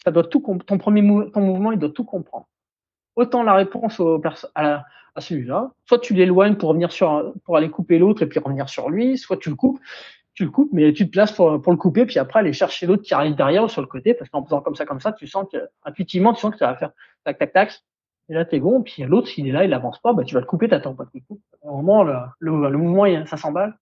Ça 0.03 0.11
doit 0.11 0.23
tout 0.23 0.39
ton 0.65 0.77
premier 0.77 1.01
ton 1.31 1.41
mouvement, 1.41 1.71
il 1.71 1.79
doit 1.79 1.91
tout 1.91 2.05
comprendre. 2.05 2.47
Autant 3.16 3.43
la 3.43 3.53
réponse 3.53 3.99
au 3.99 4.22
à, 4.55 4.86
à 5.16 5.22
celui-là, 5.22 5.72
soit 5.86 5.99
tu 5.99 6.14
l'éloignes 6.14 6.55
pour 6.55 6.70
revenir 6.70 6.91
sur 6.91 7.34
pour 7.43 7.57
aller 7.57 7.70
couper 7.70 7.97
l'autre 7.97 8.22
et 8.22 8.28
puis 8.28 8.39
revenir 8.39 8.70
sur 8.70 8.89
lui, 8.89 9.18
soit 9.18 9.38
tu 9.38 9.49
le 9.49 9.55
coupes, 9.55 9.80
tu 10.34 10.45
le 10.45 10.51
coupes, 10.51 10.70
mais 10.72 10.93
tu 10.93 11.05
te 11.05 11.12
places 11.12 11.32
pour, 11.32 11.62
pour 11.62 11.74
le 11.74 11.78
couper, 11.78 12.05
puis 12.05 12.20
après 12.20 12.39
aller 12.39 12.53
chercher 12.53 12.86
l'autre 12.86 13.03
qui 13.03 13.14
arrive 13.14 13.36
derrière 13.36 13.64
ou 13.64 13.70
sur 13.70 13.82
le 13.82 13.88
côté, 13.88 14.14
parce 14.14 14.30
qu'en 14.30 14.43
faisant 14.43 14.62
comme 14.62 14.76
ça, 14.76 14.86
comme 14.86 15.01
ça, 15.01 15.12
tu 15.12 15.28
sens 15.28 15.45
que 15.51 15.57
intuitivement, 15.84 16.34
tu 16.34 16.39
sens 16.39 16.51
que 16.51 16.57
ça 16.57 16.68
va 16.68 16.76
faire 16.76 16.91
tac 17.26 17.38
tac 17.38 17.53
tac, 17.53 17.84
et 18.30 18.34
là 18.34 18.45
t'es 18.45 18.60
bon, 18.60 18.82
puis 18.82 19.03
l'autre 19.03 19.28
s'il 19.28 19.47
est 19.47 19.51
là, 19.51 19.66
il 19.66 19.74
avance 19.74 19.99
pas, 19.99 20.14
bah 20.14 20.24
tu 20.24 20.34
vas 20.34 20.41
le 20.41 20.45
couper, 20.45 20.70
t'attends 20.70 20.95
pas 20.95 21.05
qu'il 21.07 21.24
coupe. 21.24 21.41
Au 21.62 21.78
moment 21.78 22.03
le, 22.03 22.16
le, 22.39 22.70
le 22.70 22.78
mouvement, 22.78 23.26
ça 23.26 23.38
s'emballe. 23.38 23.78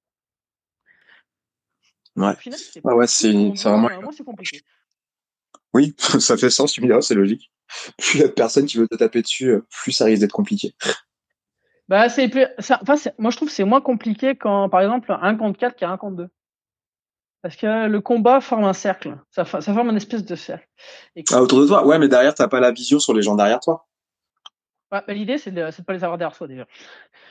Ouais. 2.16 2.36
Final, 2.38 2.60
ah 2.84 2.96
ouais, 2.96 3.08
c'est 3.08 3.32
vraiment. 3.32 3.90
Moi, 4.02 4.12
c'est 4.12 4.24
compliqué. 4.24 4.62
Oui, 5.74 5.94
ça 5.98 6.36
fait 6.36 6.50
sens, 6.50 6.74
tu 6.74 6.82
me 6.82 6.88
diras, 6.88 7.02
c'est 7.02 7.14
logique. 7.14 7.52
Plus 7.98 8.20
il 8.20 8.22
y 8.22 8.24
a 8.24 8.30
personne 8.30 8.66
qui 8.66 8.78
veut 8.78 8.88
te 8.88 8.96
taper 8.96 9.22
dessus, 9.22 9.60
plus 9.70 9.92
ça 9.92 10.06
risque 10.06 10.22
d'être 10.22 10.32
compliqué. 10.32 10.74
Bah, 11.88 12.10
c'est 12.10 12.30
enfin, 12.60 12.96
moi 13.18 13.32
je 13.32 13.38
trouve 13.38 13.48
que 13.48 13.54
c'est 13.54 13.64
moins 13.64 13.82
compliqué 13.82 14.36
quand, 14.36 14.70
par 14.70 14.82
exemple, 14.82 15.16
un 15.22 15.36
contre 15.36 15.58
4 15.58 15.76
qu'un 15.76 15.98
contre 15.98 16.18
2. 16.18 16.28
Parce 17.42 17.56
que 17.56 17.88
le 17.88 18.02
combat 18.02 18.42
forme 18.42 18.66
un 18.66 18.74
cercle, 18.74 19.18
ça, 19.32 19.46
ça 19.46 19.74
forme 19.74 19.90
une 19.90 19.96
espèce 19.98 20.26
de 20.26 20.36
cercle. 20.36 20.68
Et 21.16 21.24
ah, 21.32 21.42
autour 21.42 21.62
de 21.62 21.68
toi, 21.68 21.86
ouais, 21.86 22.00
mais 22.00 22.10
derrière, 22.10 22.34
t'as 22.34 22.48
pas 22.48 22.60
la 22.60 22.72
vision 22.72 23.00
sur 23.00 23.14
les 23.14 23.22
gens 23.22 23.36
derrière 23.36 23.60
toi. 23.60 23.88
Ouais, 24.92 25.02
bah, 25.08 25.14
l'idée, 25.14 25.38
c'est 25.38 25.52
de, 25.52 25.62
de 25.62 25.84
pas 25.84 25.94
les 25.94 26.04
avoir 26.04 26.18
derrière 26.18 26.36
soi, 26.36 26.48
déjà. 26.48 26.66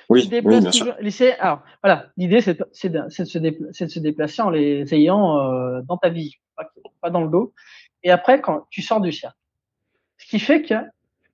Oui, 0.08 0.28
oui 0.30 0.60
bien 0.60 0.72
sûr. 0.72 0.96
alors, 1.40 1.62
voilà, 1.82 2.06
l'idée, 2.16 2.40
c'est 2.40 2.54
de, 2.54 2.64
de, 2.64 3.08
se 3.10 3.38
de 3.38 3.88
se 3.88 3.98
déplacer 3.98 4.42
en 4.42 4.50
les 4.50 4.94
ayant 4.94 5.38
euh, 5.38 5.80
dans 5.82 5.96
ta 5.96 6.08
vie, 6.08 6.36
pas, 6.54 6.70
pas 7.00 7.10
dans 7.10 7.22
le 7.22 7.28
dos. 7.28 7.52
Et 8.02 8.10
après, 8.10 8.40
quand 8.40 8.66
tu 8.70 8.82
sors 8.82 9.00
du 9.00 9.10
cercle. 9.10 9.36
Ce 10.26 10.30
qui 10.30 10.40
fait 10.40 10.62
que 10.62 10.74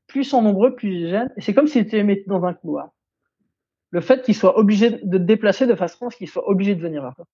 plus 0.06 0.20
ils 0.20 0.24
sont 0.28 0.42
nombreux, 0.42 0.74
plus 0.74 0.90
ils 0.90 1.08
gênent. 1.08 1.32
Et 1.38 1.40
c'est 1.40 1.54
comme 1.54 1.66
si 1.66 1.86
tu 1.86 1.96
les 1.96 2.04
mettais 2.04 2.24
dans 2.26 2.44
un 2.44 2.52
couloir 2.52 2.90
le 3.90 4.00
fait 4.00 4.22
qu'il 4.22 4.34
soit 4.34 4.58
obligé 4.58 4.90
de 4.90 5.18
te 5.18 5.22
déplacer 5.22 5.66
de 5.66 5.74
façon 5.74 6.06
à 6.06 6.10
ce 6.10 6.16
qu'il 6.16 6.28
soit 6.28 6.48
obligé 6.48 6.74
de 6.74 6.80
venir 6.80 7.02
vers 7.02 7.14
toi. 7.14 7.26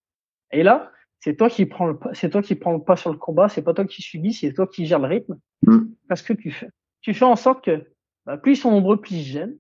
Et 0.50 0.62
là, 0.62 0.90
c'est 1.20 1.36
toi 1.36 1.48
qui 1.48 1.66
prends 1.66 1.86
le 1.86 1.98
c'est 2.12 2.30
toi 2.30 2.42
qui 2.42 2.54
prends 2.56 2.72
le 2.72 2.82
pas 2.82 2.96
sur 2.96 3.12
le 3.12 3.18
combat, 3.18 3.48
c'est 3.48 3.62
pas 3.62 3.74
toi 3.74 3.84
qui 3.84 4.02
subis, 4.02 4.34
c'est 4.34 4.52
toi 4.52 4.66
qui 4.66 4.86
gères 4.86 4.98
le 4.98 5.06
rythme. 5.06 5.38
Mm. 5.62 5.86
Parce 6.08 6.22
que 6.22 6.32
tu 6.32 6.50
fais, 6.50 6.68
tu 7.00 7.14
fais 7.14 7.24
en 7.24 7.36
sorte 7.36 7.64
que 7.64 7.86
bah, 8.26 8.36
plus 8.36 8.52
ils 8.52 8.56
sont 8.56 8.70
nombreux, 8.70 9.00
plus 9.00 9.16
ils 9.16 9.22
gênent. 9.22 9.58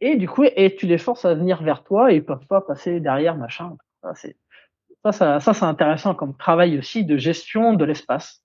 Et 0.00 0.16
du 0.16 0.28
coup, 0.28 0.44
et 0.44 0.76
tu 0.76 0.86
les 0.86 0.98
forces 0.98 1.24
à 1.24 1.34
venir 1.34 1.62
vers 1.62 1.84
toi 1.84 2.12
et 2.12 2.16
ils 2.16 2.24
peuvent 2.24 2.46
pas 2.46 2.60
passer 2.60 3.00
derrière 3.00 3.36
machin. 3.36 3.76
Ça, 4.02 4.14
c'est 4.14 4.36
ça, 5.04 5.12
ça, 5.12 5.40
ça 5.40 5.54
c'est 5.54 5.64
intéressant 5.64 6.14
comme 6.14 6.36
travail 6.36 6.78
aussi 6.78 7.04
de 7.04 7.16
gestion 7.16 7.74
de 7.74 7.84
l'espace, 7.84 8.42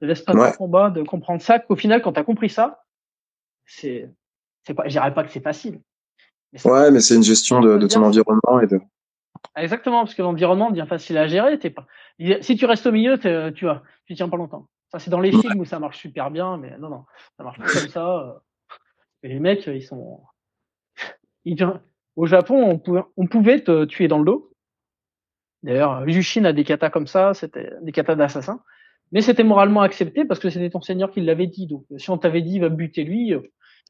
de 0.00 0.06
l'espace 0.06 0.36
ouais. 0.36 0.52
de 0.52 0.56
combat, 0.56 0.90
de 0.90 1.02
comprendre 1.02 1.42
ça. 1.42 1.58
Qu'au 1.58 1.76
final, 1.76 2.02
quand 2.02 2.12
tu 2.12 2.20
as 2.20 2.24
compris 2.24 2.50
ça, 2.50 2.84
c'est, 3.66 4.10
c'est 4.62 4.74
pas, 4.74 4.84
je 4.84 4.90
dirais 4.90 5.14
pas 5.14 5.24
que 5.24 5.30
c'est 5.30 5.40
facile, 5.40 5.80
Ouais, 6.64 6.90
mais 6.90 7.00
c'est 7.00 7.16
une 7.16 7.22
gestion 7.22 7.60
de, 7.60 7.76
de 7.76 7.86
ton 7.86 8.02
environnement 8.02 8.60
et 8.62 8.66
de. 8.66 8.80
Exactement, 9.56 10.04
parce 10.04 10.14
que 10.14 10.22
l'environnement 10.22 10.70
devient 10.70 10.86
facile 10.88 11.18
à 11.18 11.26
gérer. 11.26 11.58
T'es 11.58 11.70
pas... 11.70 11.86
Si 12.40 12.56
tu 12.56 12.64
restes 12.66 12.86
au 12.86 12.92
milieu, 12.92 13.18
tu 13.18 13.64
vois, 13.64 13.82
tu 14.06 14.14
tiens 14.14 14.28
pas 14.28 14.36
longtemps. 14.36 14.68
Ça, 14.92 14.98
c'est 14.98 15.10
dans 15.10 15.20
les 15.20 15.32
films 15.32 15.60
où 15.60 15.64
ça 15.64 15.80
marche 15.80 15.98
super 15.98 16.30
bien, 16.30 16.56
mais 16.56 16.78
non, 16.78 16.88
non, 16.88 17.04
ça 17.36 17.42
marche 17.42 17.58
pas 17.58 17.66
comme 17.66 17.88
ça. 17.88 18.42
Et 19.22 19.28
les 19.28 19.40
mecs, 19.40 19.66
ils 19.66 19.82
sont. 19.82 20.22
Ils... 21.44 21.56
Au 22.16 22.26
Japon, 22.26 22.62
on 22.62 22.78
pouvait, 22.78 23.02
on 23.16 23.26
pouvait 23.26 23.60
te 23.60 23.84
tuer 23.86 24.06
dans 24.06 24.18
le 24.18 24.24
dos. 24.24 24.52
D'ailleurs, 25.64 26.08
Yushin 26.08 26.44
a 26.44 26.52
des 26.52 26.62
katas 26.62 26.90
comme 26.90 27.08
ça, 27.08 27.34
c'était 27.34 27.72
des 27.82 27.90
katas 27.90 28.14
d'assassins. 28.14 28.62
Mais 29.14 29.22
c'était 29.22 29.44
moralement 29.44 29.80
accepté 29.80 30.26
parce 30.26 30.38
que 30.38 30.50
c'était 30.50 30.68
ton 30.68 30.82
seigneur 30.82 31.10
qui 31.10 31.22
l'avait 31.22 31.46
dit. 31.46 31.66
Donc, 31.66 31.86
si 31.96 32.10
on 32.10 32.18
t'avait 32.18 32.42
dit, 32.42 32.56
il 32.56 32.60
va 32.60 32.68
buter 32.68 33.04
lui, 33.04 33.32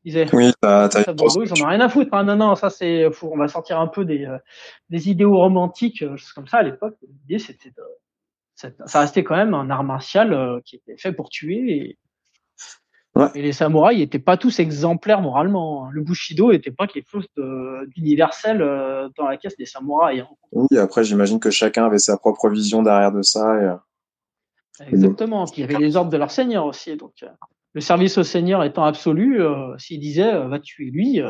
disait, 0.05 0.27
oui, 0.33 0.53
t'as, 0.61 0.89
t'as 0.89 1.03
ça, 1.03 1.13
ils 1.13 1.53
en 1.53 1.65
ont 1.65 1.69
rien 1.69 1.81
à 1.81 1.89
foutre. 1.89 2.11
Ah, 2.13 2.23
non, 2.23 2.37
non, 2.37 2.55
ça 2.55 2.71
c'est, 2.71 3.07
on 3.23 3.37
va 3.37 3.49
sortir 3.49 3.81
un 3.81 3.87
peu 3.87 4.05
des, 4.05 4.27
euh, 4.27 4.39
des 4.91 5.09
idéaux 5.09 5.37
romantiques, 5.37 6.03
euh, 6.03 6.17
comme 6.35 6.47
ça 6.47 6.59
à 6.59 6.63
l'époque. 6.63 6.97
L'idée 7.03 7.39
c'était 7.39 7.71
de, 7.71 8.71
ça 8.87 9.01
restait 9.01 9.25
quand 9.25 9.37
même 9.37 9.55
un 9.55 9.69
art 9.71 9.85
martial 9.85 10.33
euh, 10.33 10.61
qui 10.65 10.77
était 10.77 10.97
fait 10.97 11.13
pour 11.13 11.29
tuer 11.29 11.77
et, 11.77 11.99
ouais. 13.17 13.27
et 13.35 13.43
les 13.43 13.53
samouraïs 13.53 13.99
n'étaient 13.99 14.19
pas 14.19 14.37
tous 14.37 14.59
exemplaires 14.59 15.23
moralement. 15.23 15.87
Hein. 15.87 15.91
Le 15.93 16.03
bushido 16.03 16.53
n'était 16.53 16.71
pas 16.71 16.87
quelque 16.87 17.09
chose 17.11 17.27
d'universel 17.97 18.63
euh, 18.63 19.09
dans 19.17 19.27
la 19.27 19.37
caisse 19.39 19.57
des 19.57 19.67
samouraïs. 19.67 20.21
Hein. 20.21 20.29
Oui, 20.53 20.79
après 20.79 21.03
j'imagine 21.03 21.41
que 21.41 21.51
chacun 21.51 21.87
avait 21.87 21.99
sa 21.99 22.17
propre 22.17 22.49
vision 22.49 22.83
derrière 22.83 23.13
de 23.13 23.23
ça. 23.23 23.81
Exactement. 24.81 25.45
Puis 25.47 25.63
il 25.63 25.71
y 25.71 25.75
avait 25.75 25.85
les 25.85 25.97
ordres 25.97 26.11
de 26.11 26.17
leur 26.17 26.31
seigneur 26.31 26.67
aussi, 26.67 26.97
donc. 26.97 27.23
Euh, 27.23 27.29
le 27.77 27.81
service 27.81 28.19
au 28.19 28.23
Seigneur 28.23 28.63
étant 28.63 28.85
absolu, 28.85 29.43
euh, 29.43 29.77
s'il 29.79 29.99
disait 29.99 30.33
euh, 30.33 30.47
va 30.47 30.61
tuer 30.61 30.91
lui, 30.91 31.21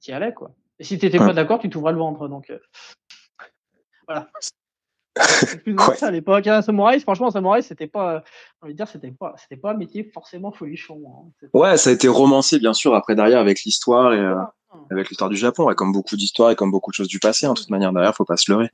t'y 0.00 0.10
allais 0.10 0.32
quoi. 0.32 0.52
Et 0.78 0.84
si 0.84 0.98
t'étais 0.98 1.18
ouais. 1.18 1.26
pas 1.26 1.34
d'accord, 1.34 1.58
tu 1.58 1.68
t'ouvrais 1.68 1.92
le 1.92 1.98
ventre. 1.98 2.28
Donc 2.28 2.50
voilà. 4.08 4.26
C'est 5.18 5.62
plus 5.62 5.74
ouais. 5.74 5.96
ça 5.96 6.06
à 6.06 6.10
l'époque. 6.10 6.46
Hein, 6.46 6.62
samouraï, 6.62 7.00
franchement, 7.00 7.30
samouraï, 7.30 7.62
c'était 7.62 7.86
pas, 7.86 8.22
dire, 8.68 8.88
c'était 8.88 9.10
pas, 9.10 9.34
c'était 9.36 9.60
pas 9.60 9.72
un 9.72 9.76
métier 9.76 10.04
forcément 10.04 10.52
folichon. 10.52 11.02
Hein. 11.06 11.48
Ouais, 11.52 11.76
ça 11.76 11.90
a 11.90 11.92
été 11.92 12.08
romancé 12.08 12.58
bien 12.58 12.72
sûr 12.72 12.94
après 12.94 13.14
derrière 13.14 13.40
avec 13.40 13.62
l'histoire 13.64 14.12
et 14.12 14.18
euh, 14.18 14.36
avec 14.90 15.08
l'histoire 15.08 15.30
du 15.30 15.36
Japon, 15.36 15.70
et 15.70 15.74
comme 15.74 15.92
beaucoup 15.92 16.16
d'histoires 16.16 16.50
et 16.50 16.56
comme 16.56 16.70
beaucoup 16.70 16.90
de 16.90 16.94
choses 16.94 17.08
du 17.08 17.18
passé. 17.18 17.46
En 17.46 17.50
hein, 17.50 17.54
toute 17.54 17.70
manière, 17.70 17.92
derrière, 17.92 18.14
faut 18.14 18.24
pas 18.24 18.36
se 18.36 18.50
leurrer. 18.50 18.70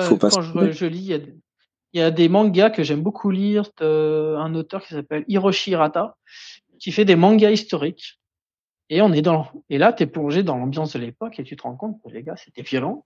Faut 0.00 0.16
pas 0.16 0.30
quand 0.30 0.42
se 0.42 0.66
je, 0.66 0.72
je, 0.72 0.86
lis, 0.86 0.98
il 0.98 1.06
y 1.06 1.14
a 1.14 1.18
il 1.92 2.00
y 2.00 2.02
a 2.02 2.10
des 2.10 2.28
mangas 2.28 2.70
que 2.70 2.82
j'aime 2.82 3.02
beaucoup 3.02 3.30
lire 3.30 3.70
d'un 3.78 4.54
auteur 4.54 4.82
qui 4.82 4.94
s'appelle 4.94 5.24
Hiroshi 5.28 5.72
Hirata, 5.72 6.16
qui 6.78 6.92
fait 6.92 7.04
des 7.04 7.16
mangas 7.16 7.50
historiques. 7.50 8.20
Et 8.88 9.02
on 9.02 9.12
est 9.12 9.22
dans, 9.22 9.48
et 9.68 9.78
là, 9.78 9.92
t'es 9.92 10.06
plongé 10.06 10.42
dans 10.42 10.56
l'ambiance 10.56 10.94
de 10.94 10.98
l'époque 10.98 11.38
et 11.38 11.44
tu 11.44 11.56
te 11.56 11.62
rends 11.62 11.76
compte 11.76 12.00
que 12.02 12.08
les 12.10 12.22
gars, 12.22 12.36
c'était 12.36 12.62
violent. 12.62 13.04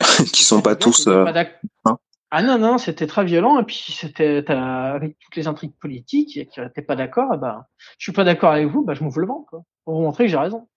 qui 0.32 0.44
sont 0.44 0.62
pas 0.62 0.76
tous, 0.76 1.06
euh... 1.06 1.24
pas 1.24 1.44
hein 1.84 1.98
ah 2.32 2.42
non, 2.42 2.58
non, 2.58 2.78
c'était 2.78 3.08
très 3.08 3.24
violent. 3.24 3.58
Et 3.60 3.64
puis, 3.64 3.84
c'était, 3.88 4.44
avec 4.48 5.18
toutes 5.18 5.34
les 5.34 5.48
intrigues 5.48 5.74
politiques, 5.80 6.36
et 6.36 6.46
que 6.46 6.68
t'es 6.68 6.82
pas 6.82 6.94
d'accord, 6.94 7.36
bah, 7.38 7.66
je 7.98 8.04
suis 8.04 8.12
pas 8.12 8.22
d'accord 8.22 8.52
avec 8.52 8.68
vous, 8.68 8.84
bah, 8.84 8.94
je 8.94 9.02
m'ouvre 9.02 9.18
le 9.18 9.26
vent, 9.26 9.44
quoi. 9.48 9.62
Pour 9.84 9.94
vous 9.94 10.02
montrer 10.02 10.24
que 10.24 10.30
j'ai 10.30 10.36
raison. 10.36 10.68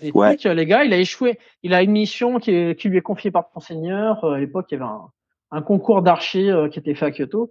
Et 0.00 0.10
ouais. 0.12 0.36
que 0.36 0.48
les 0.48 0.66
gars, 0.66 0.84
il 0.84 0.92
a 0.92 0.98
échoué. 0.98 1.38
Il 1.62 1.74
a 1.74 1.82
une 1.82 1.92
mission 1.92 2.40
qui, 2.40 2.74
qui 2.74 2.88
lui 2.88 2.98
est 2.98 3.02
confiée 3.02 3.30
par 3.30 3.50
son 3.54 3.60
seigneur. 3.60 4.24
À 4.24 4.38
l'époque, 4.38 4.66
il 4.70 4.74
y 4.74 4.76
avait 4.76 4.90
un, 4.90 5.10
un 5.50 5.62
concours 5.62 6.02
d'archers 6.02 6.50
euh, 6.50 6.68
qui 6.68 6.78
était 6.78 6.94
fait 6.94 7.06
à 7.06 7.10
Kyoto. 7.10 7.50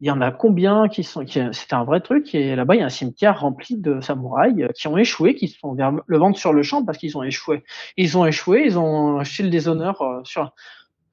Il 0.00 0.06
y 0.06 0.10
en 0.12 0.20
a 0.20 0.30
combien 0.30 0.88
qui 0.88 1.02
sont, 1.02 1.24
qui, 1.24 1.40
c'était 1.52 1.74
un 1.74 1.84
vrai 1.84 2.00
truc. 2.00 2.32
Et 2.34 2.54
là-bas, 2.54 2.76
il 2.76 2.78
y 2.78 2.82
a 2.82 2.86
un 2.86 2.88
cimetière 2.90 3.40
rempli 3.40 3.76
de 3.76 4.00
samouraïs 4.00 4.54
euh, 4.60 4.68
qui 4.68 4.86
ont 4.86 4.96
échoué, 4.96 5.34
qui 5.34 5.48
sont 5.48 5.74
vers 5.74 5.92
le 6.06 6.18
ventre 6.18 6.38
sur 6.38 6.52
le 6.52 6.62
champ 6.62 6.84
parce 6.84 6.98
qu'ils 6.98 7.18
ont 7.18 7.24
échoué. 7.24 7.64
Ils 7.96 8.16
ont 8.16 8.24
échoué, 8.24 8.62
ils 8.64 8.78
ont 8.78 9.18
acheté 9.18 9.42
le 9.42 9.50
déshonneur 9.50 10.00
euh, 10.02 10.20
sur, 10.24 10.52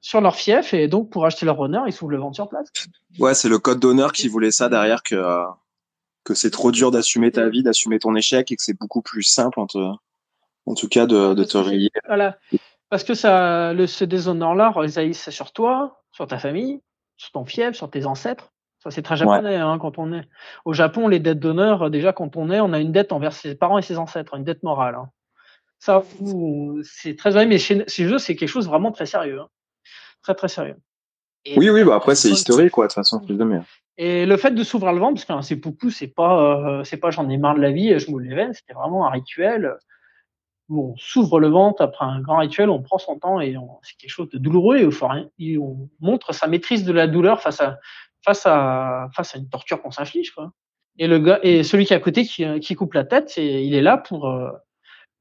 sur 0.00 0.20
leur 0.20 0.36
fief 0.36 0.72
et 0.72 0.86
donc 0.86 1.10
pour 1.10 1.26
acheter 1.26 1.46
leur 1.46 1.58
honneur, 1.58 1.88
ils 1.88 1.92
s'ouvrent 1.92 2.12
le 2.12 2.18
ventre 2.18 2.36
sur 2.36 2.48
place. 2.48 2.68
Ouais, 3.18 3.34
c'est 3.34 3.48
le 3.48 3.58
code 3.58 3.80
d'honneur 3.80 4.12
qui 4.12 4.28
voulait 4.28 4.52
ça 4.52 4.68
derrière 4.68 5.02
que, 5.02 5.20
que 6.22 6.34
c'est 6.34 6.50
trop 6.50 6.70
dur 6.70 6.92
d'assumer 6.92 7.32
ta 7.32 7.48
vie, 7.48 7.64
d'assumer 7.64 7.98
ton 7.98 8.14
échec 8.14 8.52
et 8.52 8.56
que 8.56 8.62
c'est 8.62 8.78
beaucoup 8.78 9.02
plus 9.02 9.24
simple 9.24 9.58
en, 9.58 9.66
te, 9.66 9.78
en 10.66 10.74
tout 10.74 10.88
cas 10.88 11.06
de, 11.06 11.34
de 11.34 11.44
te 11.44 11.58
rayer. 11.58 11.90
Voilà. 12.06 12.38
Parce 12.88 13.02
que 13.02 13.14
ça, 13.14 13.72
le, 13.72 13.88
ce 13.88 14.04
déshonneur-là, 14.04 14.72
haïssent 14.96 15.30
sur 15.30 15.52
toi, 15.52 16.04
sur 16.16 16.26
ta 16.26 16.38
famille, 16.38 16.80
sur 17.18 17.30
ton 17.32 17.44
fief, 17.44 17.76
sur 17.76 17.90
tes 17.90 18.06
ancêtres, 18.06 18.52
Ça, 18.82 18.90
c'est 18.90 19.02
très 19.02 19.16
japonais, 19.16 19.56
hein, 19.56 19.78
quand 19.78 19.98
on 19.98 20.14
est. 20.14 20.24
Au 20.64 20.72
Japon, 20.72 21.08
les 21.08 21.18
dettes 21.18 21.38
d'honneur, 21.38 21.90
déjà, 21.90 22.14
quand 22.14 22.36
on 22.36 22.50
est, 22.50 22.60
on 22.60 22.72
a 22.72 22.78
une 22.80 22.90
dette 22.90 23.12
envers 23.12 23.34
ses 23.34 23.54
parents 23.54 23.78
et 23.78 23.82
ses 23.82 23.98
ancêtres, 23.98 24.34
une 24.34 24.44
dette 24.44 24.62
morale. 24.62 24.94
Hein. 24.94 25.10
Ça, 25.78 26.02
c'est 26.82 27.16
très 27.16 27.30
vrai, 27.32 27.44
mais 27.44 27.58
chez, 27.58 27.84
jeux, 27.86 28.18
c'est 28.18 28.34
quelque 28.34 28.48
chose 28.48 28.66
vraiment 28.66 28.92
très 28.92 29.04
sérieux. 29.04 29.40
Hein. 29.40 29.48
Très, 30.22 30.34
très 30.34 30.48
sérieux. 30.48 30.76
oui, 31.56 31.68
oui, 31.68 31.84
bah 31.84 31.96
après, 31.96 32.14
c'est 32.14 32.30
historique, 32.30 32.72
quoi, 32.72 32.86
de 32.86 32.88
toute 32.88 32.94
façon, 32.94 33.20
plus 33.20 33.36
de 33.36 33.44
mer. 33.44 33.64
Et 33.98 34.24
le 34.24 34.36
fait 34.38 34.52
de 34.52 34.62
s'ouvrir 34.62 34.94
le 34.94 35.00
ventre, 35.00 35.26
parce 35.26 35.42
que 35.42 35.46
c'est 35.46 35.56
beaucoup, 35.56 35.90
c'est 35.90 36.08
pas, 36.08 36.78
euh, 36.78 36.84
c'est 36.84 36.96
pas 36.96 37.10
j'en 37.10 37.28
ai 37.28 37.36
marre 37.36 37.56
de 37.56 37.60
la 37.60 37.72
vie, 37.72 37.98
je 37.98 38.10
me 38.10 38.20
lève, 38.20 38.52
c'était 38.54 38.74
vraiment 38.74 39.06
un 39.06 39.10
rituel 39.10 39.74
on 40.70 40.94
s'ouvre 40.96 41.40
le 41.40 41.48
ventre 41.48 41.82
après 41.82 42.04
un 42.04 42.20
grand 42.20 42.38
rituel, 42.38 42.70
on 42.70 42.82
prend 42.82 42.98
son 42.98 43.18
temps 43.18 43.40
et 43.40 43.54
c'est 43.82 43.96
quelque 43.96 44.10
chose 44.10 44.28
de 44.30 44.38
douloureux 44.38 44.78
et, 45.38 45.58
on 45.58 45.88
montre 46.00 46.34
sa 46.34 46.46
maîtrise 46.46 46.84
de 46.84 46.92
la 46.92 47.06
douleur 47.06 47.40
face 47.40 47.60
à 47.60 47.78
face 48.24 48.46
à 48.46 49.38
une 49.38 49.48
torture 49.48 49.80
qu'on 49.80 49.90
s'inflige 49.90 50.32
quoi. 50.32 50.52
Et 50.98 51.06
le 51.06 51.18
gars 51.18 51.38
et 51.42 51.62
celui 51.62 51.84
qui 51.84 51.92
est 51.92 51.96
à 51.96 52.00
côté 52.00 52.24
qui, 52.24 52.74
coupe 52.74 52.94
la 52.94 53.04
tête, 53.04 53.36
il 53.36 53.74
est 53.74 53.82
là 53.82 53.98
pour 53.98 54.28
euh, 54.28 54.50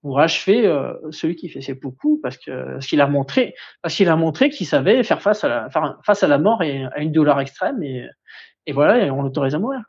pour 0.02 0.20
achever 0.20 0.66
euh, 0.66 0.94
celui 1.12 1.36
qui 1.36 1.50
fait 1.50 1.62
ses 1.62 1.78
coups 1.78 2.22
parce 2.22 2.38
que 2.38 2.80
qu'il 2.80 3.02
a 3.02 3.08
montré 3.08 3.54
parce 3.82 3.96
qu'il 3.96 4.68
savait 4.68 5.04
faire 5.04 5.22
face 5.22 5.44
à 5.44 5.48
la 5.48 5.70
face 6.04 6.24
à 6.24 6.28
la 6.28 6.38
mort 6.38 6.64
et 6.64 6.86
à 6.86 7.00
une 7.02 7.12
douleur 7.12 7.40
extrême 7.40 7.84
et 7.84 8.72
voilà 8.72 9.06
et 9.06 9.12
on 9.12 9.22
l'autorise 9.22 9.54
à 9.54 9.60
mourir. 9.60 9.82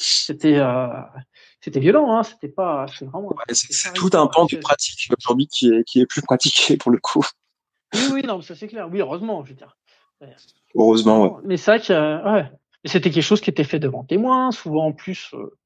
C'était 0.00 0.58
euh, 0.58 0.86
c'était 1.60 1.80
violent, 1.80 2.16
hein, 2.16 2.22
c'était 2.22 2.48
pas. 2.48 2.86
vraiment. 3.00 3.34
c'est 3.50 3.92
tout 3.94 4.10
un 4.12 4.28
pan 4.28 4.46
de 4.46 4.56
pratique 4.56 5.10
aujourd'hui 5.18 5.48
qui 5.48 5.68
est, 5.68 5.84
qui 5.84 6.00
est 6.00 6.06
plus 6.06 6.22
pratiqué 6.22 6.76
pour 6.76 6.92
le 6.92 6.98
coup. 6.98 7.24
Oui, 7.94 8.08
oui, 8.12 8.22
non, 8.22 8.40
ça 8.40 8.54
c'est 8.54 8.68
clair. 8.68 8.88
Oui, 8.90 9.00
heureusement, 9.00 9.44
je 9.44 9.50
veux 9.50 9.56
dire. 9.56 9.76
Heureusement, 10.74 11.22
ouais. 11.22 11.42
Mais 11.44 11.56
c'est 11.56 11.70
vrai 11.72 11.80
que 11.80 12.34
ouais. 12.34 12.50
c'était 12.84 13.10
quelque 13.10 13.24
chose 13.24 13.40
qui 13.40 13.50
était 13.50 13.64
fait 13.64 13.78
devant 13.78 14.04
témoins, 14.04 14.52
souvent 14.52 14.86
en 14.86 14.92
plus 14.92 15.30
euh, 15.34 15.56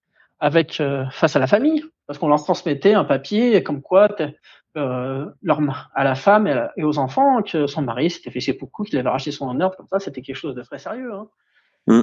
avec 0.41 0.81
euh, 0.81 1.05
face 1.11 1.37
à 1.37 1.39
la 1.39 1.47
famille, 1.47 1.85
parce 2.07 2.19
qu'on 2.19 2.29
leur 2.29 2.43
transmettait 2.43 2.95
un 2.95 3.05
papier 3.05 3.63
comme 3.63 3.83
quoi 3.83 4.09
euh, 4.77 5.27
leur, 5.43 5.61
à 5.95 6.05
la 6.05 6.15
femme 6.15 6.47
et, 6.77 6.85
aux 6.85 6.99
enfants 6.99 7.43
que 7.43 7.67
son 7.67 7.83
mari 7.83 8.11
s'était 8.11 8.31
fait 8.31 8.41
ses 8.41 8.55
beaucoup, 8.55 8.85
qu'il 8.85 8.99
avait 8.99 9.09
racheté 9.09 9.31
son 9.31 9.49
honneur, 9.49 9.77
comme 9.77 9.89
ça, 9.89 9.99
c'était 9.99 10.23
quelque 10.23 10.37
chose 10.37 10.55
de 10.55 10.63
très 10.63 10.79
sérieux. 10.79 11.13
Hein. 11.13 11.29
Mmh. 11.87 12.03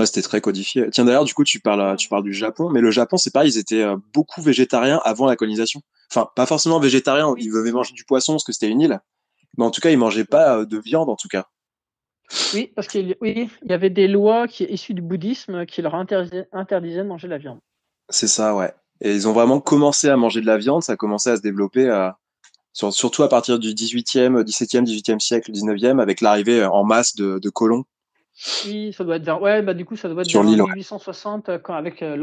Ouais, 0.00 0.06
c'était 0.06 0.22
très 0.22 0.40
codifié. 0.40 0.88
Tiens, 0.90 1.04
d'ailleurs, 1.04 1.26
du 1.26 1.34
coup, 1.34 1.44
tu 1.44 1.60
parles, 1.60 1.94
tu 1.96 2.08
parles 2.08 2.22
du 2.22 2.32
Japon, 2.32 2.70
mais 2.70 2.80
le 2.80 2.90
Japon, 2.90 3.18
c'est 3.18 3.30
pareil, 3.30 3.50
ils 3.50 3.58
étaient 3.58 3.82
euh, 3.82 3.98
beaucoup 4.14 4.40
végétariens 4.40 4.98
avant 5.04 5.26
la 5.26 5.36
colonisation. 5.36 5.82
Enfin, 6.10 6.30
pas 6.34 6.46
forcément 6.46 6.80
végétariens, 6.80 7.34
ils 7.36 7.52
devaient 7.52 7.70
manger 7.70 7.92
du 7.92 8.04
poisson 8.04 8.32
parce 8.32 8.44
que 8.44 8.52
c'était 8.52 8.68
une 8.68 8.80
île, 8.80 8.98
mais 9.58 9.64
en 9.64 9.70
tout 9.70 9.82
cas, 9.82 9.90
ils 9.90 9.98
mangeaient 9.98 10.24
pas 10.24 10.56
euh, 10.56 10.64
de 10.64 10.78
viande, 10.78 11.10
en 11.10 11.16
tout 11.16 11.28
cas. 11.28 11.48
Oui, 12.54 12.72
parce 12.74 12.88
qu'il 12.88 13.14
oui, 13.20 13.50
il 13.62 13.70
y 13.70 13.74
avait 13.74 13.90
des 13.90 14.08
lois 14.08 14.48
qui 14.48 14.64
issues 14.64 14.94
du 14.94 15.02
bouddhisme 15.02 15.66
qui 15.66 15.82
leur 15.82 15.94
interdisaient, 15.94 16.48
interdisaient 16.52 17.02
de 17.02 17.08
manger 17.08 17.26
de 17.26 17.32
la 17.32 17.38
viande. 17.38 17.58
C'est 18.08 18.28
ça, 18.28 18.54
ouais. 18.54 18.72
Et 19.02 19.12
ils 19.12 19.28
ont 19.28 19.32
vraiment 19.32 19.60
commencé 19.60 20.08
à 20.08 20.16
manger 20.16 20.40
de 20.40 20.46
la 20.46 20.56
viande, 20.56 20.82
ça 20.82 20.94
a 20.94 20.96
commencé 20.96 21.28
à 21.28 21.36
se 21.36 21.42
développer. 21.42 21.86
Euh, 21.90 22.08
surtout 22.72 23.22
à 23.22 23.28
partir 23.28 23.58
du 23.58 23.74
18e, 23.74 24.44
17e, 24.44 24.86
18e 24.86 25.20
siècle, 25.20 25.52
19e, 25.52 26.00
avec 26.00 26.22
l'arrivée 26.22 26.64
en 26.64 26.84
masse 26.84 27.16
de, 27.16 27.38
de 27.38 27.50
colons 27.50 27.84
oui, 28.66 28.92
ça 28.92 29.04
doit 29.04 29.16
être 29.16 29.24
vers. 29.24 29.42
Ouais, 29.42 29.62
bah 29.62 29.74
du 29.74 29.84
coup, 29.84 29.96
ça 29.96 30.08
doit 30.08 30.22
être 30.22 30.32
vers 30.32 30.42
1860 30.42 31.48
euh, 31.48 31.58
quand, 31.58 31.74
avec 31.74 32.02
euh, 32.02 32.16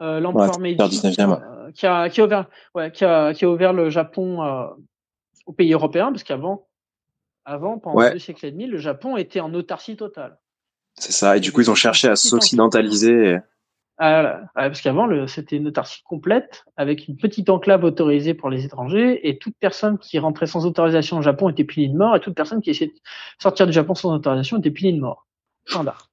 euh 0.00 0.20
l'empereur 0.20 0.58
Meiji 0.58 0.78
euh, 0.80 1.70
qui, 1.72 1.86
a, 1.86 2.08
qui, 2.08 2.20
a 2.20 2.24
ouvert, 2.24 2.46
ouais, 2.74 2.90
qui, 2.90 3.04
a, 3.04 3.32
qui 3.32 3.44
a 3.44 3.50
ouvert 3.50 3.72
le 3.72 3.88
Japon 3.88 4.42
euh, 4.42 4.66
aux 5.46 5.52
pays 5.52 5.72
européens, 5.72 6.10
parce 6.10 6.24
qu'avant, 6.24 6.66
avant, 7.44 7.78
pendant 7.78 8.10
deux 8.10 8.18
siècles 8.18 8.46
et 8.46 8.50
demi, 8.50 8.66
le 8.66 8.78
Japon 8.78 9.16
était 9.16 9.40
en 9.40 9.54
autarcie 9.54 9.96
totale. 9.96 10.38
C'est 10.94 11.12
ça, 11.12 11.36
et 11.36 11.40
du 11.40 11.52
coup, 11.52 11.60
ils 11.60 11.70
ont 11.70 11.76
cherché 11.76 12.08
à 12.08 12.16
s'occidentaliser. 12.16 13.38
Ah, 13.98 14.48
parce 14.54 14.80
qu'avant, 14.80 15.08
c'était 15.28 15.56
une 15.56 15.68
autarcie 15.68 16.02
complète, 16.02 16.64
avec 16.76 17.06
une 17.06 17.16
petite 17.16 17.48
enclave 17.50 17.84
autorisée 17.84 18.34
pour 18.34 18.50
les 18.50 18.64
étrangers, 18.64 19.28
et 19.28 19.38
toute 19.38 19.54
personne 19.60 19.96
qui 19.98 20.18
rentrait 20.18 20.46
sans 20.46 20.66
autorisation 20.66 21.18
au 21.18 21.22
Japon 21.22 21.48
était 21.48 21.64
punie 21.64 21.88
de 21.88 21.96
mort, 21.96 22.16
et 22.16 22.20
toute 22.20 22.34
personne 22.34 22.60
qui 22.60 22.70
essayait 22.70 22.90
de 22.90 22.98
sortir 23.40 23.66
du 23.66 23.72
Japon 23.72 23.94
sans 23.94 24.12
autorisation 24.12 24.58
était 24.58 24.72
punie 24.72 24.92
de 24.92 25.00
mort 25.00 25.26
standard, 25.66 26.10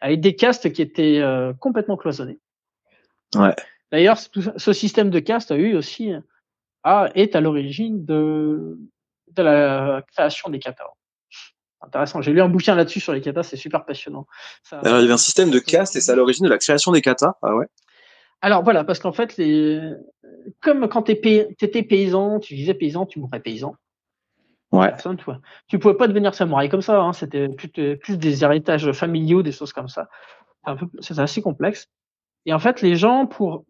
avec 0.00 0.20
des 0.20 0.36
castes 0.36 0.72
qui 0.72 0.82
étaient 0.82 1.18
euh, 1.20 1.52
complètement 1.54 1.96
cloisonnés. 1.96 2.38
Ouais. 3.34 3.54
D'ailleurs, 3.90 4.18
ce 4.18 4.72
système 4.72 5.10
de 5.10 5.18
castes 5.18 5.50
a 5.50 5.56
eu 5.56 5.76
aussi 5.76 6.12
a, 6.82 7.10
est 7.14 7.36
à 7.36 7.40
l'origine 7.40 8.04
de, 8.04 8.78
de 9.32 9.42
la 9.42 10.02
création 10.12 10.50
des 10.50 10.58
katas. 10.58 10.90
Intéressant. 11.80 12.22
J'ai 12.22 12.32
lu 12.32 12.40
un 12.40 12.48
bouquin 12.48 12.74
là-dessus 12.74 13.00
sur 13.00 13.12
les 13.12 13.20
katas, 13.20 13.42
c'est 13.42 13.56
super 13.56 13.84
passionnant. 13.84 14.26
Alors, 14.70 14.98
il 14.98 15.02
y 15.02 15.04
avait 15.04 15.12
un 15.12 15.16
système 15.18 15.50
de 15.50 15.58
castes 15.58 15.96
et 15.96 16.00
c'est 16.00 16.12
à 16.12 16.16
l'origine 16.16 16.44
de 16.44 16.50
la 16.50 16.58
création 16.58 16.92
des 16.92 17.02
katas. 17.02 17.34
Ah 17.42 17.56
ouais. 17.56 17.66
Alors 18.40 18.62
voilà, 18.62 18.84
parce 18.84 18.98
qu'en 18.98 19.12
fait, 19.12 19.36
les... 19.36 19.80
comme 20.60 20.88
quand 20.88 21.02
tu 21.02 21.12
étais 21.12 21.82
paysan, 21.82 22.40
tu 22.40 22.54
disais 22.54 22.74
paysan, 22.74 23.06
tu 23.06 23.20
mourrais 23.20 23.40
paysan. 23.40 23.76
Ouais. 24.72 24.90
Tu, 25.68 25.78
pouvais 25.78 25.94
pas 25.94 26.08
devenir 26.08 26.34
samouraï 26.34 26.70
comme 26.70 26.80
ça. 26.80 27.00
Hein. 27.00 27.12
C'était 27.12 27.48
plus, 27.48 28.16
des 28.16 28.42
héritages 28.42 28.90
familiaux, 28.92 29.42
des 29.42 29.52
choses 29.52 29.72
comme 29.72 29.88
ça. 29.88 30.08
C'est 31.00 31.18
assez 31.18 31.42
complexe. 31.42 31.88
Et 32.46 32.54
en 32.54 32.58
fait, 32.58 32.80
les 32.80 32.96
gens, 32.96 33.26
pour 33.26 33.64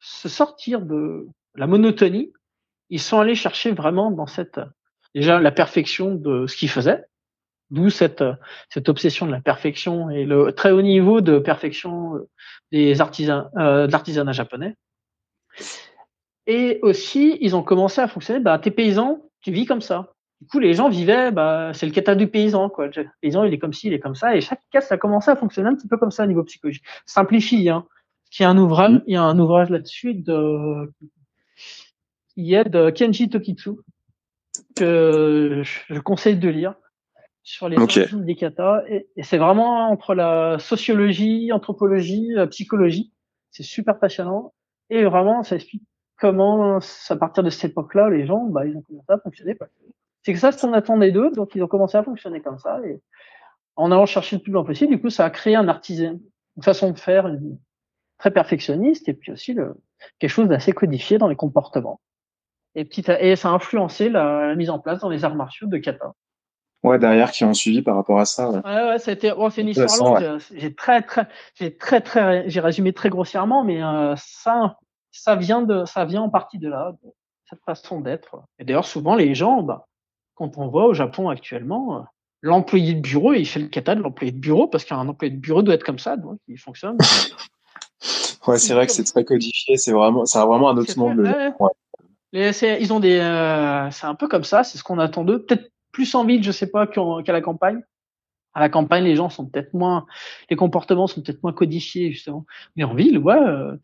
se 0.00 0.28
sortir 0.28 0.82
de 0.82 1.26
la 1.54 1.66
monotonie, 1.66 2.32
ils 2.90 3.00
sont 3.00 3.18
allés 3.18 3.34
chercher 3.34 3.72
vraiment 3.72 4.10
dans 4.10 4.26
cette 4.26 4.60
déjà 5.14 5.40
la 5.40 5.52
perfection 5.52 6.14
de 6.14 6.46
ce 6.46 6.56
qu'ils 6.56 6.68
faisaient, 6.68 7.04
d'où 7.70 7.88
cette 7.88 8.24
cette 8.68 8.88
obsession 8.88 9.26
de 9.26 9.32
la 9.32 9.40
perfection 9.40 10.10
et 10.10 10.24
le 10.24 10.52
très 10.52 10.72
haut 10.72 10.82
niveau 10.82 11.20
de 11.20 11.38
perfection 11.38 12.18
des 12.72 13.00
artisans 13.00 13.50
euh, 13.56 13.86
de 13.86 13.92
l'artisanat 13.92 14.32
japonais. 14.32 14.76
Et 16.46 16.80
aussi, 16.82 17.38
ils 17.40 17.54
ont 17.54 17.62
commencé 17.62 18.00
à 18.00 18.08
fonctionner. 18.08 18.40
Bah, 18.40 18.58
t'es 18.58 18.70
paysan, 18.70 19.22
tu 19.40 19.52
vis 19.52 19.64
comme 19.64 19.80
ça. 19.80 20.12
Du 20.42 20.48
coup, 20.48 20.58
les 20.58 20.74
gens 20.74 20.88
vivaient, 20.88 21.30
bah, 21.30 21.70
c'est 21.72 21.86
le 21.86 21.92
kata 21.92 22.16
du 22.16 22.26
paysan, 22.26 22.68
quoi. 22.68 22.88
Le 22.88 23.06
paysan, 23.20 23.44
il 23.44 23.54
est 23.54 23.60
comme 23.60 23.72
ci, 23.72 23.86
il 23.86 23.92
est 23.92 24.00
comme 24.00 24.16
ça, 24.16 24.34
et 24.34 24.40
chaque 24.40 24.60
caste 24.72 24.90
a 24.90 24.96
commencé 24.98 25.30
à 25.30 25.36
fonctionner 25.36 25.68
un 25.68 25.76
petit 25.76 25.86
peu 25.86 25.96
comme 25.96 26.10
ça 26.10 26.24
au 26.24 26.26
niveau 26.26 26.42
psychologique. 26.42 26.82
Simplifie, 27.06 27.68
hein. 27.68 27.86
Il 28.36 28.42
y 28.42 28.44
a 28.44 28.50
un 28.50 28.58
ouvrage, 28.58 28.90
mm. 28.90 29.02
il 29.06 29.14
y 29.14 29.16
a 29.16 29.22
un 29.22 29.38
ouvrage 29.38 29.70
là-dessus 29.70 30.14
de, 30.14 30.92
qui 32.34 32.54
est 32.54 32.68
de 32.68 32.90
Kenji 32.90 33.28
Tokitsu, 33.28 33.70
que 34.74 35.62
je 35.64 36.00
conseille 36.00 36.38
de 36.38 36.48
lire 36.48 36.74
sur 37.44 37.68
les 37.68 37.76
origines 37.76 38.24
des 38.24 38.34
katas, 38.34 38.82
et, 38.88 39.06
c'est 39.22 39.38
vraiment 39.38 39.90
entre 39.90 40.12
la 40.16 40.58
sociologie, 40.58 41.52
anthropologie, 41.52 42.30
la 42.32 42.48
psychologie. 42.48 43.12
C'est 43.52 43.62
super 43.62 43.96
passionnant, 44.00 44.54
et 44.90 45.04
vraiment, 45.04 45.44
ça 45.44 45.54
explique 45.54 45.84
comment, 46.18 46.80
à 46.80 47.16
partir 47.16 47.44
de 47.44 47.50
cette 47.50 47.70
époque-là, 47.70 48.10
les 48.10 48.26
gens, 48.26 48.46
bah, 48.46 48.66
ils 48.66 48.76
ont 48.76 48.82
commencé 48.82 49.06
à 49.08 49.18
fonctionner. 49.18 49.56
C'est 50.22 50.32
que 50.32 50.38
ça, 50.38 50.52
ce 50.52 50.60
qu'on 50.60 50.72
attendait 50.72 51.10
d'eux, 51.10 51.30
donc 51.32 51.54
ils 51.54 51.62
ont 51.62 51.68
commencé 51.68 51.96
à 51.96 52.02
fonctionner 52.02 52.40
comme 52.40 52.58
ça, 52.58 52.80
et 52.84 53.00
en 53.76 53.90
allant 53.90 54.06
chercher 54.06 54.36
le 54.36 54.42
plus 54.42 54.52
loin 54.52 54.64
possible, 54.64 54.94
du 54.94 55.00
coup, 55.00 55.10
ça 55.10 55.24
a 55.24 55.30
créé 55.30 55.56
un 55.56 55.68
artisan, 55.68 56.18
une 56.56 56.62
façon 56.62 56.90
de 56.90 56.98
faire 56.98 57.30
très 58.18 58.30
perfectionniste, 58.30 59.08
et 59.08 59.14
puis 59.14 59.32
aussi 59.32 59.54
le, 59.54 59.74
quelque 60.18 60.30
chose 60.30 60.48
d'assez 60.48 60.72
codifié 60.72 61.18
dans 61.18 61.28
les 61.28 61.36
comportements. 61.36 62.00
Et, 62.74 62.84
petit 62.84 63.04
et 63.20 63.36
ça 63.36 63.50
a 63.50 63.52
influencé 63.52 64.08
la, 64.08 64.54
mise 64.54 64.70
en 64.70 64.78
place 64.78 65.00
dans 65.00 65.10
les 65.10 65.24
arts 65.24 65.34
martiaux 65.34 65.66
de 65.66 65.78
kata. 65.78 66.12
Ouais, 66.82 66.98
derrière 66.98 67.30
qui 67.30 67.44
ont 67.44 67.54
suivi 67.54 67.82
par 67.82 67.94
rapport 67.94 68.18
à 68.18 68.24
ça. 68.24 68.50
Ouais, 68.50 68.60
ouais, 68.64 68.88
ouais 68.88 68.98
c'était 68.98 69.32
oh, 69.36 69.50
c'est 69.50 69.60
une 69.60 69.68
histoire 69.68 70.20
longue. 70.20 70.40
J'ai 70.52 70.74
très 70.74 71.02
très 71.02 71.28
j'ai 71.54 71.76
très 71.76 72.00
très 72.00 72.48
j'ai 72.48 72.60
résumé 72.60 72.92
très 72.92 73.08
grossièrement, 73.08 73.62
mais 73.62 73.82
euh, 73.82 74.14
ça 74.16 74.78
ça 75.12 75.36
vient 75.36 75.62
de 75.62 75.84
ça 75.84 76.04
vient 76.04 76.22
en 76.22 76.30
partie 76.30 76.58
de 76.58 76.68
là, 76.68 76.92
de 77.04 77.10
cette 77.44 77.62
façon 77.64 78.00
d'être. 78.00 78.42
Et 78.58 78.64
d'ailleurs 78.64 78.86
souvent 78.86 79.14
les 79.14 79.32
gens, 79.36 79.62
bah, 79.62 79.86
quand 80.34 80.58
on 80.58 80.68
voit 80.68 80.86
au 80.86 80.94
Japon 80.94 81.28
actuellement, 81.28 81.96
euh, 81.96 82.00
l'employé 82.40 82.94
de 82.94 83.00
bureau, 83.00 83.32
il 83.32 83.46
fait 83.46 83.60
le 83.60 83.68
kata 83.68 83.94
de 83.94 84.02
l'employé 84.02 84.32
de 84.32 84.38
bureau 84.38 84.66
parce 84.66 84.84
qu'un 84.84 85.08
employé 85.08 85.32
de 85.32 85.40
bureau 85.40 85.62
doit 85.62 85.74
être 85.74 85.84
comme 85.84 85.98
ça, 85.98 86.16
donc 86.16 86.38
il 86.48 86.58
fonctionne. 86.58 86.98
ouais, 88.46 88.58
c'est 88.58 88.74
vrai 88.74 88.86
que 88.86 88.92
c'est 88.92 89.04
très 89.04 89.24
codifié, 89.24 89.76
c'est 89.76 89.92
vraiment, 89.92 90.26
c'est 90.26 90.38
vraiment 90.40 90.70
un 90.70 90.76
autre 90.76 90.98
monde. 90.98 91.20
ils 92.32 92.92
ont 92.92 93.00
des, 93.00 93.18
euh, 93.18 93.90
c'est 93.90 94.06
un 94.06 94.14
peu 94.14 94.28
comme 94.28 94.44
ça, 94.44 94.64
c'est 94.64 94.78
ce 94.78 94.84
qu'on 94.84 94.98
attend 94.98 95.24
d'eux. 95.24 95.44
Peut-être 95.44 95.70
plus 95.92 96.14
en 96.14 96.24
ville, 96.24 96.42
je 96.42 96.50
sais 96.50 96.70
pas, 96.70 96.86
qu'à 96.86 97.32
la 97.32 97.40
campagne 97.40 97.82
à 98.54 98.60
la 98.60 98.68
campagne, 98.68 99.04
les 99.04 99.16
gens 99.16 99.28
sont 99.30 99.46
peut-être 99.46 99.74
moins, 99.74 100.06
les 100.50 100.56
comportements 100.56 101.06
sont 101.06 101.22
peut-être 101.22 101.42
moins 101.42 101.52
codifiés 101.52 102.12
justement. 102.12 102.44
Mais 102.76 102.84
en 102.84 102.94
ville, 102.94 103.18
ouais, 103.18 103.34
euh, 103.34 103.76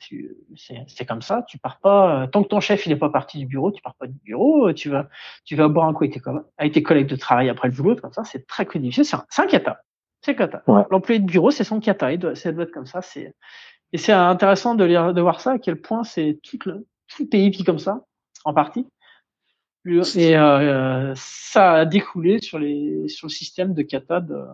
c'est 0.87 1.07
comme 1.07 1.23
ça. 1.23 1.45
Tu 1.49 1.59
pars 1.59 1.79
pas 1.81 2.23
euh, 2.23 2.27
tant 2.27 2.43
que 2.43 2.49
ton 2.49 2.61
chef 2.61 2.87
il 2.87 2.93
est 2.93 2.97
pas 2.97 3.11
parti 3.11 3.39
du 3.39 3.47
bureau, 3.47 3.73
tu 3.73 3.83
pars 3.83 3.95
pas 3.95 4.07
du 4.07 4.19
bureau. 4.25 4.69
Euh, 4.69 4.75
tu 4.75 4.91
vas, 4.91 5.09
tu 5.45 5.57
vas 5.57 5.69
boire 5.69 5.87
un 5.87 5.95
coup 5.95 6.05
avec 6.05 6.15
tes, 6.15 6.31
avec 6.59 6.73
tes 6.73 6.83
collègues 6.83 7.09
de 7.09 7.17
travail 7.17 7.49
après 7.49 7.69
le 7.69 7.75
boulot, 7.75 7.97
comme 7.97 8.13
ça. 8.13 8.25
C'est 8.25 8.47
très 8.47 8.67
codifié. 8.67 9.05
C'est 9.05 9.17
un, 9.17 9.25
un 9.39 9.47
kata. 9.47 9.81
C'est 10.21 10.35
kata. 10.35 10.63
L'employé 10.91 11.21
de 11.21 11.27
bureau, 11.27 11.51
c'est 11.51 11.65
son 11.65 11.81
kata. 11.81 12.13
Il 12.13 12.19
doit, 12.19 12.35
ça 12.35 12.53
doit 12.53 12.65
être 12.65 12.73
comme 12.73 12.87
ça. 12.87 13.03
C'est 13.03 13.35
et 13.93 13.99
c'est 13.99 14.13
intéressant 14.13 14.75
de 14.75 14.85
lire, 14.85 15.15
de 15.15 15.21
voir 15.21 15.41
ça 15.41 15.53
à 15.53 15.59
quel 15.59 15.81
point 15.81 16.05
c'est 16.05 16.39
tout 16.43 16.59
le 16.67 16.87
tout 17.09 17.23
le 17.23 17.29
pays 17.29 17.49
vit 17.49 17.65
comme 17.65 17.79
ça 17.79 18.05
en 18.45 18.53
partie. 18.53 18.87
Et 19.89 20.37
euh, 20.37 21.13
ça 21.17 21.73
a 21.73 21.85
découlé 21.85 22.41
sur, 22.41 22.59
les, 22.59 23.09
sur 23.09 23.27
le 23.27 23.33
système 23.33 23.75
de 23.75 23.83
kata 23.83 24.21
de, 24.21 24.45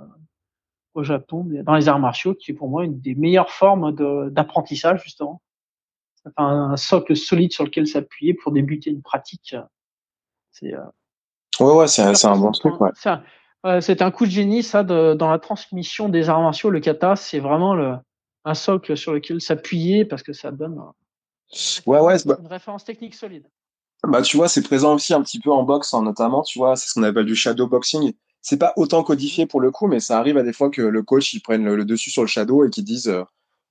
au 0.94 1.02
Japon, 1.02 1.46
dans 1.64 1.74
les 1.74 1.88
arts 1.88 1.98
martiaux, 1.98 2.34
qui 2.34 2.52
est 2.52 2.54
pour 2.54 2.68
moi 2.68 2.84
une 2.84 3.00
des 3.00 3.14
meilleures 3.14 3.50
formes 3.50 3.92
d'apprentissage 4.30 5.02
justement. 5.02 5.42
Un 6.36 6.76
socle 6.76 7.16
solide 7.16 7.52
sur 7.52 7.64
lequel 7.64 7.86
s'appuyer 7.86 8.32
pour 8.32 8.52
débuter 8.52 8.90
une 8.90 9.02
pratique. 9.02 9.56
C'est 10.52 10.72
euh, 10.72 10.80
ouais 11.60 11.74
ouais 11.74 11.88
c'est 11.88 12.02
un 12.02 12.36
bon 12.36 12.52
truc 12.52 12.80
ouais. 12.80 12.90
C'est 13.80 14.02
un 14.02 14.10
coup 14.10 14.26
de 14.26 14.30
génie 14.30 14.62
ça 14.62 14.84
de, 14.84 15.14
dans 15.14 15.30
la 15.30 15.38
transmission 15.38 16.08
des 16.08 16.28
arts 16.28 16.40
martiaux. 16.40 16.70
Le 16.70 16.80
kata, 16.80 17.16
c'est 17.16 17.40
vraiment 17.40 17.74
le, 17.74 17.96
un 18.44 18.54
socle 18.54 18.96
sur 18.96 19.12
lequel 19.12 19.40
s'appuyer 19.40 20.04
parce 20.04 20.22
que 20.22 20.32
ça 20.32 20.50
donne 20.50 20.80
ouais, 21.86 22.00
ouais, 22.00 22.16
une 22.22 22.46
référence 22.46 22.84
technique 22.84 23.14
solide. 23.14 23.46
Bah, 24.08 24.22
tu 24.22 24.36
vois, 24.36 24.48
c'est 24.48 24.62
présent 24.62 24.94
aussi 24.94 25.14
un 25.14 25.22
petit 25.22 25.40
peu 25.40 25.50
en 25.50 25.62
boxe, 25.62 25.94
hein, 25.94 26.02
notamment, 26.02 26.42
tu 26.42 26.58
vois, 26.58 26.76
c'est 26.76 26.88
ce 26.88 26.94
qu'on 26.94 27.02
appelle 27.02 27.24
du 27.24 27.36
shadow 27.36 27.66
boxing. 27.66 28.12
C'est 28.42 28.58
pas 28.58 28.72
autant 28.76 29.02
codifié 29.02 29.46
pour 29.46 29.60
le 29.60 29.70
coup, 29.70 29.86
mais 29.86 30.00
ça 30.00 30.18
arrive 30.18 30.36
à 30.36 30.42
des 30.42 30.52
fois 30.52 30.70
que 30.70 30.82
le 30.82 31.02
coach, 31.02 31.32
il 31.32 31.40
prenne 31.40 31.64
le, 31.64 31.84
dessus 31.84 32.10
sur 32.10 32.22
le 32.22 32.28
shadow 32.28 32.64
et 32.64 32.70
qu'il 32.70 32.84
dise, 32.84 33.08
euh, 33.08 33.22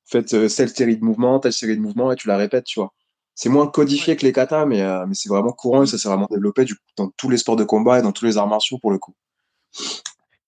faites 0.06 0.34
euh, 0.34 0.50
telle 0.50 0.70
série 0.70 0.98
de 0.98 1.04
mouvements, 1.04 1.40
telle 1.40 1.54
série 1.54 1.76
de 1.76 1.82
mouvements, 1.82 2.12
et 2.12 2.16
tu 2.16 2.28
la 2.28 2.38
répètes, 2.38 2.66
tu 2.66 2.80
vois. 2.80 2.94
C'est 3.36 3.50
moins 3.50 3.68
codifié 3.68 4.16
que 4.16 4.26
les 4.26 4.32
katas, 4.32 4.66
mais, 4.66 4.82
euh, 4.82 5.06
mais 5.08 5.16
c'est 5.16 5.30
vraiment 5.30 5.52
courant 5.52 5.84
et 5.84 5.88
ça 5.88 5.98
s'est 5.98 6.08
vraiment 6.08 6.28
développé 6.30 6.66
du 6.66 6.76
coup, 6.76 6.82
dans 6.98 7.10
tous 7.18 7.30
les 7.30 7.38
sports 7.38 7.56
de 7.56 7.64
combat 7.64 8.00
et 8.00 8.02
dans 8.02 8.12
tous 8.12 8.26
les 8.26 8.38
arts 8.38 8.48
martiaux 8.48 8.78
pour 8.78 8.92
le 8.92 9.00
coup. 9.00 9.14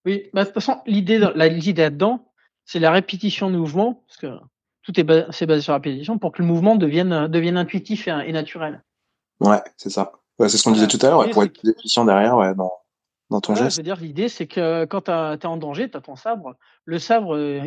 Oui, 0.06 0.30
bah, 0.34 0.42
de 0.42 0.46
toute 0.46 0.54
façon, 0.54 0.78
l'idée, 0.86 1.20
l'idée 1.36 1.82
là-dedans, 1.82 2.32
c'est 2.64 2.80
la 2.80 2.92
répétition 2.92 3.50
de 3.50 3.58
mouvements, 3.58 4.04
parce 4.08 4.18
que 4.18 4.28
tout 4.84 5.00
est, 5.00 5.04
basé, 5.04 5.46
basé 5.48 5.62
sur 5.62 5.74
la 5.74 5.78
répétition 5.78 6.20
pour 6.20 6.32
que 6.32 6.42
le 6.42 6.48
mouvement 6.48 6.76
devienne, 6.76 7.28
devienne 7.28 7.58
intuitif 7.58 8.08
et, 8.08 8.32
naturel. 8.32 8.84
Ouais, 9.40 9.62
c'est 9.78 9.90
ça. 9.90 10.14
c'est 10.40 10.50
ce 10.50 10.64
qu'on 10.64 10.72
disait 10.72 10.88
tout 10.88 11.00
à 11.02 11.10
l'heure, 11.10 11.30
pour 11.30 11.44
être 11.44 11.60
plus 11.60 11.70
efficient 11.70 12.06
derrière, 12.06 12.38
ouais, 12.38 12.54
dans, 12.56 12.72
dans 13.30 13.42
ton 13.42 13.56
geste. 13.56 13.72
Je 13.72 13.78
veux 13.78 13.84
dire, 13.84 13.98
l'idée, 13.98 14.30
c'est 14.30 14.48
que 14.48 14.86
quand 14.86 15.02
tu 15.02 15.12
es 15.12 15.46
en 15.46 15.58
danger, 15.58 15.90
tu 15.90 15.98
as 15.98 16.02
ton 16.02 16.16
sabre, 16.16 16.56
le 16.86 17.00
sabre, 17.00 17.36
euh, 17.36 17.62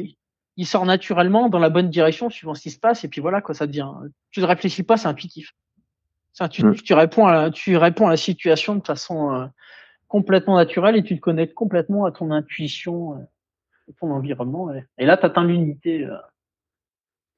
il 0.59 0.67
sort 0.67 0.85
naturellement 0.87 1.49
dans 1.49 1.61
la 1.61 1.71
bonne 1.71 1.89
direction 1.89 2.31
suivant 2.31 2.55
ce 2.55 2.63
qui 2.63 2.71
se 2.71 2.81
passe, 2.81 3.05
et 3.05 3.09
puis 3.09 3.21
voilà, 3.21 3.41
quoi, 3.41 3.55
ça 3.55 3.67
devient. 3.67 3.91
Tu 4.33 4.41
ne 4.41 4.47
réfléchis 4.47 4.83
pas, 4.83 4.97
c'est 4.97 5.07
intuitif. 5.07 5.55
C'est 6.33 6.45
intuitif. 6.45 6.83
Mm. 6.83 6.85
Tu, 6.85 6.95
réponds 6.95 7.27
à 7.27 7.33
la, 7.33 7.51
tu 7.51 7.77
réponds 7.77 8.09
à 8.09 8.11
la 8.11 8.17
situation 8.17 8.75
de 8.75 8.85
façon 8.85 9.33
euh, 9.33 9.47
complètement 10.09 10.57
naturelle 10.57 10.97
et 10.97 11.05
tu 11.05 11.15
te 11.15 11.21
connectes 11.21 11.55
complètement 11.55 12.07
à 12.07 12.13
ton 12.13 12.33
intuition, 12.33 13.15
euh, 13.15 13.93
ton 14.01 14.11
environnement. 14.11 14.69
Et, 14.99 15.07
là, 15.07 15.17
tu 15.17 15.27
atteins 15.27 15.45
l'unité. 15.45 16.05
Euh, 16.05 16.17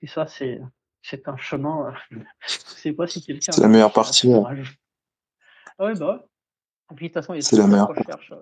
et 0.00 0.06
ça, 0.06 0.26
c'est 0.26 0.60
c'est 1.02 1.28
un 1.28 1.36
chemin. 1.36 1.94
Euh, 2.12 2.16
je 2.46 2.58
sais 2.76 2.92
pas 2.92 3.06
si 3.06 3.22
quelqu'un. 3.22 3.52
C'est 3.52 3.60
la 3.60 3.68
meilleure 3.68 3.92
partie. 3.92 4.32
Ah 4.32 5.84
ouais, 5.84 5.94
bah 5.94 6.14
ouais. 6.14 6.96
puis, 6.96 7.08
de 7.08 7.12
toute 7.12 7.22
façon, 7.22 7.34
il 7.34 7.38
y 7.38 7.40
a 7.40 7.42
c'est 7.42 7.56
la 7.56 7.66
meilleure. 7.66 7.88
Recherche, 7.88 8.32
euh, 8.32 8.36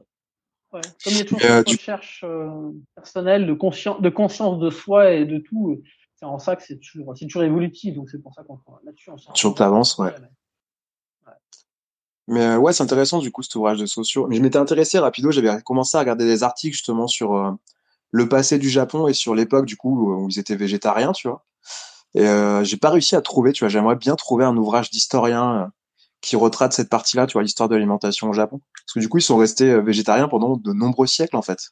ouais. 0.73 0.81
Comme 1.05 1.13
il 1.13 1.19
y 1.19 1.21
a 1.21 1.25
toujours 1.25 1.51
une 1.51 1.65
recherche 1.67 2.25
euh, 2.25 2.71
personnelle 2.95 3.47
de, 3.47 3.55
conscience, 3.55 4.01
de 4.01 4.09
conscience 4.09 4.59
de 4.59 4.71
soi 4.71 5.13
et 5.13 5.25
de 5.25 5.39
tout, 5.39 5.81
c'est 6.17 6.25
en 6.25 6.39
ça 6.39 6.57
que 6.57 6.63
c'est 6.63 6.79
toujours, 6.79 7.17
c'est 7.17 7.27
toujours 7.27 7.45
évolutif. 7.45 7.95
Donc, 7.95 8.11
c'est 8.11 8.21
pour 8.21 8.35
ça 8.35 8.43
qu'on 8.43 8.59
là-dessus. 8.85 9.11
Toujours 9.35 9.55
t'avances, 9.55 9.97
ouais. 9.99 10.13
ouais. 11.27 11.33
Mais 12.27 12.57
ouais, 12.57 12.73
c'est 12.73 12.83
intéressant 12.83 13.21
du 13.21 13.31
coup 13.31 13.43
cet 13.43 13.55
ouvrage 13.55 13.79
de 13.79 13.87
sociaux. 13.87 14.27
Mais 14.27 14.37
je 14.37 14.43
m'étais 14.43 14.59
intéressé 14.59 14.99
rapido, 14.99 15.31
j'avais 15.31 15.63
commencé 15.63 15.97
à 15.97 16.01
regarder 16.01 16.27
des 16.27 16.43
articles 16.43 16.75
justement 16.75 17.07
sur 17.07 17.57
le 18.11 18.29
passé 18.29 18.59
du 18.59 18.69
Japon 18.69 19.07
et 19.07 19.15
sur 19.15 19.35
l'époque 19.35 19.65
du 19.65 19.77
coup 19.77 20.13
où 20.13 20.29
ils 20.29 20.39
étaient 20.39 20.57
végétariens, 20.57 21.13
tu 21.13 21.29
vois. 21.29 21.47
Et 22.15 22.27
euh, 22.27 22.65
j'ai 22.65 22.77
pas 22.77 22.91
réussi 22.91 23.17
à 23.17 23.21
trouver, 23.21 23.53
tu 23.53 23.65
vois, 23.65 23.69
j'aimerais 23.69 23.97
bien 23.97 24.17
trouver 24.17 24.45
un 24.45 24.57
ouvrage 24.57 24.91
d'historien 24.91 25.63
euh, 25.63 25.67
qui 26.21 26.37
retrace 26.37 26.77
cette 26.77 26.89
partie-là, 26.89 27.27
tu 27.27 27.35
vois, 27.35 27.43
l'histoire 27.43 27.69
de 27.69 27.75
l'alimentation 27.75 28.29
au 28.29 28.33
Japon. 28.33 28.61
Parce 28.75 28.95
que 28.95 29.01
du 29.01 29.09
coup, 29.09 29.19
ils 29.19 29.23
sont 29.23 29.37
restés 29.37 29.71
euh, 29.71 29.81
végétariens 29.81 30.29
pendant 30.29 30.57
de 30.57 30.73
nombreux 30.73 31.07
siècles, 31.07 31.37
en 31.37 31.43
fait. 31.43 31.71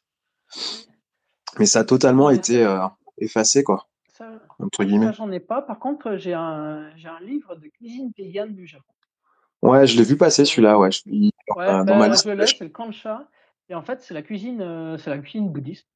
Mais 1.59 1.65
ça 1.65 1.79
a 1.79 1.83
totalement 1.83 2.29
été 2.29 2.63
euh, 2.63 2.85
effacé, 3.17 3.63
quoi. 3.63 3.87
Ça, 4.13 4.29
entre 4.59 4.83
guillemets. 4.83 5.13
j'en 5.13 5.31
ai 5.31 5.39
pas. 5.39 5.61
Par 5.61 5.79
contre, 5.79 6.17
j'ai 6.17 6.33
un, 6.33 6.89
j'ai 6.95 7.07
un 7.07 7.19
livre 7.19 7.55
de 7.55 7.67
cuisine 7.67 8.11
végane 8.17 8.53
du 8.53 8.67
Japon. 8.67 8.93
Ouais, 9.61 9.87
je 9.87 9.97
l'ai 9.97 10.03
vu 10.03 10.17
passer 10.17 10.45
celui-là, 10.45 10.77
ouais. 10.77 10.91
Je, 10.91 11.01
ouais, 11.07 11.31
euh, 11.57 11.83
bah, 11.83 12.11
je 12.13 12.29
l'ai, 12.29 12.47
c'est 12.47 12.61
le 12.61 12.69
kancha. 12.69 13.27
Et 13.69 13.75
en 13.75 13.81
fait, 13.81 14.01
c'est 14.01 14.13
la 14.13 14.21
cuisine, 14.21 14.97
c'est 14.99 15.09
la 15.09 15.17
cuisine 15.17 15.51
bouddhiste. 15.51 15.87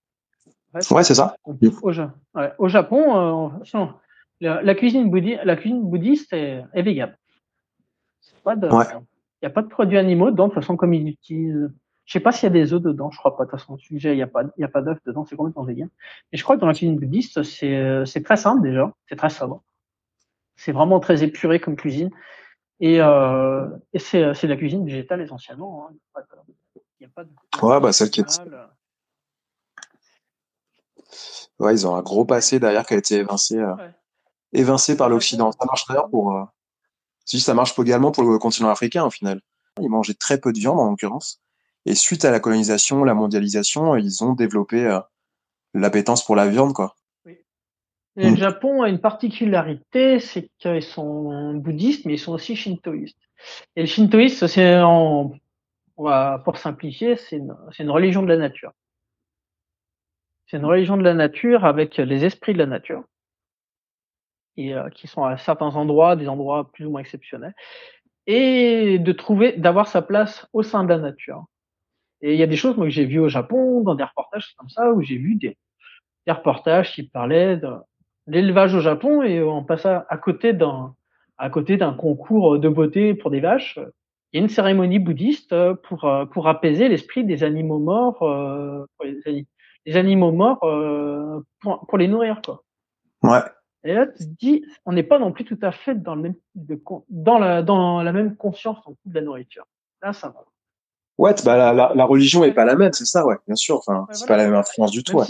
ouais, 0.74 1.04
c'est 1.04 1.16
ça. 1.16 1.36
Au, 1.46 1.54
ouais, 1.54 2.54
au 2.58 2.68
Japon, 2.68 3.54
euh, 3.56 3.64
la, 4.42 4.76
cuisine 4.76 5.10
bouddhiste, 5.10 5.42
la 5.44 5.56
cuisine 5.56 5.84
bouddhiste 5.84 6.34
est, 6.34 6.64
est 6.74 6.82
végane. 6.82 7.16
Il 8.46 8.60
n'y 9.44 9.48
a 9.48 9.50
pas 9.50 9.62
de 9.62 9.68
produits 9.68 9.98
animaux 9.98 10.32
dedans, 10.32 10.48
de 10.48 10.54
toute 10.54 10.62
façon, 10.62 10.76
comme 10.76 10.94
ils 10.94 11.08
utilisent. 11.08 11.72
Je 12.06 12.14
sais 12.14 12.20
pas 12.20 12.32
s'il 12.32 12.44
y 12.44 12.48
a 12.48 12.50
des 12.50 12.74
œufs 12.74 12.82
dedans, 12.82 13.12
je 13.12 13.18
crois 13.18 13.38
pas. 13.38 13.46
De 13.46 13.52
toute 13.52 13.60
façon, 13.60 13.78
sujet, 13.78 14.14
il 14.14 14.18
n'y 14.18 14.24
a 14.24 14.28
pas, 14.28 14.44
il 14.58 14.62
y 14.62 14.64
a 14.64 14.68
pas 14.68 14.82
d'œufs 14.82 14.98
dedans, 15.06 15.26
c'est 15.26 15.36
complètement 15.36 15.64
vegan. 15.64 15.90
Et 16.32 16.38
je 16.38 16.44
crois 16.44 16.56
que 16.56 16.62
dans 16.62 16.68
la 16.68 16.74
cuisine 16.74 16.98
bouddhiste, 16.98 17.44
c'est, 17.44 18.06
c'est 18.06 18.24
très 18.24 18.38
simple 18.38 18.64
déjà, 18.64 18.92
c'est 19.08 19.16
très 19.16 19.30
sobre. 19.30 19.64
C'est 20.56 20.72
vraiment 20.72 21.00
très 21.00 21.24
épuré 21.24 21.60
comme 21.60 21.76
cuisine. 21.76 22.10
Et, 22.80 23.00
euh, 23.00 23.70
et 23.94 24.00
c'est, 24.00 24.34
c'est 24.34 24.48
de 24.48 24.54
la 24.54 24.58
cuisine 24.58 24.84
végétale 24.84 25.22
essentiellement. 25.22 25.88
Hein. 25.88 25.94
Il 27.00 27.06
n'y 27.06 27.06
a 27.06 27.10
pas 27.14 27.24
de. 27.24 27.30
Ouais, 27.62 27.80
bah, 27.80 27.94
celle 27.94 28.10
qui 28.10 28.22
est. 28.22 28.42
Ouais, 31.60 31.74
ils 31.74 31.86
ont 31.88 31.96
un 31.96 32.02
gros 32.02 32.26
passé 32.26 32.60
derrière 32.60 32.86
qui 32.86 32.96
a 32.96 32.98
été 32.98 33.16
évincé. 33.18 33.58
Euh 33.58 33.76
évincé 34.54 34.98
par 34.98 35.10
l'Occident. 35.10 35.52
Ça 35.52 35.66
marche 35.66 35.86
d'ailleurs 35.88 36.10
pour, 36.10 36.36
euh, 36.36 36.44
si 37.26 37.40
ça 37.40 37.54
marche 37.54 37.78
également 37.80 38.12
pour 38.12 38.24
le 38.24 38.38
continent 38.38 38.70
africain 38.70 39.06
au 39.06 39.10
final. 39.10 39.42
Ils 39.80 39.90
mangeaient 39.90 40.14
très 40.14 40.40
peu 40.40 40.52
de 40.52 40.60
viande 40.60 40.80
en 40.80 40.90
l'occurrence. 40.90 41.42
Et 41.86 41.96
suite 41.96 42.26
à 42.26 42.32
la 42.32 42.40
colonisation, 42.40 43.04
la 43.04 43.14
mondialisation, 43.14 43.96
ils 43.96 44.24
ont 44.24 44.34
développé 44.34 44.86
euh, 44.86 45.00
l'appétence 45.74 46.24
pour 46.24 46.36
la 46.36 46.48
viande, 46.48 46.74
quoi. 46.74 46.96
Oui. 47.26 47.38
Le 48.16 48.32
mm. 48.32 48.38
Japon 48.38 48.84
a 48.84 48.90
une 48.90 49.00
particularité, 49.00 50.20
c'est 50.20 50.50
qu'ils 50.60 50.84
sont 50.84 51.54
bouddhistes, 51.56 52.06
mais 52.06 52.16
ils 52.16 52.20
sont 52.20 52.34
aussi 52.34 52.56
shintoïstes. 52.56 53.18
Et 53.76 53.82
le 53.82 53.88
shintoïste, 53.88 54.46
c'est 54.46 54.80
en, 54.82 55.32
pour 55.96 56.58
simplifier, 56.58 57.16
c'est 57.16 57.38
une, 57.38 57.56
une 57.80 57.90
religion 57.90 58.22
de 58.22 58.28
la 58.28 58.38
nature. 58.38 58.74
C'est 60.48 60.58
une 60.58 60.66
religion 60.66 60.98
de 60.98 61.04
la 61.04 61.14
nature 61.14 61.66
avec 61.66 61.98
les 61.98 62.26
esprits 62.26 62.54
de 62.54 62.60
la 62.60 62.66
nature 62.66 63.04
et 64.58 64.74
euh, 64.74 64.90
qui 64.90 65.08
sont 65.08 65.24
à 65.24 65.38
certains 65.38 65.76
endroits, 65.76 66.16
des 66.16 66.28
endroits 66.28 66.72
plus 66.72 66.86
ou 66.86 66.92
moins 66.92 67.02
exceptionnels, 67.02 67.56
et 68.28 69.00
de 69.00 69.12
trouver, 69.12 69.54
d'avoir 69.54 69.88
sa 69.88 70.02
place 70.02 70.48
au 70.54 70.64
sein 70.64 70.84
de 70.84 70.90
la 70.90 71.00
nature. 71.00 71.46
Et 72.22 72.34
il 72.34 72.40
y 72.40 72.44
a 72.44 72.48
des 72.48 72.56
choses 72.56 72.78
moi, 72.78 72.86
que 72.86 72.92
j'ai 72.92 73.06
vues 73.06 73.20
au 73.20 73.30
Japon, 73.30 73.82
dans 73.82 73.96
des 73.96 74.04
reportages 74.04 74.54
comme 74.58 74.70
ça, 74.70 74.92
où 74.92 75.02
j'ai 75.02 75.18
vu 75.18 75.36
des, 75.36 75.58
des, 76.28 76.32
reportages 76.32 76.94
qui 76.94 77.04
parlaient 77.04 77.58
de 77.58 77.72
l'élevage 78.28 78.76
au 78.76 78.80
Japon 78.80 79.24
et 79.24 79.42
on 79.42 79.64
passait 79.64 79.98
à 80.08 80.18
côté 80.18 80.54
d'un 80.54 80.96
à 81.38 81.50
côté 81.50 81.76
d'un 81.78 81.94
concours 81.94 82.60
de 82.60 82.70
beauté 82.70 83.16
pour 83.16 83.32
des 83.32 83.40
vaches. 83.40 83.80
Il 84.32 84.38
y 84.38 84.40
a 84.40 84.44
une 84.44 84.50
cérémonie 84.50 85.00
bouddhiste 85.00 85.56
pour 85.84 86.06
euh, 86.06 86.26
pour 86.26 86.48
apaiser 86.48 86.88
l'esprit 86.88 87.24
des 87.24 87.44
animaux 87.44 87.80
morts, 87.80 88.22
euh, 88.22 88.86
pour 88.96 89.06
les, 89.06 89.48
les, 89.88 89.98
animaux 89.98 90.32
morts 90.32 90.60
pour, 91.62 91.88
pour 91.88 91.98
les 91.98 92.08
nourrir 92.08 92.42
quoi. 92.46 92.64
Ouais. 93.24 93.42
Et 93.84 93.94
là, 93.94 94.08
tu 94.08 94.26
te 94.26 94.30
dis, 94.40 94.66
on 94.86 94.94
n'est 94.94 95.04
pas 95.04 95.20
non 95.20 95.32
plus 95.32 95.46
tout 95.46 95.58
à 95.62 95.72
fait 95.72 95.96
dans, 95.96 96.16
le 96.16 96.22
même, 96.22 96.36
dans, 97.10 97.40
la, 97.40 97.64
dans 97.64 98.04
la 98.04 98.12
même 98.12 98.36
conscience 98.36 98.78
de 99.06 99.16
la 99.16 99.22
nourriture. 99.22 99.66
Là, 100.04 100.14
ça 100.14 100.30
va. 100.30 100.46
Ouais, 101.18 101.34
bah, 101.44 101.58
la, 101.58 101.74
la, 101.74 101.92
la 101.96 102.06
religion 102.06 102.44
est 102.44 102.54
pas 102.54 102.66
la 102.66 102.76
même, 102.76 102.94
c'est 102.94 103.06
ça, 103.06 103.26
ouais, 103.26 103.36
bien 103.48 103.56
sûr. 103.56 103.78
Enfin, 103.78 104.08
c'est 104.12 104.28
pas 104.28 104.38
la 104.38 104.46
même 104.46 104.56
influence 104.56 104.92
du 104.92 105.04
tout. 105.04 105.18
Ouais. 105.18 105.26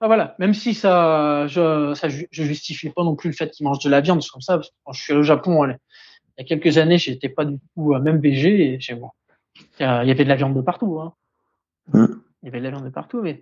ah, 0.00 0.06
voilà, 0.06 0.34
même 0.38 0.54
si 0.54 0.74
ça, 0.74 1.46
je, 1.46 1.94
ça, 1.94 2.08
je 2.08 2.42
justifie 2.44 2.90
pas 2.90 3.04
non 3.04 3.16
plus 3.16 3.30
le 3.30 3.34
fait 3.34 3.50
qu'ils 3.50 3.64
mangent 3.64 3.82
de 3.82 3.90
la 3.90 4.00
viande 4.00 4.24
comme 4.26 4.40
ça. 4.40 4.56
Parce 4.56 4.70
que 4.70 4.74
quand 4.84 4.92
je 4.92 5.02
suis 5.02 5.12
allé 5.12 5.20
au 5.20 5.24
Japon, 5.24 5.66
il 5.66 5.76
y 6.38 6.42
a 6.42 6.44
quelques 6.44 6.78
années, 6.78 6.98
j'étais 6.98 7.28
pas 7.28 7.44
du 7.44 7.58
tout 7.74 7.94
même 7.98 8.20
végé 8.20 8.74
et 8.74 8.80
chez 8.80 8.94
moi, 8.94 9.14
il 9.80 9.84
y 9.84 9.84
avait 9.84 10.24
de 10.24 10.28
la 10.28 10.36
viande 10.36 10.54
de 10.54 10.60
partout. 10.60 11.00
Hein. 11.00 11.12
Mmh 11.92 12.14
il 12.42 12.46
y 12.46 12.48
avait 12.48 12.58
de 12.58 12.64
la 12.64 12.70
viande 12.70 12.84
de 12.84 12.90
partout, 12.90 13.20
mais, 13.20 13.40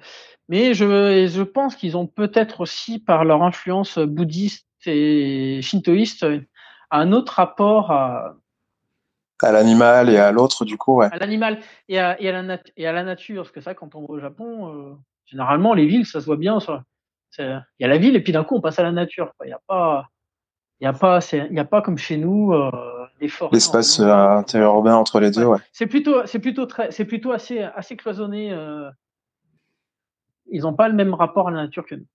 mais 0.48 0.74
je, 0.74 1.26
je 1.26 1.42
pense 1.42 1.76
qu'ils 1.76 1.96
ont 1.96 2.06
peut-être 2.06 2.60
aussi, 2.60 2.98
par 2.98 3.24
leur 3.24 3.42
influence 3.42 3.98
bouddhiste 3.98 4.66
et 4.86 5.60
shintoïste, 5.62 6.26
un 6.90 7.12
autre 7.12 7.34
rapport 7.34 7.90
à, 7.90 8.36
à 9.42 9.52
l'animal 9.52 10.08
et 10.08 10.16
à 10.16 10.32
l'autre, 10.32 10.64
du 10.64 10.78
coup, 10.78 10.96
ouais. 10.96 11.08
À 11.12 11.18
l'animal 11.18 11.58
et 11.88 11.98
à, 11.98 12.20
et, 12.20 12.28
à 12.28 12.42
la 12.42 12.58
et 12.76 12.86
à 12.86 12.92
la 12.92 13.04
nature, 13.04 13.42
parce 13.42 13.52
que 13.52 13.60
ça, 13.60 13.74
quand 13.74 13.94
on 13.94 14.00
va 14.00 14.06
au 14.08 14.18
Japon, 14.18 14.74
euh, 14.74 14.94
généralement, 15.26 15.74
les 15.74 15.86
villes, 15.86 16.06
ça 16.06 16.20
se 16.20 16.26
voit 16.26 16.36
bien. 16.36 16.58
Il 17.38 17.62
y 17.80 17.84
a 17.84 17.88
la 17.88 17.98
ville 17.98 18.16
et 18.16 18.22
puis 18.22 18.32
d'un 18.32 18.44
coup, 18.44 18.56
on 18.56 18.60
passe 18.60 18.78
à 18.78 18.82
la 18.82 18.92
nature. 18.92 19.32
Il 19.44 19.48
n'y 19.48 19.52
a 19.52 19.60
pas, 19.66 20.08
y 20.80 20.86
a 20.86 20.92
pas, 20.94 21.20
il 21.32 21.54
y 21.54 21.58
a 21.58 21.64
pas 21.64 21.82
comme 21.82 21.98
chez 21.98 22.16
nous. 22.16 22.52
Euh, 22.54 22.70
L'espace 23.20 24.00
euh, 24.00 24.12
interurbain 24.12 24.94
entre 24.94 25.20
les 25.20 25.30
deux, 25.30 25.44
ouais. 25.44 25.58
C'est 25.72 25.86
plutôt, 25.86 26.26
c'est 26.26 26.38
plutôt 26.38 26.66
très, 26.66 26.90
c'est 26.90 27.04
plutôt 27.04 27.32
assez, 27.32 27.60
assez 27.60 27.96
cloisonné. 27.96 28.52
Euh... 28.52 28.90
Ils 30.50 30.62
n'ont 30.62 30.74
pas 30.74 30.88
le 30.88 30.94
même 30.94 31.14
rapport 31.14 31.48
à 31.48 31.50
la 31.50 31.62
nature 31.62 31.86
que 31.86 31.94
nous. 31.94 32.06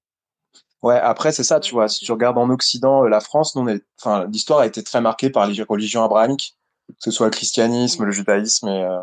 Ouais, 0.84 0.99
après 0.99 1.32
c'est 1.32 1.44
ça, 1.44 1.60
tu 1.60 1.73
vois. 1.73 1.88
Si 1.88 2.06
tu 2.06 2.11
regardes 2.11 2.38
en 2.38 2.49
Occident, 2.49 3.03
euh, 3.03 3.10
la 3.10 3.19
France, 3.19 3.56
nous, 3.56 3.64
on 3.64 3.68
est, 3.68 3.84
enfin, 3.99 4.26
l'histoire 4.32 4.60
a 4.60 4.68
été 4.68 4.84
très 4.84 5.02
marquée 5.02 5.30
par 5.30 5.48
les 5.48 5.61
religions 5.64 6.03
abrahamiques, 6.03 6.57
que 6.88 6.95
ce 6.99 7.11
soit 7.11 7.28
le 7.28 7.32
christianisme, 7.32 8.06
le 8.06 8.11
judaïsme 8.11 8.68
et, 8.68 8.84
euh, 8.84 9.02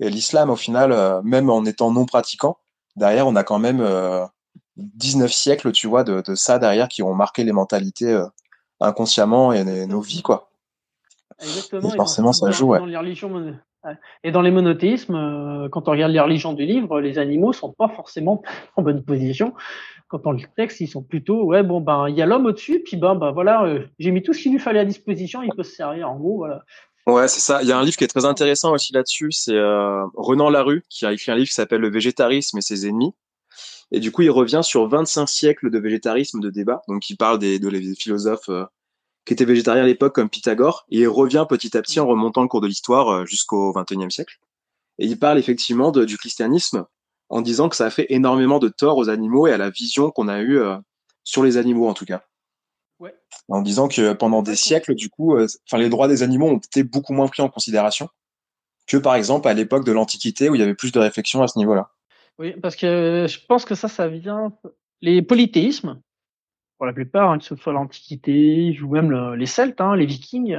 et 0.00 0.10
l'islam. 0.10 0.50
Au 0.50 0.56
final, 0.56 1.22
même 1.22 1.50
en 1.50 1.64
étant 1.64 1.90
non 1.90 2.04
pratiquant, 2.04 2.58
derrière, 2.96 3.26
on 3.26 3.36
a 3.36 3.44
quand 3.44 3.58
même 3.58 3.84
19 4.76 5.32
siècles, 5.32 5.72
tu 5.72 5.88
vois, 5.88 6.04
de, 6.04 6.20
de, 6.20 6.34
ça 6.34 6.58
derrière 6.58 6.88
qui 6.88 7.02
ont 7.02 7.14
marqué 7.14 7.42
les 7.42 7.52
mentalités 7.52 8.24
inconsciemment 8.80 9.52
et 9.52 9.64
nos 9.86 10.00
vies, 10.00 10.22
quoi. 10.22 10.47
Exactement. 11.40 11.92
Et 11.92 11.96
forcément, 11.96 12.32
ça 12.32 12.50
joue, 12.50 12.68
ouais. 12.68 12.78
Dans 12.78 12.86
les 12.86 12.96
religions, 12.96 13.54
et 14.24 14.32
dans 14.32 14.42
les 14.42 14.50
monothéismes, 14.50 15.68
quand 15.70 15.88
on 15.88 15.92
regarde 15.92 16.12
les 16.12 16.20
religions 16.20 16.52
du 16.52 16.66
livre, 16.66 17.00
les 17.00 17.18
animaux 17.18 17.52
sont 17.52 17.72
pas 17.72 17.88
forcément 17.88 18.42
en 18.76 18.82
bonne 18.82 19.04
position. 19.04 19.54
Quand 20.08 20.26
on 20.26 20.32
lit 20.32 20.42
le 20.42 20.54
texte, 20.56 20.80
ils 20.80 20.88
sont 20.88 21.02
plutôt, 21.02 21.44
ouais, 21.44 21.62
bon, 21.62 21.80
ben, 21.80 22.08
il 22.08 22.16
y 22.16 22.22
a 22.22 22.26
l'homme 22.26 22.46
au-dessus, 22.46 22.80
puis 22.84 22.96
ben, 22.96 23.14
ben 23.14 23.30
voilà, 23.30 23.68
j'ai 23.98 24.10
mis 24.10 24.22
tout 24.22 24.32
ce 24.32 24.42
qu'il 24.42 24.52
lui 24.52 24.58
fallait 24.58 24.80
à 24.80 24.84
disposition, 24.84 25.42
il 25.42 25.54
peut 25.54 25.62
se 25.62 25.76
servir, 25.76 26.10
en 26.10 26.16
gros, 26.16 26.38
voilà. 26.38 26.64
Ouais, 27.08 27.26
c'est 27.26 27.40
ça. 27.40 27.62
Il 27.62 27.68
y 27.68 27.72
a 27.72 27.78
un 27.78 27.84
livre 27.84 27.96
qui 27.96 28.04
est 28.04 28.08
très 28.08 28.26
intéressant 28.26 28.72
aussi 28.74 28.92
là-dessus. 28.92 29.32
C'est 29.32 29.54
euh, 29.54 30.04
Renan 30.14 30.50
Larue 30.50 30.82
qui 30.90 31.06
a 31.06 31.12
écrit 31.12 31.32
un 31.32 31.36
livre 31.36 31.48
qui 31.48 31.54
s'appelle 31.54 31.80
Le 31.80 31.90
végétarisme 31.90 32.58
et 32.58 32.60
ses 32.60 32.86
ennemis. 32.86 33.14
Et 33.90 33.98
du 33.98 34.12
coup, 34.12 34.20
il 34.20 34.30
revient 34.30 34.60
sur 34.62 34.86
25 34.86 35.26
siècles 35.26 35.70
de 35.70 35.78
végétarisme, 35.78 36.40
de 36.40 36.50
débat. 36.50 36.82
Donc, 36.86 37.08
il 37.08 37.16
parle 37.16 37.38
des, 37.38 37.58
de 37.58 37.68
les 37.68 37.94
philosophes 37.94 38.50
euh, 38.50 38.66
qui 39.28 39.34
étaient 39.34 39.44
végétariens 39.44 39.82
à 39.82 39.86
l'époque, 39.86 40.14
comme 40.14 40.30
Pythagore. 40.30 40.86
Et 40.90 41.00
il 41.00 41.06
revient 41.06 41.44
petit 41.46 41.76
à 41.76 41.82
petit 41.82 42.00
en 42.00 42.06
remontant 42.06 42.40
le 42.40 42.48
cours 42.48 42.62
de 42.62 42.66
l'histoire 42.66 43.08
euh, 43.10 43.26
jusqu'au 43.26 43.72
21e 43.72 44.10
siècle. 44.10 44.38
Et 44.98 45.06
il 45.06 45.18
parle 45.18 45.38
effectivement 45.38 45.92
de, 45.92 46.04
du 46.06 46.16
christianisme 46.16 46.86
en 47.28 47.42
disant 47.42 47.68
que 47.68 47.76
ça 47.76 47.84
a 47.84 47.90
fait 47.90 48.06
énormément 48.08 48.58
de 48.58 48.68
tort 48.68 48.96
aux 48.96 49.10
animaux 49.10 49.46
et 49.46 49.52
à 49.52 49.58
la 49.58 49.68
vision 49.68 50.10
qu'on 50.10 50.28
a 50.28 50.40
eue 50.40 50.58
euh, 50.58 50.78
sur 51.24 51.44
les 51.44 51.58
animaux, 51.58 51.88
en 51.88 51.94
tout 51.94 52.06
cas. 52.06 52.24
Ouais. 53.00 53.14
En 53.48 53.60
disant 53.60 53.86
que 53.86 54.14
pendant 54.14 54.42
des 54.42 54.56
siècles, 54.56 54.94
du 54.94 55.10
coup, 55.10 55.36
euh, 55.36 55.46
les 55.74 55.90
droits 55.90 56.08
des 56.08 56.22
animaux 56.22 56.48
ont 56.48 56.56
été 56.56 56.82
beaucoup 56.82 57.12
moins 57.12 57.28
pris 57.28 57.42
en 57.42 57.50
considération 57.50 58.08
que, 58.86 58.96
par 58.96 59.14
exemple, 59.14 59.46
à 59.46 59.52
l'époque 59.52 59.84
de 59.84 59.92
l'Antiquité 59.92 60.48
où 60.48 60.54
il 60.54 60.60
y 60.60 60.64
avait 60.64 60.74
plus 60.74 60.90
de 60.90 60.98
réflexion 60.98 61.42
à 61.42 61.48
ce 61.48 61.58
niveau-là. 61.58 61.90
Oui, 62.38 62.54
parce 62.62 62.76
que 62.76 63.26
je 63.28 63.38
pense 63.46 63.66
que 63.66 63.74
ça, 63.74 63.88
ça 63.88 64.08
vient. 64.08 64.54
Les 65.02 65.20
polythéismes, 65.20 66.00
pour 66.78 66.86
la 66.86 66.92
plupart, 66.92 67.30
hein, 67.30 67.38
que 67.38 67.44
ce 67.44 67.56
soit 67.56 67.72
l'Antiquité 67.72 68.78
ou 68.82 68.88
même 68.88 69.34
les 69.34 69.46
Celtes, 69.46 69.80
hein, 69.80 69.96
les 69.96 70.06
Vikings, 70.06 70.56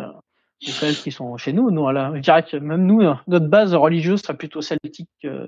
les 0.61 0.71
Celtes 0.71 1.01
qui 1.01 1.11
sont 1.11 1.37
chez 1.37 1.53
nous. 1.53 1.71
nous 1.71 1.89
là, 1.89 2.11
je 2.15 2.19
dirais 2.19 2.43
que 2.43 2.57
même 2.57 2.85
nous, 2.85 3.01
hein, 3.01 3.21
notre 3.27 3.47
base 3.47 3.73
religieuse 3.73 4.21
serait 4.21 4.37
plutôt 4.37 4.61
celtique 4.61 5.09
euh, 5.23 5.47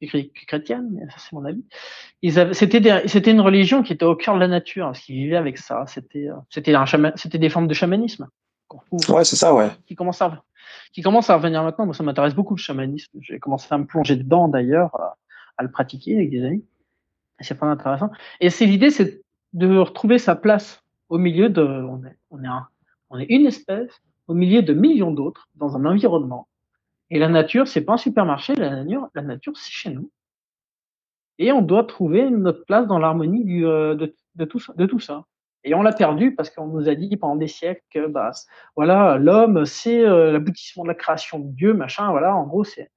que 0.00 0.46
chrétienne, 0.46 0.88
mais 0.92 1.02
ça 1.10 1.16
c'est 1.18 1.32
mon 1.32 1.44
avis. 1.44 1.64
C'était 2.54 3.30
une 3.30 3.40
religion 3.40 3.82
qui 3.82 3.92
était 3.92 4.04
au 4.04 4.14
cœur 4.14 4.36
de 4.36 4.40
la 4.40 4.48
nature, 4.48 4.86
parce 4.86 5.00
qu'ils 5.00 5.16
vivaient 5.16 5.36
avec 5.36 5.58
ça. 5.58 5.84
C'était 5.86 6.28
euh, 6.28 7.12
c'était 7.16 7.38
des 7.38 7.48
formes 7.48 7.68
de 7.68 7.74
chamanisme. 7.74 8.28
Ouais, 9.08 9.24
c'est 9.24 9.36
ça, 9.36 9.52
ouais. 9.54 9.68
Qui 9.86 9.94
commence 9.94 10.22
à 10.22 10.42
qui 10.92 11.02
commence 11.02 11.30
à 11.30 11.36
revenir 11.36 11.62
maintenant. 11.62 11.86
Moi, 11.86 11.94
ça 11.94 12.02
m'intéresse 12.02 12.34
beaucoup 12.34 12.54
le 12.54 12.60
chamanisme. 12.60 13.18
J'ai 13.20 13.38
commencé 13.38 13.66
à 13.70 13.78
me 13.78 13.86
plonger 13.86 14.16
dedans 14.16 14.48
d'ailleurs, 14.48 14.94
à, 15.58 15.62
le 15.62 15.70
pratiquer 15.70 16.16
avec 16.16 16.30
des 16.30 16.44
amis. 16.44 16.64
C'est 17.40 17.58
pas 17.58 17.66
intéressant. 17.66 18.10
Et 18.40 18.50
c'est 18.50 18.66
l'idée, 18.66 18.90
c'est 18.90 19.21
de 19.52 19.76
retrouver 19.78 20.18
sa 20.18 20.34
place 20.36 20.82
au 21.08 21.18
milieu 21.18 21.48
de. 21.48 21.62
On 21.62 22.04
est, 22.04 22.18
on 22.30 22.42
est, 22.42 22.48
on 23.10 23.18
est 23.18 23.26
une 23.26 23.46
espèce 23.46 24.00
au 24.28 24.34
milieu 24.34 24.62
de 24.62 24.72
millions 24.72 25.10
d'autres 25.10 25.48
dans 25.54 25.76
un 25.76 25.84
environnement. 25.84 26.48
Et 27.10 27.18
la 27.18 27.28
nature, 27.28 27.68
c'est 27.68 27.84
pas 27.84 27.94
un 27.94 27.98
supermarché, 27.98 28.54
la 28.54 28.70
nature, 28.84 29.08
la 29.14 29.22
nature, 29.22 29.56
c'est 29.56 29.70
chez 29.70 29.90
nous. 29.90 30.10
Et 31.38 31.52
on 31.52 31.60
doit 31.60 31.84
trouver 31.84 32.30
notre 32.30 32.64
place 32.64 32.86
dans 32.86 32.98
l'harmonie 32.98 33.44
du, 33.44 33.66
euh, 33.66 33.94
de, 33.94 34.14
de, 34.36 34.44
tout, 34.44 34.60
de 34.74 34.86
tout 34.86 35.00
ça. 35.00 35.24
Et 35.64 35.74
on 35.74 35.82
l'a 35.82 35.92
perdu 35.92 36.34
parce 36.34 36.50
qu'on 36.50 36.66
nous 36.66 36.88
a 36.88 36.94
dit 36.94 37.16
pendant 37.16 37.36
des 37.36 37.48
siècles 37.48 37.82
que 37.90 38.06
bah 38.08 38.32
voilà 38.74 39.16
l'homme 39.16 39.64
c'est 39.64 40.04
euh, 40.04 40.32
l'aboutissement 40.32 40.82
de 40.82 40.88
la 40.88 40.94
création 40.94 41.38
de 41.38 41.48
Dieu 41.52 41.72
machin 41.72 42.10
voilà 42.10 42.34
en 42.34 42.46
gros 42.46 42.64
c'est 42.64 42.90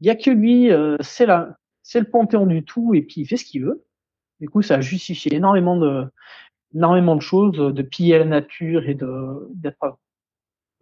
il 0.00 0.06
y 0.06 0.10
a 0.10 0.14
que 0.14 0.30
lui 0.30 0.70
euh, 0.70 0.98
c'est 1.00 1.24
la 1.24 1.56
c'est 1.82 2.00
le 2.00 2.10
panthéon 2.10 2.46
du 2.46 2.64
tout 2.64 2.94
et 2.94 3.02
puis 3.02 3.22
il 3.22 3.26
fait 3.26 3.36
ce 3.36 3.44
qu'il 3.44 3.64
veut. 3.64 3.84
Du 4.40 4.48
coup 4.48 4.62
ça 4.62 4.76
a 4.76 4.80
justifié 4.80 5.34
énormément 5.34 5.76
de 5.76 6.06
énormément 6.74 7.16
de 7.16 7.20
choses 7.20 7.56
de 7.56 7.82
piller 7.82 8.18
la 8.18 8.24
nature 8.24 8.88
et 8.88 8.94
de 8.94 9.48
d'être 9.54 9.98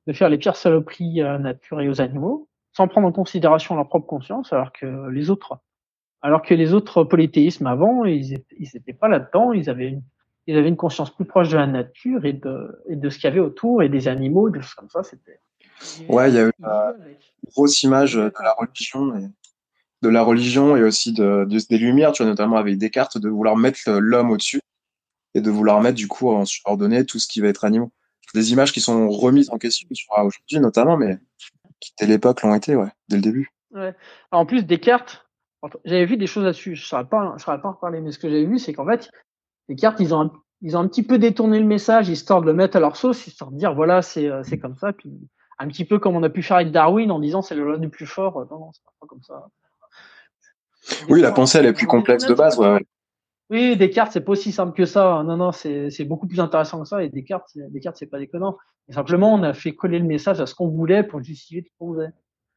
de 0.09 0.13
faire 0.15 0.31
les 0.31 0.39
pires 0.39 0.57
saloperies 0.57 1.21
à 1.21 1.33
la 1.33 1.39
nature 1.39 1.81
et 1.83 1.89
aux 1.89 2.01
animaux, 2.01 2.49
sans 2.73 2.89
prendre 2.89 3.07
en 3.07 3.13
considération 3.13 3.77
leur 3.77 3.89
propre 3.89 4.07
conscience, 4.07 4.53
alors 4.55 4.73
que 4.73 5.09
les 5.11 5.29
autres, 5.29 5.59
alors 6.23 6.41
que 6.41 6.55
les 6.55 6.73
autres 6.73 7.05
polythéismes 7.05 7.67
avant, 7.67 8.07
ils 8.07 8.43
n'étaient 8.59 8.95
pas 8.95 9.09
là-dedans, 9.09 9.53
ils 9.53 9.69
avaient 9.69 9.89
une, 9.89 10.03
ils 10.47 10.57
avaient 10.57 10.71
une 10.71 10.77
conscience 10.77 11.15
plus 11.15 11.27
proche 11.27 11.51
de 11.51 11.59
la 11.59 11.67
nature 11.67 12.25
et 12.25 12.33
de, 12.33 12.83
et 12.89 12.97
de 12.97 13.11
ce 13.11 13.19
qu'il 13.19 13.25
y 13.25 13.27
avait 13.27 13.41
autour 13.41 13.83
et 13.83 13.91
des 13.91 14.09
animaux, 14.09 14.49
des 14.49 14.63
choses 14.63 14.75
comme 14.75 14.89
ça. 14.89 15.03
C'était. 15.03 15.41
Ouais, 16.09 16.31
il 16.31 16.35
y 16.35 16.39
a 16.39 16.47
eu 16.47 16.53
une 16.59 17.53
grosse 17.53 17.83
image 17.83 18.15
de 18.15 18.33
la 18.43 18.55
religion 18.55 19.13
de 20.03 20.09
la 20.09 20.23
religion 20.23 20.77
et 20.77 20.83
aussi 20.83 21.13
de, 21.13 21.45
des 21.45 21.79
lumières, 21.79 22.13
tu 22.13 22.23
vois, 22.23 22.31
notamment 22.31 22.57
avec 22.57 22.79
Descartes, 22.79 23.19
de 23.19 23.29
vouloir 23.29 23.57
mettre 23.57 23.91
l'homme 23.91 24.31
au-dessus 24.31 24.61
et 25.35 25.41
de 25.41 25.51
vouloir 25.51 25.81
mettre 25.81 25.97
du 25.97 26.09
coup 26.09 26.31
en 26.31 26.45
subordonné 26.45 27.05
tout 27.05 27.19
ce 27.19 27.27
qui 27.27 27.41
va 27.41 27.49
être 27.49 27.65
animaux 27.65 27.93
des 28.35 28.53
images 28.53 28.73
qui 28.73 28.81
sont 28.81 29.09
remises 29.09 29.51
en 29.51 29.59
question 29.59 29.89
aujourd'hui 29.91 30.61
notamment, 30.61 30.97
mais 30.97 31.19
qui 31.81 31.93
dès 31.99 32.07
l'époque 32.07 32.43
l'ont 32.43 32.55
été, 32.55 32.77
ouais, 32.77 32.91
dès 33.09 33.17
le 33.17 33.23
début. 33.23 33.51
Ouais. 33.71 33.95
En 34.31 34.47
plus, 34.47 34.65
Descartes, 34.65 35.27
j'avais 35.85 36.07
vu 36.07 36.17
des 36.17 36.27
choses 36.27 36.45
là-dessus. 36.45 36.75
Je 36.75 36.83
ne 36.83 36.87
saurais 36.87 37.07
pas, 37.07 37.35
je 37.39 37.45
pas 37.45 37.61
en 37.63 37.75
parler, 37.75 38.01
mais 38.01 38.13
ce 38.13 38.19
que 38.19 38.29
j'avais 38.29 38.45
vu, 38.45 38.59
c'est 38.59 38.73
qu'en 38.73 38.87
fait, 38.87 39.11
Descartes, 39.69 40.01
ils 40.01 40.15
ont, 40.15 40.23
un, 40.23 40.33
ils 40.63 40.77
ont 40.77 40.81
un 40.81 40.89
petit 40.89 41.03
peu 41.03 41.19
détourné 41.19 41.59
le 41.59 41.67
message, 41.67 42.09
histoire 42.09 42.41
de 42.41 42.47
le 42.47 42.55
mettre 42.55 42.77
à 42.77 42.81
leur 42.81 42.97
sauce, 42.97 43.27
histoire 43.27 43.51
de 43.51 43.59
dire, 43.59 43.75
voilà, 43.75 44.03
c'est, 44.03 44.29
euh, 44.29 44.43
comme 44.61 44.77
ça, 44.77 44.93
puis 44.93 45.11
un 45.59 45.69
petit 45.69 45.85
peu 45.85 45.99
comme 45.99 46.15
on 46.15 46.23
a 46.23 46.31
pu 46.31 46.43
faire 46.43 46.59
avec 46.59 46.71
Darwin 46.71 47.11
en 47.11 47.19
disant 47.19 47.43
c'est 47.43 47.57
le 47.57 47.65
loi 47.65 47.79
du 47.79 47.89
plus 47.89 48.07
fort. 48.07 48.47
Non, 48.51 48.59
non, 48.59 48.73
c'est 48.73 48.83
pas 49.01 49.07
comme 49.09 49.23
ça. 49.23 49.49
Oui, 51.09 51.21
la 51.21 51.33
pensée, 51.33 51.59
elle 51.59 51.67
est 51.67 51.73
plus 51.73 51.87
complexe 51.87 52.27
de 52.27 52.35
base, 52.35 52.59
ouais. 52.59 52.85
Oui, 53.51 53.77
Descartes, 53.77 54.13
c'est 54.13 54.21
pas 54.21 54.33
aussi 54.33 54.53
simple 54.53 54.75
que 54.75 54.85
ça. 54.85 55.23
Non, 55.25 55.37
non, 55.37 55.53
c'est 55.53 56.05
beaucoup 56.05 56.27
plus 56.27 56.41
intéressant 56.41 56.83
que 56.83 56.89
ça. 56.89 57.03
Et 57.03 57.09
Descartes, 57.09 57.51
Descartes, 57.55 57.97
c'est 57.99 58.07
pas 58.07 58.19
déconnant. 58.19 58.59
Et 58.89 58.93
simplement, 58.93 59.33
on 59.33 59.43
a 59.43 59.55
fait 59.55 59.73
coller 59.73 59.99
le 59.99 60.05
message 60.05 60.41
à 60.41 60.47
ce 60.47 60.55
qu'on 60.55 60.69
voulait 60.69 61.03
pour 61.03 61.23
justifier 61.23 61.63
ce 61.63 61.71
qu'on 61.79 61.95
faisait. 61.95 62.11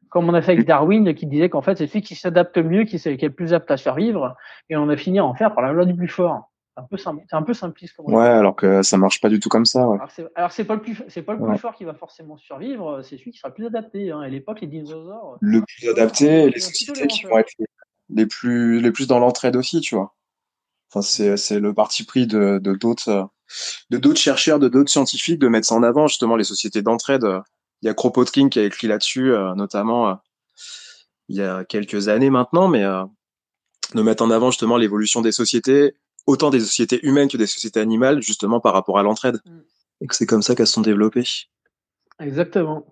Comme 0.10 0.28
on 0.28 0.34
a 0.34 0.41
fait 0.41 0.52
avec 0.52 0.66
Darwin, 0.66 1.14
qui 1.14 1.26
disait 1.26 1.49
qu'en 1.49 1.62
fait, 1.62 1.78
c'est 1.78 1.88
celui 1.88 2.02
qui 2.02 2.16
s'adapte 2.16 2.58
mieux, 2.58 2.84
qui, 2.84 2.98
est, 2.98 3.18
qui 3.18 3.26
est 3.26 3.30
le 3.30 3.34
plus 3.34 3.53
apte 3.53 3.72
à 3.72 3.78
se 3.78 3.84
faire 3.84 3.95
vivre. 3.95 4.36
Et 4.70 4.76
on 4.76 4.90
a 4.90 4.98
fini 4.98 5.20
à 5.20 5.26
en 5.26 5.34
faire 5.34 5.56
par 5.56 5.64
la 5.64 5.72
loi 5.72 5.86
du 5.86 5.95
plus 5.95 6.10
fort. 6.10 6.52
C'est 6.76 6.82
un 6.82 6.88
peu 6.88 6.98
simple, 6.98 7.24
c'est 7.30 7.36
un 7.36 7.44
peu 7.44 7.53
simpliste. 7.53 7.95
Comme 7.95 8.14
ouais, 8.14 8.28
alors 8.28 8.56
que 8.56 8.82
ça 8.82 8.98
marche 8.98 9.22
pas 9.22 9.30
du 9.30 9.40
tout 9.40 9.49
comme 9.49 9.66
ça. 9.66 9.88
Ouais. 9.88 9.98
Alors 10.36 10.52
c'est 10.52 10.66
pas 10.66 10.76
le 10.76 10.82
plus, 10.82 10.95
pas 10.95 11.34
le 11.34 11.45
plus 11.45 11.58
fort 11.58 11.76
qui 11.76 11.86
va 11.86 11.94
forcément 11.94 12.38
survivre. 12.38 13.02
C'est 13.03 13.18
celui 13.18 13.32
qui 13.32 13.38
sera 13.38 13.49
le 13.49 13.56
plus 13.56 13.66
adapté. 13.66 14.12
Hein. 14.12 14.20
À 14.20 14.28
l'époque, 14.28 14.60
les 14.62 14.68
dinosaures. 14.68 15.38
Le 15.40 15.62
plus 15.62 15.90
adapté, 15.90 16.49
les 16.49 16.60
sociétés 16.60 17.08
qui 17.08 17.26
vont 17.26 17.38
être 17.38 17.52
les 18.14 18.26
plus, 18.26 18.80
les 18.80 18.92
plus 18.92 19.08
dans 19.08 19.20
l'entraide 19.20 19.56
aussi, 19.56 19.82
tu 19.82 19.96
vois. 19.96 20.16
Enfin, 20.90 21.02
c'est, 21.02 21.38
c'est 21.38 21.60
le 21.60 21.74
parti 21.74 22.04
pris 22.04 22.28
de, 22.28 22.60
de 22.62 22.74
d'autres, 22.74 23.30
de 23.90 23.98
d'autres 23.98 24.20
chercheurs, 24.20 24.60
de 24.60 24.68
d'autres 24.68 24.92
scientifiques 24.92 25.40
de 25.40 25.48
mettre 25.48 25.68
ça 25.68 25.76
en 25.76 25.84
avant, 25.84 26.08
justement, 26.08 26.36
les 26.36 26.44
sociétés 26.44 26.82
d'entraide. 26.82 27.26
Il 27.82 27.88
y 27.88 27.90
a 27.90 27.94
Kropotkin 27.94 28.50
qui 28.50 28.60
a 28.60 28.64
écrit 28.64 28.88
là-dessus, 28.88 29.32
euh, 29.32 29.56
notamment, 29.56 30.10
euh, 30.10 30.14
il 31.30 31.38
y 31.38 31.42
a 31.42 31.64
quelques 31.64 32.10
années 32.10 32.30
maintenant, 32.30 32.68
mais 32.68 32.84
euh, 32.84 33.04
de 33.96 34.02
mettre 34.02 34.24
en 34.24 34.32
avant 34.32 34.52
justement 34.52 34.78
l'évolution 34.78 35.22
des 35.22 35.32
sociétés, 35.32 35.96
autant 36.28 36.50
des 36.50 36.60
sociétés 36.60 37.00
humaines 37.04 37.30
que 37.30 37.38
des 37.38 37.48
sociétés 37.48 37.80
animales, 37.80 38.22
justement 38.22 38.60
par 38.60 38.74
rapport 38.74 39.00
à 39.00 39.04
l'entraide. 39.04 39.40
Mm. 39.46 39.60
Et 40.02 40.08
que 40.08 40.16
c'est 40.16 40.26
comme 40.26 40.42
ça 40.42 40.56
qu'elles 40.56 40.68
se 40.68 40.74
sont 40.74 40.82
développées. 40.82 41.28
Exactement. 42.20 42.86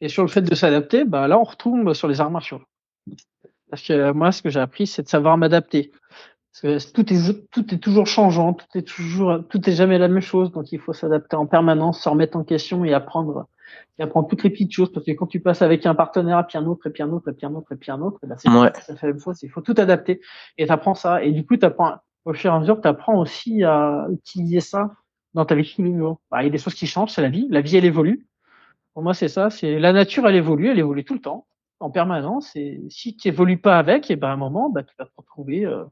Et 0.00 0.08
sur 0.08 0.22
le 0.22 0.28
fait 0.28 0.42
de 0.42 0.54
s'adapter, 0.54 1.04
bah 1.04 1.26
là 1.26 1.38
on 1.38 1.44
retombe 1.44 1.92
sur 1.94 2.06
les 2.06 2.20
arts 2.20 2.30
martiaux. 2.30 2.60
Parce 3.70 3.82
que 3.82 4.12
moi, 4.12 4.32
ce 4.32 4.42
que 4.42 4.50
j'ai 4.50 4.60
appris, 4.60 4.86
c'est 4.86 5.02
de 5.02 5.08
savoir 5.08 5.36
m'adapter. 5.36 5.92
Tout 6.60 7.12
est 7.12 7.50
tout 7.50 7.74
est 7.74 7.78
toujours 7.78 8.06
changeant, 8.06 8.52
tout 8.52 8.66
est 8.74 8.82
toujours 8.82 9.44
tout 9.48 9.68
est 9.68 9.74
jamais 9.74 9.98
la 9.98 10.08
même 10.08 10.20
chose, 10.20 10.50
donc 10.50 10.72
il 10.72 10.80
faut 10.80 10.92
s'adapter 10.92 11.36
en 11.36 11.46
permanence, 11.46 12.02
se 12.02 12.08
remettre 12.08 12.36
en 12.36 12.42
question 12.42 12.84
et 12.84 12.92
apprendre 12.92 13.46
et 13.98 14.02
apprendre 14.02 14.28
toutes 14.28 14.42
les 14.42 14.50
petites 14.50 14.72
choses. 14.72 14.92
Parce 14.92 15.06
que 15.06 15.12
quand 15.12 15.26
tu 15.26 15.38
passes 15.40 15.62
avec 15.62 15.86
un 15.86 15.94
partenaire 15.94 16.44
puis 16.48 16.58
un 16.58 16.66
autre 16.66 16.88
et 16.88 16.90
puis 16.90 17.02
un 17.02 17.10
autre 17.10 17.30
et 17.30 17.32
puis 17.32 17.46
un 17.46 17.54
autre 17.54 17.72
et 17.72 17.76
puis 17.76 17.92
un 17.92 18.00
autre, 18.00 18.18
ben 18.24 18.36
c'est 18.36 18.48
ouais. 18.48 18.72
la 18.88 19.08
même 19.08 19.20
chose, 19.20 19.40
il 19.42 19.50
faut 19.50 19.60
tout 19.60 19.74
adapter 19.76 20.20
et 20.56 20.66
tu 20.66 20.72
apprends 20.72 20.94
ça. 20.94 21.22
Et 21.22 21.30
du 21.30 21.46
coup 21.46 21.56
tu 21.56 21.64
apprends 21.64 21.96
au 22.24 22.32
fur 22.32 22.50
et 22.50 22.54
à 22.54 22.58
mesure 22.58 22.80
tu 22.80 22.88
apprends 22.88 23.20
aussi 23.20 23.62
à 23.62 24.08
utiliser 24.10 24.60
ça 24.60 24.90
dans 25.34 25.44
ta 25.44 25.54
vie 25.54 25.72
tous 25.76 25.84
les 25.84 25.96
jours. 25.96 26.20
Bah, 26.30 26.42
il 26.42 26.46
y 26.46 26.48
a 26.48 26.50
des 26.50 26.58
choses 26.58 26.74
qui 26.74 26.88
changent, 26.88 27.10
c'est 27.10 27.22
la 27.22 27.28
vie, 27.28 27.46
la 27.50 27.60
vie 27.60 27.76
elle 27.76 27.84
évolue. 27.84 28.26
Pour 28.94 29.04
moi 29.04 29.14
c'est 29.14 29.28
ça, 29.28 29.50
c'est 29.50 29.78
la 29.78 29.92
nature 29.92 30.26
elle 30.26 30.34
évolue, 30.34 30.70
elle 30.70 30.80
évolue 30.80 31.04
tout 31.04 31.14
le 31.14 31.20
temps 31.20 31.46
en 31.80 31.90
permanence 31.90 32.54
et 32.56 32.80
si 32.90 33.16
tu 33.16 33.28
évolues 33.28 33.60
pas 33.60 33.78
avec 33.78 34.10
et 34.10 34.16
ben 34.16 34.28
à 34.28 34.32
un 34.32 34.36
moment 34.36 34.68
bah, 34.68 34.82
tu 34.82 34.94
vas 34.98 35.04
te 35.04 35.12
retrouver 35.16 35.64
euh, 35.64 35.84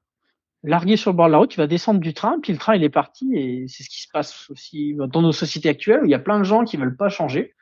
largué 0.63 0.97
sur 0.97 1.13
le 1.13 1.17
bord 1.17 1.27
de 1.27 1.33
la 1.33 1.39
route, 1.39 1.51
tu 1.51 1.61
vas 1.61 1.67
descendre 1.67 2.01
du 2.01 2.13
train, 2.13 2.41
puis 2.41 2.53
le 2.53 2.59
train 2.59 2.75
il 2.75 2.83
est 2.83 2.89
parti, 2.91 3.35
et 3.35 3.67
c'est 3.69 3.85
ce 3.85 3.89
qui 3.89 4.03
se 4.03 4.09
passe 4.13 4.51
aussi 4.51 4.97
dans 4.97 5.23
nos 5.23 5.33
sociétés 5.33 5.69
actuelles, 5.69 6.01
où 6.03 6.07
il 6.07 6.11
y 6.11 6.15
a 6.15 6.19
plein 6.19 6.39
de 6.39 6.45
gens 6.45 6.65
qui 6.65 6.77
veulent 6.77 6.97
pas 6.97 7.09
changer, 7.09 7.55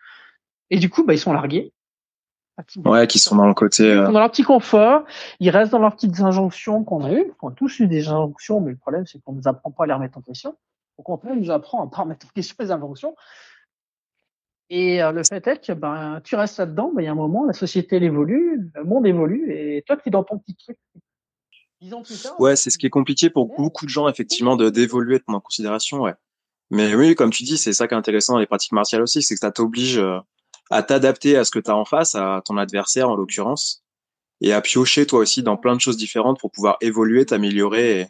et 0.70 0.78
du 0.78 0.90
coup, 0.90 1.04
bah, 1.04 1.14
ils 1.14 1.18
sont 1.18 1.32
largués. 1.32 1.72
Ouais, 2.84 3.06
qui 3.08 3.18
sont 3.18 3.34
dans 3.34 3.48
le 3.48 3.54
côté. 3.54 3.82
Euh... 3.82 4.04
Dans 4.04 4.20
leur 4.20 4.30
petit 4.30 4.44
confort, 4.44 5.04
ils 5.40 5.50
restent 5.50 5.72
dans 5.72 5.80
leurs 5.80 5.94
petites 5.94 6.20
injonctions 6.20 6.84
qu'on 6.84 7.04
a 7.04 7.12
eues. 7.12 7.32
On 7.42 7.48
a 7.48 7.52
tous 7.52 7.80
eu 7.80 7.88
des 7.88 8.08
injonctions, 8.08 8.60
mais 8.60 8.70
le 8.70 8.76
problème, 8.76 9.06
c'est 9.06 9.20
qu'on 9.22 9.32
ne 9.32 9.38
nous 9.38 9.48
apprend 9.48 9.72
pas 9.72 9.84
à 9.84 9.86
les 9.88 9.92
remettre 9.92 10.18
en 10.18 10.20
question. 10.20 10.56
Au 10.96 11.02
contraire, 11.02 11.32
on 11.32 11.40
nous 11.40 11.50
apprend 11.50 11.84
à 11.84 11.90
pas 11.90 12.02
remettre 12.02 12.26
en 12.26 12.30
question 12.30 12.54
les 12.60 12.70
injonctions. 12.70 13.16
Et 14.70 15.02
euh, 15.02 15.12
le 15.12 15.22
fait 15.24 15.46
est 15.46 15.66
que 15.66 15.72
ben, 15.72 16.20
tu 16.24 16.36
restes 16.36 16.58
là-dedans, 16.58 16.92
ben, 16.94 17.02
il 17.02 17.04
y 17.04 17.08
a 17.08 17.12
un 17.12 17.16
moment, 17.16 17.44
la 17.44 17.52
société 17.52 17.96
elle 17.96 18.04
évolue, 18.04 18.70
le 18.74 18.84
monde 18.84 19.06
évolue, 19.06 19.52
et 19.52 19.82
toi, 19.86 19.96
tu 19.96 20.08
es 20.08 20.10
dans 20.10 20.24
ton 20.24 20.38
petit 20.38 20.56
truc, 20.56 20.78
Dix 21.80 21.92
ans 21.92 22.02
plus 22.02 22.22
tard. 22.22 22.40
Ouais, 22.40 22.56
c'est 22.56 22.70
ce 22.70 22.78
qui 22.78 22.86
est 22.86 22.90
compliqué 22.90 23.28
pour 23.28 23.54
beaucoup 23.56 23.84
de 23.84 23.90
gens, 23.90 24.08
effectivement, 24.08 24.56
de 24.56 24.70
d'évoluer, 24.70 25.18
de 25.18 25.24
prendre 25.24 25.38
en 25.38 25.42
considération, 25.42 26.00
ouais. 26.00 26.14
Mais 26.70 26.94
oui, 26.94 27.14
comme 27.14 27.30
tu 27.30 27.42
dis, 27.42 27.58
c'est 27.58 27.74
ça 27.74 27.86
qui 27.86 27.94
est 27.94 27.96
intéressant 27.96 28.34
dans 28.34 28.38
les 28.38 28.46
pratiques 28.46 28.72
martiales 28.72 29.02
aussi, 29.02 29.22
c'est 29.22 29.34
que 29.34 29.40
ça 29.40 29.52
t'oblige 29.52 29.98
euh, 29.98 30.18
à 30.70 30.82
t'adapter 30.82 31.36
à 31.36 31.44
ce 31.44 31.50
que 31.50 31.58
tu 31.58 31.70
as 31.70 31.76
en 31.76 31.84
face, 31.84 32.14
à 32.14 32.42
ton 32.44 32.56
adversaire 32.56 33.10
en 33.10 33.16
l'occurrence, 33.16 33.84
et 34.40 34.52
à 34.52 34.62
piocher 34.62 35.06
toi 35.06 35.20
aussi 35.20 35.42
dans 35.42 35.56
plein 35.58 35.76
de 35.76 35.80
choses 35.80 35.98
différentes 35.98 36.40
pour 36.40 36.50
pouvoir 36.50 36.78
évoluer, 36.80 37.26
t'améliorer 37.26 38.00
et, 38.00 38.06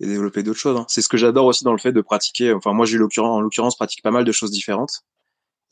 et, 0.00 0.06
développer 0.06 0.44
d'autres 0.44 0.60
choses. 0.60 0.78
Hein. 0.78 0.86
C'est 0.88 1.02
ce 1.02 1.08
que 1.08 1.16
j'adore 1.16 1.46
aussi 1.46 1.64
dans 1.64 1.72
le 1.72 1.78
fait 1.78 1.92
de 1.92 2.00
pratiquer. 2.00 2.52
Enfin, 2.52 2.72
moi, 2.72 2.86
j'ai 2.86 2.98
en 3.18 3.40
l'occurrence 3.40 3.76
pratique 3.76 4.02
pas 4.02 4.12
mal 4.12 4.24
de 4.24 4.32
choses 4.32 4.52
différentes, 4.52 5.02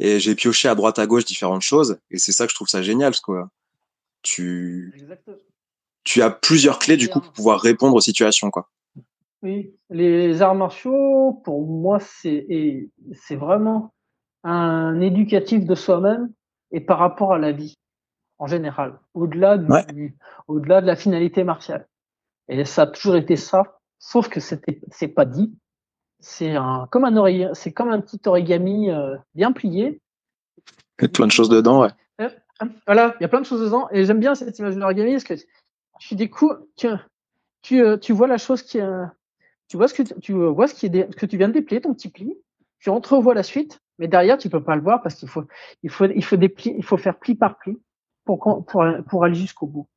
et 0.04 0.18
j'ai 0.18 0.34
pioché 0.34 0.68
à 0.68 0.74
droite 0.74 0.98
à 0.98 1.06
gauche 1.06 1.24
différentes 1.24 1.62
choses, 1.62 1.96
et 2.10 2.18
c'est 2.18 2.32
ça 2.32 2.44
que 2.44 2.50
je 2.50 2.56
trouve 2.56 2.66
ça 2.66 2.82
génial, 2.82 3.12
parce 3.12 3.20
que 3.20 3.44
tu 4.22 4.92
tu 6.02 6.22
as 6.22 6.30
plusieurs 6.30 6.80
clés 6.80 6.96
du 6.96 7.08
coup 7.08 7.20
pour 7.20 7.32
pouvoir 7.32 7.60
répondre 7.60 7.94
aux 7.94 8.00
situations, 8.00 8.50
quoi. 8.50 8.68
Oui, 9.42 9.74
les 9.90 10.42
arts 10.42 10.56
martiaux, 10.56 11.40
pour 11.44 11.66
moi, 11.66 12.00
c'est 12.00 12.90
c'est 13.12 13.36
vraiment 13.36 13.94
un 14.42 15.00
éducatif 15.00 15.64
de 15.64 15.74
soi-même 15.76 16.32
et 16.72 16.80
par 16.80 16.98
rapport 16.98 17.32
à 17.32 17.38
la 17.38 17.52
vie 17.52 17.78
en 18.38 18.48
général, 18.48 18.98
au-delà 19.14 19.56
au-delà 20.48 20.80
de 20.80 20.86
la 20.86 20.96
finalité 20.96 21.44
martiale. 21.44 21.86
Et 22.48 22.64
ça 22.64 22.82
a 22.82 22.86
toujours 22.88 23.14
été 23.14 23.36
ça, 23.36 23.78
sauf 24.00 24.28
que 24.28 24.40
c'était 24.40 24.80
c'est 24.90 25.14
pas 25.14 25.26
dit. 25.26 25.54
C'est 26.22 26.54
un 26.54 26.86
comme 26.90 27.04
un 27.04 27.16
oreiller, 27.16 27.48
c'est 27.52 27.72
comme 27.72 27.90
un 27.90 28.00
petit 28.00 28.20
origami 28.26 28.90
euh, 28.90 29.16
bien 29.34 29.52
plié. 29.52 30.00
Il 31.00 31.02
y 31.02 31.04
a 31.06 31.08
plein 31.08 31.26
de 31.26 31.32
choses 31.32 31.48
dedans, 31.48 31.82
ouais. 31.82 31.90
Euh, 32.20 32.28
voilà, 32.86 33.16
il 33.18 33.22
y 33.22 33.24
a 33.24 33.28
plein 33.28 33.40
de 33.40 33.46
choses 33.46 33.60
dedans 33.60 33.88
et 33.90 34.04
j'aime 34.04 34.20
bien 34.20 34.36
cette 34.36 34.56
image 34.58 34.76
de 34.76 34.80
l'origami 34.80 35.12
parce 35.12 35.24
que 35.24 35.34
tu 35.98 36.14
découvres, 36.14 36.58
tu, 36.76 36.86
tu, 37.62 37.82
euh, 37.82 37.96
tu 37.96 38.12
vois 38.12 38.28
la 38.28 38.38
chose 38.38 38.62
qui, 38.62 38.78
est 38.78 38.88
tu 39.66 39.76
vois 39.76 39.88
ce 39.88 39.94
que 39.94 40.02
tu 40.20 40.32
vois 40.32 40.68
ce 40.68 40.74
qui 40.74 40.86
est 40.86 41.14
que 41.16 41.26
tu 41.26 41.36
viens 41.36 41.48
de 41.48 41.54
déplier 41.54 41.80
ton 41.80 41.92
petit 41.92 42.08
pli, 42.08 42.38
tu 42.78 42.88
entrevois 42.90 43.34
la 43.34 43.42
suite, 43.42 43.80
mais 43.98 44.06
derrière 44.06 44.38
tu 44.38 44.48
peux 44.48 44.62
pas 44.62 44.76
le 44.76 44.82
voir 44.82 45.02
parce 45.02 45.16
qu'il 45.16 45.28
faut 45.28 45.44
il 45.82 45.90
faut 45.90 46.04
il 46.04 46.24
faut 46.24 46.36
déplier, 46.36 46.76
il 46.78 46.84
faut 46.84 46.98
faire 46.98 47.18
pli 47.18 47.34
par 47.34 47.58
pli 47.58 47.80
pour 48.24 48.64
pour 48.64 48.84
pour 49.08 49.24
aller 49.24 49.34
jusqu'au 49.34 49.66
bout. 49.66 49.88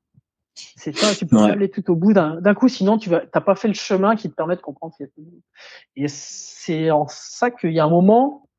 C'est 0.56 0.96
ça, 0.96 1.14
tu 1.14 1.26
peux 1.26 1.38
pas 1.38 1.52
aller 1.52 1.70
tout 1.70 1.90
au 1.92 1.96
bout 1.96 2.14
d'un 2.14 2.54
coup, 2.54 2.68
sinon 2.68 2.98
tu 2.98 3.10
t'as 3.10 3.42
pas 3.42 3.56
fait 3.56 3.68
le 3.68 3.74
chemin 3.74 4.16
qui 4.16 4.30
te 4.30 4.36
permet 4.36 4.56
de 4.56 4.62
comprendre 4.62 4.94
ce 4.98 5.04
qu'il 5.04 5.24
y 5.24 6.04
a 6.04 6.06
Et 6.06 6.08
c'est 6.08 6.92
en 6.92 7.08
ça 7.08 7.52
qu'il 7.52 7.74
y 7.74 7.80
a 7.80 7.86
un 7.86 7.90
moment 7.90 8.50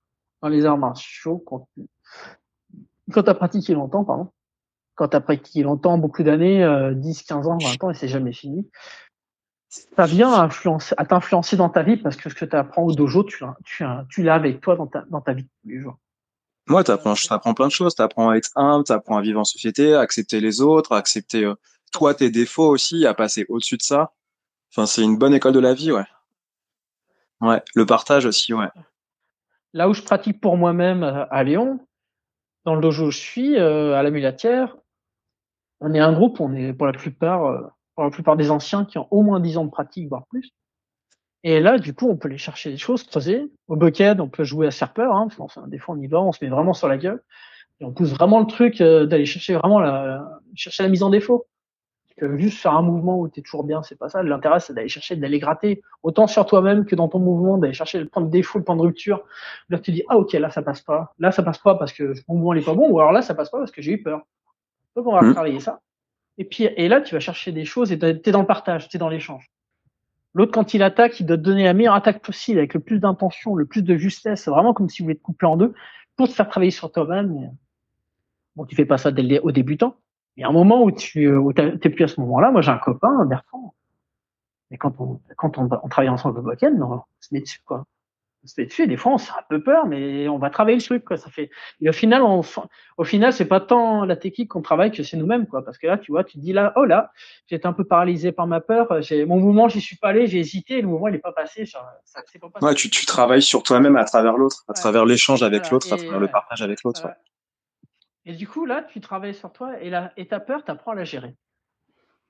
dans 0.42 0.48
les 0.48 0.66
arts 0.66 0.78
martiaux 0.78 1.42
quand 1.46 1.68
tu 1.74 1.86
quand 3.12 3.28
as 3.28 3.34
pratiqué 3.34 3.72
longtemps, 3.72 4.04
pardon, 4.04 4.28
quand 4.96 5.08
tu 5.08 5.16
as 5.16 5.20
pratiqué 5.20 5.62
longtemps, 5.62 5.96
beaucoup 5.96 6.24
d'années, 6.24 6.66
10, 6.94 7.22
15 7.22 7.46
ans, 7.46 7.58
20 7.58 7.84
ans, 7.84 7.90
et 7.90 7.94
c'est 7.94 8.08
jamais 8.08 8.32
fini, 8.32 8.68
ça 9.68 10.06
vient 10.06 10.32
à, 10.32 10.48
à 10.96 11.04
t'influencer 11.06 11.56
dans 11.56 11.68
ta 11.68 11.82
vie 11.82 11.96
parce 11.96 12.16
que 12.16 12.28
ce 12.30 12.34
que 12.34 12.44
tu 12.44 12.56
apprends 12.56 12.82
au 12.82 12.92
dojo, 12.92 13.24
tu, 13.24 13.44
tu, 13.64 13.84
tu 14.10 14.22
l'as 14.22 14.34
avec 14.34 14.60
toi 14.60 14.76
dans 14.76 14.86
ta, 14.86 15.04
dans 15.10 15.20
ta 15.20 15.32
vie 15.32 15.44
tous 15.62 15.68
les 15.68 15.80
jours. 15.80 15.98
Moi, 16.68 16.82
tu 16.82 16.90
apprends, 16.90 17.54
plein 17.54 17.66
de 17.66 17.72
choses. 17.72 17.94
Tu 17.94 18.02
apprends 18.02 18.30
à 18.30 18.36
être 18.36 18.50
humble, 18.56 18.84
tu 18.84 18.92
apprends 18.92 19.16
à 19.16 19.22
vivre 19.22 19.40
en 19.40 19.44
société, 19.44 19.94
à 19.94 20.00
accepter 20.00 20.40
les 20.40 20.60
autres, 20.60 20.92
à 20.92 20.96
accepter 20.98 21.44
euh, 21.44 21.54
toi 21.92 22.14
tes 22.14 22.30
défauts 22.30 22.68
aussi, 22.68 23.06
à 23.06 23.14
passer 23.14 23.46
au-dessus 23.48 23.76
de 23.76 23.82
ça? 23.82 24.12
C'est 24.70 25.02
une 25.02 25.16
bonne 25.16 25.34
école 25.34 25.52
de 25.52 25.60
la 25.60 25.74
vie, 25.74 25.92
ouais. 25.92 26.04
Ouais, 27.40 27.62
le 27.74 27.86
partage 27.86 28.26
aussi, 28.26 28.52
ouais. 28.52 28.68
Là 29.72 29.88
où 29.88 29.94
je 29.94 30.02
pratique 30.02 30.40
pour 30.40 30.56
moi-même 30.56 31.02
euh, 31.02 31.26
à 31.30 31.44
Lyon, 31.44 31.80
dans 32.64 32.74
le 32.74 32.80
dojo 32.80 33.06
où 33.06 33.10
je 33.10 33.18
suis, 33.18 33.56
euh, 33.56 33.94
à 33.94 34.02
la 34.02 34.10
mulatière, 34.10 34.76
on 35.80 35.92
est 35.94 36.00
un 36.00 36.12
groupe, 36.12 36.40
on 36.40 36.54
est 36.54 36.72
pour 36.72 36.86
la 36.86 36.92
plupart 36.92 37.72
plupart 38.10 38.36
des 38.36 38.50
anciens 38.50 38.84
qui 38.84 38.98
ont 38.98 39.08
au 39.10 39.22
moins 39.22 39.40
10 39.40 39.58
ans 39.58 39.64
de 39.64 39.70
pratique, 39.70 40.08
voire 40.08 40.26
plus. 40.26 40.50
Et 41.42 41.60
là, 41.60 41.78
du 41.78 41.94
coup, 41.94 42.08
on 42.08 42.16
peut 42.16 42.28
aller 42.28 42.38
chercher 42.38 42.70
des 42.70 42.76
choses, 42.76 43.04
creuser. 43.04 43.50
Au 43.68 43.76
bucket, 43.76 44.20
on 44.20 44.28
peut 44.28 44.44
jouer 44.44 44.66
à 44.66 44.70
serpeur. 44.70 45.14
Hein. 45.14 45.28
Enfin, 45.38 45.66
des 45.68 45.78
fois, 45.78 45.94
on 45.94 46.00
y 46.00 46.06
va, 46.06 46.20
on 46.20 46.32
se 46.32 46.44
met 46.44 46.50
vraiment 46.50 46.74
sur 46.74 46.88
la 46.88 46.98
gueule. 46.98 47.22
Et 47.80 47.84
on 47.84 47.92
pousse 47.92 48.10
vraiment 48.10 48.40
le 48.40 48.46
truc 48.46 48.80
euh, 48.80 49.06
d'aller 49.06 49.26
chercher 49.26 49.54
vraiment 49.54 49.80
chercher 50.54 50.82
la 50.82 50.88
mise 50.88 51.02
en 51.02 51.10
défaut. 51.10 51.46
Que 52.16 52.38
juste 52.38 52.58
faire 52.58 52.72
un 52.72 52.82
mouvement 52.82 53.20
où 53.20 53.28
tu 53.28 53.40
es 53.40 53.42
toujours 53.42 53.64
bien, 53.64 53.82
c'est 53.82 53.98
pas 53.98 54.08
ça. 54.08 54.22
L'intérêt, 54.22 54.60
c'est 54.60 54.72
d'aller 54.72 54.88
chercher, 54.88 55.16
d'aller 55.16 55.38
gratter, 55.38 55.82
autant 56.02 56.26
sur 56.26 56.46
toi-même 56.46 56.86
que 56.86 56.94
dans 56.94 57.08
ton 57.08 57.18
mouvement, 57.18 57.58
d'aller 57.58 57.74
chercher 57.74 57.98
le 57.98 58.08
point 58.08 58.22
de 58.22 58.30
défaut, 58.30 58.58
le 58.58 58.64
point 58.64 58.76
de 58.76 58.80
rupture. 58.80 59.22
Là, 59.68 59.78
tu 59.78 59.92
dis, 59.92 60.02
ah, 60.08 60.16
ok, 60.16 60.32
là, 60.32 60.50
ça 60.50 60.62
passe 60.62 60.80
pas. 60.80 61.14
Là, 61.18 61.30
ça 61.30 61.42
passe 61.42 61.58
pas 61.58 61.74
parce 61.74 61.92
que 61.92 62.14
mon 62.28 62.36
mouvement 62.36 62.54
n'est 62.54 62.62
pas 62.62 62.74
bon. 62.74 62.90
Ou 62.90 63.00
alors 63.00 63.12
là, 63.12 63.20
ça 63.20 63.34
passe 63.34 63.50
pas 63.50 63.58
parce 63.58 63.70
que 63.70 63.82
j'ai 63.82 63.92
eu 63.92 64.02
peur. 64.02 64.22
Donc, 64.94 65.06
on 65.06 65.12
va 65.12 65.22
mmh. 65.22 65.34
travailler 65.34 65.60
ça. 65.60 65.80
Et 66.38 66.44
puis, 66.44 66.64
et 66.64 66.88
là, 66.88 67.00
tu 67.00 67.14
vas 67.14 67.20
chercher 67.20 67.52
des 67.52 67.64
choses 67.64 67.92
et 67.92 67.98
tu 67.98 68.06
es 68.06 68.32
dans 68.32 68.40
le 68.40 68.46
partage, 68.46 68.88
tu 68.88 68.96
es 68.96 69.00
dans 69.00 69.08
l'échange. 69.08 69.50
L'autre, 70.34 70.52
quand 70.52 70.74
il 70.74 70.82
attaque, 70.82 71.18
il 71.20 71.26
doit 71.26 71.38
te 71.38 71.42
donner 71.42 71.64
la 71.64 71.72
meilleure 71.72 71.94
attaque 71.94 72.22
possible 72.22 72.58
avec 72.58 72.74
le 72.74 72.80
plus 72.80 72.98
d'intention, 72.98 73.54
le 73.54 73.64
plus 73.64 73.82
de 73.82 73.96
justesse. 73.96 74.42
C'est 74.42 74.50
vraiment 74.50 74.74
comme 74.74 74.88
s'il 74.88 75.04
voulait 75.04 75.14
te 75.14 75.22
couper 75.22 75.46
en 75.46 75.56
deux 75.56 75.72
pour 76.14 76.28
te 76.28 76.34
faire 76.34 76.48
travailler 76.48 76.70
sur 76.70 76.92
toi-même. 76.92 77.56
Bon, 78.54 78.66
tu 78.66 78.76
fais 78.76 78.84
pas 78.84 78.98
ça 78.98 79.10
dès 79.10 79.22
le, 79.22 79.40
au 79.42 79.50
débutant. 79.50 79.96
Il 80.36 80.42
y 80.42 80.44
a 80.44 80.48
un 80.48 80.52
moment 80.52 80.82
où 80.82 80.90
tu 80.90 81.34
où 81.34 81.52
t'es 81.52 81.90
plus 81.90 82.04
à 82.04 82.08
ce 82.08 82.20
moment-là. 82.20 82.50
Moi, 82.50 82.60
j'ai 82.60 82.70
un 82.70 82.78
copain, 82.78 83.24
Bertrand. 83.24 83.74
Mais 84.70 84.76
quand 84.76 85.00
on, 85.00 85.20
quand 85.36 85.58
on, 85.58 85.68
on 85.82 85.88
travaille 85.88 86.08
ensemble 86.08 86.40
au 86.40 86.42
week-end, 86.42 86.74
on 86.80 87.02
se 87.20 87.32
met 87.32 87.40
dessus, 87.40 87.60
quoi 87.64 87.84
se 88.46 88.54
fait 88.54 88.66
dessus. 88.66 88.86
des 88.86 88.96
fois, 88.96 89.12
on 89.12 89.16
a 89.16 89.38
un 89.38 89.44
peu 89.48 89.62
peur, 89.62 89.86
mais 89.86 90.28
on 90.28 90.38
va 90.38 90.50
travailler 90.50 90.76
le 90.76 90.82
truc, 90.82 91.04
quoi. 91.04 91.16
Ça 91.16 91.30
fait. 91.30 91.50
Et 91.80 91.88
au 91.88 91.92
final, 91.92 92.22
on, 92.22 92.42
au 92.96 93.04
final, 93.04 93.32
c'est 93.32 93.46
pas 93.46 93.60
tant 93.60 94.04
la 94.04 94.16
technique 94.16 94.50
qu'on 94.50 94.62
travaille 94.62 94.90
que 94.90 95.02
c'est 95.02 95.16
nous-mêmes, 95.16 95.46
quoi. 95.46 95.64
Parce 95.64 95.78
que 95.78 95.86
là, 95.86 95.98
tu 95.98 96.12
vois, 96.12 96.24
tu 96.24 96.38
te 96.38 96.42
dis 96.42 96.52
là, 96.52 96.72
oh 96.76 96.84
là, 96.84 97.12
j'étais 97.46 97.66
un 97.66 97.72
peu 97.72 97.84
paralysé 97.84 98.32
par 98.32 98.46
ma 98.46 98.60
peur. 98.60 99.02
J'ai 99.02 99.24
mon 99.24 99.38
mouvement, 99.38 99.68
j'y 99.68 99.80
suis 99.80 99.96
pas 99.96 100.08
allé, 100.08 100.26
j'ai 100.26 100.38
hésité, 100.38 100.80
le 100.80 100.88
mouvement, 100.88 101.08
il 101.08 101.14
est 101.14 101.18
pas 101.18 101.32
passé. 101.32 101.66
Ça, 101.66 101.80
pas 102.40 102.48
passé. 102.48 102.64
Ouais, 102.64 102.74
tu, 102.74 102.90
tu 102.90 103.06
travailles 103.06 103.42
sur 103.42 103.62
toi-même 103.62 103.96
à 103.96 104.04
travers 104.04 104.36
l'autre, 104.36 104.64
à 104.68 104.72
travers 104.72 105.04
l'échange 105.04 105.42
avec 105.42 105.70
l'autre, 105.70 105.92
à 105.92 105.96
travers 105.96 106.20
le 106.20 106.28
partage 106.28 106.62
avec 106.62 106.82
l'autre. 106.84 107.06
Et 108.26 108.34
du 108.34 108.46
coup, 108.46 108.66
là, 108.66 108.82
tu 108.82 109.00
travailles 109.00 109.34
sur 109.34 109.52
toi 109.52 109.82
et, 109.82 109.92
et 110.16 110.26
ta 110.26 110.40
peur, 110.40 110.64
tu 110.64 110.70
apprends 110.70 110.92
à 110.92 110.96
la 110.96 111.04
gérer. 111.04 111.34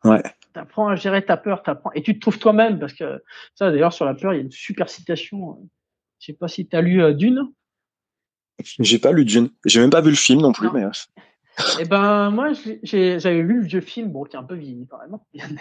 Ouais. 0.04 0.22
Tu 0.52 0.60
apprends 0.60 0.88
à 0.88 0.94
gérer 0.94 1.24
ta 1.24 1.36
peur, 1.36 1.62
apprends, 1.66 1.90
et 1.92 2.02
tu 2.02 2.14
te 2.14 2.20
trouves 2.20 2.38
toi-même, 2.38 2.78
parce 2.78 2.92
que 2.92 3.22
ça, 3.54 3.70
d'ailleurs, 3.70 3.92
sur 3.92 4.04
la 4.04 4.14
peur, 4.14 4.32
il 4.32 4.36
y 4.36 4.40
a 4.40 4.42
une 4.42 4.50
super 4.52 4.88
citation 4.88 5.58
je 6.18 6.26
sais 6.26 6.32
pas 6.32 6.48
si 6.48 6.66
tu 6.66 6.76
as 6.76 6.80
lu 6.80 7.02
euh, 7.02 7.12
Dune. 7.12 7.52
J'ai 8.80 8.98
pas 8.98 9.12
lu 9.12 9.24
Dune. 9.24 9.50
J'ai 9.64 9.80
même 9.80 9.90
pas 9.90 10.00
vu 10.00 10.10
le 10.10 10.16
film 10.16 10.40
non 10.40 10.52
plus. 10.52 10.70
Mais... 10.72 10.84
Euh. 10.84 10.90
Eh 11.80 11.84
ben 11.84 12.30
moi 12.30 12.52
j'avais 12.82 13.42
lu 13.42 13.60
le 13.60 13.66
vieux 13.66 13.80
film, 13.80 14.10
bon 14.10 14.24
qui 14.24 14.36
est 14.36 14.38
un 14.38 14.44
peu 14.44 14.56
vieilli 14.56 14.86
quand 14.86 14.98
même. 14.98 15.18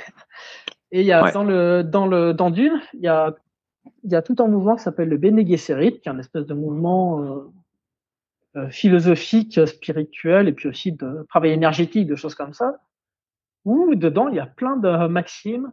Et 0.91 1.01
il 1.01 1.07
y 1.07 1.11
a 1.11 1.31
dans 1.31 1.43
le 1.43 1.83
dans 1.83 2.05
le 2.05 2.33
dans 2.33 2.49
Dune, 2.51 2.81
il 2.93 3.01
y 3.01 3.07
a 3.07 3.33
il 4.03 4.11
y 4.11 4.15
a 4.15 4.21
tout 4.21 4.35
un 4.39 4.47
mouvement 4.47 4.75
qui 4.75 4.83
s'appelle 4.83 5.09
le 5.09 5.17
Bene 5.17 5.45
Gesserit, 5.45 5.99
qui 5.99 6.09
est 6.09 6.11
un 6.11 6.19
espèce 6.19 6.45
de 6.45 6.53
mouvement 6.53 7.21
euh, 7.21 7.23
euh, 7.23 7.51
philosophique, 8.69 9.59
spirituel, 9.67 10.47
et 10.47 10.53
puis 10.53 10.69
aussi 10.69 10.91
de 10.91 11.25
travail 11.29 11.51
énergétique, 11.51 12.07
de 12.07 12.15
choses 12.15 12.35
comme 12.35 12.53
ça. 12.53 12.77
Où 13.65 13.95
dedans 13.95 14.27
il 14.29 14.35
y 14.35 14.39
a 14.39 14.45
plein 14.45 14.77
de 14.77 15.07
maximes. 15.07 15.71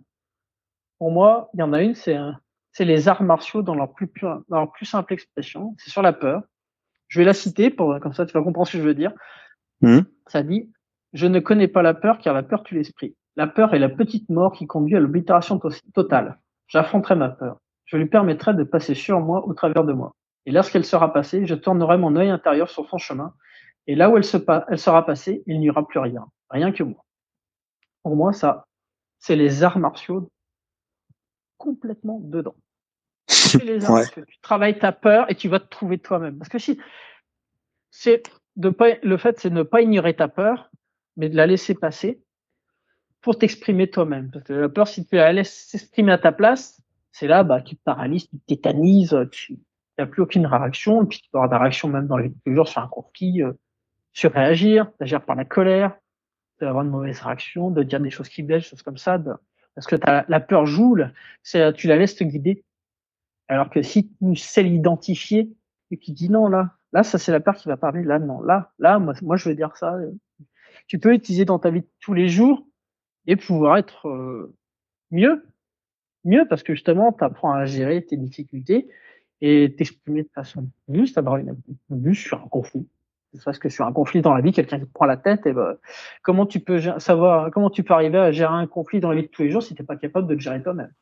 Pour 0.99 1.11
moi, 1.11 1.51
il 1.55 1.61
y 1.61 1.63
en 1.63 1.73
a 1.73 1.83
une, 1.83 1.95
c'est 1.95 2.15
un 2.15 2.39
c'est 2.73 2.85
les 2.85 3.09
arts 3.09 3.23
martiaux 3.23 3.63
dans 3.63 3.75
leur 3.75 3.93
plus, 3.93 4.11
dans 4.21 4.43
leur 4.49 4.73
plus 4.73 4.87
simple 4.87 5.13
expression. 5.13 5.75
C'est 5.79 5.91
sur 5.91 6.03
la 6.03 6.13
peur. 6.13 6.43
Je 7.09 7.21
vais 7.21 7.25
la 7.25 7.35
citer 7.35 7.71
pour 7.71 7.99
comme 8.01 8.15
ça 8.15 8.25
tu 8.25 8.33
vas 8.33 8.43
comprendre 8.43 8.67
ce 8.67 8.73
que 8.73 8.79
je 8.79 8.87
veux 8.89 8.95
dire. 8.95 9.13
Mmh. 9.83 10.01
Ça 10.27 10.43
dit 10.43 10.73
Je 11.13 11.27
ne 11.27 11.39
connais 11.39 11.69
pas 11.69 11.83
la 11.83 11.95
peur 11.95 12.19
car 12.19 12.35
la 12.35 12.43
peur 12.43 12.63
tue 12.63 12.75
l'esprit. 12.75 13.15
La 13.37 13.47
peur 13.47 13.75
est 13.75 13.79
la 13.79 13.89
petite 13.89 14.29
mort 14.31 14.53
qui 14.53 14.67
conduit 14.67 14.97
à 14.97 15.01
l'oblitération 15.01 15.61
totale. 15.95 16.39
J'affronterai 16.69 17.15
ma 17.15 17.29
peur. 17.29 17.59
Je 17.85 17.97
lui 17.97 18.07
permettrai 18.07 18.55
de 18.55 18.65
passer 18.65 18.95
sur 18.95 19.21
moi 19.21 19.47
au 19.47 19.53
travers 19.53 19.85
de 19.85 19.93
moi. 19.93 20.15
Et 20.47 20.53
lorsqu'elle 20.53 20.85
sera 20.85 21.13
passée, 21.13 21.47
je 21.47 21.55
tournerai 21.55 21.99
mon 21.99 22.17
œil 22.17 22.31
intérieur 22.31 22.69
sur 22.71 22.89
son 22.89 22.99
chemin. 22.99 23.35
Et 23.87 23.95
là 23.95 24.11
où 24.11 24.17
elle, 24.17 24.25
se 24.25 24.39
elle 24.69 24.79
sera 24.79 25.07
passée, 25.07 25.43
il 25.47 25.61
n'y 25.61 25.71
aura 25.71 25.87
plus 25.87 25.99
rien. 25.99 26.27
Rien 26.51 26.73
que 26.73 26.83
moi. 26.83 27.05
Pour 28.03 28.17
moi, 28.17 28.33
ça, 28.33 28.67
c'est 29.19 29.37
les 29.37 29.63
arts 29.63 29.79
martiaux 29.79 30.31
complètement 31.57 32.21
dedans. 32.21 32.57
Les 33.65 33.79
Tu 33.79 34.41
travailles 34.41 34.79
ta 34.79 34.93
peur 34.93 35.31
et 35.31 35.35
tu 35.35 35.49
vas 35.49 35.61
te 35.61 35.69
trouver 35.69 35.99
toi-même. 35.99 36.39
Parce 36.39 36.49
que 36.49 36.59
si 36.59 36.81
c'est 37.91 38.23
de 38.57 38.71
pas, 38.71 38.97
le 39.03 39.17
fait, 39.17 39.39
c'est 39.39 39.51
de 39.51 39.55
ne 39.55 39.63
pas 39.63 39.83
ignorer 39.83 40.17
ta 40.17 40.29
peur, 40.29 40.71
mais 41.17 41.29
de 41.29 41.37
la 41.37 41.47
laisser 41.47 41.75
passer 41.75 42.23
pour 43.21 43.39
t'exprimer 43.39 43.89
toi-même. 43.89 44.31
Parce 44.33 44.45
que 44.45 44.53
la 44.53 44.69
peur, 44.69 44.89
si 44.89 45.07
tu 45.07 45.17
la 45.17 45.33
laisses 45.33 45.69
s'exprimer 45.69 46.13
à 46.13 46.19
ta 46.19 46.33
place, 46.33 46.83
c'est 47.13 47.29
là, 47.29 47.45
bah, 47.45 47.61
tu 47.61 47.77
te 47.77 47.83
paralyses, 47.83 48.29
tu 48.29 48.39
te 48.39 48.47
tétanises, 48.47 49.17
tu 49.31 49.59
n'as 49.99 50.07
plus 50.07 50.23
aucune 50.23 50.47
réaction, 50.47 51.03
et 51.03 51.07
puis 51.07 51.21
tu 51.21 51.31
peux 51.31 51.39
avoir 51.39 51.51
des 51.51 51.57
réactions 51.57 51.89
même 51.89 52.07
dans 52.07 52.17
les 52.17 52.33
jours 52.47 52.69
sur 52.69 52.83
un 52.83 52.89
conflit, 52.89 53.43
euh, 53.43 53.53
sur 54.13 54.33
réagir, 54.33 54.91
d'agir 55.01 55.25
par 55.25 55.37
la 55.37 55.45
colère, 55.45 55.97
d'avoir 56.61 56.85
de 56.85 56.91
mauvaises 56.91 57.21
réactions, 57.21 57.71
de 57.71 57.83
dire 57.83 58.01
des 58.01 58.11
choses 58.11 58.29
qui 58.29 58.43
blessent, 58.43 58.65
choses 58.65 58.83
comme 58.83 58.99
ça, 58.99 59.19
parce 59.75 59.87
que 59.87 59.97
la 60.29 60.41
peur 60.41 60.67
joue, 60.67 60.99
c'est, 61.43 61.73
tu 61.73 61.89
la 61.89 61.97
laisses 61.97 62.15
te 62.15 62.25
guider. 62.25 62.65
Alors 63.49 63.71
que 63.71 63.83
si 63.83 64.09
tu 64.09 64.37
sais 64.37 64.63
l'identifier 64.63 65.51
et 65.91 65.99
tu 65.99 66.13
dis 66.13 66.29
non, 66.29 66.49
là, 66.49 66.71
là, 66.93 67.03
ça 67.03 67.19
c'est 67.19 67.33
la 67.33 67.41
peur 67.41 67.57
qui 67.57 67.69
va 67.69 67.77
parler, 67.77 68.03
là, 68.03 68.19
non, 68.19 68.41
là, 68.43 68.73
là, 68.79 68.99
moi, 68.99 69.15
moi 69.23 69.37
je 69.37 69.49
veux 69.49 69.55
dire 69.55 69.77
ça. 69.77 69.97
Tu 70.87 70.99
peux 70.99 71.15
utiliser 71.15 71.45
dans 71.45 71.59
ta 71.59 71.71
vie 71.71 71.81
de 71.81 71.89
tous 72.01 72.15
les 72.15 72.29
jours 72.29 72.67
et 73.27 73.37
pouvoir 73.37 73.79
être, 73.79 74.09
euh, 74.09 74.55
mieux, 75.11 75.45
mieux 76.25 76.47
parce 76.49 76.63
que 76.63 76.75
justement, 76.75 77.13
tu 77.13 77.25
apprends 77.25 77.53
à 77.53 77.65
gérer 77.67 78.05
tes 78.05 78.17
difficultés 78.17 78.89
et 79.43 79.75
t'exprimer 79.77 80.23
de 80.23 80.31
façon 80.33 80.69
juste, 80.89 81.19
avoir 81.19 81.37
une 81.37 81.57
vue 81.91 82.15
sur 82.15 82.39
un 82.39 82.49
conflit. 82.49 82.87
Parce 83.45 83.59
que 83.59 83.69
sur 83.69 83.85
un 83.87 83.93
conflit 83.93 84.23
dans 84.23 84.35
la 84.35 84.41
vie, 84.41 84.53
quelqu'un 84.53 84.79
qui 84.79 84.87
te 84.87 84.93
prend 84.93 85.07
la 85.07 85.17
tête, 85.17 85.47
et 85.47 85.53
ben, 85.53 85.77
comment 86.23 86.47
tu 86.47 86.61
peux 86.61 86.81
savoir, 86.99 87.51
comment 87.51 87.69
tu 87.69 87.83
peux 87.83 87.93
arriver 87.93 88.19
à 88.19 88.31
gérer 88.31 88.55
un 88.55 88.67
conflit 88.67 89.01
dans 89.01 89.11
la 89.11 89.17
vie 89.17 89.23
de 89.23 89.29
tous 89.29 89.43
les 89.43 89.51
jours 89.51 89.63
si 89.63 89.75
t'es 89.75 89.83
pas 89.83 89.97
capable 89.97 90.29
de 90.29 90.35
le 90.35 90.41
gérer 90.41 90.63
toi-même? 90.63 90.93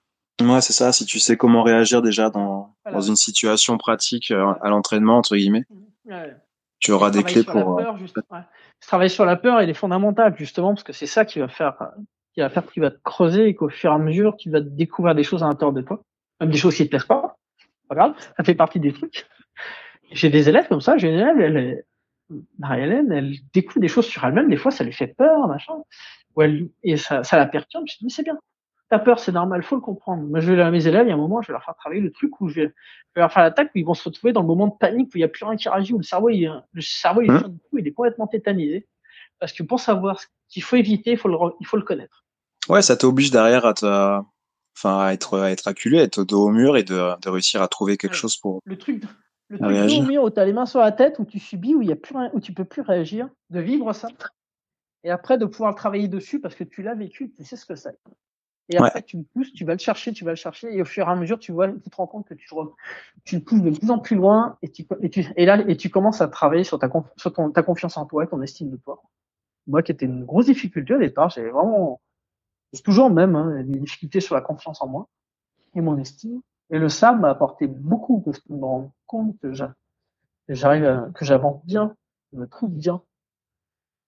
Ouais, 0.41 0.61
c'est 0.63 0.73
ça. 0.73 0.91
Si 0.93 1.05
tu 1.05 1.19
sais 1.19 1.37
comment 1.37 1.63
réagir 1.63 2.01
déjà 2.01 2.31
dans, 2.31 2.75
dans 2.91 3.01
une 3.01 3.17
situation 3.17 3.77
pratique 3.77 4.31
euh, 4.31 4.55
à 4.63 4.71
l'entraînement, 4.71 5.19
entre 5.19 5.37
guillemets, 5.37 5.65
ouais. 6.07 6.35
tu 6.79 6.93
auras 6.93 7.11
des 7.11 7.23
clés 7.23 7.45
pour. 7.45 7.77
Peur, 7.77 7.99
juste, 7.99 8.17
ouais. 8.17 8.39
Travailler 8.81 9.11
sur 9.11 9.27
la 9.27 9.37
peur, 9.37 9.61
elle 9.61 9.69
est 9.69 9.75
fondamentale, 9.75 10.35
justement, 10.39 10.73
parce 10.73 10.85
que 10.85 10.95
c'est 10.95 11.07
ça 11.07 11.27
qui 11.27 11.41
va 11.41 11.49
faire, 11.49 11.91
qui 12.33 12.41
va 12.41 12.49
faire 12.49 12.65
qu'il 12.65 12.81
va 12.81 12.91
te 12.91 13.01
creuser 13.03 13.49
et 13.49 13.55
qu'au 13.55 13.69
fur 13.69 13.91
et 13.91 13.95
à 13.95 13.99
mesure, 13.99 14.37
tu 14.39 14.51
vas 14.51 14.61
découvrir 14.61 15.15
des 15.15 15.25
choses 15.25 15.43
à 15.43 15.47
l'intérieur 15.47 15.75
de 15.75 15.83
toi, 15.83 16.03
même 16.41 16.51
des 16.51 16.57
choses 16.57 16.75
qui 16.75 16.85
te 16.85 16.89
plaisent 16.89 17.05
pas. 17.05 17.37
Pas 17.91 17.97
grave, 17.97 18.15
ça 18.37 18.45
fait 18.45 18.55
partie 18.55 18.79
des 18.79 18.93
trucs. 18.93 19.27
J'ai 20.13 20.31
des 20.31 20.49
élèves 20.49 20.69
comme 20.69 20.81
ça, 20.81 20.97
j'ai 20.97 21.09
une 21.09 21.19
élève, 21.19 21.41
elle, 21.41 21.85
Marie-Hélène, 22.61 23.11
elle 23.11 23.35
découvre 23.53 23.81
des 23.81 23.89
choses 23.89 24.07
sur 24.07 24.25
elle-même, 24.25 24.49
des 24.49 24.57
fois 24.57 24.71
ça 24.71 24.85
lui 24.85 24.93
fait 24.93 25.09
peur, 25.09 25.49
machin, 25.49 25.75
ou 26.37 26.43
elle, 26.43 26.69
et 26.85 26.97
ça, 26.97 27.25
ça 27.25 27.37
la 27.37 27.47
perturbe, 27.47 27.87
je 27.89 27.97
dis, 27.99 28.05
mais 28.05 28.11
c'est 28.11 28.23
bien. 28.23 28.39
Ta 28.91 29.01
peur, 29.01 29.19
c'est 29.19 29.33
normal, 29.33 29.65
faut 29.65 29.75
le 29.75 29.81
comprendre. 29.81 30.23
Moi, 30.23 30.39
je 30.39 30.53
vais 30.53 30.63
à 30.63 30.71
mes 30.71 30.87
élèves, 30.87 31.07
il 31.07 31.09
y 31.09 31.13
a 31.13 31.15
un 31.15 31.19
moment, 31.19 31.43
je 31.43 31.49
vais 31.49 31.53
leur 31.53 31.65
faire 31.65 31.75
travailler 31.75 32.01
le 32.01 32.13
truc 32.13 32.41
où 32.41 32.49
je 32.49 32.61
vais, 32.61 32.75
leur 33.17 33.33
faire 33.33 33.43
l'attaque, 33.43 33.73
où 33.75 33.79
ils 33.79 33.85
vont 33.85 33.95
se 33.95 34.09
retrouver 34.09 34.33
dans 34.33 34.43
le 34.43 34.47
moment 34.47 34.69
de 34.69 34.75
panique, 34.79 35.09
où 35.09 35.19
il 35.19 35.21
n'y 35.21 35.25
a 35.25 35.29
plus 35.29 35.45
rien 35.45 35.57
qui 35.57 35.69
réagit, 35.69 35.93
où 35.93 35.99
le 35.99 36.05
cerveau, 36.05 36.29
il, 36.29 36.63
le 36.73 36.81
cerveau, 36.81 37.23
il, 37.23 37.33
mmh. 37.33 37.59
il 37.79 37.89
est 37.89 37.93
complètement 37.93 38.29
tétanisé. 38.29 38.87
Parce 39.41 39.53
que 39.53 39.65
pour 39.65 39.81
savoir 39.81 40.21
ce 40.21 40.27
qu'il 40.49 40.63
faut 40.63 40.77
éviter, 40.77 41.13
il 41.13 41.19
faut 41.19 41.29
le, 41.29 41.37
il 41.59 41.67
faut 41.67 41.77
le 41.77 41.83
connaître. 41.83 42.25
Ouais, 42.69 42.83
ça 42.83 42.97
t'oblige 42.97 43.31
derrière 43.31 43.65
à 43.65 43.75
te, 43.75 44.21
enfin, 44.83 44.99
à 44.99 45.13
être, 45.13 45.39
à 45.39 45.51
être 45.51 45.69
acculé, 45.69 46.01
à 46.01 46.03
être 46.03 46.25
dos 46.25 46.47
au 46.47 46.51
mur 46.51 46.77
et 46.77 46.83
de, 46.83 47.21
de 47.21 47.29
réussir 47.29 47.63
à 47.63 47.69
trouver 47.69 47.97
quelque 47.97 48.17
chose 48.17 48.37
pour. 48.37 48.61
Le 48.65 48.79
truc, 48.79 49.05
le 49.49 49.59
truc 49.59 49.71
dos 49.71 50.03
au 50.03 50.07
mur 50.07 50.23
où 50.25 50.31
tu 50.31 50.41
as 50.41 50.45
les 50.45 50.53
mains 50.53 50.67
sur 50.67 50.81
la 50.81 50.93
tête, 50.93 51.19
où 51.19 51.25
tu 51.25 51.39
subis, 51.39 51.75
où 51.75 51.83
il 51.83 51.89
y 51.89 51.93
a 51.93 51.97
plus 51.97 52.17
rien, 52.17 52.31
où 52.33 52.41
tu 52.41 52.53
peux 52.53 52.65
plus 52.65 52.83
réagir, 52.83 53.29
de 53.51 53.61
vivre 53.61 53.93
ça. 53.93 54.09
Et 55.05 55.11
après, 55.11 55.39
de 55.39 55.47
pouvoir 55.47 55.75
travailler 55.75 56.09
dessus 56.09 56.41
parce 56.41 56.55
que 56.55 56.65
tu 56.65 56.83
l'as 56.83 56.95
vécu, 56.95 57.33
tu 57.33 57.45
sais 57.45 57.57
ce 57.57 57.67
que 57.67 57.75
c'est. 57.75 57.99
Et 58.73 58.77
après, 58.77 59.03
tu 59.03 59.17
le 59.17 59.25
pousses, 59.25 59.53
tu 59.53 59.65
vas 59.65 59.73
le 59.73 59.81
chercher, 59.81 60.13
tu 60.13 60.25
vas 60.25 60.31
le 60.31 60.37
chercher, 60.37 60.73
et 60.73 60.81
au 60.81 60.85
fur 60.85 61.09
et 61.09 61.11
à 61.11 61.17
mesure, 61.17 61.41
tu 61.41 61.51
vois, 61.51 61.69
tu 61.69 61.91
te 61.91 61.97
rends 61.97 62.07
compte 62.07 62.29
que 62.29 62.35
tu, 62.35 62.49
tu 63.25 63.37
le 63.37 63.43
pousses 63.43 63.63
de 63.63 63.71
plus 63.71 63.91
en 63.91 63.99
plus 63.99 64.15
loin, 64.15 64.57
et 64.63 64.71
tu, 64.71 64.87
et 65.03 65.11
tu, 65.11 65.27
et 65.37 65.45
là, 65.45 65.59
et 65.67 65.77
tu 65.77 65.91
commences 65.91 66.21
à 66.21 66.29
travailler 66.29 66.63
sur 66.63 66.79
ta, 66.79 66.89
sur 67.17 67.33
ton, 67.33 67.51
ta 67.51 67.65
confiance 67.65 67.97
en 67.97 68.07
toi, 68.07 68.29
ton 68.29 68.41
estime 68.43 68.71
de 68.71 68.77
toi. 68.77 69.03
Moi, 69.67 69.83
qui 69.83 69.91
était 69.91 70.07
une 70.07 70.25
grosse 70.25 70.47
difficulté 70.47 70.95
au 70.95 70.99
départ, 70.99 71.31
j'avais 71.31 71.51
vraiment, 71.51 72.01
c'est 72.73 72.83
toujours 72.83 73.11
même, 73.11 73.37
hein, 73.37 73.63
des 73.63 73.79
difficultés 73.79 74.21
sur 74.21 74.35
la 74.35 74.41
confiance 74.41 74.81
en 74.83 74.89
moi 74.89 75.09
et 75.75 75.81
mon 75.81 75.99
estime. 75.99 76.41
Et 76.71 76.79
le 76.79 76.89
SAM 76.89 77.21
m'a 77.21 77.31
apporté 77.31 77.67
beaucoup 77.67 78.21
parce 78.21 78.39
que 78.39 78.45
je 78.49 78.55
me 78.55 78.65
rends 78.65 78.93
compte 79.07 79.37
que 79.43 79.53
j'arrive, 80.49 81.11
que 81.15 81.25
j'avance 81.25 81.65
bien, 81.65 81.95
je 82.33 82.39
me 82.39 82.47
trouve 82.47 82.71
bien. 82.71 83.03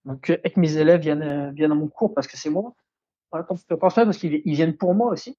Donc, 0.05 0.31
avec 0.31 0.57
mes 0.57 0.77
élèves 0.77 1.01
viennent, 1.01 1.53
viennent 1.55 1.73
à 1.73 1.77
mon 1.77 1.89
cours 1.89 2.15
parce 2.15 2.27
que 2.27 2.37
c'est 2.37 2.51
moi 2.51 2.75
parce 3.33 4.19
qu'ils 4.19 4.43
viennent 4.45 4.77
pour 4.77 4.95
moi 4.95 5.13
aussi. 5.13 5.37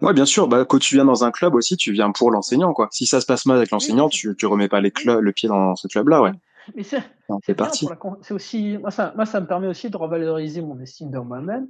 Ouais, 0.00 0.12
bien 0.12 0.24
sûr. 0.24 0.48
Bah, 0.48 0.64
quand 0.64 0.78
tu 0.78 0.96
viens 0.96 1.04
dans 1.04 1.24
un 1.24 1.30
club 1.30 1.54
aussi, 1.54 1.76
tu 1.76 1.92
viens 1.92 2.10
pour 2.10 2.30
l'enseignant, 2.30 2.72
quoi. 2.72 2.88
Si 2.90 3.06
ça 3.06 3.20
se 3.20 3.26
passe 3.26 3.46
mal 3.46 3.58
avec 3.58 3.70
l'enseignant, 3.70 4.08
tu, 4.08 4.34
tu 4.36 4.46
remets 4.46 4.68
pas 4.68 4.80
les 4.80 4.92
le 5.04 5.32
pied 5.32 5.48
dans 5.48 5.76
ce 5.76 5.86
club-là, 5.86 6.22
ouais. 6.22 6.32
Mais 6.74 6.82
c'est 6.82 7.54
parti. 7.54 7.86
C'est 8.22 8.34
aussi, 8.34 8.78
moi 8.78 8.90
ça, 8.90 9.12
moi, 9.16 9.26
ça 9.26 9.40
me 9.40 9.46
permet 9.46 9.68
aussi 9.68 9.90
de 9.90 9.96
revaloriser 9.96 10.62
mon 10.62 10.80
estime 10.80 11.10
de 11.10 11.18
moi-même. 11.18 11.68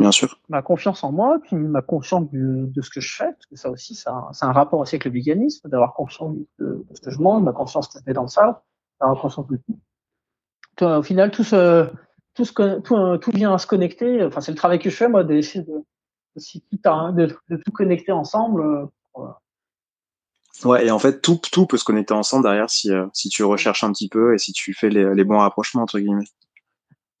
Bien 0.00 0.12
sûr. 0.12 0.40
Ma 0.48 0.62
confiance 0.62 1.04
en 1.04 1.12
moi, 1.12 1.38
puis 1.42 1.56
ma 1.56 1.82
confiance 1.82 2.26
de 2.32 2.80
ce 2.80 2.88
que 2.88 3.00
je 3.00 3.14
fais, 3.16 3.32
parce 3.32 3.46
que 3.46 3.56
ça 3.56 3.70
aussi, 3.70 3.94
c'est 3.94 4.08
un, 4.08 4.52
rapport 4.52 4.80
aussi 4.80 4.94
avec 4.94 5.04
le 5.04 5.10
véganisme, 5.10 5.68
d'avoir 5.68 5.92
confiance 5.92 6.36
de, 6.58 6.86
ce 6.94 7.00
que 7.02 7.10
je 7.10 7.18
mange, 7.18 7.42
ma 7.42 7.52
confiance 7.52 7.86
que 7.88 7.98
je 8.04 8.12
dans 8.12 8.26
ça, 8.26 8.64
d'avoir 8.98 9.20
confiance 9.20 9.46
de 9.46 9.56
tout. 9.56 9.78
Au 10.82 11.02
final, 11.02 11.30
tout 11.30 11.44
ce, 11.44 11.90
tout, 12.34 12.46
tout, 12.82 13.18
tout 13.18 13.30
vient 13.32 13.52
à 13.52 13.58
se 13.58 13.66
connecter. 13.66 14.24
Enfin, 14.24 14.40
c'est 14.40 14.52
le 14.52 14.56
travail 14.56 14.78
que 14.78 14.88
je 14.88 14.96
fais, 14.96 15.08
moi, 15.08 15.22
d'essayer 15.22 15.64
de, 15.64 15.84
de, 16.34 17.38
de, 17.50 17.56
tout 17.62 17.72
connecter 17.72 18.12
ensemble. 18.12 18.62
Euh, 19.18 19.26
ouais, 20.64 20.86
et 20.86 20.90
en 20.90 20.98
fait, 20.98 21.20
tout, 21.20 21.38
tout 21.52 21.66
peut 21.66 21.76
se 21.76 21.84
connecter 21.84 22.14
ensemble 22.14 22.44
derrière 22.44 22.70
si, 22.70 22.90
euh, 22.90 23.06
si 23.12 23.28
tu 23.28 23.44
recherches 23.44 23.84
un 23.84 23.92
petit 23.92 24.08
peu 24.08 24.34
et 24.34 24.38
si 24.38 24.52
tu 24.54 24.72
fais 24.72 24.88
les, 24.88 25.14
les 25.14 25.24
bons 25.24 25.40
rapprochements, 25.40 25.82
entre 25.82 25.98
guillemets. 25.98 26.24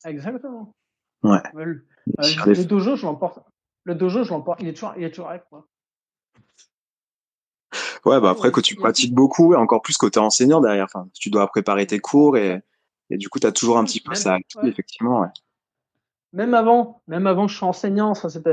Exactement. 0.06 0.74
Ouais. 1.22 1.42
Le, 1.52 1.84
le, 2.06 2.64
dojo, 2.64 2.96
je 2.96 3.06
l'emporte. 3.06 3.38
Le 3.84 3.94
dojo, 3.94 4.24
je 4.24 4.30
l'emporte. 4.30 4.60
Il 4.62 4.68
est 4.68 4.72
toujours, 4.72 4.94
il 4.96 5.04
est 5.04 5.10
toujours 5.10 5.30
avec 5.30 5.44
moi. 5.50 5.66
Ouais, 8.04 8.20
bah 8.20 8.30
après, 8.30 8.50
que 8.50 8.60
tu 8.60 8.76
pratiques 8.76 9.14
beaucoup, 9.14 9.52
et 9.52 9.56
encore 9.56 9.82
plus 9.82 9.96
côté 9.96 10.18
enseignant 10.18 10.60
derrière. 10.60 10.84
Enfin, 10.84 11.08
tu 11.14 11.30
dois 11.30 11.46
préparer 11.48 11.86
tes 11.86 11.98
cours 11.98 12.36
et, 12.36 12.62
et 13.10 13.16
du 13.16 13.28
coup, 13.28 13.38
tu 13.38 13.46
as 13.46 13.52
toujours 13.52 13.78
un 13.78 13.84
petit 13.84 14.00
peu 14.00 14.14
ça 14.14 14.38
effectivement. 14.62 15.20
Ouais. 15.20 15.28
Même 16.32 16.54
avant, 16.54 17.02
même 17.08 17.26
avant 17.26 17.46
que 17.46 17.52
je 17.52 17.58
sois 17.58 17.68
enseignant, 17.68 18.12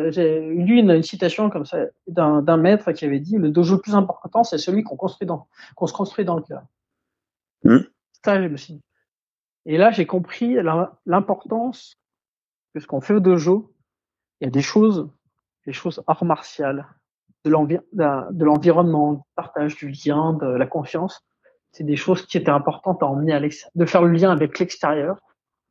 j'ai 0.09 0.39
lu 0.39 0.79
une, 0.79 1.03
citation 1.03 1.51
comme 1.51 1.65
ça 1.65 1.77
d'un 2.07 2.57
maître 2.57 2.91
qui 2.91 3.05
avait 3.05 3.19
dit 3.19 3.37
le 3.37 3.49
dojo 3.49 3.75
le 3.75 3.81
plus 3.81 3.93
important, 3.93 4.43
c'est 4.43 4.57
celui 4.57 4.83
qu'on 4.83 4.95
construit 4.95 5.27
dans, 5.27 5.47
qu'on 5.75 5.85
se 5.85 5.93
construit 5.93 6.25
dans 6.25 6.35
le 6.35 6.41
cœur. 6.41 6.63
Mmh. 7.63 7.77
Ça, 8.25 8.41
je 8.41 8.47
me 8.47 8.57
suis 8.57 8.81
Et 9.67 9.77
là, 9.77 9.91
j'ai 9.91 10.07
compris 10.07 10.57
l'importance 11.05 11.99
que 12.77 12.83
ce 12.83 12.87
qu'on 12.87 13.01
fait 13.01 13.15
au 13.15 13.19
dojo, 13.19 13.73
il 14.39 14.45
y 14.45 14.47
a 14.47 14.51
des 14.51 14.61
choses, 14.61 15.09
des 15.65 15.73
choses 15.73 16.03
hors 16.05 16.23
martiales, 16.23 16.87
de 17.43 17.51
l'environnement, 18.43 19.13
du 19.13 19.21
partage, 19.35 19.77
du 19.77 19.89
lien, 19.89 20.33
de 20.33 20.47
la 20.47 20.67
confiance. 20.67 21.25
C'est 21.71 21.83
des 21.83 21.95
choses 21.95 22.25
qui 22.25 22.37
étaient 22.37 22.51
importantes 22.51 23.01
à 23.01 23.07
emmener 23.07 23.33
à 23.33 23.39
de 23.39 23.85
faire 23.85 24.01
le 24.03 24.11
lien 24.11 24.31
avec 24.31 24.59
l'extérieur 24.59 25.17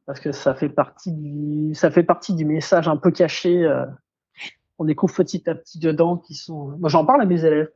parce 0.05 0.21
que 0.21 0.33
ça 0.33 0.55
fait 0.55 0.69
partie 0.69 1.13
du 1.13 1.75
ça 1.75 1.91
fait 1.91 2.05
partie 2.05 2.35
du 2.35 2.45
message 2.45 2.87
un 2.87 2.97
peu 2.97 3.11
caché 3.11 3.65
euh, 3.65 3.85
on 4.79 4.85
découvre 4.85 5.13
petit 5.13 5.51
à 5.51 5.57
petit 5.57 5.81
dedans 5.81 6.17
qui 6.17 6.35
sont 6.35 6.77
moi 6.79 6.89
j'en 6.89 7.05
parle 7.05 7.23
à 7.23 7.25
mes 7.25 7.45
élèves 7.45 7.73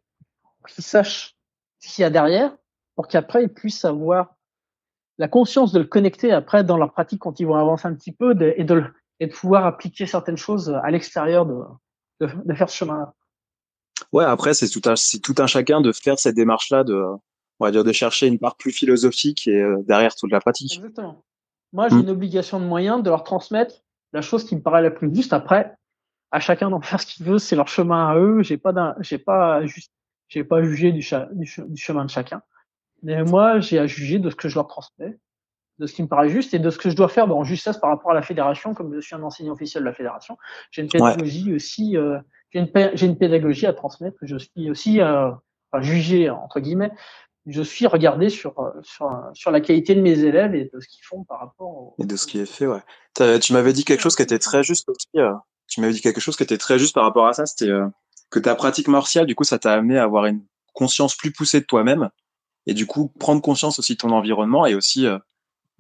qu'ils 0.69 0.85
sachent 0.85 1.35
ce 1.81 1.93
qu'il 1.93 2.03
y 2.03 2.05
a 2.05 2.11
derrière 2.11 2.57
pour 2.95 3.09
qu'après 3.09 3.43
ils 3.43 3.53
puissent 3.53 3.85
avoir 3.85 4.37
la 5.19 5.27
conscience 5.27 5.73
de 5.73 5.81
le 5.81 5.87
connecter 5.87 6.31
après 6.31 6.63
dans 6.63 6.77
leur 6.77 6.93
pratique 6.93 7.23
quand 7.23 7.41
ils 7.41 7.47
vont 7.47 7.57
avancer 7.57 7.89
un 7.89 7.95
petit 7.95 8.13
peu 8.13 8.37
et 8.57 8.63
de 8.63 8.85
et 9.21 9.27
de 9.27 9.33
pouvoir 9.33 9.67
appliquer 9.67 10.07
certaines 10.07 10.37
choses 10.37 10.71
à 10.83 10.91
l'extérieur 10.91 11.47
de, 11.47 11.63
de, 12.21 12.55
faire 12.55 12.69
ce 12.69 12.77
chemin 12.77 12.99
là 12.99 13.15
ouais 14.13 14.25
après 14.25 14.55
c'est 14.55 14.69
tout 14.69 14.83
un 14.87 14.97
c'est 14.97 15.21
tout 15.21 15.35
un 15.39 15.47
chacun 15.47 15.81
de 15.81 15.93
faire 15.93 16.19
cette 16.19 16.35
démarche 16.35 16.71
là 16.71 16.85
de 16.85 17.05
on 17.61 17.67
va 17.67 17.71
dire, 17.71 17.85
de 17.85 17.93
chercher 17.93 18.27
une 18.27 18.39
part 18.39 18.57
plus 18.57 18.73
philosophique 18.73 19.47
et 19.47 19.63
euh, 19.63 19.83
derrière 19.87 20.15
toute 20.15 20.33
la 20.33 20.41
pratique. 20.41 20.77
Exactement. 20.77 21.23
Moi, 21.73 21.89
j'ai 21.89 21.97
mm. 21.97 22.01
une 22.01 22.11
obligation 22.11 22.59
de 22.59 22.65
moyens 22.65 23.03
de 23.03 23.11
leur 23.11 23.23
transmettre 23.23 23.75
la 24.13 24.23
chose 24.23 24.45
qui 24.45 24.57
me 24.57 24.63
paraît 24.63 24.83
la 24.83 24.91
plus 24.91 25.15
juste. 25.15 25.33
Après, 25.33 25.77
à 26.33 26.41
chacun 26.41 26.71
d'en 26.71 26.81
faire 26.81 27.01
ce 27.01 27.07
qu'il 27.07 27.27
veut, 27.27 27.39
c'est 27.39 27.57
leur 27.57 27.69
chemin 27.69 28.09
à 28.09 28.17
eux. 28.17 28.43
J'ai 28.43 28.57
pas 28.57 28.97
j'ai 29.01 29.19
pas 29.19 29.65
juste, 29.67 29.93
j'ai 30.29 30.43
pas 30.43 30.63
jugé 30.63 30.91
du, 30.91 31.07
du, 31.33 31.77
chemin 31.77 32.05
de 32.05 32.11
chacun. 32.11 32.43
Mais 33.03 33.23
moi, 33.25 33.61
j'ai 33.61 33.79
à 33.79 33.87
juger 33.87 34.19
de 34.19 34.31
ce 34.31 34.37
que 34.37 34.49
je 34.49 34.55
leur 34.55 34.67
transmets, 34.67 35.19
de 35.81 35.87
ce 35.87 35.95
qui 35.95 36.03
me 36.03 36.09
paraît 36.09 36.29
juste 36.29 36.55
et 36.55 36.59
de 36.59 36.71
ce 36.71 36.79
que 36.79 36.91
je 36.91 36.95
dois 36.95 37.09
faire 37.09 37.35
en 37.35 37.43
justesse 37.43 37.79
par 37.79 37.91
rapport 37.91 38.13
à 38.13 38.15
la 38.15 38.23
fédération, 38.23 38.75
comme 38.75 38.95
je 38.95 39.01
suis 39.01 39.15
un 39.17 39.23
enseignant 39.23 39.55
officiel 39.55 39.83
de 39.83 39.89
la 39.89 39.95
fédération. 39.95 40.37
J'ai 40.71 40.83
une 40.83 40.89
pédagogie 40.89 41.55
aussi, 41.55 41.97
euh, 41.97 42.19
j'ai 42.51 42.61
une, 42.61 42.71
une, 43.03 43.17
pédagogie 43.17 43.67
à 43.67 43.73
transmettre. 43.73 44.19
Je 44.23 44.37
suis 44.37 44.71
aussi, 44.71 45.01
euh, 45.01 45.31
enfin, 45.73 45.83
jugé 45.83 46.31
entre 46.31 46.61
guillemets 46.61 46.93
je 47.47 47.63
suis 47.63 47.87
regardé 47.87 48.29
sur, 48.29 48.59
euh, 48.61 48.71
sur, 48.83 49.11
sur, 49.33 49.51
la 49.51 49.61
qualité 49.61 49.95
de 49.95 50.01
mes 50.01 50.19
élèves 50.21 50.55
et 50.55 50.71
de 50.73 50.81
ce 50.81 50.87
qu'ils 50.89 51.05
font 51.05 51.25
par 51.25 51.41
rapport 51.41 51.69
au... 51.69 51.95
Et 51.99 52.05
de 52.05 52.17
ce 52.17 52.27
qui 52.27 52.39
est 52.39 52.47
fait, 52.47 52.67
ouais. 52.67 52.81
Tu 53.41 53.53
m'avais 53.53 53.73
dit 53.73 53.85
quelque 53.85 54.01
chose 54.01 54.15
qui 54.15 54.23
était 54.23 54.39
très 54.39 54.63
juste 54.63 54.89
aussi. 54.89 55.09
Euh, 55.17 55.33
tu 55.67 55.81
m'avais 55.81 55.93
dit 55.93 56.01
quelque 56.01 56.21
chose 56.21 56.37
qui 56.37 56.43
était 56.43 56.59
très 56.59 56.79
juste 56.79 56.95
par 56.95 57.05
rapport 57.05 57.27
à 57.27 57.33
ça. 57.33 57.47
C'était 57.47 57.71
que 58.31 58.39
ta 58.39 58.55
pratique 58.55 58.89
martiale, 58.89 59.27
du 59.27 59.35
coup, 59.35 59.45
ça 59.45 59.59
t'a 59.59 59.73
amené 59.73 59.99
à 59.99 60.05
avoir 60.05 60.27
une 60.27 60.45
conscience 60.75 61.17
plus 61.17 61.33
poussée 61.33 61.61
de 61.61 61.65
toi-même. 61.65 62.11
Et 62.67 62.75
du 62.75 62.87
coup, 62.87 63.09
prendre 63.19 63.41
conscience 63.41 63.79
aussi 63.79 63.95
de 63.95 63.99
ton 63.99 64.11
environnement 64.11 64.67
et 64.67 64.75
aussi, 64.75 65.07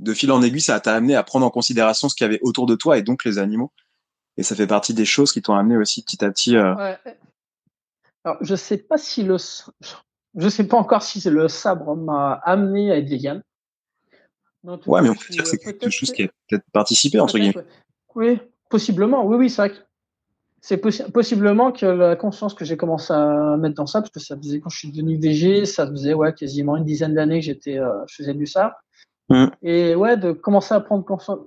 de 0.00 0.14
fil 0.14 0.32
en 0.32 0.42
aiguille, 0.42 0.60
ça 0.60 0.80
t'a 0.80 0.94
amené 0.94 1.14
à 1.14 1.22
prendre 1.22 1.46
en 1.46 1.50
considération 1.50 2.08
ce 2.08 2.14
qu'il 2.14 2.24
y 2.24 2.28
avait 2.28 2.40
autour 2.42 2.66
de 2.66 2.74
toi 2.74 2.98
et 2.98 3.02
donc 3.02 3.24
les 3.24 3.38
animaux. 3.38 3.70
Et 4.36 4.42
ça 4.42 4.54
fait 4.54 4.66
partie 4.66 4.94
des 4.94 5.04
choses 5.04 5.32
qui 5.32 5.42
t'ont 5.42 5.54
amené 5.54 5.76
aussi 5.76 6.02
petit 6.02 6.24
à 6.24 6.30
petit. 6.30 6.56
Ouais. 6.56 6.96
Alors, 8.24 8.38
je 8.40 8.54
sais 8.54 8.78
pas 8.78 8.98
si 8.98 9.22
le, 9.22 9.36
je 10.36 10.48
sais 10.48 10.66
pas 10.66 10.76
encore 10.76 11.02
si 11.02 11.28
le 11.28 11.48
sabre 11.48 11.96
m'a 11.96 12.32
amené 12.44 12.90
à 12.90 12.96
être 12.96 13.08
vegan. 13.08 13.42
Ouais, 14.64 15.00
mais 15.00 15.08
on 15.08 15.14
peut 15.14 15.30
dire 15.30 15.42
que 15.42 15.48
c'est 15.48 15.58
quelque 15.58 15.90
chose 15.90 16.12
qui 16.12 16.24
a 16.24 16.28
peut-être 16.48 16.64
participé, 16.72 17.18
entre 17.18 17.38
guillemets. 17.38 17.64
Oui, 18.14 18.38
possiblement. 18.68 19.24
Oui, 19.24 19.36
oui, 19.36 19.50
c'est 19.50 19.68
vrai 19.68 19.74
c'est 20.60 20.76
possiblement 20.76 21.72
que 21.72 21.86
la 21.86 22.16
conscience 22.16 22.52
que 22.52 22.64
j'ai 22.64 22.76
commencé 22.76 23.12
à 23.12 23.56
mettre 23.56 23.76
dans 23.76 23.86
ça, 23.86 24.00
parce 24.00 24.12
que 24.12 24.20
ça 24.20 24.36
faisait 24.36 24.60
quand 24.60 24.68
je 24.68 24.78
suis 24.78 24.90
devenu 24.90 25.18
VG, 25.18 25.64
ça 25.64 25.86
faisait 25.86 26.12
ouais 26.12 26.34
quasiment 26.34 26.76
une 26.76 26.84
dizaine 26.84 27.14
d'années 27.14 27.40
que 27.40 27.46
j'étais, 27.46 27.78
euh, 27.78 28.04
je 28.06 28.16
faisais 28.16 28.34
du 28.34 28.46
sabre. 28.46 28.74
Mmh. 29.30 29.46
Et 29.62 29.94
ouais, 29.94 30.16
de 30.16 30.32
commencer 30.32 30.74
à 30.74 30.80
prendre 30.80 31.04
conscience, 31.04 31.38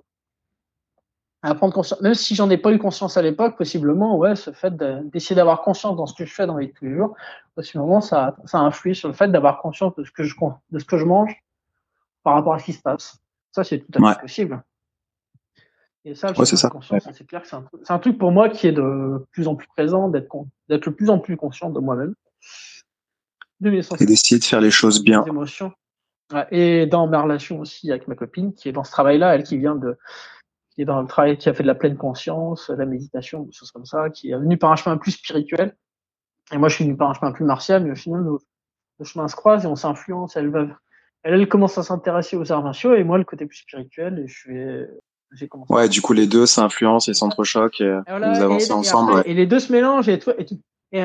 à 1.41 1.53
prendre 1.53 1.73
conscience. 1.73 2.01
Même 2.01 2.14
si 2.14 2.34
j'en 2.34 2.49
ai 2.49 2.57
pas 2.57 2.72
eu 2.72 2.80
conscience 2.80 3.18
à 3.18 3.22
l'époque, 3.22 3.57
possiblement, 3.57 4.18
ouais, 4.18 4.35
ce 4.35 4.51
fait 4.51 4.73
d'essayer 4.76 5.35
d'avoir 5.35 5.61
conscience 5.61 5.97
dans 5.97 6.05
ce 6.05 6.15
que 6.15 6.26
je 6.26 6.34
fais 6.34 6.47
dans 6.47 6.57
les 6.57 6.72
tous 6.72 6.85
les 6.85 6.95
jours, 6.95 7.15
possiblement, 7.55 7.99
ça, 7.99 8.38
ça 8.45 8.60
a 8.60 8.61
influé 8.61 8.93
sur 8.93 9.10
le 9.10 9.14
fait 9.14 9.27
d'avoir 9.27 9.61
conscience 9.61 9.93
de 9.95 10.05
ce 10.05 10.11
que 10.11 10.23
je, 10.23 10.34
de 10.72 10.80
ce 10.80 10.85
que 10.85 10.97
je 10.97 11.03
mange 11.03 11.35
par 12.23 12.35
rapport 12.35 12.53
à 12.53 12.60
ce 12.60 12.65
qui 12.65 12.73
se 12.73 12.81
passe. 12.81 13.19
Ça, 13.51 13.65
c'est 13.65 13.80
tout 13.80 14.01
à 14.01 14.14
fait 14.14 14.22
possible. 14.22 14.64
Et 16.05 16.15
ça, 16.15 16.31
ouais, 16.31 16.45
c'est 16.45 17.27
clair 17.27 17.41
que 17.41 17.47
c'est 17.47 17.55
un, 17.55 17.65
un, 17.88 17.99
truc 17.99 18.18
pour 18.18 18.31
moi 18.31 18.49
qui 18.49 18.68
est 18.68 18.73
de 18.73 19.26
plus 19.31 19.47
en 19.47 19.55
plus 19.55 19.68
présent, 19.68 20.10
d'être 20.10 20.27
d'être 20.68 20.85
le 20.85 20.93
plus 20.93 21.10
en 21.10 21.19
plus 21.19 21.38
conscient 21.38 21.69
de 21.69 21.80
moi-même. 21.80 22.14
De 23.61 23.69
Et 23.72 24.05
d'essayer 24.05 24.39
de 24.39 24.43
faire 24.43 24.60
les 24.60 24.72
choses 24.72 25.01
bien. 25.01 25.23
Émotions. 25.23 25.72
Et 26.52 26.86
dans 26.86 27.08
ma 27.08 27.22
relation 27.22 27.60
aussi 27.60 27.91
avec 27.91 28.08
ma 28.08 28.16
copine, 28.16 28.54
qui 28.54 28.70
est 28.70 28.72
dans 28.72 28.84
ce 28.84 28.91
travail-là, 28.91 29.36
elle 29.36 29.44
qui 29.44 29.58
vient 29.58 29.76
de, 29.76 29.98
qui 30.74 30.82
est 30.82 30.86
dans 30.86 31.02
le 31.02 31.08
travail, 31.08 31.38
qui 31.38 31.50
a 31.50 31.54
fait 31.54 31.64
de 31.64 31.68
la 31.68 31.76
pleine 31.76 31.98
conscience, 31.98 32.70
la 32.70 32.86
méditation, 32.86 33.44
des 33.44 33.52
choses 33.52 33.72
comme 33.72 33.86
ça, 33.86 34.10
qui 34.10 34.32
est 34.32 34.38
venu 34.38 34.58
par 34.58 34.72
un 34.72 34.76
chemin 34.76 34.98
plus 34.98 35.12
spirituel. 35.12 35.76
Et 36.52 36.58
moi, 36.58 36.70
je 36.70 36.76
suis 36.76 36.84
venu 36.84 36.98
par 36.98 37.10
un 37.10 37.14
chemin 37.14 37.32
plus 37.32 37.45
martial, 37.45 37.84
mais 37.84 37.91
au 37.91 37.95
final, 37.95 38.24
nos, 38.24 38.40
chemins 39.04 39.28
se 39.28 39.36
croisent 39.36 39.66
et 39.66 39.68
on 39.68 39.76
s'influence. 39.76 40.36
Elle, 40.36 40.52
elle, 41.24 41.34
elle, 41.34 41.48
commence 41.48 41.78
à 41.78 41.84
s'intéresser 41.84 42.38
aux 42.38 42.52
arts 42.52 42.64
martiaux 42.64 42.95
et 42.95 43.04
moi, 43.04 43.18
le 43.18 43.24
côté 43.24 43.45
plus 43.45 43.58
spirituel, 43.58 44.20
et 44.20 44.28
je 44.28 44.50
vais, 44.50 44.88
j'ai 45.34 45.48
commencé. 45.48 45.74
Ouais, 45.74 45.90
du 45.90 46.02
coup, 46.02 46.14
les 46.14 46.28
deux 46.28 46.45
s'influencent 46.45 47.10
et 47.12 47.14
s'entrechoquent 47.14 47.82
et, 47.82 48.00
et 48.08 48.12
vous 48.12 48.41
avancez 48.41 48.72
ensemble. 48.72 49.22
Et, 49.26 49.34
les 49.34 49.45
deux 49.45 49.60
se 49.60 49.72
mélangent 49.72 50.10
et 50.10 50.20
tout, 50.20 50.32
et 50.38 50.45
tout, 50.45 50.60
et, 50.91 51.04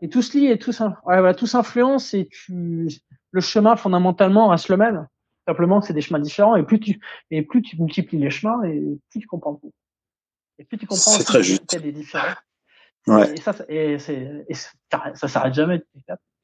et 0.00 0.08
tout 0.08 0.22
se 0.22 0.36
lie 0.36 0.46
et 0.46 0.58
tout, 0.58 0.70
ouais, 0.80 0.94
voilà, 1.04 1.34
tout 1.34 1.46
s'influence 1.46 2.14
et 2.14 2.28
tu, 2.28 2.88
le 3.30 3.40
chemin 3.40 3.76
fondamentalement 3.76 4.48
reste 4.48 4.68
le 4.68 4.76
même. 4.76 5.06
Simplement, 5.46 5.80
c'est 5.80 5.94
des 5.94 6.00
chemins 6.00 6.18
différents 6.18 6.56
et 6.56 6.62
plus 6.62 6.78
tu 6.78 7.00
et 7.30 7.42
plus 7.42 7.62
tu 7.62 7.80
multiplies 7.80 8.18
les 8.18 8.30
chemins 8.30 8.62
et 8.64 8.82
plus 9.10 9.20
tu 9.20 9.26
comprends 9.26 9.54
tout. 9.54 9.72
Et 10.58 10.64
plus 10.64 10.76
tu 10.76 10.86
comprends 10.86 11.12
c'est 11.12 11.24
très 11.24 11.42
juste. 11.42 11.80
des 11.80 11.92
différents. 11.92 12.34
Ouais. 13.06 13.32
Et 13.32 13.40
ça, 13.40 13.54
et 13.68 13.98
c'est, 13.98 14.44
et 14.48 14.54
ça 14.54 15.28
s'arrête 15.28 15.54
jamais. 15.54 15.82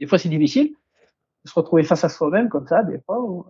Des 0.00 0.06
fois, 0.06 0.18
c'est 0.18 0.28
difficile 0.30 0.74
de 1.44 1.50
se 1.50 1.54
retrouver 1.54 1.82
face 1.82 2.04
à 2.04 2.08
soi-même 2.08 2.48
comme 2.48 2.66
ça. 2.66 2.82
Des 2.82 2.98
fois, 3.00 3.46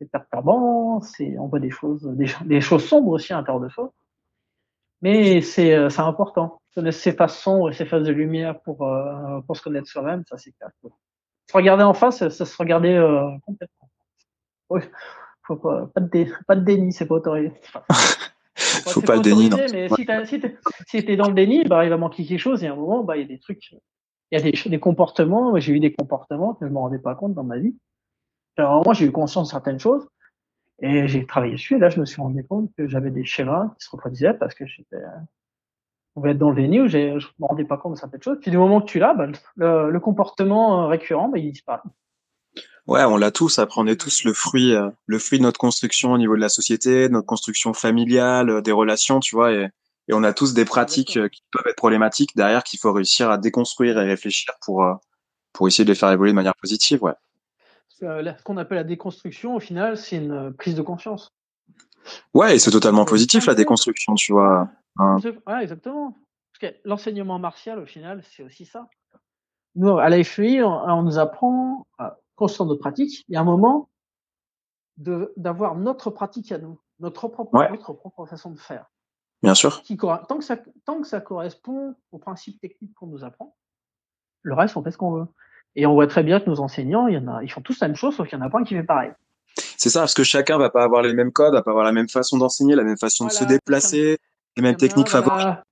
c'est 0.00 0.10
perturbant. 0.10 1.00
C'est, 1.02 1.38
on 1.38 1.46
voit 1.46 1.60
des 1.60 1.70
choses, 1.70 2.02
des, 2.16 2.26
des, 2.44 2.60
choses 2.60 2.84
sombres 2.84 3.12
aussi 3.12 3.32
à 3.32 3.36
l'intérieur 3.36 3.62
de 3.62 3.68
soi. 3.68 3.92
Mais 5.02 5.40
c'est, 5.42 5.88
c'est 5.90 6.00
important. 6.00 6.60
Connaître 6.74 6.98
ses 6.98 7.12
faces 7.12 7.38
sombres 7.38 7.70
et 7.70 7.72
ses 7.74 7.86
phases 7.86 8.04
de 8.04 8.12
lumière 8.12 8.60
pour, 8.62 8.82
euh, 8.82 9.40
pour 9.42 9.56
se 9.56 9.62
connaître 9.62 9.86
soi-même, 9.86 10.24
ça 10.26 10.36
c'est 10.38 10.52
clair. 10.52 10.70
Se 11.48 11.56
regarder 11.56 11.84
en 11.84 11.94
face, 11.94 12.28
ça 12.28 12.44
se 12.44 12.56
regarder 12.56 12.92
euh, 12.92 13.30
complètement. 13.44 13.88
Oui, 14.70 14.80
faut 15.46 15.56
pas, 15.56 15.86
pas, 15.94 16.00
de, 16.00 16.26
pas 16.46 16.56
de 16.56 16.64
déni, 16.64 16.92
c'est 16.92 17.06
pas 17.06 17.14
autorisé. 17.14 17.52
faut 18.56 19.00
pas, 19.00 19.16
le 19.16 19.22
déni, 19.22 19.48
non. 19.48 19.56
Mais 19.72 19.88
si 19.88 20.06
t'es 20.06 20.26
si 20.86 21.00
si 21.00 21.16
dans 21.16 21.28
le 21.28 21.34
déni, 21.34 21.64
bah, 21.64 21.84
il 21.84 21.90
va 21.90 21.96
manquer 21.96 22.24
quelque 22.24 22.40
chose 22.40 22.64
et 22.64 22.66
à 22.66 22.72
un 22.72 22.76
moment, 22.76 23.04
bah, 23.04 23.16
il 23.16 23.22
y 23.22 23.24
a 23.24 23.28
des 23.28 23.38
trucs, 23.38 23.70
il 23.70 23.78
y 24.32 24.36
a 24.36 24.40
des, 24.40 24.52
des 24.68 24.80
comportements, 24.80 25.58
j'ai 25.60 25.72
eu 25.72 25.80
des 25.80 25.92
comportements 25.92 26.54
que 26.54 26.66
je 26.66 26.72
me 26.72 26.78
rendais 26.78 26.98
pas 26.98 27.14
compte 27.14 27.34
dans 27.34 27.44
ma 27.44 27.58
vie. 27.58 27.76
Alors, 28.56 28.84
moi, 28.84 28.94
j'ai 28.94 29.06
eu 29.06 29.12
conscience 29.12 29.48
de 29.48 29.50
certaines 29.50 29.78
choses 29.78 30.08
et 30.80 31.06
j'ai 31.06 31.26
travaillé 31.26 31.52
dessus 31.52 31.76
et 31.76 31.78
là, 31.78 31.90
je 31.90 32.00
me 32.00 32.06
suis 32.06 32.20
rendu 32.20 32.44
compte 32.44 32.70
que 32.76 32.88
j'avais 32.88 33.10
des 33.10 33.24
schémas 33.24 33.74
qui 33.78 33.86
se 33.86 33.90
reproduisaient 33.90 34.34
parce 34.34 34.54
que 34.54 34.66
j'étais, 34.66 34.96
on 36.16 36.22
va 36.22 36.30
être 36.30 36.38
dans 36.38 36.50
le 36.50 36.56
déni 36.56 36.80
où 36.80 36.88
je 36.88 36.96
me 36.98 37.46
rendais 37.46 37.64
pas 37.64 37.76
compte 37.76 37.92
de 37.92 37.98
certaines 37.98 38.22
choses. 38.22 38.38
Puis 38.40 38.50
du 38.50 38.56
moment 38.56 38.80
que 38.80 38.86
tu 38.86 38.98
l'as, 38.98 39.14
bah, 39.14 39.26
le, 39.56 39.90
le, 39.90 40.00
comportement 40.00 40.88
récurrent, 40.88 41.28
bah, 41.28 41.38
il 41.38 41.52
disparaît. 41.52 41.82
Ouais, 42.86 43.04
on 43.04 43.16
l'a 43.16 43.30
tous. 43.30 43.58
Après, 43.58 43.80
on 43.80 43.86
est 43.86 44.00
tous 44.00 44.24
le 44.24 44.32
fruit, 44.32 44.72
euh, 44.72 44.88
le 45.06 45.18
fruit 45.18 45.38
de 45.38 45.42
notre 45.42 45.58
construction 45.58 46.12
au 46.12 46.18
niveau 46.18 46.34
de 46.34 46.40
la 46.40 46.48
société, 46.48 47.08
de 47.08 47.12
notre 47.12 47.26
construction 47.26 47.74
familiale, 47.74 48.48
euh, 48.48 48.60
des 48.62 48.72
relations, 48.72 49.20
tu 49.20 49.34
vois. 49.34 49.52
Et, 49.52 49.68
et 50.08 50.14
on 50.14 50.22
a 50.22 50.32
tous 50.32 50.54
des 50.54 50.64
pratiques 50.64 51.16
euh, 51.18 51.28
qui 51.28 51.42
peuvent 51.52 51.66
être 51.68 51.76
problématiques 51.76 52.34
derrière 52.34 52.64
qu'il 52.64 52.78
faut 52.78 52.92
réussir 52.92 53.30
à 53.30 53.38
déconstruire 53.38 53.98
et 54.00 54.06
réfléchir 54.06 54.54
pour 54.64 54.84
pour 55.52 55.66
essayer 55.66 55.84
de 55.84 55.90
les 55.90 55.94
faire 55.94 56.10
évoluer 56.10 56.32
de 56.32 56.36
manière 56.36 56.54
positive, 56.54 57.02
ouais. 57.02 57.14
Ce 57.88 58.42
qu'on 58.44 58.58
appelle 58.58 58.76
la 58.76 58.84
déconstruction, 58.84 59.56
au 59.56 59.60
final, 59.60 59.96
c'est 59.96 60.16
une 60.16 60.52
prise 60.52 60.74
de 60.74 60.82
conscience. 60.82 61.32
Ouais, 62.34 62.56
et 62.56 62.58
c'est 62.58 62.70
totalement 62.70 63.04
positif 63.04 63.46
la 63.46 63.54
déconstruction, 63.54 64.14
tu 64.14 64.32
vois. 64.32 64.68
Hein. 64.98 65.18
Ouais, 65.46 65.62
exactement. 65.62 66.16
Parce 66.52 66.72
que 66.72 66.78
l'enseignement 66.84 67.38
martial, 67.38 67.78
au 67.78 67.86
final, 67.86 68.22
c'est 68.30 68.42
aussi 68.42 68.64
ça. 68.64 68.88
Nous, 69.74 69.98
à 69.98 70.08
la 70.08 70.22
FEI, 70.24 70.62
on, 70.62 70.72
on 70.72 71.02
nous 71.02 71.18
apprend 71.18 71.86
conscient 72.36 72.66
de 72.66 72.74
pratique, 72.74 73.24
il 73.28 73.34
y 73.34 73.36
a 73.36 73.40
un 73.40 73.44
moment 73.44 73.88
d'avoir 74.98 75.74
notre 75.74 76.10
pratique 76.10 76.52
à 76.52 76.58
nous, 76.58 76.78
notre 77.00 77.28
propre, 77.28 77.68
notre 77.70 77.92
propre 77.92 78.26
façon 78.26 78.50
de 78.50 78.58
faire. 78.58 78.86
Bien 79.42 79.54
sûr. 79.54 79.82
Qui, 79.82 79.96
tant, 79.96 80.38
que 80.38 80.44
ça, 80.44 80.56
tant 80.84 81.00
que 81.00 81.06
ça 81.06 81.20
correspond 81.20 81.94
aux 82.12 82.18
principes 82.18 82.60
techniques 82.60 82.94
qu'on 82.94 83.06
nous 83.06 83.24
apprend, 83.24 83.56
le 84.42 84.54
reste, 84.54 84.76
on 84.76 84.82
fait 84.82 84.92
ce 84.92 84.98
qu'on 84.98 85.12
veut. 85.12 85.26
Et 85.74 85.84
on 85.84 85.92
voit 85.92 86.06
très 86.06 86.22
bien 86.22 86.40
que 86.40 86.48
nos 86.48 86.60
enseignants, 86.60 87.08
il 87.08 87.14
y 87.14 87.18
en 87.18 87.28
a, 87.28 87.42
ils 87.42 87.50
font 87.50 87.60
tous 87.60 87.78
la 87.80 87.88
même 87.88 87.96
chose, 87.96 88.16
sauf 88.16 88.28
qu'il 88.28 88.38
y 88.38 88.42
en 88.42 88.44
a 88.44 88.48
pas 88.48 88.60
un 88.60 88.64
qui 88.64 88.74
fait 88.74 88.82
pareil. 88.82 89.12
C'est 89.76 89.90
ça, 89.90 90.00
parce 90.00 90.14
que 90.14 90.24
chacun 90.24 90.58
va 90.58 90.70
pas 90.70 90.82
avoir 90.82 91.02
les 91.02 91.12
mêmes 91.12 91.32
codes, 91.32 91.52
va 91.52 91.62
pas 91.62 91.70
avoir 91.70 91.84
la 91.84 91.92
même 91.92 92.08
façon 92.08 92.38
d'enseigner, 92.38 92.74
la 92.74 92.84
même 92.84 92.98
façon 92.98 93.26
de 93.26 93.30
se 93.30 93.44
déplacer, 93.44 94.18
les 94.56 94.62
mêmes 94.62 94.76
techniques 94.76 95.08
favorables. 95.08 95.62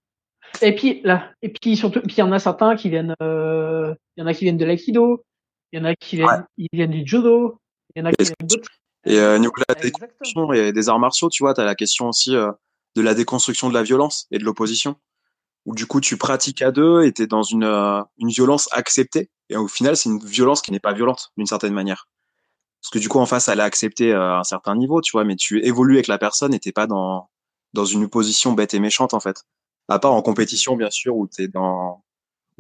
Et 0.63 0.75
puis 0.75 1.01
là, 1.03 1.33
et 1.43 1.49
puis 1.49 1.77
surtout, 1.77 2.01
puis 2.01 2.17
il 2.17 2.21
y 2.21 2.23
en 2.23 2.33
a 2.33 2.39
certains 2.39 2.77
qui 2.77 2.89
viennent, 2.89 3.15
euh, 3.23 3.93
il 4.17 4.21
y 4.21 4.25
en 4.25 4.27
a 4.27 4.35
qui 4.35 4.45
viennent 4.45 4.57
de 4.57 4.65
l'aïkido, 4.65 5.25
il 5.73 5.81
y 5.81 5.83
en 5.83 5.85
a 5.85 5.95
qui 5.97 6.17
viennent, 6.17 6.47
ils 6.57 6.69
viennent 6.73 6.93
du 6.93 7.03
judo, 7.05 7.59
il 7.95 8.01
y 8.01 8.03
en 8.03 8.07
a 8.07 8.13
qui 8.13 8.25
viennent 8.25 8.49
d'autres. 8.49 8.69
Et 9.07 9.19
euh, 9.19 9.39
la 9.69 9.75
déconstruction 9.75 10.53
et 10.53 10.73
des 10.73 10.89
arts 10.89 10.99
martiaux, 10.99 11.29
tu 11.29 11.43
vois, 11.43 11.55
tu 11.55 11.61
as 11.61 11.65
la 11.65 11.75
question 11.75 12.09
aussi 12.09 12.35
euh, 12.35 12.51
de 12.97 13.03
la 13.03 13.15
déconstruction 13.15 13.69
de 13.69 13.75
la 13.75 13.83
violence 13.83 14.27
et 14.31 14.39
de 14.39 14.45
l'opposition. 14.45 14.97
Où 15.67 15.75
du 15.75 15.87
coup, 15.87 16.01
tu 16.01 16.17
pratiques 16.17 16.63
à 16.63 16.71
deux 16.71 17.05
et 17.05 17.13
tu 17.13 17.23
es 17.23 17.27
dans 17.27 17.43
une, 17.43 17.65
euh, 17.65 18.03
une 18.19 18.29
violence 18.29 18.69
acceptée. 18.73 19.31
Et 19.49 19.57
au 19.57 19.67
final, 19.67 19.97
c'est 19.97 20.11
une 20.11 20.23
violence 20.25 20.63
qui 20.63 20.73
n'est 20.73 20.81
pas 20.81 20.93
violente, 20.93 21.33
d'une 21.37 21.47
certaine 21.47 21.73
manière. 21.73 22.07
Parce 22.85 22.91
que 22.91 22.99
du 22.99 23.09
coup, 23.09 23.19
en 23.19 23.25
face, 23.25 23.49
elle 23.49 23.61
a 23.61 23.65
accepté 23.65 24.13
à 24.13 24.41
un 24.41 24.45
certain 24.45 24.77
niveau, 24.77 25.01
tu 25.01 25.13
vois, 25.13 25.25
mais 25.25 25.37
tu 25.37 25.65
évolues 25.65 25.95
avec 25.95 26.07
la 26.07 26.19
personne 26.19 26.53
et 26.53 26.61
t'es 26.61 26.71
pas 26.71 26.87
dans, 26.87 27.31
dans 27.73 27.87
une 27.87 28.11
position 28.11 28.53
bête 28.53 28.75
et 28.75 28.79
méchante, 28.79 29.15
en 29.15 29.21
fait. 29.21 29.45
À 29.89 29.99
part 29.99 30.13
en 30.13 30.21
compétition, 30.21 30.77
bien 30.77 30.91
sûr, 30.91 31.17
où 31.17 31.27
tu 31.27 31.45
es 31.45 31.49
dans, 31.49 32.05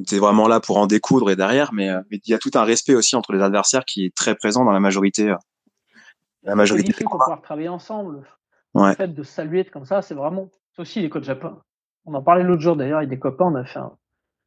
tu 0.07 0.15
es 0.15 0.19
vraiment 0.19 0.49
là 0.49 0.61
pour 0.61 0.79
en 0.79 0.87
découdre 0.87 1.31
et 1.31 1.37
derrière, 1.37 1.75
mais 1.75 1.91
euh, 1.91 2.01
il 2.11 2.21
y 2.27 2.33
a 2.33 2.39
tout 2.39 2.51
un 2.55 2.65
respect 2.65 2.95
aussi 2.95 3.17
entre 3.17 3.35
les 3.35 3.43
adversaires 3.43 3.85
qui 3.85 4.07
est 4.07 4.15
très 4.15 4.35
présent 4.35 4.65
dans 4.65 4.73
la 4.73 4.81
majorité. 4.81 5.29
Euh, 5.29 5.37
la 6.43 6.55
majorité 6.55 6.93
des 6.93 7.05
pouvoir 7.05 7.43
travailler 7.43 7.69
ensemble. 7.69 8.27
Ouais. 8.73 8.91
Le 8.91 8.95
fait 8.95 9.09
de 9.09 9.23
saluer 9.23 9.67
comme 9.67 9.85
ça, 9.85 10.01
c'est 10.01 10.15
vraiment 10.15 10.49
c'est 10.75 10.83
aussi 10.83 11.01
les 11.01 11.11
codes 11.11 11.25
japonais. 11.25 11.55
On 12.07 12.15
en 12.15 12.23
parlait 12.23 12.45
l'autre 12.45 12.63
jour 12.63 12.77
d'ailleurs 12.77 12.99
avec 12.99 13.11
des 13.11 13.19
copains, 13.19 13.47
on 13.47 13.55
a 13.57 13.65
fait, 13.65 13.79
un, 13.79 13.93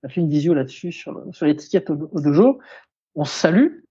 on 0.01 0.07
a 0.07 0.09
fait 0.09 0.21
une 0.21 0.29
visio 0.29 0.55
là-dessus 0.55 0.91
sur, 0.91 1.23
sur 1.31 1.45
l'étiquette 1.45 1.89
au, 1.91 2.09
au, 2.11 2.19
dojo. 2.19 2.59
On 3.15 3.25
se 3.25 3.33
salue 3.33 3.83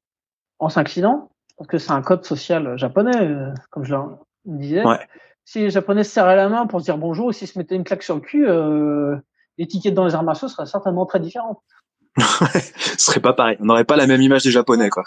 en 0.59 0.69
s'inclinant 0.69 1.31
parce 1.57 1.69
que 1.69 1.79
c'est 1.79 1.93
un 1.93 2.03
code 2.03 2.25
social 2.25 2.77
japonais, 2.77 3.17
euh, 3.17 3.53
comme 3.71 3.85
je 3.85 3.95
le 3.95 4.19
disais. 4.45 4.85
Ouais. 4.85 4.99
Si 5.45 5.61
les 5.61 5.71
Japonais 5.71 6.03
se 6.03 6.11
serraient 6.11 6.37
la 6.37 6.49
main 6.49 6.67
pour 6.67 6.81
se 6.81 6.87
dire 6.87 6.99
bonjour, 6.99 7.27
ou 7.27 7.33
s'ils 7.33 7.49
se 7.49 7.59
mettaient 7.59 7.77
une 7.77 7.85
claque 7.85 8.03
sur 8.03 8.17
le 8.17 8.21
cul, 8.21 8.49
euh, 8.49 9.17
l'étiquette 9.59 9.95
dans 9.95 10.05
les 10.05 10.15
arts 10.15 10.25
martiaux 10.25 10.49
serait 10.49 10.67
certainement 10.67 11.07
très 11.07 11.21
différente. 11.21 11.63
Ce 12.17 12.99
serait 12.99 13.21
pas 13.21 13.33
pareil. 13.33 13.57
On 13.61 13.67
n'aurait 13.67 13.85
pas 13.85 13.97
la 13.97 14.07
même 14.07 14.21
image 14.21 14.43
des 14.43 14.51
Japonais, 14.51 14.91
quoi. 14.91 15.05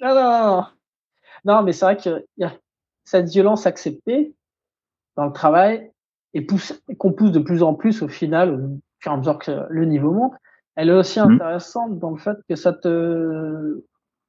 Non, 0.00 0.14
non, 0.14 0.46
non. 0.46 0.66
Non, 1.44 1.62
mais 1.62 1.72
c'est 1.72 1.84
vrai 1.84 1.98
a 2.42 2.52
cette 3.04 3.28
violence 3.28 3.66
acceptée 3.66 4.34
dans 5.16 5.26
le 5.26 5.32
travail 5.32 5.90
et 6.34 6.46
qu'on 6.98 7.12
pousse 7.12 7.32
de 7.32 7.38
plus 7.38 7.62
en 7.62 7.74
plus 7.74 8.02
au 8.02 8.08
final, 8.08 8.54
au 8.54 8.80
fur 9.00 9.12
et 9.12 9.14
à 9.14 9.16
mesure 9.16 9.38
que 9.38 9.66
le 9.68 9.84
niveau 9.84 10.12
monte. 10.12 10.34
Elle 10.74 10.90
est 10.90 10.92
aussi 10.92 11.18
mmh. 11.18 11.32
intéressante 11.32 11.98
dans 11.98 12.10
le 12.10 12.18
fait 12.18 12.36
que 12.48 12.54
ça 12.54 12.72
te, 12.72 13.82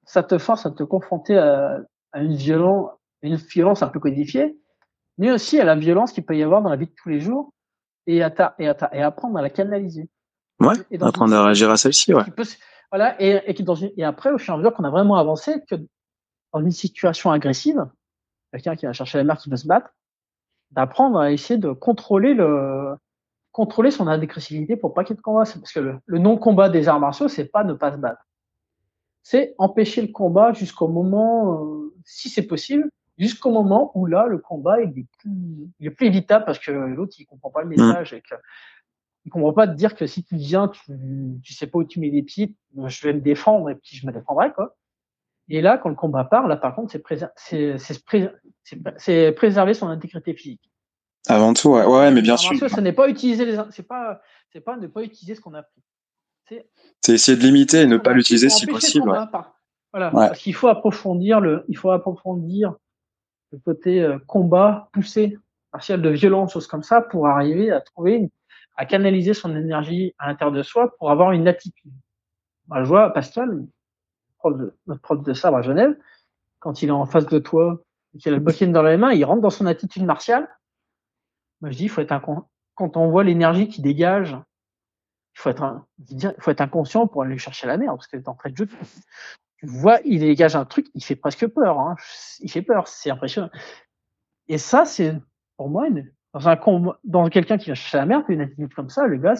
ça 0.07 0.23
te 0.23 0.37
force 0.37 0.65
à 0.65 0.71
te 0.71 0.83
confronter 0.83 1.37
à, 1.37 1.79
à 2.13 2.21
une 2.21 2.33
violence, 2.33 2.89
une 3.21 3.35
violence 3.35 3.83
un 3.83 3.89
peu 3.89 3.99
codifiée, 3.99 4.57
mais 5.17 5.31
aussi 5.31 5.59
à 5.59 5.65
la 5.65 5.75
violence 5.75 6.11
qu'il 6.13 6.25
peut 6.25 6.35
y 6.35 6.41
avoir 6.41 6.61
dans 6.61 6.69
la 6.69 6.77
vie 6.77 6.87
de 6.87 6.93
tous 6.95 7.09
les 7.09 7.19
jours 7.19 7.53
et 8.07 8.23
à, 8.23 8.31
ta, 8.31 8.55
et, 8.57 8.67
à 8.67 8.73
ta, 8.73 8.89
et 8.93 9.03
apprendre 9.03 9.37
à 9.37 9.41
la 9.41 9.49
canaliser. 9.49 10.09
Ouais, 10.59 10.75
et 10.89 11.01
apprendre 11.01 11.35
à 11.35 11.43
réagir 11.43 11.69
à 11.69 11.77
celle-ci, 11.77 12.13
ouais. 12.13 12.23
voilà, 12.89 13.21
et, 13.21 13.43
et, 13.45 13.63
dans 13.63 13.75
une, 13.75 13.91
et 13.95 14.03
après, 14.03 14.31
au 14.31 14.37
fur 14.37 14.53
et 14.53 14.55
à 14.55 14.57
mesure 14.57 14.73
qu'on 14.73 14.85
a 14.85 14.89
vraiment 14.89 15.17
avancé, 15.17 15.61
que 15.69 15.75
dans 16.53 16.61
une 16.61 16.71
situation 16.71 17.31
agressive, 17.31 17.85
quelqu'un 18.51 18.75
qui 18.75 18.85
va 18.85 18.93
chercher 18.93 19.17
la 19.17 19.23
mer 19.25 19.37
qui 19.37 19.49
veut 19.49 19.57
se 19.57 19.67
battre, 19.67 19.89
d'apprendre 20.71 21.19
à 21.19 21.31
essayer 21.31 21.59
de 21.59 21.71
contrôler 21.71 22.33
le 22.33 22.95
contrôler 23.51 23.89
son 23.89 24.07
agressivité 24.07 24.77
pour 24.77 24.93
pas 24.93 25.03
qu'il 25.03 25.15
y 25.15 25.15
ait 25.15 25.17
de 25.17 25.21
combat. 25.21 25.43
Parce 25.43 25.71
que 25.71 25.79
le, 25.79 25.99
le 26.05 26.19
non-combat 26.19 26.69
des 26.69 26.87
arts 26.87 26.99
martiaux, 26.99 27.27
c'est 27.27 27.45
pas 27.45 27.63
ne 27.63 27.73
pas 27.73 27.91
se 27.91 27.97
battre. 27.97 28.26
C'est 29.29 29.55
empêcher 29.57 30.01
le 30.01 30.07
combat 30.07 30.53
jusqu'au 30.53 30.87
moment, 30.87 31.61
euh, 31.61 31.93
si 32.05 32.29
c'est 32.29 32.47
possible, 32.47 32.89
jusqu'au 33.17 33.51
moment 33.51 33.91
où 33.93 34.05
là, 34.05 34.25
le 34.25 34.37
combat 34.37 34.79
il 34.81 34.97
est 34.97 35.05
plus, 35.19 35.69
il 35.81 35.87
est 35.87 35.91
plus 35.91 36.05
évitable 36.07 36.45
parce 36.45 36.59
que 36.59 36.71
l'autre 36.71 37.13
il 37.19 37.25
comprend 37.25 37.49
pas 37.49 37.61
le 37.61 37.67
mm. 37.67 37.71
message 37.71 38.13
et 38.13 38.21
que 38.21 38.35
il 39.25 39.29
comprend 39.29 39.51
pas 39.51 39.67
de 39.67 39.73
dire 39.73 39.95
que 39.95 40.07
si 40.07 40.23
tu 40.23 40.37
viens, 40.37 40.69
tu, 40.69 40.81
tu 41.43 41.51
sais 41.51 41.67
pas 41.67 41.79
où 41.79 41.83
tu 41.83 41.99
mets 41.99 42.09
les 42.09 42.23
pieds, 42.23 42.55
je 42.85 43.05
vais 43.05 43.11
me 43.11 43.19
défendre 43.19 43.69
et 43.69 43.75
puis 43.75 43.97
je 43.97 44.07
me 44.07 44.13
défendrai 44.13 44.53
quoi. 44.53 44.77
Et 45.49 45.59
là, 45.59 45.77
quand 45.77 45.89
le 45.89 45.95
combat 45.95 46.23
part, 46.23 46.47
là 46.47 46.55
par 46.55 46.73
contre, 46.73 46.93
c'est 47.35 47.77
c'est 47.77 48.31
c'est 48.95 49.31
préserver 49.33 49.73
son 49.73 49.87
intégrité 49.87 50.35
physique. 50.35 50.71
Avant 51.27 51.51
tout, 51.51 51.71
ouais, 51.71 51.85
ouais, 51.85 52.11
mais 52.11 52.21
bien 52.21 52.37
sûr. 52.37 52.57
Ce 52.69 52.79
n'est 52.79 52.93
pas 52.93 53.09
utiliser 53.09 53.43
les, 53.43 53.57
c'est 53.71 53.87
pas, 53.87 54.21
c'est 54.53 54.61
pas 54.61 54.77
ne 54.77 54.87
pas 54.87 55.03
utiliser 55.03 55.35
ce 55.35 55.41
qu'on 55.41 55.53
a 55.53 55.63
pris. 55.63 55.81
C'est 57.01 57.13
essayer 57.13 57.37
de 57.37 57.43
limiter 57.43 57.81
et 57.81 57.87
ne 57.87 57.97
pas 57.97 58.13
l'utiliser 58.13 58.49
si 58.49 58.67
possible. 58.67 59.11
Voilà, 59.93 60.11
parce 60.11 60.39
qu'il 60.39 60.53
faut 60.53 60.67
approfondir 60.67 61.39
le, 61.39 61.63
il 61.69 61.77
faut 61.77 61.91
approfondir 61.91 62.75
le 63.51 63.59
côté 63.59 64.01
euh, 64.01 64.19
combat 64.27 64.89
poussé, 64.91 65.37
partiel 65.71 66.01
de 66.01 66.09
violence, 66.09 66.53
choses 66.53 66.67
comme 66.67 66.83
ça, 66.83 67.01
pour 67.01 67.27
arriver 67.27 67.71
à 67.71 67.79
trouver, 67.79 68.29
à 68.75 68.85
canaliser 68.85 69.33
son 69.33 69.55
énergie 69.55 70.13
à 70.19 70.27
l'intérieur 70.27 70.55
de 70.55 70.61
soi 70.61 70.93
pour 70.97 71.09
avoir 71.09 71.31
une 71.31 71.47
attitude. 71.47 71.93
Moi, 72.67 72.83
je 72.83 72.87
vois 72.87 73.13
Pascal, 73.13 73.65
notre 74.43 75.01
prof 75.01 75.23
de 75.23 75.33
sabre 75.33 75.57
à 75.57 75.61
Genève, 75.61 75.95
quand 76.59 76.81
il 76.81 76.89
est 76.89 76.91
en 76.91 77.05
face 77.05 77.27
de 77.27 77.39
toi 77.39 77.81
qu'il 78.19 78.33
a 78.33 78.35
le 78.35 78.41
bouquin 78.41 78.67
dans 78.67 78.81
les 78.81 78.97
mains, 78.97 79.11
il 79.11 79.23
rentre 79.23 79.41
dans 79.41 79.49
son 79.49 79.65
attitude 79.65 80.03
martiale. 80.03 80.49
Moi, 81.61 81.71
je 81.71 81.77
dis, 81.77 81.83
il 81.83 81.89
faut 81.89 82.01
être 82.01 82.11
un, 82.11 82.21
quand 82.75 82.97
on 82.97 83.09
voit 83.09 83.23
l'énergie 83.23 83.67
qui 83.67 83.81
dégage, 83.81 84.37
il 85.37 85.39
faut 85.39 85.49
être, 85.51 85.63
un, 85.63 85.85
il 86.09 86.33
faut 86.39 86.49
être 86.49 86.61
inconscient 86.61 87.05
pour 87.05 87.21
aller 87.21 87.37
chercher 87.37 87.67
la 87.67 87.77
merde, 87.77 87.97
parce 87.97 88.07
que 88.07 88.17
en 88.25 88.33
train 88.33 88.49
de 88.49 88.57
jeu, 88.57 88.67
tu 89.57 89.67
vois, 89.67 89.99
il 90.03 90.19
dégage 90.21 90.55
un 90.55 90.65
truc, 90.65 90.87
il 90.95 91.03
fait 91.03 91.15
presque 91.15 91.45
peur. 91.45 91.79
Hein. 91.79 91.95
Il 92.39 92.49
fait 92.49 92.63
peur, 92.63 92.87
c'est 92.87 93.11
impressionnant. 93.11 93.51
Et 94.47 94.57
ça, 94.57 94.85
c'est 94.85 95.13
pour 95.55 95.69
moi, 95.69 95.87
dans 96.33 96.49
un 96.49 96.57
dans 97.03 97.29
quelqu'un 97.29 97.59
qui 97.59 97.69
va 97.69 97.75
chercher 97.75 97.97
la 97.97 98.07
merde, 98.07 98.25
une 98.29 98.41
attitude 98.41 98.73
comme 98.73 98.89
ça, 98.89 99.05
le 99.05 99.17
gars, 99.17 99.35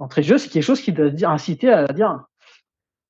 d'entrée 0.00 0.22
de 0.22 0.26
jeu, 0.26 0.38
c'est 0.38 0.48
quelque 0.48 0.64
chose 0.64 0.80
qui 0.80 0.92
doit 0.92 1.12
inciter 1.30 1.70
à 1.70 1.86
dire, 1.86 2.26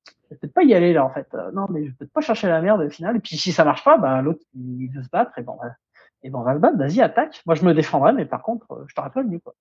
je 0.05 0.11
vais 0.29 0.37
peut-être 0.37 0.53
pas 0.53 0.63
y 0.63 0.75
aller 0.75 0.93
là 0.93 1.03
en 1.03 1.09
fait. 1.09 1.27
Euh, 1.33 1.51
non, 1.51 1.65
mais 1.71 1.83
je 1.83 1.89
vais 1.89 1.95
peut-être 1.97 2.13
pas 2.13 2.21
chercher 2.21 2.47
la 2.47 2.61
merde 2.61 2.81
au 2.81 2.89
final. 2.91 3.15
Et 3.15 3.19
puis 3.19 3.37
si 3.37 3.51
ça 3.51 3.65
marche 3.65 3.83
pas, 3.83 3.97
bah 3.97 4.21
l'autre 4.21 4.43
il 4.53 4.89
veut 4.89 5.01
se 5.01 5.09
battre 5.09 5.37
et 5.39 5.41
bon, 5.41 5.57
et 6.21 6.31
on 6.31 6.43
va 6.43 6.53
se 6.53 6.59
battre. 6.59 6.77
Vas-y, 6.77 7.01
attaque. 7.01 7.41
Moi, 7.47 7.55
je 7.55 7.65
me 7.65 7.73
défendrai, 7.73 8.13
mais 8.13 8.25
par 8.25 8.43
contre, 8.43 8.71
euh, 8.71 8.85
je 8.87 8.93
te 8.93 9.01
rappelle 9.01 9.25
mieux 9.25 9.39
quoi. 9.39 9.55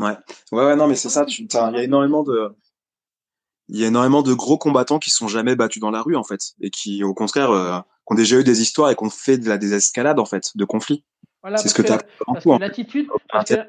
Ouais, 0.00 0.16
ouais, 0.52 0.64
ouais, 0.64 0.76
non, 0.76 0.86
mais 0.86 0.94
c'est 0.94 1.10
ça. 1.10 1.24
il 1.28 1.46
y 1.52 1.56
a 1.56 1.82
énormément 1.82 2.22
de, 2.22 2.54
il 3.70 3.78
y 3.78 3.84
a 3.84 3.86
énormément 3.86 4.22
de 4.22 4.34
gros 4.34 4.58
combattants 4.58 4.98
qui 4.98 5.10
sont 5.10 5.28
jamais 5.28 5.54
battus 5.54 5.80
dans 5.80 5.90
la 5.90 6.02
rue 6.02 6.16
en 6.16 6.24
fait 6.24 6.40
et 6.60 6.70
qui 6.70 7.04
au 7.04 7.14
contraire 7.14 7.50
euh, 7.50 7.78
ont 8.06 8.14
déjà 8.14 8.38
eu 8.38 8.44
des 8.44 8.60
histoires 8.60 8.90
et 8.90 8.96
qui 8.96 9.04
ont 9.04 9.10
fait 9.10 9.38
de 9.38 9.48
la 9.48 9.58
désescalade 9.58 10.18
en 10.18 10.24
fait 10.24 10.50
de 10.56 10.64
conflits. 10.64 11.04
Voilà, 11.42 11.56
c'est 11.56 11.68
ce 11.68 11.74
que 11.74 11.82
tu 11.82 11.92
as 11.92 12.02
l'attitude 12.58 13.08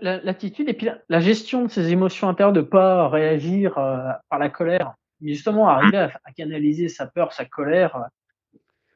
l'attitude 0.02 0.68
et 0.68 0.74
puis 0.74 0.90
la, 1.08 1.20
gestion 1.20 1.66
de 1.66 1.70
ses 1.70 1.92
émotions 1.92 2.28
intérieures 2.28 2.52
de 2.52 2.62
pas 2.62 3.08
réagir 3.10 3.78
euh, 3.78 4.10
par 4.30 4.40
la 4.40 4.50
colère 4.50 4.94
justement 5.22 5.70
arriver 5.70 5.98
à, 5.98 6.32
canaliser 6.36 6.90
sa 6.90 7.06
peur 7.06 7.32
sa 7.32 7.46
colère 7.46 7.96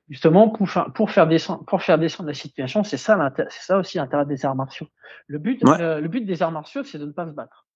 justement 0.10 0.50
pour 0.50 0.70
faire, 0.70 0.92
pour 0.94 1.12
faire 1.12 1.28
descendre 1.28 1.66
pour 1.66 1.82
faire 1.82 1.98
descendre 1.98 2.28
la 2.28 2.36
situation 2.36 2.84
c'est 2.84 2.98
ça 2.98 3.34
c'est 3.50 3.62
ça 3.62 3.78
aussi 3.80 3.98
l'intérêt 3.98 4.26
des 4.26 4.46
arts 4.46 4.56
martiaux 4.56 4.88
le 5.28 5.40
but 5.40 5.62
le 5.64 6.08
but 6.08 6.26
des 6.26 6.44
arts 6.44 6.52
martiaux 6.52 6.84
c'est 6.84 7.00
de 7.00 7.06
ne 7.06 7.12
pas 7.12 7.26
se 7.28 7.32
battre 7.32 7.68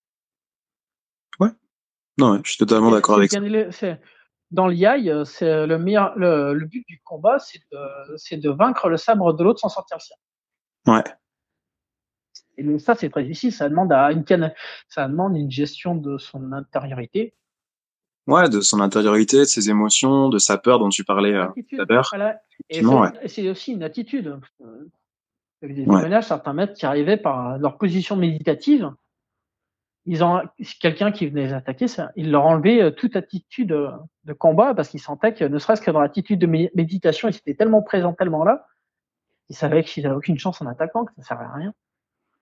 ouais 1.40 1.50
non, 2.20 2.42
je 2.44 2.52
suis 2.52 2.58
totalement 2.58 2.92
d'accord 2.92 3.16
avec 3.16 3.32
ça. 3.32 3.40
Dans 4.52 4.68
l'IAI, 4.68 5.10
euh, 5.10 5.26
c'est 5.26 5.68
le 5.68 5.78
meilleur, 5.78 6.18
le, 6.18 6.66
but 6.66 6.84
du 6.88 7.00
combat, 7.04 7.38
c'est 7.40 7.60
de, 7.72 8.36
de, 8.38 8.50
vaincre 8.50 8.90
le 8.90 8.98
sabre 8.98 9.34
de 9.34 9.44
l'autre 9.44 9.60
sans 9.60 9.70
sortir 9.70 9.98
le 9.98 10.02
sien. 10.02 10.16
Ouais. 10.88 11.04
Et 12.58 12.80
ça, 12.80 12.96
c'est 12.96 13.10
très 13.10 13.24
difficile. 13.24 13.54
Ça 13.54 13.70
demande 13.70 13.94
à 13.94 14.12
une 14.12 14.26
ça 14.88 15.08
demande 15.08 15.38
une 15.38 15.52
gestion 15.52 15.96
de 15.96 16.18
son 16.18 16.52
intériorité. 16.52 17.36
Ouais, 18.30 18.50
de 18.50 18.62
son 18.62 18.80
intériorité, 18.80 19.40
de 19.40 19.44
ses 19.46 19.70
émotions, 19.70 20.30
de 20.30 20.38
sa 20.38 20.58
peur 20.58 20.80
dont 20.80 20.90
tu 20.90 21.04
parlais 21.04 21.34
euh, 21.34 21.48
tout 21.70 21.82
à 21.82 21.86
l'heure. 21.86 22.14
Et 22.70 22.82
c'est 23.28 23.50
aussi 23.50 23.74
une 23.74 23.84
attitude. 23.84 24.40
Il 25.62 25.78
y 25.78 25.90
a 25.90 26.10
des 26.10 26.22
certains 26.22 26.54
maîtres 26.54 26.74
qui 26.74 26.86
arrivaient 26.86 27.18
par 27.18 27.58
leur 27.58 27.78
position 27.78 28.16
méditative 28.16 28.92
ils 30.06 30.24
ont 30.24 30.42
quelqu'un 30.80 31.12
qui 31.12 31.28
venait 31.28 31.46
les 31.46 31.54
attaquer, 31.54 31.88
ça, 31.88 32.12
il 32.16 32.32
leur 32.32 32.46
enlevait 32.46 32.82
euh, 32.82 32.90
toute 32.90 33.16
attitude 33.16 33.72
euh, 33.72 33.92
de 34.24 34.34
combat 34.34 34.74
parce 34.74 34.90
qu'ils 34.90 35.00
sentaient 35.00 35.36
que 35.36 35.46
ne 35.46 35.60
serait-ce 35.60 35.82
que 35.82 35.92
dans 35.92 36.02
l'attitude 36.02 36.40
de 36.40 36.48
méditation, 36.48 37.28
ils 37.28 37.36
étaient 37.36 37.54
tellement 37.54 37.84
présents, 37.84 38.14
tellement 38.14 38.44
là, 38.44 38.66
ils 39.50 39.56
savaient 39.56 39.84
qu'ils 39.84 40.04
n'avaient 40.04 40.16
aucune 40.16 40.40
chance 40.40 40.62
en 40.62 40.66
attaquant, 40.66 41.06
que 41.06 41.12
ça 41.18 41.24
servait 41.24 41.46
à 41.46 41.54
rien. 41.54 41.74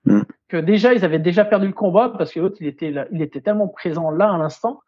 Mm. 0.05 0.21
Que 0.47 0.57
déjà, 0.57 0.93
ils 0.93 1.03
avaient 1.03 1.19
déjà 1.19 1.43
perdu 1.43 1.67
le 1.67 1.73
combat 1.73 2.13
parce 2.17 2.31
que 2.31 2.39
l'autre, 2.39 2.57
il 2.61 2.67
était 2.67 2.93
il 3.11 3.21
était 3.21 3.41
tellement 3.41 3.67
présent 3.67 4.11
là 4.11 4.31
à 4.31 4.37
l'instant, 4.37 4.81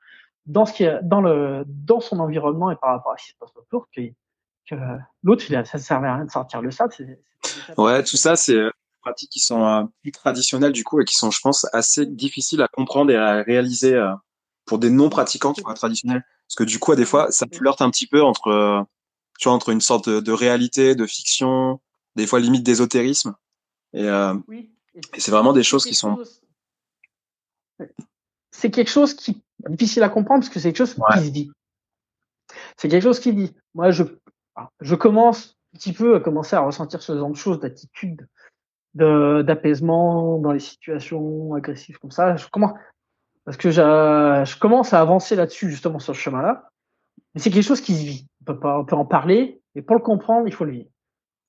dans 0.45 0.66
ce 0.66 0.74
qui 0.74 0.86
dans 1.03 1.22
le, 1.22 1.64
dans 1.68 1.99
son 1.99 2.20
environnement 2.20 2.72
et 2.72 2.76
par 2.76 2.91
rapport 2.91 3.14
à 3.14 3.18
ce 3.18 3.26
qui 3.26 3.30
se 3.32 3.38
passe 3.38 3.56
autour, 3.56 3.88
que, 3.95 4.02
que 4.70 4.76
l'autre, 5.24 5.44
ça 5.44 5.78
ne 5.78 5.84
servait 5.84 6.07
à 6.07 6.16
rien 6.16 6.26
de 6.26 6.32
sortir 6.32 6.61
le 6.61 6.72
sable. 6.72 6.94
Ouais, 7.78 8.03
tout 8.03 8.18
ça, 8.18 8.36
c'est, 8.36 8.60
pratiques 8.99 9.30
qui 9.32 9.40
sont 9.40 9.66
euh, 9.66 9.84
plus 10.02 10.11
traditionnelles 10.11 10.72
du 10.72 10.84
coup 10.84 11.02
et 11.02 11.06
qui 11.06 11.16
sont, 11.16 11.32
je 11.32 11.40
pense, 11.41 11.66
assez 11.74 12.06
difficiles 12.06 12.61
à 12.61 12.68
comprendre 12.68 13.11
et 13.11 13.16
à 13.16 13.41
réaliser 13.41 13.94
euh, 13.94 14.11
pour 14.66 14.80
des 14.80 14.90
non-pratiquants 14.90 15.53
qui 15.53 15.61
sont 15.61 15.74
traditionnels. 15.74 16.24
Parce 16.48 16.56
que 16.56 16.64
du 16.64 16.80
coup, 16.80 16.95
des 16.95 17.06
fois, 17.06 17.32
ça 17.32 17.45
flirte 17.52 17.82
un 17.82 17.90
petit 17.90 18.07
peu 18.07 18.22
entre, 18.22 18.48
euh, 18.48 18.82
tu 19.40 19.48
vois, 19.48 19.53
entre 19.53 19.70
une 19.70 19.82
sorte 19.82 20.10
de, 20.10 20.32
réalité, 20.32 20.95
de 20.95 21.06
fiction, 21.06 21.80
des 22.16 22.28
fois 22.28 22.40
limite 22.40 22.64
d'ésotérisme. 22.64 23.36
Et, 23.94 24.06
et 24.06 25.20
c'est 25.20 25.32
vraiment 25.32 25.53
des 25.53 25.64
choses 25.64 25.86
qui 25.86 25.95
sont. 25.95 26.22
C'est 28.52 28.70
quelque 28.70 28.90
chose 28.90 29.14
qui 29.14 29.41
difficile 29.68 30.03
à 30.03 30.10
comprendre 30.10 30.41
parce 30.41 30.53
que 30.53 30.60
c'est 30.60 30.69
quelque 30.69 30.86
chose 30.86 30.95
qui 31.14 31.26
se 31.26 31.31
dit. 31.31 31.52
C'est 32.77 32.88
quelque 32.88 33.03
chose 33.03 33.19
qui 33.19 33.34
dit. 33.34 33.56
Moi, 33.73 33.91
je, 33.91 34.03
je 34.81 34.95
commence 34.95 35.57
un 35.73 35.77
petit 35.77 35.94
peu 35.94 36.15
à 36.15 36.19
commencer 36.19 36.56
à 36.56 36.61
ressentir 36.61 37.02
ce 37.02 37.18
genre 37.18 37.30
de 37.30 37.36
choses, 37.36 37.60
d'attitude 37.60 38.27
d'apaisement 38.95 40.40
dans 40.40 40.52
les 40.52 40.60
situations 40.60 41.53
agressives 41.53 41.99
comme 41.99 42.11
ça. 42.11 42.36
Je 42.36 42.48
commence, 42.48 42.73
parce 43.45 43.57
que 43.57 43.69
je 43.72 44.60
commence 44.60 44.94
à 44.94 44.99
avancer 44.99 45.36
là-dessus, 45.36 45.69
justement, 45.69 45.99
sur 45.99 46.15
ce 46.15 46.19
chemin-là. 46.19 46.69
Mais 47.34 47.41
c'est 47.41 47.52
quelque 47.52 47.68
chose 47.68 47.81
qui 47.81 47.95
se 47.95 48.03
vit. 48.03 48.27
On 48.41 48.45
peut, 48.45 48.60
pas, 48.60 48.80
on 48.80 48.86
peut 48.86 48.95
en 48.95 49.06
parler, 49.06 49.61
mais 49.76 49.81
pour 49.84 49.95
le 49.95 50.02
comprendre, 50.02 50.48
il 50.48 50.53
faut 50.53 50.65
le 50.65 50.72
vivre. 50.72 50.90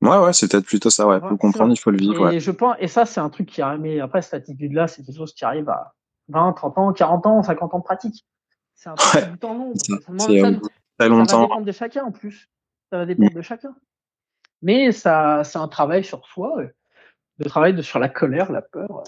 Ouais, 0.02 0.18
ouais, 0.18 0.32
c'est 0.32 0.50
peut-être 0.50 0.66
plutôt 0.66 0.90
ça, 0.90 1.06
ouais. 1.06 1.18
Pour 1.20 1.30
le 1.30 1.36
comprendre, 1.36 1.72
il 1.72 1.78
faut 1.78 1.90
le 1.90 1.98
vivre. 1.98 2.30
Et 2.30 2.40
je 2.40 2.50
pense, 2.50 2.76
et 2.78 2.88
ça, 2.88 3.06
c'est 3.06 3.20
un 3.20 3.30
truc 3.30 3.48
qui 3.48 3.62
arrive, 3.62 3.80
mais 3.80 4.00
après, 4.00 4.22
cette 4.22 4.34
attitude-là, 4.34 4.86
c'est 4.86 5.02
quelque 5.02 5.16
chose 5.16 5.34
qui 5.34 5.44
arrive 5.44 5.68
à 5.68 5.94
20, 6.30 6.52
30 6.52 6.78
ans, 6.78 6.92
40 6.92 7.26
ans, 7.26 7.42
50 7.42 7.74
ans 7.74 7.78
de 7.78 7.84
pratique. 7.84 8.26
C'est 8.74 8.88
un 8.88 8.94
truc 8.94 9.22
ouais. 9.22 9.30
du 9.30 9.38
temps 9.38 9.54
long. 9.54 9.74
Ça, 9.74 9.94
ça, 10.06 11.08
longtemps. 11.08 11.40
va 11.40 11.44
dépendre 11.44 11.66
de 11.66 11.72
chacun, 11.72 12.04
en 12.04 12.12
plus. 12.12 12.48
Ça 12.90 12.98
va 12.98 13.06
dépendre 13.06 13.34
de 13.34 13.42
chacun. 13.42 13.74
Mais 14.62 14.92
ça, 14.92 15.42
c'est 15.44 15.58
un 15.58 15.68
travail 15.68 16.04
sur 16.04 16.26
soi 16.26 16.56
de 17.40 17.48
travail 17.48 17.82
sur 17.82 17.98
la 17.98 18.08
colère, 18.08 18.52
la 18.52 18.62
peur. 18.62 19.02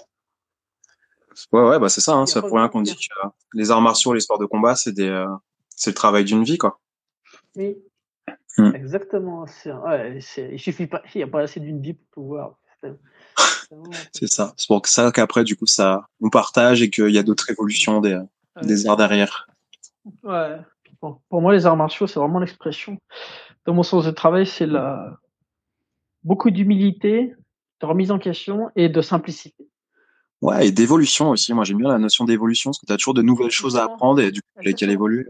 Ouais, 1.51 1.61
ouais, 1.61 1.79
bah 1.79 1.89
c'est 1.89 2.01
ça. 2.01 2.13
Hein, 2.13 2.25
c'est 2.25 2.41
pour 2.41 2.57
rien 2.57 2.67
qu'on 2.67 2.81
dit 2.81 2.95
que 2.95 3.27
les 3.53 3.71
arts 3.71 3.81
martiaux, 3.81 4.13
les 4.13 4.19
sports 4.19 4.39
de 4.39 4.45
combat, 4.45 4.75
c'est 4.75 4.91
des, 4.91 5.07
euh, 5.07 5.27
c'est 5.69 5.91
le 5.91 5.95
travail 5.95 6.23
d'une 6.25 6.43
vie, 6.43 6.57
quoi. 6.57 6.79
Oui. 7.55 7.77
Hmm. 8.57 8.71
Exactement. 8.75 9.45
Ouais, 9.65 10.19
il 10.51 10.59
suffit 10.59 10.87
pas, 10.87 11.01
il 11.13 11.19
n'y 11.19 11.23
a 11.23 11.27
pas 11.27 11.41
assez 11.41 11.59
d'une 11.59 11.81
vie 11.81 11.93
pour 11.93 12.23
pouvoir. 12.23 12.57
C'est 14.11 14.31
ça. 14.31 14.53
C'est 14.57 14.67
pour 14.67 14.85
ça 14.85 15.11
qu'après, 15.11 15.43
du 15.43 15.55
coup, 15.55 15.65
ça, 15.65 16.07
on 16.21 16.29
partage 16.29 16.81
et 16.81 16.89
qu'il 16.89 17.09
y 17.09 17.17
a 17.17 17.23
d'autres 17.23 17.49
évolutions 17.49 18.01
des, 18.01 18.19
des 18.61 18.87
arts 18.87 18.97
derrière. 18.97 19.47
Ouais. 20.23 20.57
pour 20.99 21.41
moi, 21.41 21.53
les 21.53 21.65
arts 21.65 21.77
martiaux, 21.77 22.07
c'est 22.07 22.19
vraiment 22.19 22.39
l'expression. 22.39 22.97
Dans 23.65 23.73
mon 23.73 23.83
sens 23.83 24.05
de 24.05 24.11
travail, 24.11 24.45
c'est 24.45 24.65
la 24.65 25.17
beaucoup 26.23 26.51
d'humilité, 26.51 27.33
de 27.81 27.85
remise 27.85 28.11
en 28.11 28.19
question 28.19 28.69
et 28.75 28.89
de 28.89 29.01
simplicité. 29.01 29.67
Ouais, 30.41 30.67
et 30.67 30.71
d'évolution 30.71 31.29
aussi. 31.29 31.53
Moi, 31.53 31.63
j'aime 31.63 31.77
bien 31.77 31.89
la 31.89 31.97
notion 31.97 32.25
d'évolution, 32.25 32.71
parce 32.71 32.79
que 32.79 32.85
tu 32.85 32.93
as 32.93 32.97
toujours 32.97 33.13
de 33.13 33.21
nouvelles 33.21 33.51
choses 33.51 33.77
à 33.77 33.85
apprendre 33.85 34.21
et 34.21 34.31
du 34.31 34.41
coup, 34.41 34.61
lesquelles 34.61 34.91
évoluer. 34.91 35.25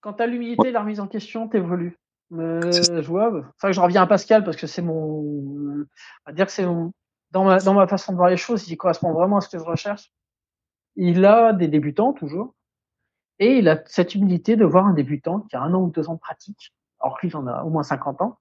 Quand 0.00 0.14
tu 0.14 0.22
as 0.22 0.26
l'humilité 0.26 0.68
et 0.68 0.72
la 0.72 0.80
remise 0.80 1.00
en 1.00 1.06
question, 1.06 1.48
tu 1.48 1.58
évolues. 1.58 1.98
je 2.30 3.06
vois, 3.06 3.42
que 3.60 3.72
je 3.72 3.80
reviens 3.80 4.02
à 4.02 4.06
Pascal 4.06 4.44
parce 4.44 4.56
que 4.56 4.66
c'est 4.66 4.82
mon. 4.82 4.96
On 5.00 5.86
va 6.26 6.32
dire 6.32 6.46
que 6.46 6.52
c'est 6.52 6.66
mon. 6.66 6.92
Dans 7.34 7.44
ma, 7.44 7.58
dans 7.58 7.74
ma 7.74 7.88
façon 7.88 8.12
de 8.12 8.16
voir 8.16 8.30
les 8.30 8.36
choses, 8.36 8.68
il 8.68 8.76
correspond 8.76 9.12
vraiment 9.12 9.38
à 9.38 9.40
ce 9.40 9.48
que 9.48 9.58
je 9.58 9.64
recherche. 9.64 10.12
Il 10.94 11.24
a 11.24 11.52
des 11.52 11.66
débutants, 11.66 12.12
toujours. 12.12 12.54
Et 13.40 13.58
il 13.58 13.68
a 13.68 13.82
cette 13.86 14.14
humilité 14.14 14.54
de 14.54 14.64
voir 14.64 14.86
un 14.86 14.94
débutant 14.94 15.40
qui 15.40 15.56
a 15.56 15.60
un 15.60 15.74
an 15.74 15.82
ou 15.82 15.90
deux 15.90 16.08
ans 16.08 16.14
de 16.14 16.20
pratique, 16.20 16.72
alors 17.00 17.16
que 17.16 17.26
lui, 17.26 17.32
il 17.32 17.36
en 17.36 17.48
a 17.48 17.64
au 17.64 17.70
moins 17.70 17.82
50 17.82 18.22
ans, 18.22 18.38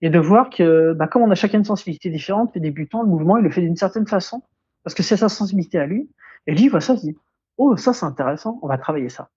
et 0.00 0.08
de 0.08 0.18
voir 0.20 0.50
que, 0.50 0.92
bah, 0.92 1.08
comme 1.08 1.22
on 1.22 1.30
a 1.32 1.34
chacun 1.34 1.58
une 1.58 1.64
sensibilité 1.64 2.10
différente, 2.10 2.54
les 2.54 2.60
débutants, 2.60 3.02
le 3.02 3.08
mouvement, 3.08 3.36
il 3.38 3.42
le 3.42 3.50
fait 3.50 3.60
d'une 3.60 3.76
certaine 3.76 4.06
façon, 4.06 4.42
parce 4.84 4.94
que 4.94 5.02
c'est 5.02 5.16
sa 5.16 5.28
sensibilité 5.28 5.80
à 5.80 5.86
lui, 5.86 6.08
et 6.46 6.52
lui, 6.52 6.64
il 6.64 6.68
voit 6.68 6.80
ça, 6.80 6.94
il 6.94 7.00
dit, 7.00 7.18
oh, 7.56 7.76
ça, 7.76 7.92
c'est 7.92 8.06
intéressant, 8.06 8.60
on 8.62 8.68
va 8.68 8.78
travailler 8.78 9.08
ça. 9.08 9.30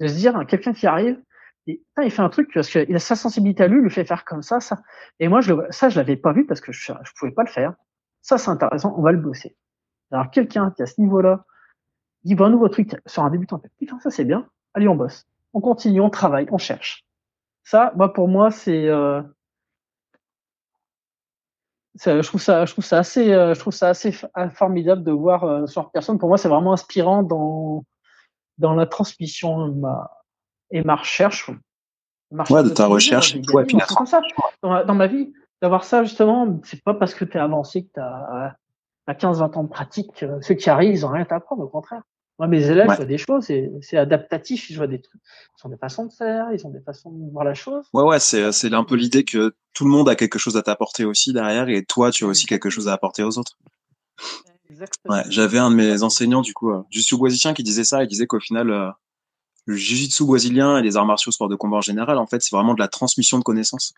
De 0.00 0.08
se 0.08 0.14
dire, 0.14 0.44
quelqu'un 0.48 0.72
qui 0.72 0.88
arrive, 0.88 1.22
il 1.66 2.10
fait 2.10 2.22
un 2.22 2.28
truc 2.28 2.50
parce 2.52 2.68
qu'il 2.68 2.94
a 2.94 2.98
sa 2.98 3.16
sensibilité 3.16 3.62
à 3.62 3.68
lui, 3.68 3.78
il 3.78 3.82
le 3.82 3.90
fait 3.90 4.04
faire 4.04 4.24
comme 4.24 4.42
ça, 4.42 4.60
ça. 4.60 4.82
Et 5.20 5.28
moi, 5.28 5.40
je 5.40 5.54
le, 5.54 5.66
ça, 5.70 5.88
je 5.88 5.96
l'avais 5.96 6.16
pas 6.16 6.32
vu 6.32 6.46
parce 6.46 6.60
que 6.60 6.72
je, 6.72 6.92
je 7.02 7.12
pouvais 7.18 7.32
pas 7.32 7.42
le 7.42 7.48
faire. 7.48 7.74
Ça, 8.22 8.38
c'est 8.38 8.50
intéressant, 8.50 8.94
on 8.96 9.02
va 9.02 9.12
le 9.12 9.18
bosser. 9.18 9.56
Alors, 10.10 10.30
quelqu'un 10.30 10.70
qui, 10.70 10.82
à 10.82 10.86
ce 10.86 11.00
niveau-là, 11.00 11.44
il 12.24 12.36
voit 12.36 12.46
un 12.46 12.50
nouveau 12.50 12.68
truc 12.68 12.96
sur 13.06 13.22
un 13.22 13.30
débutant, 13.30 13.60
putain, 13.78 13.98
ça, 14.00 14.10
c'est 14.10 14.24
bien. 14.24 14.48
Allez, 14.74 14.88
on 14.88 14.94
bosse. 14.94 15.26
On 15.52 15.60
continue, 15.60 16.00
on 16.00 16.10
travaille, 16.10 16.46
on 16.50 16.58
cherche. 16.58 17.04
Ça, 17.64 17.92
moi, 17.96 18.12
pour 18.12 18.28
moi, 18.28 18.50
c'est 18.50 18.88
euh, 18.88 19.22
je 21.96 22.26
trouve 22.26 22.42
ça, 22.42 22.66
je 22.66 22.72
trouve 22.72 22.84
ça 22.84 22.98
assez, 22.98 23.26
je 23.26 23.58
trouve 23.58 23.72
ça 23.72 23.88
assez 23.88 24.12
formidable 24.54 25.04
de 25.04 25.12
voir 25.12 25.68
ce 25.68 25.72
genre 25.72 25.86
de 25.86 25.90
personne. 25.92 26.18
Pour 26.18 26.28
moi, 26.28 26.38
c'est 26.38 26.48
vraiment 26.48 26.72
inspirant 26.72 27.22
dans 27.22 27.84
dans 28.58 28.74
la 28.74 28.86
transmission 28.86 29.72
ma, 29.74 30.10
et 30.74 30.82
ma 30.82 30.96
recherche. 30.96 31.50
ouais, 32.50 32.62
de 32.62 32.68
ta 32.68 32.86
recherche. 32.86 33.36
Ouais, 33.52 33.64
puis 33.64 33.78
comme 33.96 34.06
ça. 34.06 34.20
Dans, 34.62 34.84
dans, 34.84 34.94
ma 34.94 35.06
vie, 35.06 35.32
d'avoir 35.62 35.84
ça 35.84 36.02
justement, 36.04 36.60
c'est 36.64 36.82
pas 36.82 36.94
parce 36.94 37.14
que 37.14 37.24
tu 37.24 37.38
es 37.38 37.40
avancé 37.40 37.84
que 37.84 37.90
tu 37.94 38.00
as, 38.00 38.56
15-20 39.08 39.58
ans 39.58 39.64
de 39.64 39.68
pratique. 39.68 40.24
Ceux 40.40 40.54
qui 40.54 40.68
arrivent, 40.68 40.92
ils 40.92 41.06
ont 41.06 41.10
rien 41.10 41.22
à 41.22 41.26
t'apprendre, 41.26 41.62
au 41.62 41.68
contraire. 41.68 42.02
Moi, 42.40 42.48
mes 42.48 42.68
élèves, 42.68 42.90
je 42.90 42.96
vois 42.96 43.04
des 43.04 43.18
choses, 43.18 43.48
c'est 43.80 43.96
adaptatif, 43.96 44.66
je 44.68 44.76
vois 44.76 44.88
des 44.88 45.00
trucs. 45.00 45.20
Ils 45.22 45.66
ont 45.66 45.70
des 45.70 45.76
façons 45.76 46.06
de 46.06 46.12
faire, 46.12 46.48
ils 46.52 46.66
ont 46.66 46.70
des 46.70 46.80
façons 46.80 47.12
de 47.12 47.30
voir 47.30 47.44
la 47.44 47.54
chose. 47.54 47.84
Ouais, 47.92 48.02
ouais, 48.02 48.18
c'est 48.18 48.74
un 48.74 48.84
peu 48.84 48.96
l'idée 48.96 49.24
que 49.24 49.54
tout 49.72 49.84
le 49.84 49.90
monde 49.90 50.08
a 50.08 50.16
quelque 50.16 50.38
chose 50.38 50.56
à 50.56 50.62
t'apporter 50.62 51.04
aussi 51.04 51.32
derrière, 51.32 51.68
et 51.68 51.84
toi, 51.84 52.10
tu 52.10 52.24
as 52.24 52.26
aussi 52.26 52.46
quelque 52.46 52.70
chose 52.70 52.88
à 52.88 52.92
apporter 52.92 53.22
aux 53.22 53.38
autres. 53.38 53.56
Exactement. 54.68 55.14
Ouais, 55.14 55.22
j'avais 55.28 55.58
un 55.58 55.70
de 55.70 55.76
mes 55.76 56.02
enseignants, 56.02 56.40
du 56.40 56.54
coup, 56.54 56.72
euh, 56.72 56.82
Justus 56.90 57.16
Boisicien, 57.16 57.54
qui 57.54 57.62
disait 57.62 57.84
ça, 57.84 58.02
il 58.02 58.08
disait 58.08 58.26
qu'au 58.26 58.40
final, 58.40 58.70
euh, 58.70 58.90
le 59.66 59.76
jiu-jitsu 59.76 60.24
brésilien 60.24 60.78
et 60.78 60.82
les 60.82 60.96
arts 60.96 61.06
martiaux 61.06 61.32
sport 61.32 61.48
de 61.48 61.56
combat 61.56 61.78
en 61.78 61.82
général, 61.82 62.18
en 62.18 62.26
fait, 62.26 62.42
c'est 62.42 62.54
vraiment 62.54 62.74
de 62.74 62.80
la 62.80 62.88
transmission 62.88 63.38
de 63.38 63.44
connaissances. 63.44 63.94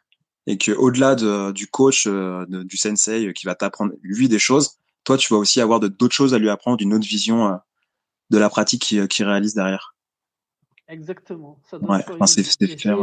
Et 0.46 0.58
que 0.58 0.72
au-delà 0.72 1.16
de, 1.16 1.50
du 1.52 1.66
coach, 1.66 2.06
euh, 2.06 2.46
du 2.48 2.76
sensei 2.76 3.32
qui 3.32 3.46
va 3.46 3.54
t'apprendre 3.56 3.94
lui 4.02 4.28
des 4.28 4.38
choses, 4.38 4.78
toi, 5.04 5.16
tu 5.16 5.32
vas 5.32 5.38
aussi 5.38 5.60
avoir 5.60 5.80
d'autres 5.80 6.14
choses 6.14 6.34
à 6.34 6.38
lui 6.38 6.50
apprendre, 6.50 6.76
d'une 6.76 6.94
autre 6.94 7.06
vision 7.06 7.48
euh, 7.48 7.56
de 8.30 8.38
la 8.38 8.48
pratique 8.48 8.82
qu'il 8.82 9.08
qui 9.08 9.24
réalise 9.24 9.54
derrière. 9.54 9.94
Exactement. 10.88 11.58
Ça 11.68 11.78
ouais, 11.78 12.04
c'est 12.26 12.44
faire, 12.44 12.98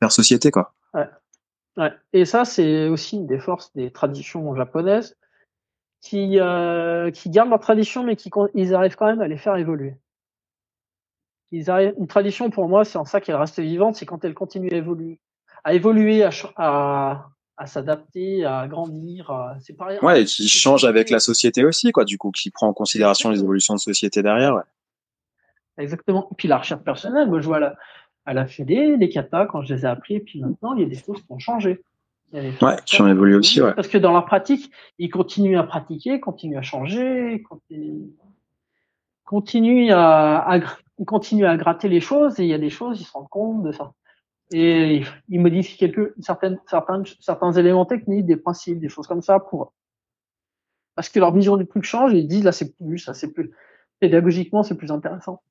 faire, 0.00 0.12
société, 0.12 0.50
quoi. 0.50 0.74
Ouais. 0.92 1.08
ouais. 1.78 1.92
Et 2.12 2.26
ça, 2.26 2.44
c'est 2.44 2.88
aussi 2.88 3.16
une 3.16 3.26
des 3.26 3.38
forces 3.38 3.72
des 3.74 3.90
traditions 3.90 4.54
japonaises 4.54 5.16
qui, 6.02 6.38
euh, 6.38 7.10
qui 7.10 7.30
gardent 7.30 7.50
leur 7.50 7.60
tradition, 7.60 8.04
mais 8.04 8.16
qui 8.16 8.30
ils 8.54 8.74
arrivent 8.74 8.96
quand 8.96 9.06
même 9.06 9.22
à 9.22 9.28
les 9.28 9.38
faire 9.38 9.56
évoluer. 9.56 9.94
Ils 11.52 11.70
arrivent, 11.70 11.94
une 11.98 12.06
tradition, 12.06 12.50
pour 12.50 12.68
moi, 12.68 12.84
c'est 12.84 12.98
en 12.98 13.04
ça 13.04 13.20
qu'elle 13.20 13.36
reste 13.36 13.60
vivante, 13.60 13.94
c'est 13.94 14.06
quand 14.06 14.24
elle 14.24 14.34
continue 14.34 14.70
à 14.72 14.76
évoluer. 14.76 15.20
À 15.64 15.74
évoluer, 15.74 16.24
à, 16.24 16.30
à, 16.56 17.28
à 17.56 17.66
s'adapter, 17.66 18.44
à 18.44 18.66
grandir. 18.66 19.30
C'est 19.60 19.76
pareil. 19.76 19.98
Ouais, 20.02 20.22
et 20.22 20.24
qui 20.24 20.48
change 20.48 20.84
avec 20.84 21.10
la 21.10 21.20
société 21.20 21.64
aussi, 21.64 21.92
quoi, 21.92 22.04
du 22.04 22.18
coup, 22.18 22.30
qui 22.30 22.50
prend 22.50 22.66
en 22.66 22.72
considération 22.72 23.30
les 23.30 23.40
évolutions 23.40 23.74
de 23.74 23.80
société 23.80 24.22
derrière. 24.22 24.54
Ouais. 24.54 24.62
Exactement. 25.78 26.28
Et 26.30 26.34
puis 26.36 26.48
la 26.48 26.58
recherche 26.58 26.82
personnelle, 26.82 27.28
moi 27.28 27.40
je 27.40 27.46
vois 27.46 27.58
la, 27.60 27.76
à 28.26 28.34
la 28.34 28.46
Fédé, 28.46 28.96
les 28.96 29.08
katas, 29.08 29.46
quand 29.46 29.62
je 29.62 29.74
les 29.74 29.82
ai 29.82 29.88
appris, 29.88 30.16
et 30.16 30.20
puis 30.20 30.40
maintenant, 30.40 30.74
il 30.74 30.82
y 30.82 30.84
a 30.84 30.88
des 30.88 30.98
choses 30.98 31.22
qui 31.22 31.30
ont 31.30 31.38
changé. 31.38 31.82
ouais, 32.32 32.50
qui 32.84 33.00
ont 33.00 33.08
évolué 33.08 33.34
aussi, 33.34 33.60
ouais. 33.62 33.74
Parce 33.74 33.88
que 33.88 33.98
dans 33.98 34.12
la 34.12 34.22
pratique, 34.22 34.70
ils 34.98 35.10
continuent 35.10 35.58
à 35.58 35.64
pratiquer, 35.64 36.20
continuent 36.20 36.58
à 36.58 36.62
changer, 36.62 37.42
continuent 39.24 39.92
à, 39.92 40.38
à, 40.38 40.60
ils 40.98 41.06
continuent 41.06 41.46
à 41.46 41.56
gratter 41.56 41.88
les 41.88 42.00
choses, 42.00 42.38
et 42.40 42.44
il 42.44 42.48
y 42.48 42.54
a 42.54 42.58
des 42.58 42.70
choses, 42.70 43.00
ils 43.00 43.04
se 43.04 43.12
rendent 43.12 43.28
compte 43.28 43.62
de 43.62 43.72
ça 43.72 43.92
et 44.54 45.02
ils 45.28 45.40
modifient 45.40 45.78
quelques 45.78 46.12
certaines 46.20 46.58
certains 46.68 47.02
certains 47.20 47.52
éléments 47.52 47.86
techniques, 47.86 48.26
des 48.26 48.36
principes, 48.36 48.80
des 48.80 48.88
choses 48.88 49.06
comme 49.06 49.22
ça 49.22 49.40
pour 49.40 49.72
parce 50.94 51.08
que 51.08 51.18
leur 51.18 51.32
vision 51.32 51.56
du 51.56 51.66
truc 51.66 51.84
change 51.84 52.14
et 52.14 52.18
ils 52.18 52.28
disent 52.28 52.44
là 52.44 52.52
c'est 52.52 52.76
plus 52.76 52.98
ça 52.98 53.14
c'est 53.14 53.32
plus 53.32 53.52
pédagogiquement 54.00 54.62
c'est 54.62 54.76
plus 54.76 54.90
intéressant. 54.90 55.42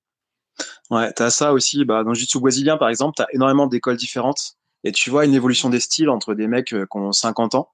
Ouais, 0.89 1.11
t'as 1.13 1.29
ça 1.29 1.53
aussi. 1.53 1.85
Bah, 1.85 2.03
dans 2.03 2.09
le 2.09 2.15
jiu-jitsu 2.15 2.39
brésilien 2.39 2.77
par 2.77 2.89
exemple, 2.89 3.13
t'as 3.15 3.27
énormément 3.33 3.67
d'écoles 3.67 3.95
différentes 3.95 4.57
et 4.83 4.91
tu 4.91 5.09
vois 5.09 5.25
une 5.25 5.33
évolution 5.33 5.69
des 5.69 5.79
styles 5.79 6.09
entre 6.09 6.33
des 6.33 6.47
mecs 6.47 6.73
euh, 6.73 6.85
qui 6.85 6.97
ont 6.97 7.11
50 7.11 7.55
ans 7.55 7.69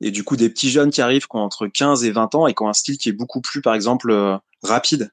et 0.00 0.10
du 0.10 0.24
coup 0.24 0.36
des 0.36 0.48
petits 0.48 0.70
jeunes 0.70 0.90
qui 0.90 1.02
arrivent 1.02 1.28
qui 1.28 1.36
ont 1.36 1.40
entre 1.40 1.66
15 1.66 2.04
et 2.04 2.10
20 2.10 2.34
ans 2.34 2.46
et 2.46 2.54
qui 2.54 2.62
ont 2.62 2.68
un 2.68 2.72
style 2.72 2.98
qui 2.98 3.10
est 3.10 3.12
beaucoup 3.12 3.40
plus 3.40 3.60
par 3.60 3.74
exemple 3.74 4.10
euh, 4.10 4.36
rapide 4.62 5.10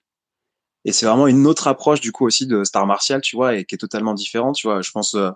et 0.85 0.91
c'est 0.91 1.05
vraiment 1.05 1.27
une 1.27 1.45
autre 1.47 1.67
approche 1.67 2.01
du 2.01 2.11
coup 2.11 2.25
aussi 2.25 2.47
de 2.47 2.63
star 2.63 2.85
martial 2.87 3.21
tu 3.21 3.35
vois 3.35 3.55
et 3.55 3.65
qui 3.65 3.75
est 3.75 3.77
totalement 3.77 4.13
différente 4.13 4.55
tu 4.55 4.67
vois 4.67 4.81
je 4.81 4.91
pense 4.91 5.15
euh, 5.15 5.31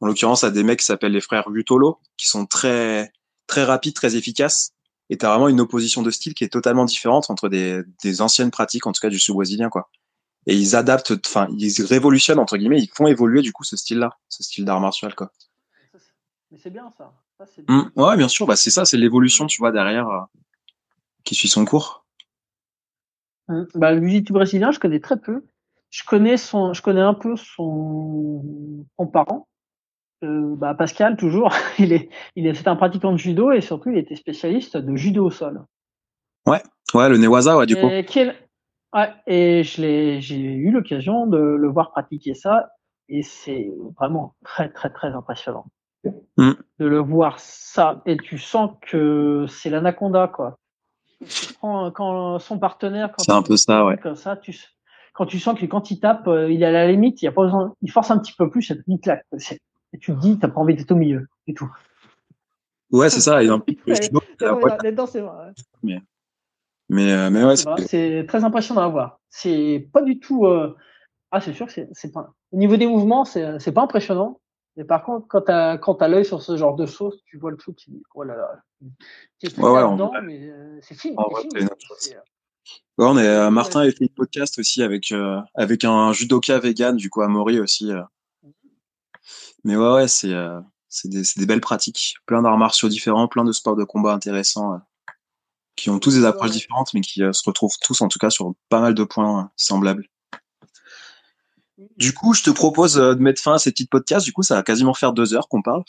en 0.00 0.06
l'occurrence 0.06 0.44
à 0.44 0.50
des 0.50 0.62
mecs 0.62 0.80
qui 0.80 0.86
s'appellent 0.86 1.12
les 1.12 1.20
frères 1.20 1.50
Gutolo, 1.50 2.00
qui 2.16 2.26
sont 2.26 2.46
très 2.46 3.12
très 3.46 3.64
rapides, 3.64 3.94
très 3.94 4.16
efficaces. 4.16 4.72
Et 5.10 5.18
t'as 5.18 5.28
vraiment 5.28 5.48
une 5.48 5.60
opposition 5.60 6.02
de 6.02 6.10
style 6.10 6.34
qui 6.34 6.44
est 6.44 6.48
totalement 6.48 6.84
différente 6.84 7.30
entre 7.30 7.48
des, 7.48 7.82
des 8.02 8.22
anciennes 8.22 8.52
pratiques, 8.52 8.86
en 8.86 8.92
tout 8.92 9.00
cas 9.00 9.08
du 9.08 9.18
sous-brésilien, 9.18 9.68
quoi. 9.68 9.90
Et 10.46 10.54
ils 10.54 10.76
adaptent, 10.76 11.12
enfin, 11.26 11.48
ils 11.58 11.82
révolutionnent 11.82 12.38
entre 12.38 12.56
guillemets, 12.56 12.80
ils 12.80 12.90
font 12.94 13.08
évoluer 13.08 13.42
du 13.42 13.52
coup 13.52 13.64
ce 13.64 13.76
style-là, 13.76 14.16
ce 14.28 14.42
style 14.42 14.64
d'art 14.64 14.80
martial, 14.80 15.14
quoi. 15.14 15.32
Mais 16.50 16.58
c'est 16.62 16.70
bien 16.70 16.90
ça. 16.96 17.12
Mmh. 17.68 17.82
ouais, 17.96 18.16
bien 18.16 18.28
sûr, 18.28 18.46
bah 18.46 18.56
c'est 18.56 18.70
ça, 18.70 18.84
c'est 18.84 18.96
l'évolution, 18.96 19.46
tu 19.46 19.58
vois, 19.58 19.72
derrière, 19.72 20.08
euh, 20.08 20.20
qui 21.24 21.34
suit 21.34 21.48
son 21.48 21.64
cours. 21.64 21.99
Mmh. 23.50 23.66
Bah, 23.74 23.92
le 23.92 24.06
jiu 24.06 24.22
brésilien, 24.22 24.70
je 24.70 24.78
connais 24.78 25.00
très 25.00 25.18
peu. 25.18 25.44
Je 25.90 26.04
connais 26.04 26.36
son, 26.36 26.72
je 26.72 26.82
connais 26.82 27.00
un 27.00 27.14
peu 27.14 27.34
son, 27.36 28.86
son 28.96 29.06
parent, 29.08 29.48
euh, 30.22 30.54
bah 30.56 30.74
Pascal, 30.74 31.16
toujours, 31.16 31.52
il 31.78 31.92
est, 31.92 32.10
il 32.36 32.46
est, 32.46 32.54
c'est 32.54 32.68
un 32.68 32.76
pratiquant 32.76 33.12
de 33.12 33.16
judo 33.16 33.52
et 33.52 33.60
surtout 33.60 33.90
il 33.90 33.98
était 33.98 34.16
spécialiste 34.16 34.76
de 34.76 34.96
judo 34.96 35.26
au 35.26 35.30
sol. 35.30 35.64
Ouais, 36.46 36.62
ouais, 36.94 37.08
le 37.08 37.16
Newaza, 37.16 37.56
ouais, 37.56 37.66
du 37.66 37.76
coup. 37.76 37.86
Ouais, 38.92 39.14
et 39.28 39.62
je 39.62 39.80
l'ai, 39.80 40.20
j'ai 40.20 40.36
eu 40.36 40.72
l'occasion 40.72 41.26
de 41.26 41.38
le 41.38 41.68
voir 41.68 41.92
pratiquer 41.92 42.34
ça 42.34 42.70
et 43.08 43.22
c'est 43.22 43.70
vraiment 43.96 44.34
très, 44.44 44.68
très, 44.68 44.90
très 44.90 45.08
impressionnant. 45.08 45.66
Mm. 46.36 46.52
De 46.80 46.86
le 46.86 46.98
voir 46.98 47.38
ça 47.38 48.02
et 48.04 48.16
tu 48.16 48.36
sens 48.38 48.72
que 48.82 49.46
c'est 49.48 49.70
l'anaconda, 49.70 50.28
quoi. 50.28 50.58
Quand 51.60 52.38
son 52.38 52.58
partenaire, 52.58 53.10
c'est 53.18 53.32
un 53.32 53.42
peu 53.42 53.56
ça, 53.56 53.84
ouais. 53.84 53.96
Comme 53.98 54.16
ça, 54.16 54.36
tu, 54.36 54.54
quand 55.14 55.26
tu 55.26 55.38
sens 55.38 55.58
que 55.58 55.66
quand 55.66 55.90
il 55.90 56.00
tape, 56.00 56.26
euh, 56.28 56.50
il 56.50 56.62
est 56.62 56.66
à 56.66 56.70
la 56.70 56.90
limite, 56.90 57.20
il 57.22 57.28
a 57.28 57.32
pas 57.32 57.42
besoin, 57.42 57.74
il 57.82 57.90
force 57.90 58.10
un 58.10 58.18
petit 58.18 58.32
peu 58.32 58.48
plus, 58.48 58.72
il 58.86 58.98
claque. 59.00 59.26
Et 59.92 59.98
tu 59.98 60.14
te 60.14 60.20
dis, 60.20 60.38
t'as 60.38 60.48
pas 60.48 60.60
envie 60.60 60.74
d'être 60.74 60.92
au 60.92 60.96
milieu 60.96 61.26
et 61.46 61.54
tout. 61.54 61.70
Ouais, 62.90 63.10
c'est 63.10 63.20
ça. 63.20 63.42
Et 63.42 63.48
un 63.48 63.58
vrai. 65.20 65.52
Mais, 65.82 66.00
mais, 66.88 67.12
euh, 67.12 67.30
mais 67.30 67.44
ouais, 67.44 67.54
c'est 67.56 68.24
très 68.26 68.44
impressionnant 68.44 68.82
à 68.82 68.88
voir. 68.88 69.20
C'est 69.28 69.88
pas 69.92 70.02
du 70.02 70.18
tout. 70.18 70.46
Euh... 70.46 70.76
Ah, 71.30 71.40
c'est 71.40 71.52
sûr 71.52 71.66
que 71.66 71.72
c'est 71.92 72.12
pas. 72.12 72.32
Au 72.52 72.56
niveau 72.56 72.76
des 72.76 72.86
mouvements, 72.86 73.24
c'est 73.24 73.72
pas 73.72 73.82
impressionnant. 73.82 74.40
Mais 74.76 74.84
par 74.84 75.04
contre, 75.04 75.26
quand 75.28 75.42
t'as 75.42 75.78
quand 75.78 76.00
as 76.00 76.08
l'œil 76.08 76.24
sur 76.24 76.42
ce 76.42 76.56
genre 76.56 76.76
de 76.76 76.86
choses, 76.86 77.22
tu 77.26 77.38
vois 77.38 77.50
le 77.50 77.56
truc, 77.56 77.76
tu 77.76 77.90
dis, 77.90 78.02
oh 78.14 78.22
là 78.22 78.36
là. 78.36 78.62
Ouais, 78.80 79.70
ouais, 79.70 79.92
dedans, 79.92 80.12
mais 80.22 80.48
euh, 80.48 80.78
c'est 80.80 80.94
fini. 80.94 81.16
Euh, 81.18 81.64
ouais, 82.98 83.06
on 83.06 83.18
est, 83.18 83.50
Martin 83.50 83.80
a 83.80 83.90
fait 83.90 84.04
une 84.04 84.08
podcast 84.08 84.58
aussi 84.58 84.82
avec, 84.82 85.12
avec 85.54 85.84
un 85.84 86.12
judoka 86.12 86.58
vegan, 86.58 86.96
du 86.96 87.10
coup, 87.10 87.20
à 87.20 87.28
Maury 87.28 87.60
aussi. 87.60 87.92
Mais 89.64 89.76
ouais, 89.76 89.92
ouais, 89.92 90.08
c'est 90.08 90.32
euh, 90.32 90.60
c'est 90.88 91.08
des, 91.08 91.22
des, 91.36 91.46
belles 91.46 91.60
pratiques. 91.60 92.16
Plein 92.26 92.42
d'arts 92.42 92.58
martiaux 92.58 92.88
différents, 92.88 93.28
plein 93.28 93.44
de 93.44 93.52
sports 93.52 93.76
de 93.76 93.84
combat 93.84 94.12
intéressants, 94.12 94.74
euh, 94.74 94.78
qui 95.76 95.90
ont 95.90 95.98
tous 95.98 96.14
des 96.14 96.24
approches 96.24 96.50
différentes, 96.50 96.94
mais 96.94 97.00
qui 97.00 97.22
euh, 97.22 97.32
se 97.32 97.42
retrouvent 97.44 97.76
tous, 97.80 98.00
en 98.00 98.08
tout 98.08 98.18
cas, 98.18 98.30
sur 98.30 98.54
pas 98.68 98.80
mal 98.80 98.94
de 98.94 99.04
points 99.04 99.50
semblables. 99.56 100.06
Du 101.96 102.12
coup, 102.12 102.34
je 102.34 102.42
te 102.42 102.50
propose 102.50 102.94
de 102.94 103.14
mettre 103.14 103.40
fin 103.40 103.54
à 103.54 103.58
ces 103.58 103.70
petites 103.70 103.90
podcasts. 103.90 104.26
Du 104.26 104.32
coup, 104.32 104.42
ça 104.42 104.56
va 104.56 104.62
quasiment 104.62 104.94
faire 104.94 105.12
deux 105.12 105.34
heures 105.34 105.48
qu'on 105.48 105.62
parle. 105.62 105.82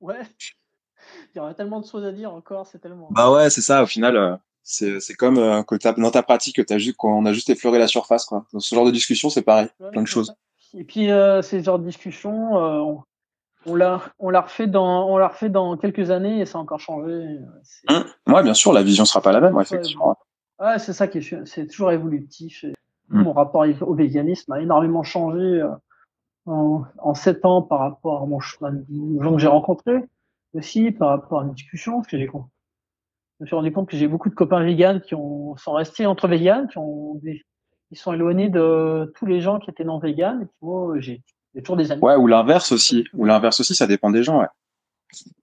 Ouais. 0.00 0.20
Il 1.34 1.38
y 1.38 1.40
aurait 1.40 1.54
tellement 1.54 1.80
de 1.80 1.86
choses 1.86 2.04
à 2.04 2.12
dire 2.12 2.32
encore, 2.32 2.66
c'est 2.66 2.78
tellement. 2.78 3.08
Bah 3.10 3.32
ouais, 3.32 3.50
c'est 3.50 3.60
ça. 3.60 3.82
Au 3.82 3.86
final, 3.86 4.38
c'est 4.62 5.00
c'est 5.00 5.14
comme 5.14 5.64
que 5.64 6.00
dans 6.00 6.10
ta 6.10 6.22
pratique, 6.22 6.64
que 6.64 6.74
as 6.74 6.78
juste, 6.78 6.96
qu'on 6.96 7.26
a 7.26 7.32
juste 7.32 7.50
effleuré 7.50 7.78
la 7.78 7.88
surface, 7.88 8.24
quoi. 8.24 8.46
Dans 8.52 8.60
ce 8.60 8.74
genre 8.74 8.86
de 8.86 8.92
discussion, 8.92 9.30
c'est 9.30 9.42
pareil, 9.42 9.68
plein 9.92 10.02
de 10.02 10.06
choses. 10.06 10.34
Et 10.76 10.84
puis 10.84 11.10
euh, 11.10 11.42
ces 11.42 11.62
genres 11.62 11.78
de 11.78 11.84
discussions, 11.84 12.56
euh, 12.56 12.78
on, 12.78 13.02
on 13.66 13.74
l'a 13.76 14.02
on 14.18 14.30
l'a 14.30 14.40
refait 14.40 14.66
dans 14.66 15.08
on 15.08 15.16
l'a 15.16 15.28
refait 15.28 15.48
dans 15.48 15.76
quelques 15.76 16.10
années 16.10 16.40
et 16.40 16.46
ça 16.46 16.58
a 16.58 16.60
encore 16.60 16.80
changé. 16.80 17.38
Mmh. 17.88 18.32
Ouais, 18.32 18.42
bien 18.42 18.54
sûr, 18.54 18.72
la 18.72 18.82
vision 18.82 19.04
sera 19.04 19.20
pas 19.20 19.32
la 19.32 19.40
même, 19.40 19.58
effectivement. 19.60 20.16
Ouais, 20.58 20.78
c'est 20.78 20.92
ça 20.92 21.08
qui 21.08 21.18
est 21.18 21.46
c'est 21.46 21.66
toujours 21.66 21.92
évolutif. 21.92 22.64
Mmh. 23.14 23.22
Mon 23.22 23.32
rapport 23.32 23.64
au 23.82 23.94
véganisme 23.94 24.52
a 24.52 24.60
énormément 24.60 25.04
changé 25.04 25.38
euh, 25.38 25.68
en, 26.46 26.82
en 26.98 27.14
sept 27.14 27.44
ans 27.44 27.62
par 27.62 27.78
rapport 27.78 28.22
à 28.22 28.26
mon 28.26 28.38
aux 28.38 29.22
gens 29.22 29.32
que 29.34 29.38
j'ai 29.40 29.48
rencontrés 29.48 30.04
aussi, 30.52 30.90
par 30.90 31.10
rapport 31.10 31.40
à 31.40 31.44
une 31.44 31.52
discussion, 31.52 31.96
parce 31.96 32.08
que 32.08 32.18
j'ai 32.18 32.26
je 32.26 33.44
me 33.44 33.46
suis 33.46 33.56
rendu 33.56 33.72
compte 33.72 33.88
que 33.88 33.96
j'ai 33.96 34.06
beaucoup 34.06 34.28
de 34.28 34.34
copains 34.34 34.62
véganes 34.62 35.00
qui 35.00 35.14
ont, 35.14 35.56
sont 35.56 35.72
restés 35.72 36.06
entre 36.06 36.28
véganes, 36.28 36.68
qui 36.68 36.78
ont 36.78 37.14
des, 37.16 37.42
ils 37.90 37.98
sont 37.98 38.12
éloignés 38.12 38.48
de 38.48 39.12
tous 39.16 39.26
les 39.26 39.40
gens 39.40 39.58
qui 39.58 39.70
étaient 39.70 39.84
non 39.84 39.98
véganes. 39.98 40.42
Et 40.42 40.46
moi, 40.62 40.94
j'ai 40.98 41.22
toujours 41.62 41.76
des 41.76 41.90
amis. 41.90 42.02
Ouais, 42.02 42.16
ou 42.16 42.26
l'inverse 42.26 42.72
aussi. 42.72 43.04
Ou 43.12 43.24
l'inverse 43.24 43.60
aussi, 43.60 43.74
ça 43.74 43.86
dépend 43.86 44.10
des 44.10 44.22
gens, 44.22 44.40
ouais. 44.40 44.46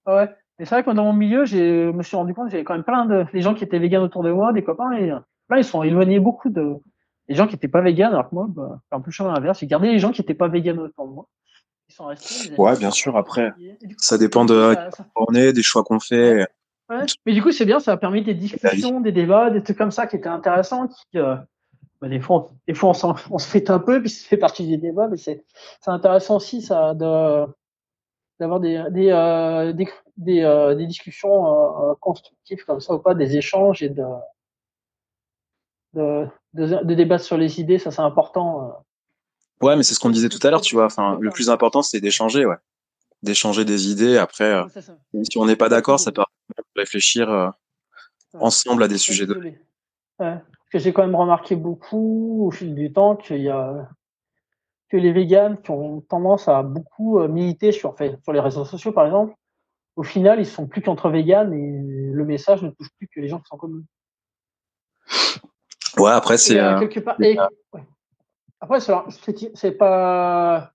Ouais. 0.07 0.29
Et 0.59 0.65
c'est 0.65 0.75
vrai 0.75 0.83
que 0.83 0.91
dans 0.91 1.05
mon 1.05 1.13
milieu, 1.13 1.45
je 1.45 1.91
me 1.91 2.03
suis 2.03 2.15
rendu 2.15 2.33
compte 2.33 2.45
que 2.45 2.51
j'avais 2.51 2.63
quand 2.63 2.73
même 2.73 2.83
plein 2.83 3.05
de 3.05 3.25
les 3.33 3.41
gens 3.41 3.53
qui 3.55 3.63
étaient 3.63 3.79
véganes 3.79 4.03
autour 4.03 4.23
de 4.23 4.31
moi, 4.31 4.53
des 4.53 4.63
copains, 4.63 4.91
et 4.93 5.07
là, 5.07 5.23
ils 5.57 5.63
sont 5.63 5.83
éloignés 5.83 6.19
beaucoup 6.19 6.49
de 6.49 6.75
les 7.31 7.37
gens 7.37 7.47
qui 7.47 7.55
étaient 7.55 7.69
pas 7.69 7.79
véganes, 7.79 8.11
alors 8.11 8.29
que 8.29 8.35
moi, 8.35 8.47
bah, 8.49 8.81
un 8.91 8.99
peu 8.99 9.09
chemin 9.09 9.33
inverse. 9.33 9.59
J'ai 9.59 9.67
gardé 9.67 9.89
les 9.89 9.99
gens 9.99 10.11
qui 10.11 10.21
étaient 10.21 10.33
pas 10.33 10.49
véganes 10.49 10.79
autour 10.79 11.07
de 11.07 11.13
moi. 11.13 11.27
Ils 11.87 11.93
sont 11.93 12.05
restés. 12.05 12.53
Ouais, 12.57 12.77
bien 12.77 12.91
sûr. 12.91 13.15
Après, 13.15 13.53
ça 13.97 14.17
dépend 14.17 14.43
de 14.43 14.75
on 15.15 15.33
est, 15.33 15.53
des 15.53 15.63
choix 15.63 15.83
qu'on 15.83 16.01
fait. 16.01 16.45
Ouais. 16.89 17.05
Mais 17.25 17.33
du 17.33 17.41
coup, 17.41 17.53
c'est 17.53 17.63
bien, 17.63 17.79
ça 17.79 17.93
a 17.93 17.97
permis 17.97 18.21
des 18.21 18.33
discussions, 18.33 18.99
des 18.99 19.13
débats, 19.13 19.49
des 19.49 19.63
trucs 19.63 19.77
comme 19.77 19.91
ça 19.91 20.07
qui 20.07 20.17
étaient 20.17 20.27
intéressants. 20.27 20.89
Qui, 20.89 21.19
euh, 21.19 21.37
bah, 22.01 22.09
des 22.09 22.19
fois, 22.19 22.49
on, 22.51 22.57
des 22.67 22.73
fois 22.73 22.91
on, 23.01 23.15
on 23.29 23.37
se 23.37 23.47
fait 23.47 23.69
un 23.69 23.79
peu, 23.79 24.01
puis 24.01 24.09
ça 24.09 24.27
fait 24.27 24.35
partie 24.35 24.67
des 24.67 24.75
débats, 24.75 25.07
mais 25.07 25.15
c'est 25.15 25.41
intéressant 25.87 26.35
aussi 26.35 26.61
ça 26.61 26.93
de 26.93 27.45
d'avoir 28.41 28.59
des 28.59 28.83
des, 28.91 29.09
euh, 29.09 29.71
des, 29.71 29.87
des, 30.17 30.41
euh, 30.41 30.75
des, 30.75 30.85
discussions 30.85 31.95
constructives 32.01 32.65
comme 32.65 32.81
ça 32.81 32.93
ou 32.93 32.99
pas, 32.99 33.13
des 33.13 33.37
échanges 33.37 33.83
et 33.83 33.89
de 33.89 34.03
de, 35.93 36.25
de, 36.53 36.83
de 36.83 36.93
débattre 36.93 37.23
sur 37.23 37.37
les 37.37 37.59
idées, 37.59 37.79
ça 37.79 37.91
c'est 37.91 38.01
important. 38.01 38.67
Euh. 38.67 39.65
Ouais, 39.65 39.75
mais 39.75 39.83
c'est 39.83 39.93
ce 39.93 39.99
qu'on 39.99 40.09
disait 40.09 40.29
tout 40.29 40.39
à 40.43 40.49
l'heure, 40.49 40.61
tu 40.61 40.75
vois. 40.75 40.85
Enfin, 40.85 41.17
le 41.19 41.29
plus 41.29 41.49
important, 41.49 41.81
c'est 41.81 41.99
d'échanger, 41.99 42.45
ouais, 42.45 42.55
d'échanger 43.21 43.65
des 43.65 43.89
idées. 43.89 44.17
Après, 44.17 44.51
euh, 44.51 44.65
si 45.23 45.37
on 45.37 45.45
n'est 45.45 45.55
pas 45.55 45.69
d'accord, 45.69 45.99
ça 45.99 46.11
permet 46.11 46.27
de 46.57 46.79
réfléchir 46.79 47.29
euh, 47.29 47.49
ensemble 48.33 48.83
à 48.83 48.87
des 48.87 48.97
sujets 48.97 49.25
de. 49.25 49.35
Ouais. 49.35 49.55
Parce 50.17 50.69
que 50.71 50.79
j'ai 50.79 50.93
quand 50.93 51.03
même 51.03 51.15
remarqué 51.15 51.55
beaucoup 51.55 52.45
au 52.47 52.51
fil 52.51 52.73
du 52.73 52.93
temps 52.93 53.15
qu'il 53.15 53.41
y 53.41 53.49
a 53.49 53.89
que 54.89 54.97
les 54.97 55.11
véganes 55.13 55.61
qui 55.61 55.71
ont 55.71 56.01
tendance 56.01 56.47
à 56.47 56.63
beaucoup 56.63 57.25
militer 57.27 57.71
sur, 57.71 57.95
les 57.99 58.39
réseaux 58.39 58.65
sociaux, 58.65 58.91
par 58.91 59.05
exemple, 59.05 59.33
au 59.95 60.03
final, 60.03 60.39
ils 60.39 60.45
sont 60.45 60.67
plus 60.67 60.81
qu'entre 60.81 61.09
véganes 61.09 61.53
et 61.53 62.11
le 62.13 62.25
message 62.25 62.61
ne 62.61 62.69
touche 62.69 62.89
plus 62.97 63.07
que 63.07 63.19
les 63.19 63.27
gens 63.27 63.39
qui 63.39 63.47
sont 63.47 63.57
comme 63.57 63.77
eux. 63.77 63.85
Ouais, 65.97 66.11
après, 66.11 66.37
c'est. 66.37 66.59
Euh, 66.59 66.79
quelque 66.79 66.99
part, 66.99 67.15
et, 67.21 67.37
ouais. 67.73 67.83
Après, 68.59 68.79
c'est 68.79 69.71
pas. 69.71 70.73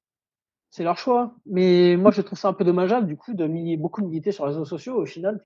C'est 0.71 0.85
leur 0.85 0.99
choix. 0.99 1.35
Mais 1.47 1.97
moi, 1.97 2.11
je 2.11 2.21
trouve 2.21 2.39
ça 2.39 2.49
un 2.49 2.53
peu 2.53 2.65
dommageable, 2.65 3.07
du 3.07 3.17
coup, 3.17 3.33
de 3.33 3.47
millier, 3.47 3.77
beaucoup 3.77 4.03
militer 4.03 4.33
sur 4.33 4.45
les 4.47 4.53
réseaux 4.53 4.65
sociaux. 4.65 5.01
Au 5.01 5.07
final, 5.07 5.43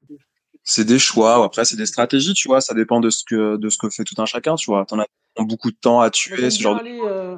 c'est 0.64 0.84
des 0.84 0.98
choix. 0.98 1.44
Après, 1.44 1.64
c'est 1.64 1.76
des 1.76 1.86
stratégies, 1.86 2.34
tu 2.34 2.48
vois. 2.48 2.60
Ça 2.60 2.74
dépend 2.74 3.00
de 3.00 3.10
ce 3.10 3.24
que 3.24 3.56
de 3.56 3.68
ce 3.68 3.78
que 3.78 3.88
fait 3.90 4.04
tout 4.04 4.20
un 4.20 4.26
chacun, 4.26 4.56
tu 4.56 4.70
vois. 4.70 4.84
T'en 4.86 4.98
as 4.98 5.06
beaucoup 5.38 5.70
de 5.70 5.76
temps 5.76 6.00
à 6.00 6.10
tuer, 6.10 6.50
ce 6.50 6.60
genre 6.60 6.78
aller, 6.78 6.98
de. 6.98 7.04
Euh... 7.04 7.36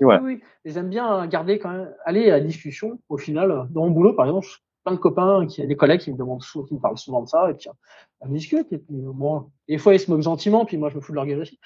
Ouais. 0.00 0.18
Oui, 0.22 0.34
oui. 0.34 0.42
J'aime 0.64 0.88
bien 0.88 1.26
garder 1.26 1.58
quand 1.58 1.70
même, 1.70 1.94
aller 2.04 2.30
à 2.30 2.38
la 2.38 2.40
discussion. 2.40 2.98
Au 3.08 3.18
final, 3.18 3.68
dans 3.70 3.84
mon 3.84 3.90
boulot, 3.90 4.14
par 4.14 4.26
exemple, 4.26 4.46
plein 4.84 4.94
de 4.94 4.98
copains, 4.98 5.46
qui, 5.46 5.66
des 5.66 5.76
collègues 5.76 6.00
qui 6.00 6.12
me 6.12 6.16
demandent 6.16 6.42
souvent, 6.42 6.66
qui 6.66 6.74
me 6.74 6.80
parlent 6.80 6.98
souvent 6.98 7.22
de 7.22 7.28
ça, 7.28 7.50
et 7.50 7.54
puis 7.54 7.68
on 8.20 8.28
discute. 8.28 8.72
Et 8.72 8.78
puis 8.78 8.96
bon, 9.00 9.50
des 9.68 9.78
fois 9.78 9.94
ils 9.94 10.00
se 10.00 10.10
moquent 10.10 10.22
gentiment, 10.22 10.64
puis 10.64 10.76
moi 10.76 10.90
je 10.90 10.96
me 10.96 11.00
fous 11.00 11.12
de 11.12 11.16
leur 11.16 11.26
gueule 11.26 11.40
aussi. 11.40 11.58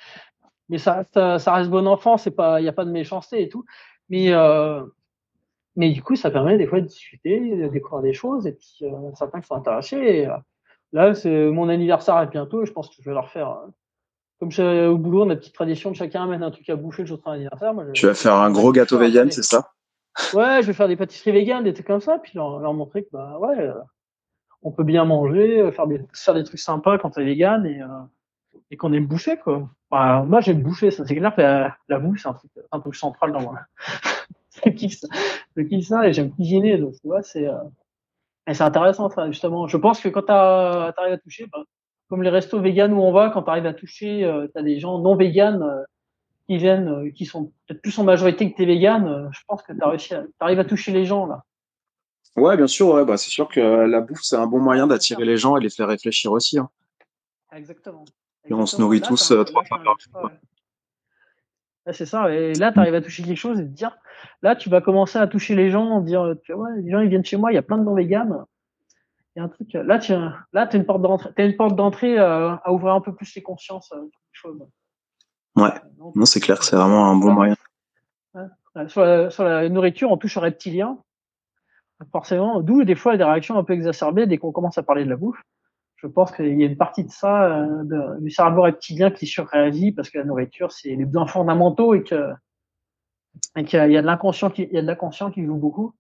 Mais 0.68 0.78
ça, 0.78 1.04
ça, 1.12 1.38
ça 1.38 1.54
reste 1.54 1.70
bon 1.70 1.86
enfant, 1.86 2.18
c'est 2.18 2.30
pas, 2.30 2.60
il 2.60 2.64
n'y 2.64 2.68
a 2.68 2.72
pas 2.72 2.84
de 2.84 2.90
méchanceté 2.90 3.42
et 3.42 3.48
tout. 3.48 3.64
Mais 4.08 4.32
euh, 4.32 4.82
mais 5.78 5.90
du 5.90 6.02
coup, 6.02 6.16
ça 6.16 6.32
permet 6.32 6.58
des 6.58 6.66
fois 6.66 6.80
de 6.80 6.86
discuter, 6.86 7.38
de 7.56 7.68
découvrir 7.68 8.02
des 8.02 8.12
choses, 8.12 8.48
et 8.48 8.52
puis 8.52 8.78
euh, 8.82 9.14
certains 9.14 9.40
qui 9.40 9.46
sont 9.46 9.54
intéressés. 9.54 9.96
Et, 9.96 10.26
euh, 10.26 10.36
là, 10.92 11.14
c'est 11.14 11.50
mon 11.50 11.68
anniversaire 11.68 12.18
est 12.18 12.26
bientôt, 12.26 12.62
et 12.64 12.66
je 12.66 12.72
pense 12.72 12.88
que 12.88 12.96
je 12.98 13.08
vais 13.08 13.14
leur 13.14 13.30
faire. 13.30 13.50
Euh, 13.50 13.66
comme 14.40 14.50
je, 14.50 14.88
au 14.88 14.98
boulot, 14.98 15.24
on 15.24 15.30
a 15.30 15.34
une 15.34 15.38
petite 15.38 15.54
tradition 15.54 15.92
de 15.92 15.96
chacun 15.96 16.24
amène 16.24 16.42
un 16.42 16.50
truc 16.50 16.68
à 16.68 16.74
bouffer 16.74 17.02
le 17.02 17.08
jour 17.08 17.18
de 17.18 17.22
son 17.22 17.30
anniversaire. 17.30 17.74
Moi, 17.74 17.84
tu 17.92 18.06
vas 18.06 18.14
faire 18.14 18.34
un 18.34 18.50
gros 18.50 18.72
gâteau 18.72 18.98
vegan, 18.98 19.30
c'est 19.30 19.44
ça? 19.44 19.70
Ouais, 20.34 20.62
je 20.62 20.66
vais 20.68 20.72
faire 20.72 20.88
des 20.88 20.96
pâtisseries 20.96 21.32
véganes, 21.32 21.64
des 21.64 21.72
trucs 21.74 21.86
comme 21.86 22.00
ça, 22.00 22.18
puis 22.18 22.32
leur, 22.34 22.58
leur 22.60 22.74
montrer 22.74 23.04
que 23.04 23.08
bah 23.12 23.38
ouais, 23.38 23.58
euh, 23.60 23.74
on 24.62 24.72
peut 24.72 24.84
bien 24.84 25.04
manger, 25.04 25.60
euh, 25.60 25.72
faire 25.72 25.86
des 25.86 26.00
faire 26.14 26.34
des 26.34 26.44
trucs 26.44 26.60
sympas 26.60 26.98
quand 26.98 27.10
t'es 27.10 27.24
vegan 27.24 27.66
et 27.66 27.82
euh, 27.82 27.86
et 28.70 28.76
qu'on 28.76 28.92
aime 28.92 29.06
bouffer 29.06 29.38
quoi. 29.38 29.68
Bah, 29.90 30.24
moi 30.26 30.40
j'aime 30.40 30.62
bouffer, 30.62 30.90
ça 30.90 31.06
c'est 31.06 31.16
clair 31.16 31.34
que 31.34 31.40
la, 31.42 31.76
la 31.88 31.98
bouffe 31.98 32.20
c'est 32.22 32.28
un 32.28 32.34
truc 32.34 32.50
un 32.72 32.80
truc 32.80 32.94
central 32.96 33.32
dans 33.32 33.40
moi. 33.42 33.60
je 34.66 34.70
kiffe 35.62 35.86
ça 35.88 36.08
et 36.08 36.12
j'aime 36.12 36.32
cuisiner 36.34 36.78
donc 36.78 36.94
tu 37.00 37.06
vois 37.06 37.22
c'est 37.22 37.46
euh, 37.46 37.54
et 38.48 38.54
c'est 38.54 38.64
intéressant 38.64 39.10
ça 39.10 39.26
justement. 39.30 39.66
Je 39.68 39.76
pense 39.76 40.00
que 40.00 40.08
quand 40.08 40.22
t'arrives 40.22 41.12
à 41.14 41.18
toucher, 41.18 41.46
bah, 41.52 41.60
comme 42.08 42.22
les 42.22 42.30
restos 42.30 42.60
véganes 42.60 42.92
où 42.94 43.00
on 43.02 43.12
va, 43.12 43.30
quand 43.30 43.42
t'arrives 43.42 43.66
à 43.66 43.74
toucher, 43.74 44.24
euh, 44.24 44.48
t'as 44.54 44.62
des 44.62 44.80
gens 44.80 44.98
non 45.00 45.16
véganes 45.16 45.64
qui 46.48 46.56
viennent, 46.56 46.88
euh, 46.88 47.10
qui 47.10 47.26
sont 47.26 47.52
peut-être 47.66 47.82
plus 47.82 47.96
en 47.98 48.04
majorité 48.04 48.50
que 48.50 48.56
t'es 48.56 48.64
vegan, 48.64 49.06
euh, 49.06 49.28
je 49.32 49.40
pense 49.46 49.62
que 49.62 49.72
tu 49.72 49.84
réussi 49.84 50.14
à, 50.14 50.24
arrives 50.40 50.58
à 50.58 50.64
toucher 50.64 50.92
les 50.92 51.04
gens 51.04 51.26
là. 51.26 51.44
Ouais, 52.36 52.56
bien 52.56 52.66
sûr, 52.66 52.88
ouais, 52.88 53.04
bah, 53.04 53.16
c'est 53.16 53.30
sûr 53.30 53.48
que 53.48 53.60
la 53.60 54.00
bouffe, 54.00 54.20
c'est 54.22 54.36
un 54.36 54.46
bon 54.46 54.60
moyen 54.60 54.86
d'attirer 54.86 55.24
les 55.24 55.36
gens 55.36 55.56
et 55.56 55.60
les 55.60 55.70
faire 55.70 55.88
réfléchir 55.88 56.32
aussi. 56.32 56.58
Hein. 56.58 56.70
Exactement. 57.52 58.04
Et 58.46 58.54
on 58.54 58.64
se 58.64 58.80
nourrit 58.80 59.00
tous 59.00 59.32
euh, 59.32 59.44
trois 59.44 59.64
fois 59.64 59.78
par 59.84 59.98
jour. 59.98 60.30
c'est 61.90 62.06
ça. 62.06 62.32
Et 62.32 62.54
là, 62.54 62.72
tu 62.72 62.78
arrives 62.78 62.94
à 62.94 63.02
toucher 63.02 63.24
quelque 63.24 63.36
chose 63.36 63.58
et 63.58 63.64
te 63.64 63.68
dire, 63.68 63.98
là, 64.42 64.54
tu 64.56 64.70
vas 64.70 64.80
commencer 64.80 65.18
à 65.18 65.26
toucher 65.26 65.54
les 65.54 65.70
gens, 65.70 66.00
dire, 66.00 66.34
tu 66.44 66.52
vois, 66.52 66.70
les 66.76 66.90
gens, 66.90 67.00
ils 67.00 67.08
viennent 67.08 67.24
chez 67.24 67.36
moi, 67.36 67.50
il 67.50 67.56
y 67.56 67.58
a 67.58 67.62
plein 67.62 67.76
de 67.76 67.84
non 67.84 67.94
véganes. 67.94 68.44
Il 69.34 69.40
y 69.40 69.42
a 69.42 69.44
un 69.44 69.48
truc, 69.48 69.72
là, 69.72 69.98
tu 69.98 70.12
là, 70.12 70.40
as 70.54 70.76
une 70.76 70.86
porte 70.86 71.02
d'entrée, 71.74 72.18
à 72.18 72.72
ouvrir 72.72 72.94
un 72.94 73.00
peu 73.00 73.14
plus 73.14 73.34
les 73.34 73.42
consciences. 73.42 73.92
Ouais, 75.56 75.72
non, 76.14 76.24
c'est 76.24 76.40
clair, 76.40 76.62
c'est 76.62 76.76
vraiment 76.76 77.10
un 77.10 77.16
bon 77.16 77.32
moyen. 77.32 77.56
Sur 78.86 79.02
la, 79.02 79.30
sur 79.30 79.44
la 79.44 79.68
nourriture, 79.68 80.10
on 80.10 80.16
touche 80.16 80.36
au 80.36 80.40
reptilien, 80.40 80.98
forcément, 82.12 82.60
d'où 82.60 82.84
des 82.84 82.94
fois 82.94 83.16
des 83.16 83.24
réactions 83.24 83.58
un 83.58 83.64
peu 83.64 83.72
exacerbées 83.72 84.26
dès 84.26 84.38
qu'on 84.38 84.52
commence 84.52 84.78
à 84.78 84.82
parler 84.84 85.04
de 85.04 85.10
la 85.10 85.16
bouffe. 85.16 85.40
Je 85.96 86.06
pense 86.06 86.30
qu'il 86.30 86.60
y 86.60 86.62
a 86.62 86.66
une 86.66 86.76
partie 86.76 87.02
de 87.02 87.10
ça, 87.10 87.44
euh, 87.46 87.82
de, 87.82 88.20
du 88.20 88.30
cerveau 88.30 88.62
reptilien 88.62 89.10
qui 89.10 89.26
surréagit 89.26 89.90
parce 89.90 90.10
que 90.10 90.18
la 90.18 90.24
nourriture, 90.24 90.70
c'est 90.70 90.90
les 90.90 91.04
besoins 91.04 91.26
fondamentaux 91.26 91.94
et 91.94 92.04
que 92.04 92.32
et 93.56 93.64
qu'il 93.64 93.78
y 93.78 93.96
a 93.96 94.00
de 94.00 94.06
l'inconscient 94.06 94.50
qui, 94.50 94.62
il 94.62 94.74
y 94.74 94.78
a 94.78 94.82
de 94.82 94.86
l'inconscient 94.86 95.32
qui 95.32 95.44
joue 95.44 95.56
beaucoup. 95.56 95.92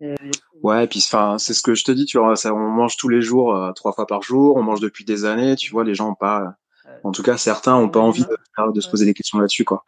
Et, 0.00 0.14
ouais, 0.62 0.84
et 0.84 0.86
puis 0.86 1.02
enfin, 1.04 1.38
c'est 1.38 1.54
ce 1.54 1.62
que 1.62 1.74
je 1.74 1.84
te 1.84 1.90
dis, 1.90 2.04
tu 2.04 2.18
vois, 2.18 2.36
ça, 2.36 2.54
on 2.54 2.70
mange 2.70 2.96
tous 2.96 3.08
les 3.08 3.20
jours, 3.20 3.56
euh, 3.56 3.72
trois 3.72 3.92
fois 3.92 4.06
par 4.06 4.22
jour, 4.22 4.56
on 4.56 4.62
mange 4.62 4.80
depuis 4.80 5.04
des 5.04 5.24
années, 5.24 5.56
tu 5.56 5.72
vois, 5.72 5.82
les 5.84 5.94
gens 5.94 6.10
ont 6.10 6.14
pas 6.14 6.54
en 7.02 7.12
tout 7.12 7.22
cas, 7.22 7.36
certains 7.36 7.80
n'ont 7.80 7.88
pas 7.88 8.00
envie 8.00 8.24
de, 8.24 8.72
de, 8.72 8.80
se 8.80 8.90
poser 8.90 9.04
des 9.04 9.14
questions 9.14 9.38
là-dessus, 9.38 9.64
quoi. 9.64 9.84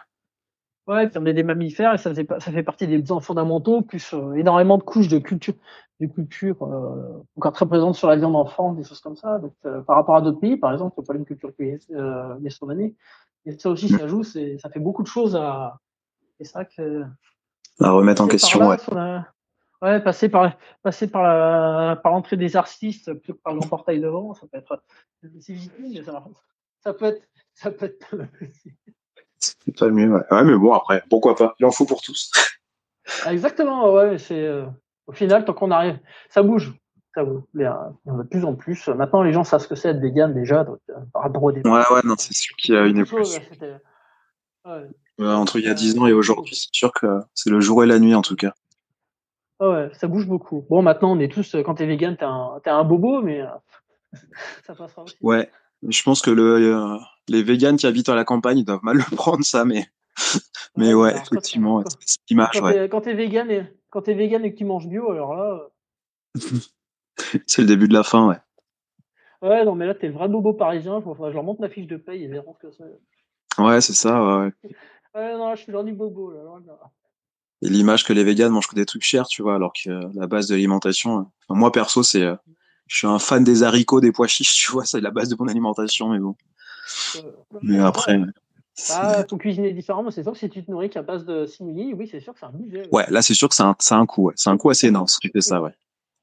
Ouais, 0.86 1.06
puis 1.06 1.18
on 1.18 1.26
est 1.26 1.34
des 1.34 1.42
mammifères 1.42 1.92
et 1.92 1.98
ça 1.98 2.14
fait, 2.14 2.26
ça 2.38 2.50
fait 2.50 2.62
partie 2.62 2.86
des 2.86 2.96
besoins 2.96 3.20
fondamentaux, 3.20 3.82
plus 3.82 4.14
euh, 4.14 4.32
énormément 4.32 4.78
de 4.78 4.82
couches 4.82 5.08
de 5.08 5.18
culture, 5.18 5.52
de 6.00 6.06
culture 6.06 6.62
euh, 6.62 7.24
encore 7.36 7.52
très 7.52 7.66
présentes 7.66 7.94
sur 7.94 8.08
la 8.08 8.16
viande 8.16 8.36
enfant, 8.36 8.72
des 8.72 8.84
choses 8.84 9.00
comme 9.00 9.16
ça. 9.16 9.38
Donc, 9.38 9.52
euh, 9.66 9.82
par 9.82 9.96
rapport 9.96 10.16
à 10.16 10.22
d'autres 10.22 10.40
pays, 10.40 10.56
par 10.56 10.72
exemple, 10.72 10.94
il 10.98 11.04
pas 11.04 11.14
une 11.14 11.26
culture 11.26 11.52
euh, 11.60 12.34
gastronomique. 12.40 12.96
Et 13.44 13.52
ça 13.58 13.68
aussi, 13.70 13.88
ça 13.90 14.08
joue, 14.08 14.22
ça 14.22 14.70
fait 14.72 14.80
beaucoup 14.80 15.02
de 15.02 15.08
choses 15.08 15.36
à, 15.36 15.78
et 16.40 16.44
ça 16.44 16.64
que. 16.64 17.04
À 17.80 17.90
remettre 17.90 18.22
en 18.22 18.28
question, 18.28 18.68
ouais. 18.68 18.76
Ouais, 19.80 20.00
passer 20.00 20.28
par, 20.28 20.52
passer 20.82 21.08
par 21.08 21.22
la, 21.22 21.96
par 21.96 22.10
l'entrée 22.10 22.36
des 22.36 22.56
artistes 22.56 23.12
plutôt 23.12 23.34
que 23.34 23.42
par 23.42 23.54
le 23.54 23.60
portail 23.60 24.00
devant, 24.00 24.34
ça 24.34 24.46
peut 24.50 24.58
être, 24.58 24.82
c'est 25.38 25.54
mais 25.78 26.02
ça, 26.02 26.24
ça 26.80 26.92
peut 26.92 27.06
être, 27.06 27.22
ça 27.54 27.70
peut 27.70 27.86
être 27.86 28.16
C'est 29.38 29.78
pas 29.78 29.88
mieux, 29.88 30.10
ouais. 30.10 30.22
ouais. 30.30 30.44
mais 30.44 30.56
bon, 30.56 30.72
après, 30.72 31.02
pourquoi 31.10 31.34
pas? 31.36 31.54
Il 31.58 31.66
en 31.66 31.70
faut 31.70 31.86
pour 31.86 32.02
tous. 32.02 32.30
Ah, 33.24 33.32
exactement, 33.32 33.90
ouais, 33.94 34.18
c'est, 34.18 34.44
euh, 34.46 34.66
au 35.06 35.12
final, 35.12 35.46
tant 35.46 35.54
qu'on 35.54 35.70
arrive, 35.70 35.98
ça 36.28 36.42
bouge. 36.42 36.74
Ça 37.14 37.24
bouge. 37.24 37.40
Il 37.54 37.62
y 37.62 37.66
en 37.66 38.18
a 38.18 38.22
de 38.22 38.28
plus 38.28 38.44
en 38.44 38.54
plus. 38.54 38.86
Maintenant, 38.88 39.22
les 39.22 39.32
gens 39.32 39.44
savent 39.44 39.62
ce 39.62 39.66
que 39.66 39.76
c'est 39.76 39.88
être 39.88 40.00
vegan 40.00 40.34
déjà, 40.34 40.64
donc, 40.64 40.78
euh, 40.90 40.94
par 41.14 41.22
rapport 41.22 41.42
au 41.42 41.50
début. 41.50 41.70
Ouais, 41.70 41.80
ouais, 41.90 42.02
non, 42.04 42.16
c'est 42.18 42.34
sûr 42.34 42.54
qu'il 42.56 42.74
y 42.74 42.76
a 42.76 42.84
une 42.84 42.98
évolution. 42.98 43.40
Ouais, 44.66 45.26
entre 45.26 45.58
il 45.58 45.64
y 45.64 45.70
a 45.70 45.74
10 45.74 45.98
ans 45.98 46.06
et 46.06 46.12
aujourd'hui, 46.12 46.54
c'est 46.54 46.68
sûr 46.70 46.92
que 46.92 47.20
c'est 47.32 47.48
le 47.48 47.60
jour 47.60 47.82
et 47.82 47.86
la 47.86 47.98
nuit, 47.98 48.14
en 48.14 48.20
tout 48.20 48.36
cas. 48.36 48.52
Ouais, 49.58 49.88
ça 49.94 50.06
bouge 50.06 50.26
beaucoup. 50.26 50.66
Bon, 50.68 50.82
maintenant, 50.82 51.12
on 51.12 51.18
est 51.18 51.32
tous, 51.32 51.56
quand 51.64 51.76
t'es 51.76 51.86
vegan, 51.86 52.14
t'es 52.14 52.26
un, 52.26 52.60
es 52.62 52.68
un 52.68 52.84
bobo, 52.84 53.22
mais 53.22 53.42
ça 54.66 54.74
passera 54.74 55.04
aussi. 55.04 55.16
Ouais, 55.22 55.50
je 55.86 56.02
pense 56.02 56.22
que 56.22 56.30
le, 56.30 56.74
euh, 56.74 56.96
les 57.28 57.42
véganes 57.42 57.76
qui 57.76 57.86
habitent 57.86 58.08
à 58.08 58.14
la 58.14 58.24
campagne 58.24 58.64
doivent 58.64 58.82
mal 58.82 58.96
le 59.10 59.16
prendre 59.16 59.44
ça, 59.44 59.64
mais 59.64 59.86
mais 60.76 60.94
ouais, 60.94 61.16
effectivement, 61.16 61.82
c'est 62.00 62.18
l'image. 62.28 62.60
Ouais. 62.60 62.88
Quand 62.88 63.02
t'es 63.02 63.14
vegan 63.14 63.50
et 63.50 63.62
quand 63.90 64.02
t'es 64.02 64.14
vegan 64.14 64.44
et 64.44 64.52
que 64.52 64.58
tu 64.58 64.64
manges 64.64 64.88
bio, 64.88 65.10
alors 65.10 65.34
là. 65.34 65.70
Euh. 66.36 66.40
c'est 67.46 67.62
le 67.62 67.68
début 67.68 67.88
de 67.88 67.94
la 67.94 68.02
fin, 68.02 68.28
ouais. 68.28 68.38
Ouais, 69.40 69.64
non, 69.64 69.76
mais 69.76 69.86
là 69.86 69.94
t'es 69.94 70.08
le 70.08 70.14
vrai 70.14 70.28
bobo 70.28 70.52
parisien. 70.52 71.00
Je, 71.00 71.28
je 71.28 71.32
leur 71.32 71.44
montre 71.44 71.60
ma 71.60 71.68
fiche 71.68 71.86
de 71.86 71.96
paye 71.96 72.24
et 72.24 72.28
verront 72.28 72.54
ce 72.60 72.66
que 72.66 72.72
c'est. 72.72 73.62
Ouais, 73.62 73.80
c'est 73.80 73.94
ça, 73.94 74.20
ouais. 74.22 74.52
ouais, 75.14 75.32
non, 75.38 75.54
je 75.54 75.62
suis 75.62 75.72
genre 75.72 75.84
du 75.84 75.92
bobo 75.92 76.32
là. 76.32 76.40
Et 77.62 77.68
l'image 77.68 78.04
que 78.04 78.12
les 78.12 78.24
véganes 78.24 78.52
mangent 78.52 78.68
que 78.68 78.76
des 78.76 78.86
trucs 78.86 79.02
chers, 79.02 79.26
tu 79.26 79.42
vois, 79.42 79.56
alors 79.56 79.72
que 79.72 79.90
la 80.16 80.26
base 80.28 80.46
de 80.46 80.54
l'alimentation, 80.54 81.26
moi 81.48 81.72
perso, 81.72 82.02
c'est 82.02 82.22
euh, 82.22 82.36
je 82.88 82.98
suis 82.98 83.06
un 83.06 83.18
fan 83.18 83.44
des 83.44 83.62
haricots, 83.62 84.00
des 84.00 84.12
pois 84.12 84.26
chiches, 84.26 84.54
tu 84.64 84.72
vois, 84.72 84.84
c'est 84.84 85.00
la 85.00 85.10
base 85.10 85.28
de 85.28 85.36
mon 85.38 85.46
alimentation, 85.48 86.08
mais 86.08 86.18
bon. 86.18 86.34
Euh, 87.16 87.20
mais 87.62 87.78
après. 87.78 88.18
Ah, 88.90 89.24
faut 89.28 89.36
cuisiner 89.36 89.72
différemment, 89.72 90.10
c'est 90.10 90.22
sûr 90.22 90.32
que 90.32 90.38
si 90.38 90.48
tu 90.48 90.64
te 90.64 90.70
nourris 90.70 90.88
qu'à 90.88 91.02
base 91.02 91.24
de 91.24 91.46
simili, 91.46 91.94
oui, 91.94 92.08
c'est 92.08 92.20
sûr 92.20 92.32
que 92.32 92.38
c'est 92.38 92.46
un 92.46 92.52
budget. 92.52 92.88
Ouais, 92.92 93.04
là, 93.10 93.22
c'est 93.22 93.34
sûr 93.34 93.48
que 93.48 93.54
c'est 93.54 93.64
un, 93.64 93.74
un 93.90 94.06
coût, 94.06 94.28
ouais. 94.28 94.34
C'est 94.36 94.50
un 94.50 94.56
coût 94.56 94.70
assez 94.70 94.86
énorme 94.86 95.08
si 95.08 95.18
tu 95.18 95.30
fais 95.30 95.40
ça, 95.40 95.60
ouais. 95.60 95.72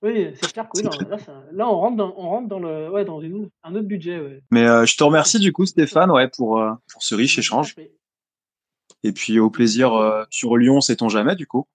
Oui, 0.02 0.34
c'est 0.40 0.54
clair 0.54 0.70
que 0.70 0.78
oui, 0.78 0.84
là, 0.84 1.18
là, 1.52 1.68
on 1.68 1.80
rentre 1.80 1.98
dans, 1.98 2.14
on 2.16 2.30
rentre 2.30 2.48
dans, 2.48 2.60
le, 2.60 2.90
ouais, 2.92 3.06
dans 3.06 3.22
une, 3.22 3.50
un 3.64 3.76
autre 3.76 3.88
budget. 3.88 4.20
Ouais. 4.20 4.42
Mais 4.52 4.66
euh, 4.66 4.86
je 4.86 4.96
te 4.96 5.04
remercie 5.04 5.40
du 5.40 5.52
coup, 5.52 5.66
Stéphane, 5.66 6.12
ouais, 6.12 6.30
pour, 6.30 6.60
euh, 6.60 6.72
pour 6.92 7.02
ce 7.02 7.16
riche 7.16 7.38
échange. 7.40 7.76
Et 9.04 9.12
puis 9.12 9.40
au 9.40 9.50
plaisir 9.50 9.94
euh, 9.94 10.24
sur 10.30 10.58
Lyon, 10.58 10.80
sait-on 10.80 11.10
jamais, 11.10 11.36
du 11.36 11.48
coup? 11.48 11.68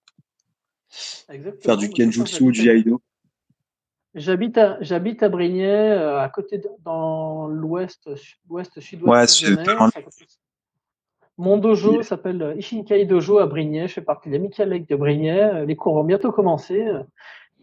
Exactement. 1.28 1.62
Faire 1.62 1.76
du 1.76 1.90
Kenjutsu, 1.90 2.52
du 2.52 2.64
Yaido. 2.64 3.02
J'habite 4.14 4.58
à, 4.58 4.76
j'habite 4.80 5.22
à 5.22 5.28
Brignais, 5.28 5.92
à 5.92 6.28
côté 6.28 6.58
de, 6.58 6.68
dans 6.84 7.46
l'ouest, 7.46 8.14
sud-ouest, 8.16 8.80
sud-ouest. 8.80 9.42
Ouais, 9.46 9.56
Mon 11.38 11.58
dojo 11.58 12.02
s'appelle 12.02 12.54
Ishinkai 12.58 13.04
Dojo 13.04 13.38
à 13.38 13.46
Brignais. 13.46 13.86
Je 13.86 13.94
fais 13.94 14.02
partie 14.02 14.28
de 14.28 14.34
l'Amical 14.34 14.68
Lake 14.68 14.88
de 14.88 14.96
Brignais. 14.96 15.64
Les 15.64 15.76
cours 15.76 15.94
vont 15.94 16.04
bientôt 16.04 16.32
commencer. 16.32 16.84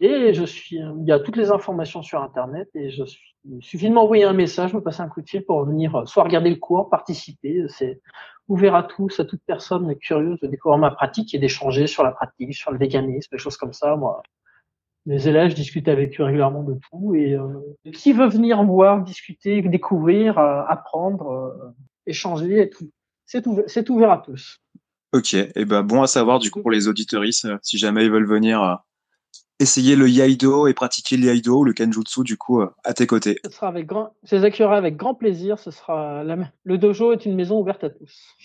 Et 0.00 0.32
je 0.32 0.44
suis, 0.44 0.76
il 0.76 1.06
y 1.06 1.12
a 1.12 1.18
toutes 1.18 1.36
les 1.36 1.50
informations 1.50 2.02
sur 2.02 2.22
Internet 2.22 2.68
et 2.74 2.90
je 2.90 3.04
suis, 3.04 3.34
il 3.44 3.62
suffit 3.62 3.88
de 3.88 3.94
m'envoyer 3.94 4.24
un 4.24 4.32
message, 4.32 4.72
me 4.72 4.80
passer 4.80 5.00
un 5.00 5.08
coup 5.08 5.22
de 5.22 5.28
fil 5.28 5.44
pour 5.44 5.64
venir 5.64 5.94
euh, 5.94 6.06
soit 6.06 6.22
regarder 6.22 6.50
le 6.50 6.56
cours, 6.56 6.88
participer. 6.88 7.64
C'est 7.68 8.00
ouvert 8.46 8.74
à 8.74 8.84
tous, 8.84 9.18
à 9.18 9.24
toute 9.24 9.40
personne 9.44 9.94
curieuse 9.96 10.38
de 10.40 10.46
découvrir 10.46 10.78
ma 10.78 10.90
pratique 10.90 11.34
et 11.34 11.38
d'échanger 11.38 11.86
sur 11.86 12.04
la 12.04 12.12
pratique, 12.12 12.54
sur 12.54 12.70
le 12.70 12.78
véganisme, 12.78 13.28
des 13.32 13.38
choses 13.38 13.56
comme 13.56 13.72
ça. 13.72 13.96
Moi, 13.96 14.22
les 15.08 15.28
élèves, 15.28 15.50
je 15.50 15.56
discute 15.56 15.88
avec 15.88 16.20
eux 16.20 16.24
régulièrement 16.24 16.62
de 16.62 16.78
tout 16.90 17.14
et 17.14 17.34
euh, 17.34 17.92
qui 17.92 18.12
veut 18.12 18.28
venir 18.28 18.62
voir, 18.64 19.02
discuter, 19.02 19.62
découvrir, 19.62 20.38
euh, 20.38 20.62
apprendre, 20.68 21.74
échanger, 22.06 22.62
et 22.62 22.70
tout. 22.70 22.90
C'est 23.26 23.46
ouvert, 23.46 23.64
c'est 23.66 23.90
ouvert 23.90 24.10
à 24.10 24.18
tous. 24.18 24.60
Ok, 25.12 25.34
et 25.34 25.50
eh 25.56 25.64
ben 25.64 25.82
bon 25.82 26.02
à 26.02 26.06
savoir 26.06 26.38
du 26.38 26.50
coup 26.50 26.60
pour 26.60 26.70
les 26.70 26.86
auditeuristes, 26.86 27.48
si 27.62 27.78
jamais 27.78 28.04
ils 28.04 28.10
veulent 28.10 28.28
venir 28.28 28.82
essayer 29.60 29.96
le 29.96 30.08
Yaido 30.08 30.66
et 30.66 30.74
pratiquer 30.74 31.16
le 31.16 31.24
Yaido, 31.24 31.64
le 31.64 31.72
Kenjutsu, 31.72 32.22
du 32.22 32.36
coup, 32.36 32.60
euh, 32.60 32.70
à 32.84 32.94
tes 32.94 33.06
côtés. 33.06 33.38
Ce 33.44 33.50
sera 33.50 33.68
avec 33.68 33.86
grand, 33.86 34.14
je 34.24 34.36
les 34.36 34.44
accueillerai 34.44 34.76
avec 34.76 34.96
grand 34.96 35.14
plaisir. 35.14 35.58
Ce 35.58 35.70
sera 35.70 36.22
le 36.64 36.78
dojo 36.78 37.12
est 37.12 37.24
une 37.26 37.34
maison 37.34 37.60
ouverte 37.60 37.84
à 37.84 37.90
tous. 37.90 38.36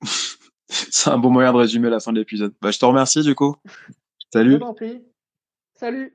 C'est 0.68 1.10
un 1.10 1.18
bon 1.18 1.30
moyen 1.30 1.52
de 1.52 1.58
résumer 1.58 1.90
la 1.90 2.00
fin 2.00 2.12
de 2.12 2.18
l'épisode. 2.18 2.54
Bah, 2.62 2.70
je 2.70 2.78
te 2.78 2.84
remercie, 2.84 3.22
du 3.22 3.34
coup. 3.34 3.56
Salut. 4.32 4.58
Salut. 5.82 6.14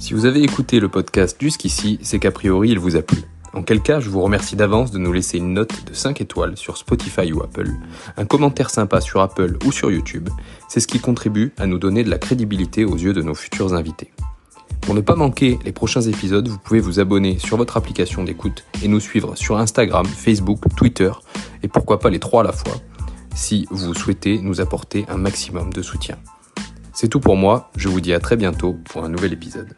Si 0.00 0.12
vous 0.12 0.24
avez 0.24 0.42
écouté 0.42 0.80
le 0.80 0.88
podcast 0.88 1.40
jusqu'ici, 1.40 2.00
c'est 2.02 2.18
qu'a 2.18 2.32
priori 2.32 2.70
il 2.70 2.80
vous 2.80 2.96
a 2.96 3.02
plu. 3.02 3.18
En 3.52 3.62
quel 3.62 3.80
cas, 3.80 4.00
je 4.00 4.10
vous 4.10 4.22
remercie 4.22 4.56
d'avance 4.56 4.90
de 4.90 4.98
nous 4.98 5.12
laisser 5.12 5.38
une 5.38 5.54
note 5.54 5.84
de 5.86 5.94
5 5.94 6.20
étoiles 6.20 6.56
sur 6.56 6.78
Spotify 6.78 7.32
ou 7.32 7.40
Apple, 7.44 7.70
un 8.16 8.24
commentaire 8.24 8.70
sympa 8.70 9.00
sur 9.00 9.20
Apple 9.20 9.56
ou 9.64 9.70
sur 9.70 9.92
YouTube. 9.92 10.28
C'est 10.68 10.80
ce 10.80 10.88
qui 10.88 10.98
contribue 10.98 11.52
à 11.58 11.68
nous 11.68 11.78
donner 11.78 12.02
de 12.02 12.10
la 12.10 12.18
crédibilité 12.18 12.84
aux 12.84 12.96
yeux 12.96 13.12
de 13.12 13.22
nos 13.22 13.36
futurs 13.36 13.72
invités. 13.72 14.10
Pour 14.82 14.94
ne 14.94 15.00
pas 15.00 15.14
manquer 15.14 15.58
les 15.64 15.72
prochains 15.72 16.02
épisodes, 16.02 16.46
vous 16.48 16.58
pouvez 16.58 16.80
vous 16.80 17.00
abonner 17.00 17.38
sur 17.38 17.56
votre 17.56 17.76
application 17.76 18.24
d'écoute 18.24 18.64
et 18.82 18.88
nous 18.88 19.00
suivre 19.00 19.36
sur 19.36 19.56
Instagram, 19.56 20.04
Facebook, 20.04 20.60
Twitter 20.76 21.10
et 21.62 21.68
pourquoi 21.68 21.98
pas 21.98 22.10
les 22.10 22.18
trois 22.18 22.42
à 22.42 22.44
la 22.44 22.52
fois 22.52 22.74
si 23.34 23.66
vous 23.70 23.94
souhaitez 23.94 24.38
nous 24.40 24.60
apporter 24.60 25.06
un 25.08 25.16
maximum 25.16 25.72
de 25.72 25.82
soutien. 25.82 26.18
C'est 26.92 27.08
tout 27.08 27.20
pour 27.20 27.36
moi, 27.36 27.70
je 27.76 27.88
vous 27.88 28.00
dis 28.00 28.12
à 28.12 28.20
très 28.20 28.36
bientôt 28.36 28.76
pour 28.84 29.04
un 29.04 29.08
nouvel 29.08 29.32
épisode. 29.32 29.74